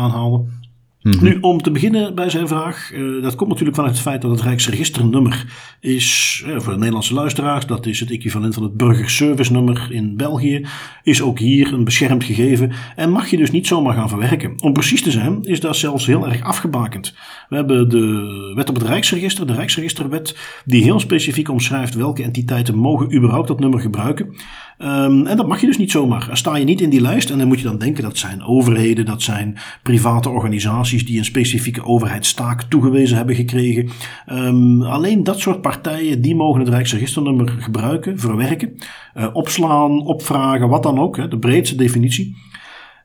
Mhm. 1.03 1.25
Nu, 1.25 1.39
om 1.41 1.63
te 1.63 1.71
beginnen 1.71 2.15
bij 2.15 2.31
zijn 2.31 2.49
vraag, 2.49 2.93
uh, 2.93 3.23
dat 3.23 3.35
komt 3.35 3.51
natuurlijk 3.51 3.77
vanuit 3.77 3.95
het 3.95 4.03
feit 4.03 4.23
dat 4.23 4.31
het 4.31 4.41
Rijksregisternummer 4.41 5.45
is, 5.81 6.43
uh, 6.47 6.59
voor 6.59 6.73
de 6.73 6.79
Nederlandse 6.79 7.15
luisteraars, 7.15 7.67
dat 7.67 7.87
is 7.87 8.01
het 8.01 8.11
equivalent 8.11 8.55
van 8.55 8.63
het 8.63 8.77
burgerservice 8.77 9.53
nummer 9.53 9.87
in 9.91 10.17
België, 10.17 10.67
is 11.03 11.23
ook 11.23 11.39
hier 11.39 11.73
een 11.73 11.85
beschermd 11.85 12.25
gegeven 12.25 12.73
en 12.97 13.11
mag 13.11 13.31
je 13.31 13.37
dus 13.37 13.51
niet 13.51 13.67
zomaar 13.67 13.95
gaan 13.95 14.09
verwerken. 14.09 14.55
Om 14.61 14.73
precies 14.73 15.03
te 15.03 15.11
zijn, 15.11 15.45
is 15.45 15.61
dat 15.61 15.77
zelfs 15.77 16.07
heel 16.07 16.29
erg 16.29 16.43
afgebakend. 16.43 17.15
We 17.49 17.57
hebben 17.57 17.89
de 17.89 18.53
wet 18.55 18.69
op 18.69 18.75
het 18.75 18.85
Rijksregister, 18.85 19.47
de 19.47 19.55
Rijksregisterwet, 19.55 20.37
die 20.65 20.83
heel 20.83 21.01
specifiek 21.01 21.49
omschrijft 21.49 21.95
welke 21.95 22.23
entiteiten 22.23 22.77
mogen 22.77 23.15
überhaupt 23.15 23.49
dat 23.49 23.61
nummer 23.61 23.81
gebruiken. 23.81 24.35
Um, 24.79 25.27
en 25.27 25.37
dat 25.37 25.49
mag 25.49 25.61
je 25.61 25.67
dus 25.67 25.79
niet 25.79 25.91
zomaar. 25.91 26.29
Sta 26.33 26.57
je 26.57 26.65
niet 26.65 26.81
in 26.81 26.91
die 26.91 27.01
lijst 27.01 27.31
en 27.31 27.39
dan 27.39 27.47
moet 27.47 27.59
je 27.59 27.65
dan 27.65 27.79
denken 27.79 28.03
dat 28.03 28.19
zijn 28.19 28.43
overheden, 28.43 29.05
dat 29.05 29.23
zijn 29.23 29.59
private 29.83 30.29
organisaties 30.29 31.07
die 31.07 31.19
een 31.19 31.25
specifieke 31.25 31.85
overheidstaak 31.85 32.63
toegewezen 32.63 33.17
hebben 33.17 33.35
gekregen. 33.35 33.89
Um, 34.33 34.83
alleen 34.83 35.25
dat 35.25 35.41
soort 35.41 35.61
partijen 35.61 36.23
die 36.23 36.35
mogen 36.35 36.61
het 36.61 36.69
Rijksregisternummer 36.69 37.49
gebruiken, 37.49 38.19
verwerken, 38.19 38.73
uh, 39.17 39.27
opslaan, 39.33 40.01
opvragen, 40.01 40.69
wat 40.69 40.83
dan 40.83 40.99
ook, 40.99 41.17
hè, 41.17 41.29
de 41.29 41.39
breedste 41.39 41.77
definitie. 41.77 42.37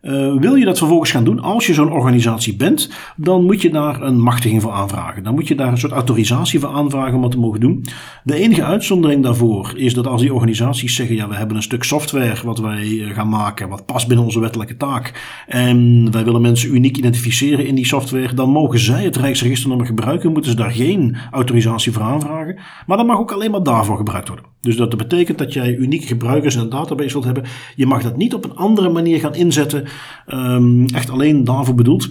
Uh, 0.07 0.39
wil 0.39 0.55
je 0.55 0.65
dat 0.65 0.77
vervolgens 0.77 1.11
gaan 1.11 1.23
doen, 1.23 1.39
als 1.39 1.67
je 1.67 1.73
zo'n 1.73 1.91
organisatie 1.91 2.55
bent, 2.55 2.89
dan 3.15 3.45
moet 3.45 3.61
je 3.61 3.69
daar 3.69 4.01
een 4.01 4.21
machtiging 4.21 4.61
voor 4.61 4.71
aanvragen. 4.71 5.23
Dan 5.23 5.33
moet 5.33 5.47
je 5.47 5.55
daar 5.55 5.71
een 5.71 5.77
soort 5.77 5.91
autorisatie 5.91 6.59
voor 6.59 6.69
aanvragen 6.69 7.15
om 7.15 7.21
dat 7.21 7.31
te 7.31 7.39
mogen 7.39 7.59
doen. 7.59 7.85
De 8.23 8.35
enige 8.35 8.63
uitzondering 8.63 9.23
daarvoor 9.23 9.73
is 9.75 9.93
dat 9.93 10.07
als 10.07 10.21
die 10.21 10.33
organisaties 10.33 10.95
zeggen: 10.95 11.15
ja, 11.15 11.27
we 11.27 11.35
hebben 11.35 11.55
een 11.55 11.63
stuk 11.63 11.83
software 11.83 12.45
wat 12.45 12.59
wij 12.59 13.01
eh, 13.01 13.13
gaan 13.13 13.29
maken, 13.29 13.69
wat 13.69 13.85
past 13.85 14.07
binnen 14.07 14.25
onze 14.25 14.39
wettelijke 14.39 14.77
taak. 14.77 15.13
En 15.47 16.11
wij 16.11 16.23
willen 16.23 16.41
mensen 16.41 16.75
uniek 16.75 16.97
identificeren 16.97 17.67
in 17.67 17.75
die 17.75 17.85
software, 17.85 18.33
dan 18.33 18.49
mogen 18.49 18.79
zij 18.79 19.03
het 19.03 19.15
Rijksregisternummer 19.15 19.87
gebruiken, 19.87 20.31
moeten 20.31 20.51
ze 20.51 20.57
daar 20.57 20.71
geen 20.71 21.17
autorisatie 21.31 21.91
voor 21.91 22.03
aanvragen. 22.03 22.59
Maar 22.85 22.97
dat 22.97 23.05
mag 23.05 23.19
ook 23.19 23.31
alleen 23.31 23.51
maar 23.51 23.63
daarvoor 23.63 23.97
gebruikt 23.97 24.27
worden. 24.27 24.45
Dus 24.67 24.77
dat 24.77 24.97
betekent 24.97 25.37
dat 25.37 25.53
jij 25.53 25.75
unieke 25.75 26.07
gebruikers 26.07 26.55
in 26.55 26.61
een 26.61 26.69
database 26.69 27.11
wilt 27.11 27.25
hebben. 27.25 27.43
Je 27.75 27.85
mag 27.85 28.03
dat 28.03 28.17
niet 28.17 28.33
op 28.33 28.43
een 28.43 28.55
andere 28.55 28.89
manier 28.89 29.19
gaan 29.19 29.35
inzetten 29.35 29.87
um, 30.27 30.85
echt 30.85 31.09
alleen 31.09 31.43
daarvoor 31.43 31.75
bedoeld. 31.75 32.09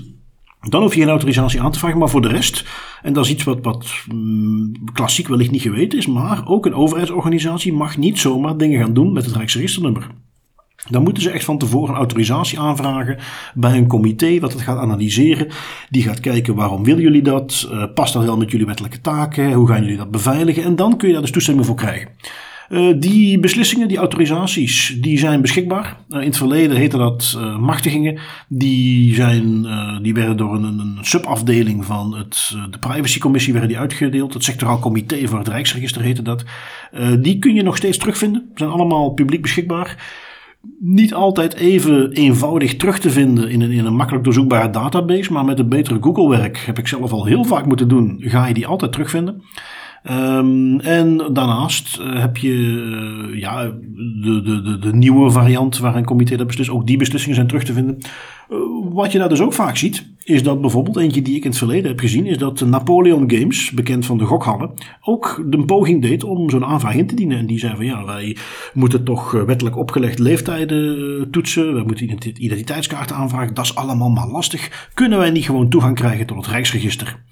Dan 0.61 0.82
hoef 0.82 0.94
je 0.94 1.00
geen 1.00 1.09
autorisatie 1.09 1.61
aan 1.61 1.70
te 1.70 1.78
vragen, 1.78 1.98
maar 1.98 2.09
voor 2.09 2.22
de 2.22 2.28
rest, 2.28 2.64
en 3.02 3.12
dat 3.12 3.24
is 3.24 3.30
iets 3.30 3.44
wat, 3.44 3.59
wat 3.62 3.86
mm, 4.12 4.72
klassiek 4.92 5.28
wellicht 5.28 5.50
niet 5.50 5.62
geweten 5.62 5.98
is, 5.98 6.07
maar 6.07 6.46
ook 6.46 6.66
een 6.66 6.74
overheidsorganisatie 6.74 7.72
mag 7.72 7.96
niet 7.96 8.18
zomaar 8.18 8.57
dingen 8.57 8.80
gaan 8.80 8.94
doen 8.94 9.12
met 9.12 9.24
het 9.24 9.36
Rijksregisternummer. 9.36 10.07
Dan 10.88 11.02
moeten 11.02 11.22
ze 11.22 11.30
echt 11.30 11.44
van 11.44 11.59
tevoren 11.59 11.90
een 11.90 12.00
autorisatie 12.00 12.61
aanvragen 12.61 13.18
bij 13.54 13.76
een 13.76 13.86
comité 13.86 14.40
wat 14.40 14.52
het 14.52 14.62
gaat 14.62 14.78
analyseren. 14.78 15.48
Die 15.90 16.02
gaat 16.02 16.20
kijken 16.20 16.54
waarom 16.54 16.84
willen 16.84 17.02
jullie 17.02 17.22
dat? 17.22 17.68
Uh, 17.70 17.84
past 17.94 18.12
dat 18.12 18.24
wel 18.24 18.36
met 18.36 18.50
jullie 18.50 18.66
wettelijke 18.66 19.00
taken? 19.00 19.52
Hoe 19.52 19.68
gaan 19.68 19.82
jullie 19.82 19.96
dat 19.96 20.11
beveiligen? 20.11 20.62
En 20.62 20.76
dan 20.76 20.96
kun 20.96 21.07
je 21.07 21.12
daar 21.12 21.22
dus 21.22 21.32
toestemming 21.32 21.66
voor 21.66 21.76
krijgen. 21.76 22.09
Uh, 22.69 22.95
die 22.99 23.39
beslissingen, 23.39 23.89
die 23.89 23.99
autorisaties, 23.99 24.97
die 25.01 25.19
zijn 25.19 25.41
beschikbaar. 25.41 25.97
Uh, 26.09 26.21
in 26.21 26.27
het 26.27 26.37
verleden 26.37 26.77
heette 26.77 26.97
dat 26.97 27.35
uh, 27.39 27.59
machtigingen. 27.59 28.19
Die, 28.49 29.14
zijn, 29.14 29.67
die 30.03 30.14
werden 30.14 30.37
door 30.37 30.55
een, 30.55 30.64
een 30.79 30.99
subafdeling 31.01 31.85
van 31.85 32.17
het, 32.17 32.57
de 32.71 32.79
privacycommissie 32.79 33.53
werden 33.53 33.71
die 33.71 33.79
uitgedeeld. 33.79 34.35
Het 34.35 34.45
sectoraal 34.45 34.79
comité 34.79 35.27
voor 35.29 35.39
het 35.39 35.49
Rijksregister 35.49 36.03
heette 36.03 36.23
dat. 36.23 36.45
die 37.21 37.39
kun 37.39 37.55
je 37.55 37.62
nog 37.62 37.77
steeds 37.77 37.99
terugvinden. 37.99 38.51
Zijn 38.55 38.71
allemaal 38.71 39.11
publiek 39.11 39.43
beschikbaar 39.43 40.25
niet 40.79 41.14
altijd 41.14 41.55
even 41.55 42.12
eenvoudig 42.12 42.77
terug 42.77 42.99
te 42.99 43.11
vinden 43.11 43.51
in 43.51 43.61
een, 43.61 43.71
in 43.71 43.85
een 43.85 43.95
makkelijk 43.95 44.25
doorzoekbare 44.25 44.71
database. 44.71 45.33
Maar 45.33 45.45
met 45.45 45.59
een 45.59 45.69
betere 45.69 45.99
Google-werk 46.01 46.59
heb 46.59 46.79
ik 46.79 46.89
zelf 46.89 47.12
al 47.12 47.25
heel 47.25 47.45
vaak 47.45 47.67
moeten 47.67 47.89
doen. 47.89 48.17
Ga 48.19 48.47
je 48.47 48.55
die 48.55 48.67
altijd 48.67 48.93
terugvinden. 48.93 49.43
Um, 50.11 50.80
en 50.80 51.16
daarnaast 51.32 51.98
uh, 52.00 52.20
heb 52.20 52.36
je 52.36 52.52
uh, 52.52 53.40
ja, 53.40 53.64
de, 54.22 54.42
de, 54.42 54.78
de, 54.78 54.94
nieuwe 54.94 55.30
variant 55.30 55.78
waar 55.78 55.96
een 55.96 56.04
comité 56.04 56.36
dat 56.36 56.46
beslist. 56.46 56.70
Ook 56.70 56.86
die 56.86 56.96
beslissingen 56.96 57.36
zijn 57.36 57.48
terug 57.48 57.64
te 57.64 57.72
vinden. 57.72 57.98
Uh, 58.50 58.59
wat 58.92 59.12
je 59.12 59.18
daar 59.18 59.28
dus 59.28 59.40
ook 59.40 59.52
vaak 59.52 59.76
ziet, 59.76 60.07
is 60.27 60.43
dat 60.43 60.61
bijvoorbeeld 60.61 60.97
eentje 60.97 61.22
die 61.22 61.37
ik 61.37 61.45
in 61.45 61.51
het 61.51 61.59
verleden 61.59 61.91
heb 61.91 62.01
gezien, 62.01 62.27
is 62.27 62.39
dat 62.39 62.61
Napoleon 62.61 63.31
Games, 63.31 63.70
bekend 63.70 64.07
van 64.07 64.18
de 64.18 64.24
gokhallen, 64.24 64.70
ook 65.01 65.45
de 65.47 65.64
poging 65.64 66.03
deed 66.03 66.24
om 66.24 66.51
zo'n 66.51 66.64
aanvraag 66.64 66.95
in 66.95 67.07
te 67.07 67.14
dienen. 67.14 67.39
En 67.39 67.47
die 67.47 67.59
zei 67.59 67.77
van 67.77 67.85
ja, 67.85 68.05
wij 68.05 68.37
moeten 68.74 69.05
toch 69.05 69.31
wettelijk 69.31 69.77
opgelegd 69.77 70.18
leeftijden 70.18 71.31
toetsen, 71.31 71.74
we 71.74 71.83
moeten 71.83 72.11
identiteitskaarten 72.39 73.16
aanvragen, 73.16 73.55
dat 73.55 73.64
is 73.64 73.74
allemaal 73.74 74.11
maar 74.11 74.29
lastig. 74.29 74.91
Kunnen 74.95 75.18
wij 75.18 75.31
niet 75.31 75.45
gewoon 75.45 75.68
toegang 75.68 75.95
krijgen 75.95 76.27
tot 76.27 76.37
het 76.37 76.47
Rijksregister? 76.47 77.24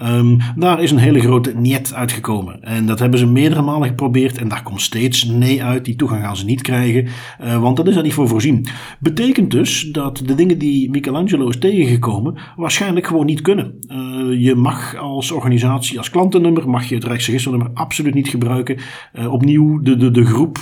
Um, 0.00 0.38
daar 0.56 0.82
is 0.82 0.90
een 0.90 0.98
hele 0.98 1.20
grote 1.20 1.52
niet 1.56 1.92
uitgekomen. 1.94 2.62
En 2.62 2.86
dat 2.86 2.98
hebben 2.98 3.18
ze 3.18 3.26
meerdere 3.26 3.62
malen 3.62 3.88
geprobeerd. 3.88 4.38
En 4.38 4.48
daar 4.48 4.62
komt 4.62 4.80
steeds 4.80 5.24
nee 5.24 5.64
uit. 5.64 5.84
Die 5.84 5.96
toegang 5.96 6.22
gaan 6.22 6.36
ze 6.36 6.44
niet 6.44 6.62
krijgen. 6.62 7.08
Uh, 7.44 7.60
want 7.60 7.76
dat 7.76 7.88
is 7.88 7.96
er 7.96 8.02
niet 8.02 8.12
voor 8.12 8.28
voorzien. 8.28 8.66
Betekent 9.00 9.50
dus 9.50 9.88
dat 9.92 10.22
de 10.24 10.34
dingen 10.34 10.58
die 10.58 10.90
Michelangelo 10.90 11.48
is 11.48 11.58
tegengekomen. 11.58 12.36
Waarschijnlijk 12.56 13.06
gewoon 13.06 13.26
niet 13.26 13.40
kunnen. 13.40 13.78
Uh, 13.88 14.40
je 14.40 14.54
mag 14.54 14.96
als 14.96 15.30
organisatie, 15.30 15.98
als 15.98 16.10
klantennummer. 16.10 16.68
mag 16.68 16.84
je 16.84 16.94
het 16.94 17.04
Rijksregisternummer 17.04 17.70
absoluut 17.74 18.14
niet 18.14 18.28
gebruiken. 18.28 18.78
Uh, 19.14 19.32
opnieuw 19.32 19.80
de, 19.82 19.96
de, 19.96 20.10
de 20.10 20.24
groep 20.24 20.58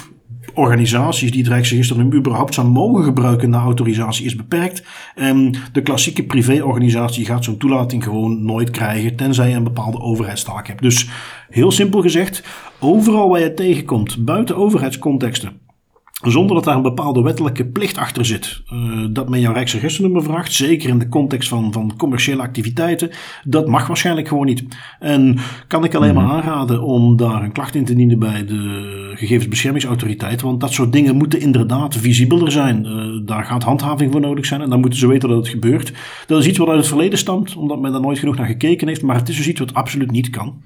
organisaties 0.54 1.30
die 1.30 1.42
het 1.42 1.50
Rijksregister 1.50 2.14
überhaupt 2.14 2.54
zou 2.54 2.68
mogen 2.68 3.04
gebruiken 3.04 3.50
na 3.50 3.60
autorisatie 3.60 4.24
is 4.24 4.36
beperkt. 4.36 4.84
En 5.14 5.54
de 5.72 5.82
klassieke 5.82 6.24
privéorganisatie 6.24 7.24
gaat 7.24 7.44
zo'n 7.44 7.56
toelating 7.56 8.04
gewoon 8.04 8.44
nooit 8.44 8.70
krijgen, 8.70 9.16
tenzij 9.16 9.48
je 9.48 9.54
een 9.54 9.64
bepaalde 9.64 10.00
overheidstaak 10.00 10.66
hebt. 10.66 10.82
Dus 10.82 11.08
heel 11.48 11.70
simpel 11.70 12.00
gezegd, 12.00 12.44
overal 12.78 13.28
waar 13.28 13.40
je 13.40 13.54
tegenkomt, 13.54 14.24
buiten 14.24 14.56
overheidscontexten, 14.56 15.60
zonder 16.22 16.54
dat 16.54 16.64
daar 16.64 16.76
een 16.76 16.82
bepaalde 16.82 17.22
wettelijke 17.22 17.66
plicht 17.66 17.96
achter 17.96 18.24
zit. 18.24 18.62
Uh, 18.72 19.06
dat 19.10 19.28
men 19.28 19.40
jouw 19.40 19.52
Rijksregisternummer 19.52 20.22
vraagt, 20.22 20.52
zeker 20.52 20.88
in 20.88 20.98
de 20.98 21.08
context 21.08 21.48
van, 21.48 21.72
van 21.72 21.94
commerciële 21.96 22.42
activiteiten, 22.42 23.10
dat 23.44 23.68
mag 23.68 23.86
waarschijnlijk 23.86 24.28
gewoon 24.28 24.46
niet. 24.46 24.64
En 24.98 25.38
kan 25.66 25.84
ik 25.84 25.94
alleen 25.94 26.14
maar 26.14 26.24
mhm. 26.24 26.34
aanraden 26.34 26.82
om 26.82 27.16
daar 27.16 27.42
een 27.42 27.52
klacht 27.52 27.74
in 27.74 27.84
te 27.84 27.94
dienen 27.94 28.18
bij 28.18 28.44
de 28.44 29.12
gegevensbeschermingsautoriteit, 29.14 30.40
want 30.40 30.60
dat 30.60 30.72
soort 30.72 30.92
dingen 30.92 31.16
moeten 31.16 31.40
inderdaad 31.40 31.96
visibeler 31.96 32.52
zijn. 32.52 32.86
Uh, 32.86 33.26
daar 33.26 33.44
gaat 33.44 33.62
handhaving 33.62 34.12
voor 34.12 34.20
nodig 34.20 34.46
zijn 34.46 34.60
en 34.60 34.70
dan 34.70 34.80
moeten 34.80 34.98
ze 34.98 35.06
weten 35.06 35.28
dat 35.28 35.38
het 35.38 35.48
gebeurt. 35.48 35.92
Dat 36.26 36.40
is 36.40 36.46
iets 36.46 36.58
wat 36.58 36.68
uit 36.68 36.78
het 36.78 36.88
verleden 36.88 37.18
stamt, 37.18 37.56
omdat 37.56 37.80
men 37.80 37.92
daar 37.92 38.00
nooit 38.00 38.18
genoeg 38.18 38.36
naar 38.36 38.46
gekeken 38.46 38.88
heeft, 38.88 39.02
maar 39.02 39.16
het 39.16 39.28
is 39.28 39.36
dus 39.36 39.48
iets 39.48 39.60
wat 39.60 39.74
absoluut 39.74 40.10
niet 40.10 40.30
kan. 40.30 40.62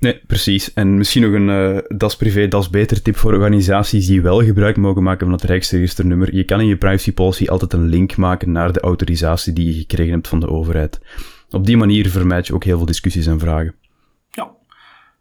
Nee, 0.00 0.20
precies. 0.26 0.72
En 0.72 0.96
misschien 0.96 1.22
nog 1.22 1.32
een 1.32 1.48
uh, 1.48 1.78
das 1.96 2.16
privé, 2.16 2.48
das 2.48 2.70
beter 2.70 3.02
tip 3.02 3.16
voor 3.16 3.32
organisaties 3.32 4.06
die 4.06 4.22
wel 4.22 4.44
gebruik 4.44 4.76
mogen 4.76 5.02
maken 5.02 5.26
van 5.26 5.34
het 5.34 5.44
Rijksregisternummer. 5.44 6.34
Je 6.34 6.44
kan 6.44 6.60
in 6.60 6.66
je 6.66 6.76
privacy 6.76 7.12
policy 7.12 7.46
altijd 7.46 7.72
een 7.72 7.88
link 7.88 8.16
maken 8.16 8.52
naar 8.52 8.72
de 8.72 8.80
autorisatie 8.80 9.52
die 9.52 9.66
je 9.66 9.78
gekregen 9.78 10.12
hebt 10.12 10.28
van 10.28 10.40
de 10.40 10.48
overheid. 10.48 11.00
Op 11.50 11.66
die 11.66 11.76
manier 11.76 12.08
vermijd 12.08 12.46
je 12.46 12.54
ook 12.54 12.64
heel 12.64 12.76
veel 12.76 12.86
discussies 12.86 13.26
en 13.26 13.38
vragen. 13.38 13.74
Ja. 14.30 14.50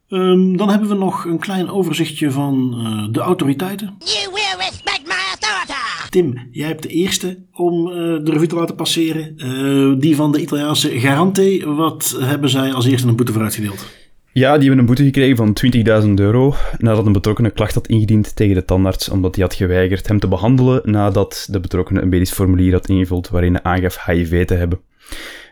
Um, 0.10 0.58
dan 0.58 0.70
hebben 0.70 0.90
we 0.90 0.96
nog 0.96 1.26
een 1.26 1.40
klein 1.40 1.70
overzichtje 1.70 2.32
van 2.32 2.76
uh, 2.78 3.14
de 3.14 3.20
autoriteiten. 3.20 3.96
You 4.00 4.34
will 4.34 4.66
respect 4.66 5.02
my 5.04 5.14
authority. 5.32 6.10
Tim, 6.10 6.48
jij 6.52 6.68
hebt 6.68 6.84
de 6.84 6.90
eerste 6.90 7.38
om 7.54 7.88
uh, 7.88 7.94
de 7.96 8.32
revue 8.32 8.48
te 8.48 8.56
laten 8.56 8.76
passeren. 8.76 10.00
die 10.00 10.16
van 10.16 10.32
de 10.32 10.42
Italiaanse 10.42 11.00
Garante. 11.00 11.64
Wat 11.66 12.18
hebben 12.20 12.50
zij 12.50 12.74
als 12.74 12.86
eerste 12.86 13.08
een 13.08 13.16
boete 13.16 13.34
voor 13.34 13.42
uitgedeeld? 13.42 13.97
Ja, 14.38 14.58
die 14.58 14.68
hebben 14.68 14.80
een 14.80 14.86
boete 14.86 15.04
gekregen 15.04 15.36
van 15.36 15.58
20.000 16.06 16.14
euro 16.14 16.56
nadat 16.78 17.06
een 17.06 17.12
betrokkenen 17.12 17.54
klacht 17.54 17.74
had 17.74 17.88
ingediend 17.88 18.36
tegen 18.36 18.56
de 18.56 18.66
tandarts 18.66 19.10
omdat 19.10 19.36
hij 19.36 19.44
had 19.44 19.54
geweigerd 19.54 20.08
hem 20.08 20.20
te 20.20 20.28
behandelen 20.28 20.82
nadat 20.84 21.48
de 21.52 21.60
betrokkenen 21.60 22.02
een 22.02 22.10
medisch 22.10 22.32
formulier 22.32 22.74
had 22.74 22.90
ingevuld 22.90 23.30
waarin 23.30 23.54
hij 23.54 23.64
aangaf 23.64 24.06
HIV 24.06 24.46
te 24.46 24.54
hebben. 24.54 24.80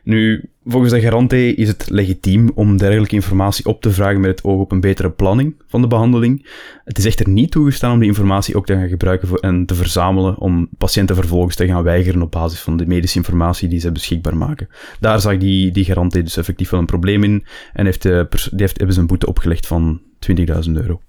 Nu, 0.06 0.50
volgens 0.66 0.94
de 0.94 1.02
garante 1.02 1.56
is 1.56 1.68
het 1.68 1.90
legitiem 1.90 2.52
om 2.56 2.78
dergelijke 2.78 3.16
informatie 3.16 3.66
op 3.66 3.82
te 3.82 3.92
vragen 3.92 4.20
met 4.20 4.30
het 4.30 4.44
oog 4.44 4.60
op 4.60 4.72
een 4.72 4.80
betere 4.80 5.10
planning 5.10 5.56
van 5.68 5.82
de 5.82 5.88
behandeling. 5.88 6.48
Het 6.84 6.98
is 6.98 7.06
echter 7.06 7.30
niet 7.30 7.52
toegestaan 7.52 7.92
om 7.92 8.00
die 8.00 8.08
informatie 8.08 8.56
ook 8.56 8.66
te 8.66 8.74
gaan 8.74 8.88
gebruiken 8.88 9.40
en 9.40 9.66
te 9.66 9.76
verzamelen 9.76 10.38
om 10.38 10.70
patiënten 10.78 11.16
vervolgens 11.16 11.56
te 11.56 11.68
gaan 11.68 11.84
weigeren 11.84 12.22
op 12.22 12.32
basis 12.32 12.60
van 12.60 12.78
de 12.78 12.88
medische 12.88 13.18
informatie 13.18 13.70
die 13.70 13.80
ze 13.80 13.92
beschikbaar 13.92 14.38
maken. 14.38 14.68
Daar 15.00 15.20
zag 15.20 15.38
die, 15.38 15.72
die 15.72 15.86
garante 15.86 16.24
dus 16.24 16.38
effectief 16.38 16.70
wel 16.70 16.80
een 16.80 16.86
probleem 16.86 17.24
in 17.24 17.46
en 17.74 17.86
heeft, 17.86 18.02
de, 18.02 18.28
die 18.30 18.50
heeft, 18.56 18.78
hebben 18.78 18.96
ze 18.96 19.02
een 19.02 19.08
boete 19.08 19.28
opgelegd 19.28 19.68
van 19.68 20.02
20.000 20.38 20.72
euro. 20.74 21.02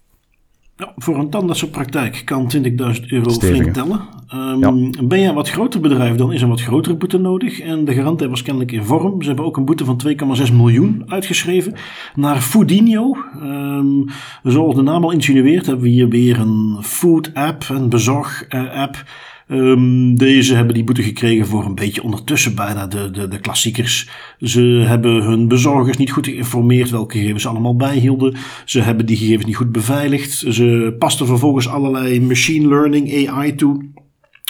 Ja, 0.79 0.93
voor 0.97 1.19
een 1.19 1.31
tandartsenpraktijk 1.31 2.23
kan 2.25 2.53
20.000 2.57 2.63
euro 3.07 3.31
flink 3.31 3.73
tellen. 3.73 4.01
Um, 4.35 4.91
Ben 5.09 5.21
je 5.21 5.29
een 5.29 5.35
wat 5.35 5.51
groter 5.51 5.81
bedrijf, 5.81 6.17
dan 6.17 6.33
is 6.33 6.43
een 6.43 6.49
wat 6.49 6.61
grotere 6.61 6.97
boete 6.97 7.19
nodig. 7.19 7.61
En 7.61 7.85
de 7.85 7.95
garant 7.95 8.21
was 8.21 8.43
kennelijk 8.43 8.73
in 8.73 8.85
vorm. 8.85 9.23
Ze 9.23 9.29
hebben 9.29 9.45
ook 9.45 9.57
een 9.57 9.65
boete 9.65 9.85
van 9.85 10.01
2,6 10.47 10.53
miljoen 10.53 11.03
uitgeschreven 11.07 11.75
naar 12.15 12.41
Foodinho. 12.41 13.17
Um, 13.43 14.05
zoals 14.43 14.75
de 14.75 14.83
naam 14.83 15.05
al 15.05 15.11
insinueert, 15.11 15.67
hebben 15.67 15.85
we 15.85 15.91
hier 15.91 16.09
weer 16.09 16.41
een 16.41 16.79
food 16.83 17.35
app, 17.35 17.65
een 17.69 17.89
bezorg 17.89 18.45
uh, 18.49 18.81
app 18.81 19.05
Ehm, 19.47 20.15
deze 20.15 20.55
hebben 20.55 20.75
die 20.75 20.85
boete 20.85 21.03
gekregen 21.03 21.47
voor 21.47 21.65
een 21.65 21.75
beetje 21.75 22.03
ondertussen 22.03 22.55
bijna 22.55 22.87
de, 22.87 23.11
de, 23.11 23.29
de 23.29 23.41
klassiekers. 23.41 24.09
Ze 24.41 24.61
hebben 24.87 25.23
hun 25.23 25.49
bezorgers 25.49 25.97
niet 25.97 26.13
goed 26.13 26.27
geïnformeerd 26.27 26.91
welke 26.91 27.19
gegevens 27.19 27.43
ze 27.43 27.49
allemaal 27.49 27.77
bijhielden. 27.77 28.37
Ze 28.65 28.81
hebben 28.81 29.07
die 29.07 29.17
gegevens 29.17 29.47
niet 29.47 29.57
goed 29.57 29.73
beveiligd. 29.73 30.45
Ze 30.49 30.95
pasten 30.99 31.27
vervolgens 31.27 31.69
allerlei 31.69 32.21
machine 32.21 32.69
learning 32.69 33.29
AI 33.29 33.55
toe 33.55 33.85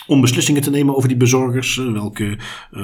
om 0.06 0.20
beslissingen 0.20 0.62
te 0.62 0.70
nemen 0.70 0.96
over 0.96 1.08
die 1.08 1.16
bezorgers. 1.18 1.78
Eh, 1.78 1.92
welke 1.92 2.38
uh, 2.72 2.82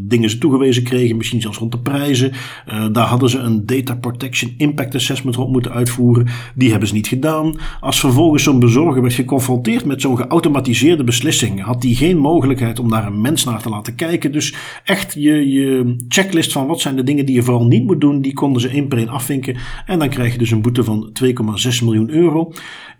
dingen 0.00 0.30
ze 0.30 0.38
toegewezen 0.38 0.82
kregen, 0.82 1.16
misschien 1.16 1.40
zelfs 1.40 1.58
rond 1.58 1.72
de 1.72 1.78
prijzen. 1.78 2.32
Uh, 2.68 2.86
daar 2.92 3.06
hadden 3.06 3.30
ze 3.30 3.38
een 3.38 3.66
Data 3.66 3.94
Protection 3.94 4.54
Impact 4.56 4.94
Assessment 4.94 5.36
op 5.36 5.50
moeten 5.50 5.72
uitvoeren. 5.72 6.26
Die 6.54 6.70
hebben 6.70 6.88
ze 6.88 6.94
niet 6.94 7.06
gedaan. 7.06 7.56
Als 7.80 8.00
vervolgens 8.00 8.42
zo'n 8.42 8.60
bezorger 8.60 9.02
werd 9.02 9.14
geconfronteerd 9.14 9.84
met 9.84 10.00
zo'n 10.00 10.16
geautomatiseerde 10.16 11.04
beslissing, 11.04 11.62
had 11.62 11.82
hij 11.82 11.92
geen 11.92 12.18
mogelijkheid 12.18 12.78
om 12.78 12.88
daar 12.88 13.06
een 13.06 13.20
mens 13.20 13.44
naar 13.44 13.62
te 13.62 13.68
laten 13.68 13.94
kijken. 13.94 14.32
Dus 14.32 14.54
echt 14.84 15.14
je, 15.14 15.50
je 15.50 15.96
checklist 16.08 16.52
van 16.52 16.66
wat 16.66 16.80
zijn 16.80 16.96
de 16.96 17.02
dingen 17.02 17.26
die 17.26 17.34
je 17.34 17.42
vooral 17.42 17.66
niet 17.66 17.84
moet 17.84 18.00
doen, 18.00 18.20
die 18.20 18.32
konden 18.32 18.62
ze 18.62 18.68
één 18.68 18.88
per 18.88 18.98
één 18.98 19.08
afvinken. 19.08 19.56
En 19.86 19.98
dan 19.98 20.08
krijg 20.08 20.32
je 20.32 20.38
dus 20.38 20.50
een 20.50 20.62
boete 20.62 20.84
van 20.84 21.12
2,6 21.24 21.84
miljoen 21.84 22.10
euro. 22.10 22.52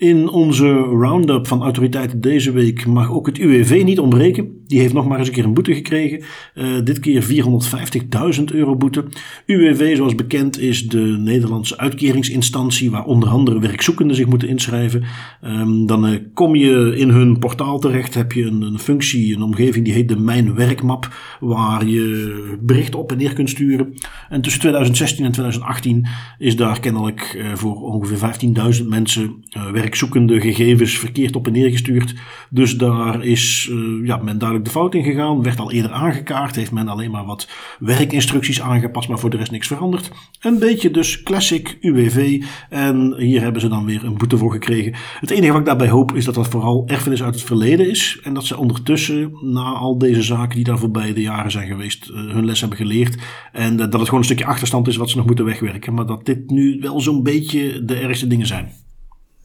In 0.03 0.29
onze 0.29 0.73
roundup 0.75 1.47
van 1.47 1.63
autoriteiten 1.63 2.21
deze 2.21 2.53
week 2.53 2.87
mag 2.87 3.11
ook 3.11 3.27
het 3.27 3.39
UWV 3.39 3.83
niet 3.85 3.99
ontbreken. 3.99 4.62
Die 4.73 4.81
heeft 4.81 4.93
nog 4.93 5.07
maar 5.07 5.19
eens 5.19 5.29
een 5.29 5.35
keer 5.35 5.45
een 5.45 5.55
boete 5.55 5.75
gekregen. 5.75 6.23
Uh, 6.55 6.67
dit 6.85 7.01
keer 7.01 7.23
450.000 8.39 8.45
euro 8.45 8.77
boete. 8.77 9.05
UWV, 9.47 9.97
zoals 9.97 10.15
bekend, 10.15 10.59
is 10.59 10.89
de 10.89 10.99
Nederlandse 10.99 11.79
uitkeringsinstantie 11.79 12.91
waar 12.91 13.05
onder 13.05 13.29
andere 13.29 13.61
werkzoekenden 13.61 14.17
zich 14.17 14.27
moeten 14.27 14.49
inschrijven. 14.49 15.05
Um, 15.45 15.87
dan 15.87 16.09
uh, 16.09 16.19
kom 16.35 16.55
je 16.55 16.97
in 16.97 17.09
hun 17.09 17.39
portaal 17.39 17.79
terecht, 17.79 18.15
heb 18.15 18.33
je 18.33 18.45
een, 18.45 18.63
een, 18.63 18.79
functie, 18.79 19.35
een 19.35 19.43
omgeving 19.43 19.85
die 19.85 19.95
heet 19.95 20.09
de 20.09 20.17
Mijn 20.17 20.55
Werkmap, 20.55 21.15
waar 21.41 21.87
je 21.87 22.57
berichten 22.61 22.99
op 22.99 23.13
en 23.13 23.19
neer 23.19 23.33
kunt 23.33 23.51
sturen. 23.51 23.95
En 24.29 24.41
tussen 24.41 24.61
2016 24.61 25.25
en 25.25 25.33
2018 25.33 26.07
is 26.39 26.57
daar 26.57 26.81
kennelijk 26.81 27.35
uh, 27.37 27.55
voor 27.55 27.83
ongeveer 27.83 28.81
15.000 28.81 28.87
mensen 28.89 29.45
werkzoekende 29.73 30.41
gegevens 30.41 30.99
verkeerd 30.99 31.37
op 31.37 31.47
en 31.47 31.53
neer 31.53 31.71
gestuurd. 31.71 32.15
Dus 32.51 32.77
daar 32.77 33.25
is 33.25 33.71
ja, 34.05 34.17
men 34.17 34.39
duidelijk 34.39 34.62
de 34.63 34.71
fout 34.71 34.95
in 34.95 35.05
gegaan. 35.05 35.43
Werd 35.43 35.61
al 35.61 35.73
eerder 35.73 35.93
aangekaart. 35.93 36.57
Heeft 36.57 36.73
men 36.73 36.89
alleen 36.89 37.11
maar 37.11 37.25
wat 37.25 37.49
werkinstructies 37.79 38.61
aangepast. 38.61 39.09
Maar 39.09 39.19
voor 39.19 39.31
de 39.31 39.37
rest 39.37 39.51
niks 39.51 39.67
veranderd. 39.67 40.11
Een 40.41 40.59
beetje 40.59 40.91
dus 40.91 41.23
classic 41.23 41.79
UWV. 41.81 42.43
En 42.69 43.15
hier 43.19 43.41
hebben 43.41 43.61
ze 43.61 43.69
dan 43.69 43.85
weer 43.85 44.05
een 44.05 44.19
boete 44.19 44.39
voor 44.39 44.53
gekregen. 44.53 44.95
Het 45.21 45.31
enige 45.31 45.51
wat 45.53 45.61
ik 45.61 45.67
daarbij 45.67 45.89
hoop 45.89 46.15
is 46.15 46.25
dat 46.25 46.35
dat 46.35 46.49
vooral 46.49 46.85
erfenis 46.87 47.23
uit 47.23 47.35
het 47.35 47.45
verleden 47.45 47.91
is. 47.91 48.21
En 48.23 48.35
dat 48.35 48.45
ze 48.45 48.57
ondertussen 48.57 49.33
na 49.41 49.63
al 49.63 49.99
deze 49.99 50.23
zaken 50.23 50.57
die 50.57 50.65
daar 50.65 50.79
voorbij 50.79 51.13
de 51.13 51.21
jaren 51.21 51.51
zijn 51.51 51.69
geweest. 51.69 52.09
Eh, 52.09 52.15
hun 52.15 52.45
les 52.45 52.61
hebben 52.61 52.79
geleerd. 52.79 53.17
En 53.53 53.77
dat 53.77 53.93
het 53.93 54.03
gewoon 54.03 54.19
een 54.19 54.25
stukje 54.25 54.47
achterstand 54.47 54.89
is 54.89 54.97
wat 54.97 55.11
ze 55.11 55.17
nog 55.17 55.27
moeten 55.27 55.45
wegwerken. 55.45 55.95
Maar 55.95 56.07
dat 56.07 56.27
dit 56.27 56.51
nu 56.51 56.79
wel 56.81 57.01
zo'n 57.01 57.23
beetje 57.23 57.85
de 57.85 57.95
ergste 57.95 58.27
dingen 58.27 58.47
zijn. 58.47 58.73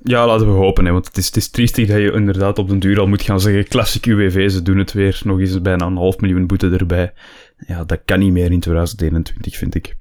Ja, 0.04 0.28
laten 0.28 0.48
we 0.48 0.54
hopen, 0.54 0.86
hè, 0.86 0.92
want 0.92 1.08
het 1.08 1.18
is, 1.18 1.26
het 1.26 1.36
is 1.36 1.50
triestig 1.50 1.88
dat 1.88 1.98
je 1.98 2.12
inderdaad 2.12 2.60
op 2.60 2.70
den 2.70 2.80
duur 2.80 3.00
al 3.00 3.08
moet 3.08 3.22
gaan 3.22 3.40
zeggen, 3.40 3.68
klassiek 3.68 4.06
UWV, 4.06 4.50
ze 4.52 4.62
doen 4.62 4.78
het 4.78 4.94
weer, 4.94 5.22
nog 5.24 5.40
eens 5.40 5.62
bijna 5.62 5.86
een 5.86 5.98
half 5.98 6.20
miljoen 6.20 6.48
boete 6.48 6.70
erbij. 6.70 7.14
Ja, 7.68 7.84
dat 7.84 8.00
kan 8.06 8.20
niet 8.20 8.32
meer 8.32 8.52
in 8.52 8.60
2021, 8.60 9.58
vind 9.58 9.76
ik. 9.76 9.96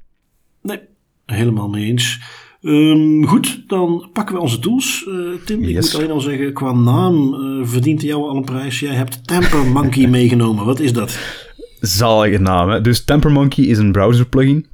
Nee, 0.62 0.80
helemaal 1.26 1.68
mee 1.68 1.84
eens. 1.84 2.20
Um, 2.62 3.26
goed, 3.26 3.62
dan 3.66 4.09
pakken 4.12 4.34
we 4.34 4.40
onze 4.40 4.59
tools. 4.59 5.05
Uh, 5.09 5.34
Tim, 5.44 5.61
yes. 5.61 5.68
ik 5.68 5.82
moet 5.82 5.94
alleen 5.94 6.11
al 6.11 6.20
zeggen, 6.20 6.53
qua 6.53 6.72
naam 6.72 7.34
uh, 7.34 7.66
verdient 7.66 8.03
jou 8.03 8.22
al 8.22 8.36
een 8.36 8.44
prijs. 8.44 8.80
Jij 8.80 8.94
hebt 8.94 9.26
Temper 9.26 9.66
Monkey 9.66 10.07
meegenomen. 10.18 10.64
Wat 10.64 10.80
is 10.80 10.92
dat? 10.92 11.18
Zalige 11.80 12.38
naam, 12.38 12.68
hè? 12.68 12.80
Dus 12.80 13.05
Temper 13.05 13.32
Monkey 13.32 13.64
is 13.64 13.78
een 13.78 13.92
browser 13.92 14.26
plugin 14.26 14.66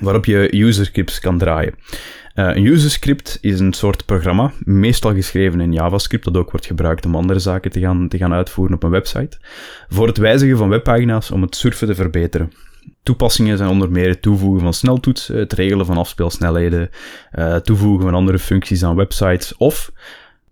waarop 0.00 0.24
je 0.24 0.62
user 0.62 0.84
scripts 0.84 1.20
kan 1.20 1.38
draaien. 1.38 1.74
Uh, 2.34 2.54
een 2.54 2.64
userscript 2.64 3.38
is 3.40 3.60
een 3.60 3.72
soort 3.72 4.04
programma, 4.04 4.52
meestal 4.58 5.14
geschreven 5.14 5.60
in 5.60 5.72
JavaScript, 5.72 6.24
dat 6.24 6.36
ook 6.36 6.50
wordt 6.50 6.66
gebruikt 6.66 7.06
om 7.06 7.14
andere 7.14 7.38
zaken 7.38 7.70
te 7.70 7.80
gaan, 7.80 8.08
te 8.08 8.18
gaan 8.18 8.32
uitvoeren 8.32 8.74
op 8.74 8.82
een 8.82 8.90
website, 8.90 9.38
voor 9.88 10.06
het 10.06 10.16
wijzigen 10.16 10.56
van 10.56 10.68
webpagina's 10.68 11.30
om 11.30 11.42
het 11.42 11.56
surfen 11.56 11.86
te 11.86 11.94
verbeteren. 11.94 12.52
Toepassingen 13.02 13.56
zijn 13.56 13.70
onder 13.70 13.90
meer 13.90 14.08
het 14.08 14.22
toevoegen 14.22 14.60
van 14.62 14.74
sneltoetsen, 14.74 15.38
het 15.38 15.52
regelen 15.52 15.86
van 15.86 15.96
afspeelsnelheden, 15.96 16.90
uh, 17.38 17.56
toevoegen 17.56 18.04
van 18.04 18.14
andere 18.14 18.38
functies 18.38 18.84
aan 18.84 18.96
websites 18.96 19.56
of 19.56 19.92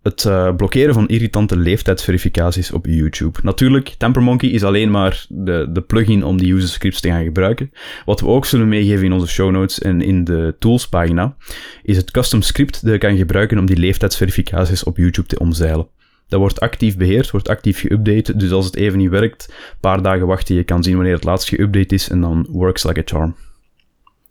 het 0.09 0.25
uh, 0.25 0.55
blokkeren 0.57 0.95
van 0.95 1.09
irritante 1.09 1.57
leeftijdsverificaties 1.57 2.73
op 2.73 2.87
YouTube. 2.87 3.39
Natuurlijk, 3.43 3.95
Tempermonkey 3.99 4.49
is 4.49 4.65
alleen 4.65 4.91
maar 4.91 5.27
de, 5.29 5.69
de 5.73 5.81
plugin 5.81 6.25
om 6.25 6.39
die 6.39 6.55
user 6.55 6.69
scripts 6.69 7.01
te 7.01 7.09
gaan 7.09 7.25
gebruiken. 7.25 7.71
Wat 8.05 8.21
we 8.21 8.27
ook 8.27 8.47
zullen 8.47 8.69
meegeven 8.69 9.05
in 9.05 9.13
onze 9.13 9.27
show 9.27 9.51
notes 9.51 9.79
en 9.79 10.01
in 10.01 10.25
de 10.25 10.57
tools 10.59 10.89
pagina, 10.89 11.37
is 11.83 11.97
het 11.97 12.11
custom 12.11 12.43
script 12.43 12.83
dat 12.83 12.93
je 12.93 12.99
kan 12.99 13.17
gebruiken 13.17 13.59
om 13.59 13.67
die 13.67 13.77
leeftijdsverificaties 13.77 14.85
op 14.85 14.97
YouTube 14.97 15.29
te 15.29 15.39
omzeilen. 15.39 15.89
Dat 16.29 16.41
wordt 16.41 16.61
actief 16.61 16.97
beheerd, 16.97 17.31
wordt 17.31 17.49
actief 17.49 17.85
geüpdate, 17.87 18.37
dus 18.37 18.51
als 18.51 18.67
het 18.67 18.77
even 18.77 18.99
niet 18.99 19.11
werkt, 19.11 19.47
een 19.49 19.81
paar 19.81 20.03
dagen 20.03 20.27
wachten, 20.27 20.55
je 20.55 20.65
kan 20.65 20.83
zien 20.83 20.95
wanneer 20.95 21.15
het 21.15 21.25
laatst 21.25 21.55
geüpdate 21.55 21.95
is 21.95 22.09
en 22.09 22.21
dan 22.21 22.47
works 22.51 22.85
like 22.85 23.01
a 23.01 23.03
charm. 23.05 23.37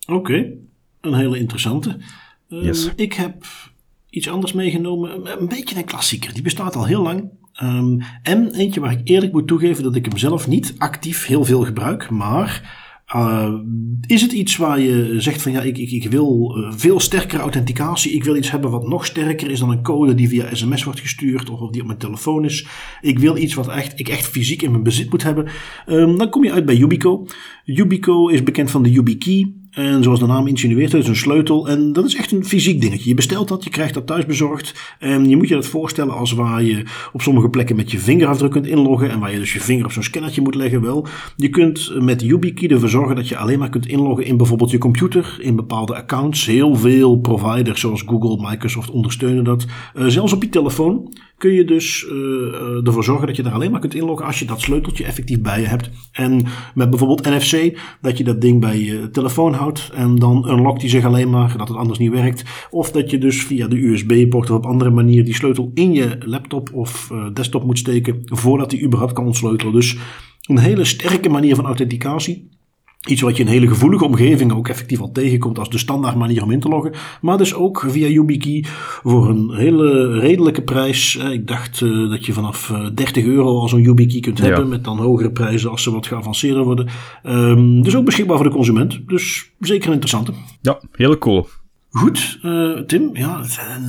Oké, 0.08 0.52
een 1.02 1.14
hele 1.14 1.38
interessante. 1.38 1.98
Uh, 2.50 2.64
yes. 2.64 2.92
Ik 2.96 3.14
heb 3.14 3.36
iets 4.18 4.30
anders 4.30 4.54
meegenomen. 4.54 5.40
Een 5.42 5.48
beetje 5.48 5.78
een 5.78 5.86
klassieker. 5.86 6.34
Die 6.34 6.44
bestaat 6.44 6.76
al 6.76 6.86
heel 6.86 7.02
lang. 7.02 7.30
Um, 7.64 8.02
en 8.24 8.54
eentje 8.54 8.80
waar 8.80 8.92
ik 8.92 9.02
eerlijk 9.04 9.32
moet 9.32 9.48
toegeven 9.48 9.84
dat 9.84 9.96
ik 9.96 10.06
hem 10.06 10.18
zelf 10.18 10.48
niet 10.48 10.76
actief 10.78 11.26
heel 11.26 11.46
veel 11.46 11.64
gebruik. 11.66 12.10
Maar 12.10 12.86
uh, 13.16 13.54
is 14.08 14.22
het 14.22 14.32
iets 14.32 14.58
waar 14.58 14.80
je 14.80 15.22
zegt 15.22 15.42
van 15.42 15.52
ja, 15.52 15.62
ik, 15.62 15.78
ik, 15.78 15.92
ik 15.92 16.10
wil 16.10 16.58
uh, 16.58 16.74
veel 16.76 17.00
sterkere 17.00 17.42
authenticatie. 17.42 18.12
Ik 18.12 18.24
wil 18.24 18.36
iets 18.36 18.52
hebben 18.52 18.72
wat 18.72 18.88
nog 18.88 19.06
sterker 19.06 19.52
is 19.52 19.60
dan 19.60 19.70
een 19.70 19.84
code 19.84 20.16
die 20.16 20.28
via 20.28 20.56
sms 20.56 20.84
wordt 20.84 21.00
gestuurd 21.00 21.50
of 21.50 21.72
die 21.72 21.82
op 21.82 21.88
mijn 21.88 22.00
telefoon 22.00 22.46
is. 22.46 22.68
Ik 23.02 23.20
wil 23.20 23.38
iets 23.38 23.54
wat 23.54 23.68
echt, 23.68 24.00
ik 24.00 24.08
echt 24.08 24.28
fysiek 24.28 24.62
in 24.62 24.72
mijn 24.72 24.84
bezit 24.84 25.10
moet 25.10 25.24
hebben. 25.24 25.48
Um, 25.88 26.18
dan 26.18 26.30
kom 26.30 26.44
je 26.44 26.52
uit 26.52 26.66
bij 26.66 26.76
Yubico. 26.76 27.26
Yubico 27.64 28.28
is 28.28 28.44
bekend 28.44 28.72
van 28.72 28.84
de 28.84 28.92
YubiKey. 28.92 29.54
En 29.78 30.04
zoals 30.04 30.20
de 30.20 30.26
naam 30.26 30.48
insinueert, 30.48 30.92
het 30.92 31.02
is 31.02 31.08
een 31.08 31.16
sleutel. 31.16 31.68
En 31.68 31.94
dat 31.94 32.06
is 32.06 32.16
echt 32.16 32.32
een 32.32 32.46
fysiek 32.46 32.82
dingetje. 32.82 33.10
Je 33.10 33.16
bestelt 33.16 33.48
dat, 33.48 33.64
je 33.64 33.70
krijgt 33.70 33.94
dat 33.94 34.08
thuis 34.08 34.26
bezorgd. 34.26 34.96
En 35.00 35.30
je 35.30 35.38
moet 35.38 35.48
je 35.48 35.54
dat 35.54 35.66
voorstellen 35.66 36.14
als 36.14 36.32
waar 36.32 36.64
je 36.64 36.84
op 37.14 37.22
sommige 37.22 37.50
plekken 37.50 37.76
met 37.76 37.92
je 37.92 38.00
vingerafdruk 38.00 38.52
kunt 38.52 38.68
inloggen. 38.68 39.10
En 39.10 39.20
waar 39.20 39.32
je 39.32 39.40
dus 39.40 39.54
je 39.54 39.60
vinger 39.60 39.86
op 39.86 39.92
zo'n 39.92 40.04
scannertje 40.04 40.42
moet 40.42 40.56
leggen. 40.56 40.82
Wel, 40.82 41.08
je 41.36 41.50
kunt 41.50 42.02
met 42.02 42.22
YubiKey 42.22 42.70
ervoor 42.70 42.90
zorgen 42.90 43.16
dat 43.16 43.28
je 43.28 43.38
alleen 43.38 43.60
maar 43.60 43.70
kunt 43.70 43.88
inloggen 43.88 44.26
in 44.26 44.38
bijvoorbeeld 44.38 44.72
je 44.72 44.78
computer. 44.78 45.38
In 45.40 45.56
bepaalde 45.56 45.96
accounts. 45.96 46.46
Heel 46.46 46.76
veel 46.76 47.18
providers 47.18 47.80
zoals 47.80 48.04
Google, 48.06 48.50
Microsoft 48.50 48.90
ondersteunen 48.90 49.44
dat. 49.44 49.66
Uh, 49.96 50.08
zelfs 50.08 50.34
op 50.34 50.44
je 50.44 50.50
telefoon 50.50 51.14
kun 51.38 51.54
je 51.54 51.64
dus 51.64 52.06
uh, 52.12 52.88
ervoor 52.88 53.04
zorgen 53.04 53.28
dat 53.28 53.36
je 53.36 53.44
daar 53.44 53.54
alleen 53.54 53.72
maar 53.72 53.80
kunt 53.80 53.96
inloggen 53.96 54.26
als 54.26 54.40
je 54.40 54.46
dat 54.46 54.62
sleuteltje 54.62 55.04
effectief 55.04 55.42
bij 55.42 55.62
je 55.62 55.68
hebt. 55.68 55.90
En 56.12 56.46
met 56.76 56.90
bijvoorbeeld 56.90 57.26
NFC, 57.26 57.80
dat 58.02 58.18
je 58.18 58.24
dat 58.24 58.42
ding 58.42 58.62
bij 58.62 58.80
je 58.80 59.10
telefoon 59.10 59.54
houdt 59.54 59.90
en 59.94 60.16
dan 60.16 60.50
unlockt 60.50 60.82
hij 60.82 60.90
zich 60.90 61.06
alleen 61.06 61.30
maar, 61.30 61.58
dat 61.58 61.68
het 61.68 61.78
anders 61.78 62.00
niet 62.00 62.12
werkt. 62.12 62.44
Of 62.70 62.92
dat 62.92 63.10
je 63.10 63.18
dus 63.18 63.44
via 63.44 63.68
de 63.68 63.86
USB-poort 63.86 64.50
of 64.50 64.58
op 64.58 64.66
andere 64.66 64.90
manier 64.90 65.26
die 65.26 65.36
sleutel 65.36 65.72
in 65.74 65.94
je 65.94 66.18
laptop 66.20 66.74
of 66.74 67.10
uh, 67.12 67.26
desktop 67.34 67.64
moet 67.64 67.78
steken 67.78 68.22
voordat 68.24 68.72
hij 68.72 68.82
überhaupt 68.82 69.14
kan 69.14 69.26
ontsleutelen. 69.26 69.74
Dus 69.74 69.98
een 70.42 70.58
hele 70.58 70.86
sterke 70.86 71.30
manier 71.30 71.56
van 71.56 71.66
authenticatie. 71.66 72.57
Iets 73.08 73.22
wat 73.22 73.38
je 73.38 73.44
in 73.44 73.50
hele 73.50 73.68
gevoelige 73.68 74.06
omgevingen 74.06 74.56
ook 74.56 74.68
effectief 74.68 75.00
al 75.00 75.12
tegenkomt 75.12 75.60
als 75.60 75.70
de 75.70 75.78
standaard 75.78 76.16
manier 76.16 76.44
om 76.44 76.52
in 76.52 76.60
te 76.60 76.70
loggen. 76.70 76.94
Maar 77.22 77.38
dus 77.38 77.54
ook 77.54 77.86
via 77.88 78.08
YubiKey 78.08 78.66
voor 79.04 79.30
een 79.30 79.56
hele 79.56 80.20
redelijke 80.20 80.62
prijs. 80.62 81.16
Ik 81.16 81.48
dacht 81.48 81.82
uh, 81.82 82.10
dat 82.10 82.26
je 82.26 82.34
vanaf 82.34 82.74
30 82.94 83.24
eh, 83.24 83.30
euro 83.30 83.60
al 83.60 83.68
zo'n 83.68 83.82
YubiKey 83.82 84.20
kunt 84.20 84.40
hebben. 84.40 84.68
Met 84.68 84.84
dan 84.84 84.98
hogere 84.98 85.32
prijzen 85.32 85.70
als 85.70 85.84
ze 85.84 85.92
wat 85.92 86.08
geavanceerder 86.08 86.64
worden. 86.64 86.88
Um, 87.24 87.82
dus 87.82 87.96
ook 87.96 88.06
beschikbaar 88.06 88.38
voor 88.38 88.46
de 88.46 88.56
consument. 88.56 89.00
Dus 89.08 89.52
zeker 89.60 89.88
een 89.88 89.94
interessante. 89.94 90.32
Ja, 90.62 90.82
hele 90.92 91.18
cool. 91.18 91.48
Goed, 91.90 92.40
uh, 92.44 92.80
Tim. 92.80 93.10
Ja, 93.14 93.42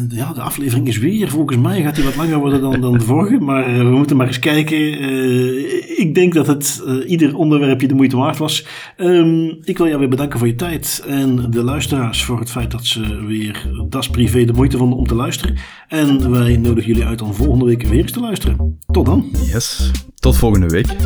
ja, 0.09 0.33
de 0.33 0.41
aflevering 0.41 0.89
is 0.89 0.99
weer. 0.99 1.29
Volgens 1.29 1.57
mij 1.57 1.83
gaat 1.83 1.95
die 1.95 2.05
wat 2.05 2.17
langer 2.17 2.39
worden 2.39 2.61
dan, 2.61 2.81
dan 2.81 2.93
de 2.93 3.05
vorige. 3.05 3.39
Maar 3.39 3.71
uh, 3.71 3.79
we 3.79 3.97
moeten 3.97 4.17
maar 4.17 4.27
eens 4.27 4.39
kijken. 4.39 5.03
Uh, 5.03 5.99
ik 5.99 6.15
denk 6.15 6.35
dat 6.35 6.47
het 6.47 6.83
ieder 7.07 7.37
onderwerpje 7.37 7.89
de 7.89 7.95
moeite 7.95 8.17
waard 8.17 8.37
was. 8.37 8.67
Um, 8.97 9.59
ik 9.65 9.79
wil 9.79 9.87
jou 9.87 9.99
weer 9.99 10.09
bedanken 10.09 10.39
voor 10.39 10.49
je 10.49 10.55
tijd. 10.55 11.05
En 11.07 11.51
de 11.51 11.63
luisteraars 11.63 12.25
voor 12.25 12.39
het 12.39 12.51
feit 12.51 12.71
dat 12.71 12.87
ze 12.87 13.25
weer 13.27 13.71
Das 13.89 14.09
Privé 14.09 14.45
de 14.45 14.53
moeite 14.53 14.77
vonden 14.77 14.99
om 14.99 15.07
te 15.07 15.15
luisteren. 15.15 15.57
En 15.89 16.31
wij 16.31 16.57
nodigen 16.57 16.93
jullie 16.93 17.07
uit 17.07 17.23
om 17.23 17.35
volgende 17.35 17.65
week 17.65 17.83
weer 17.83 18.01
eens 18.01 18.13
te 18.13 18.21
luisteren. 18.21 18.79
Tot 18.87 19.07
dan. 19.07 19.25
Yes, 19.53 19.91
tot 20.15 20.37
volgende 20.37 20.69
week. 20.69 20.97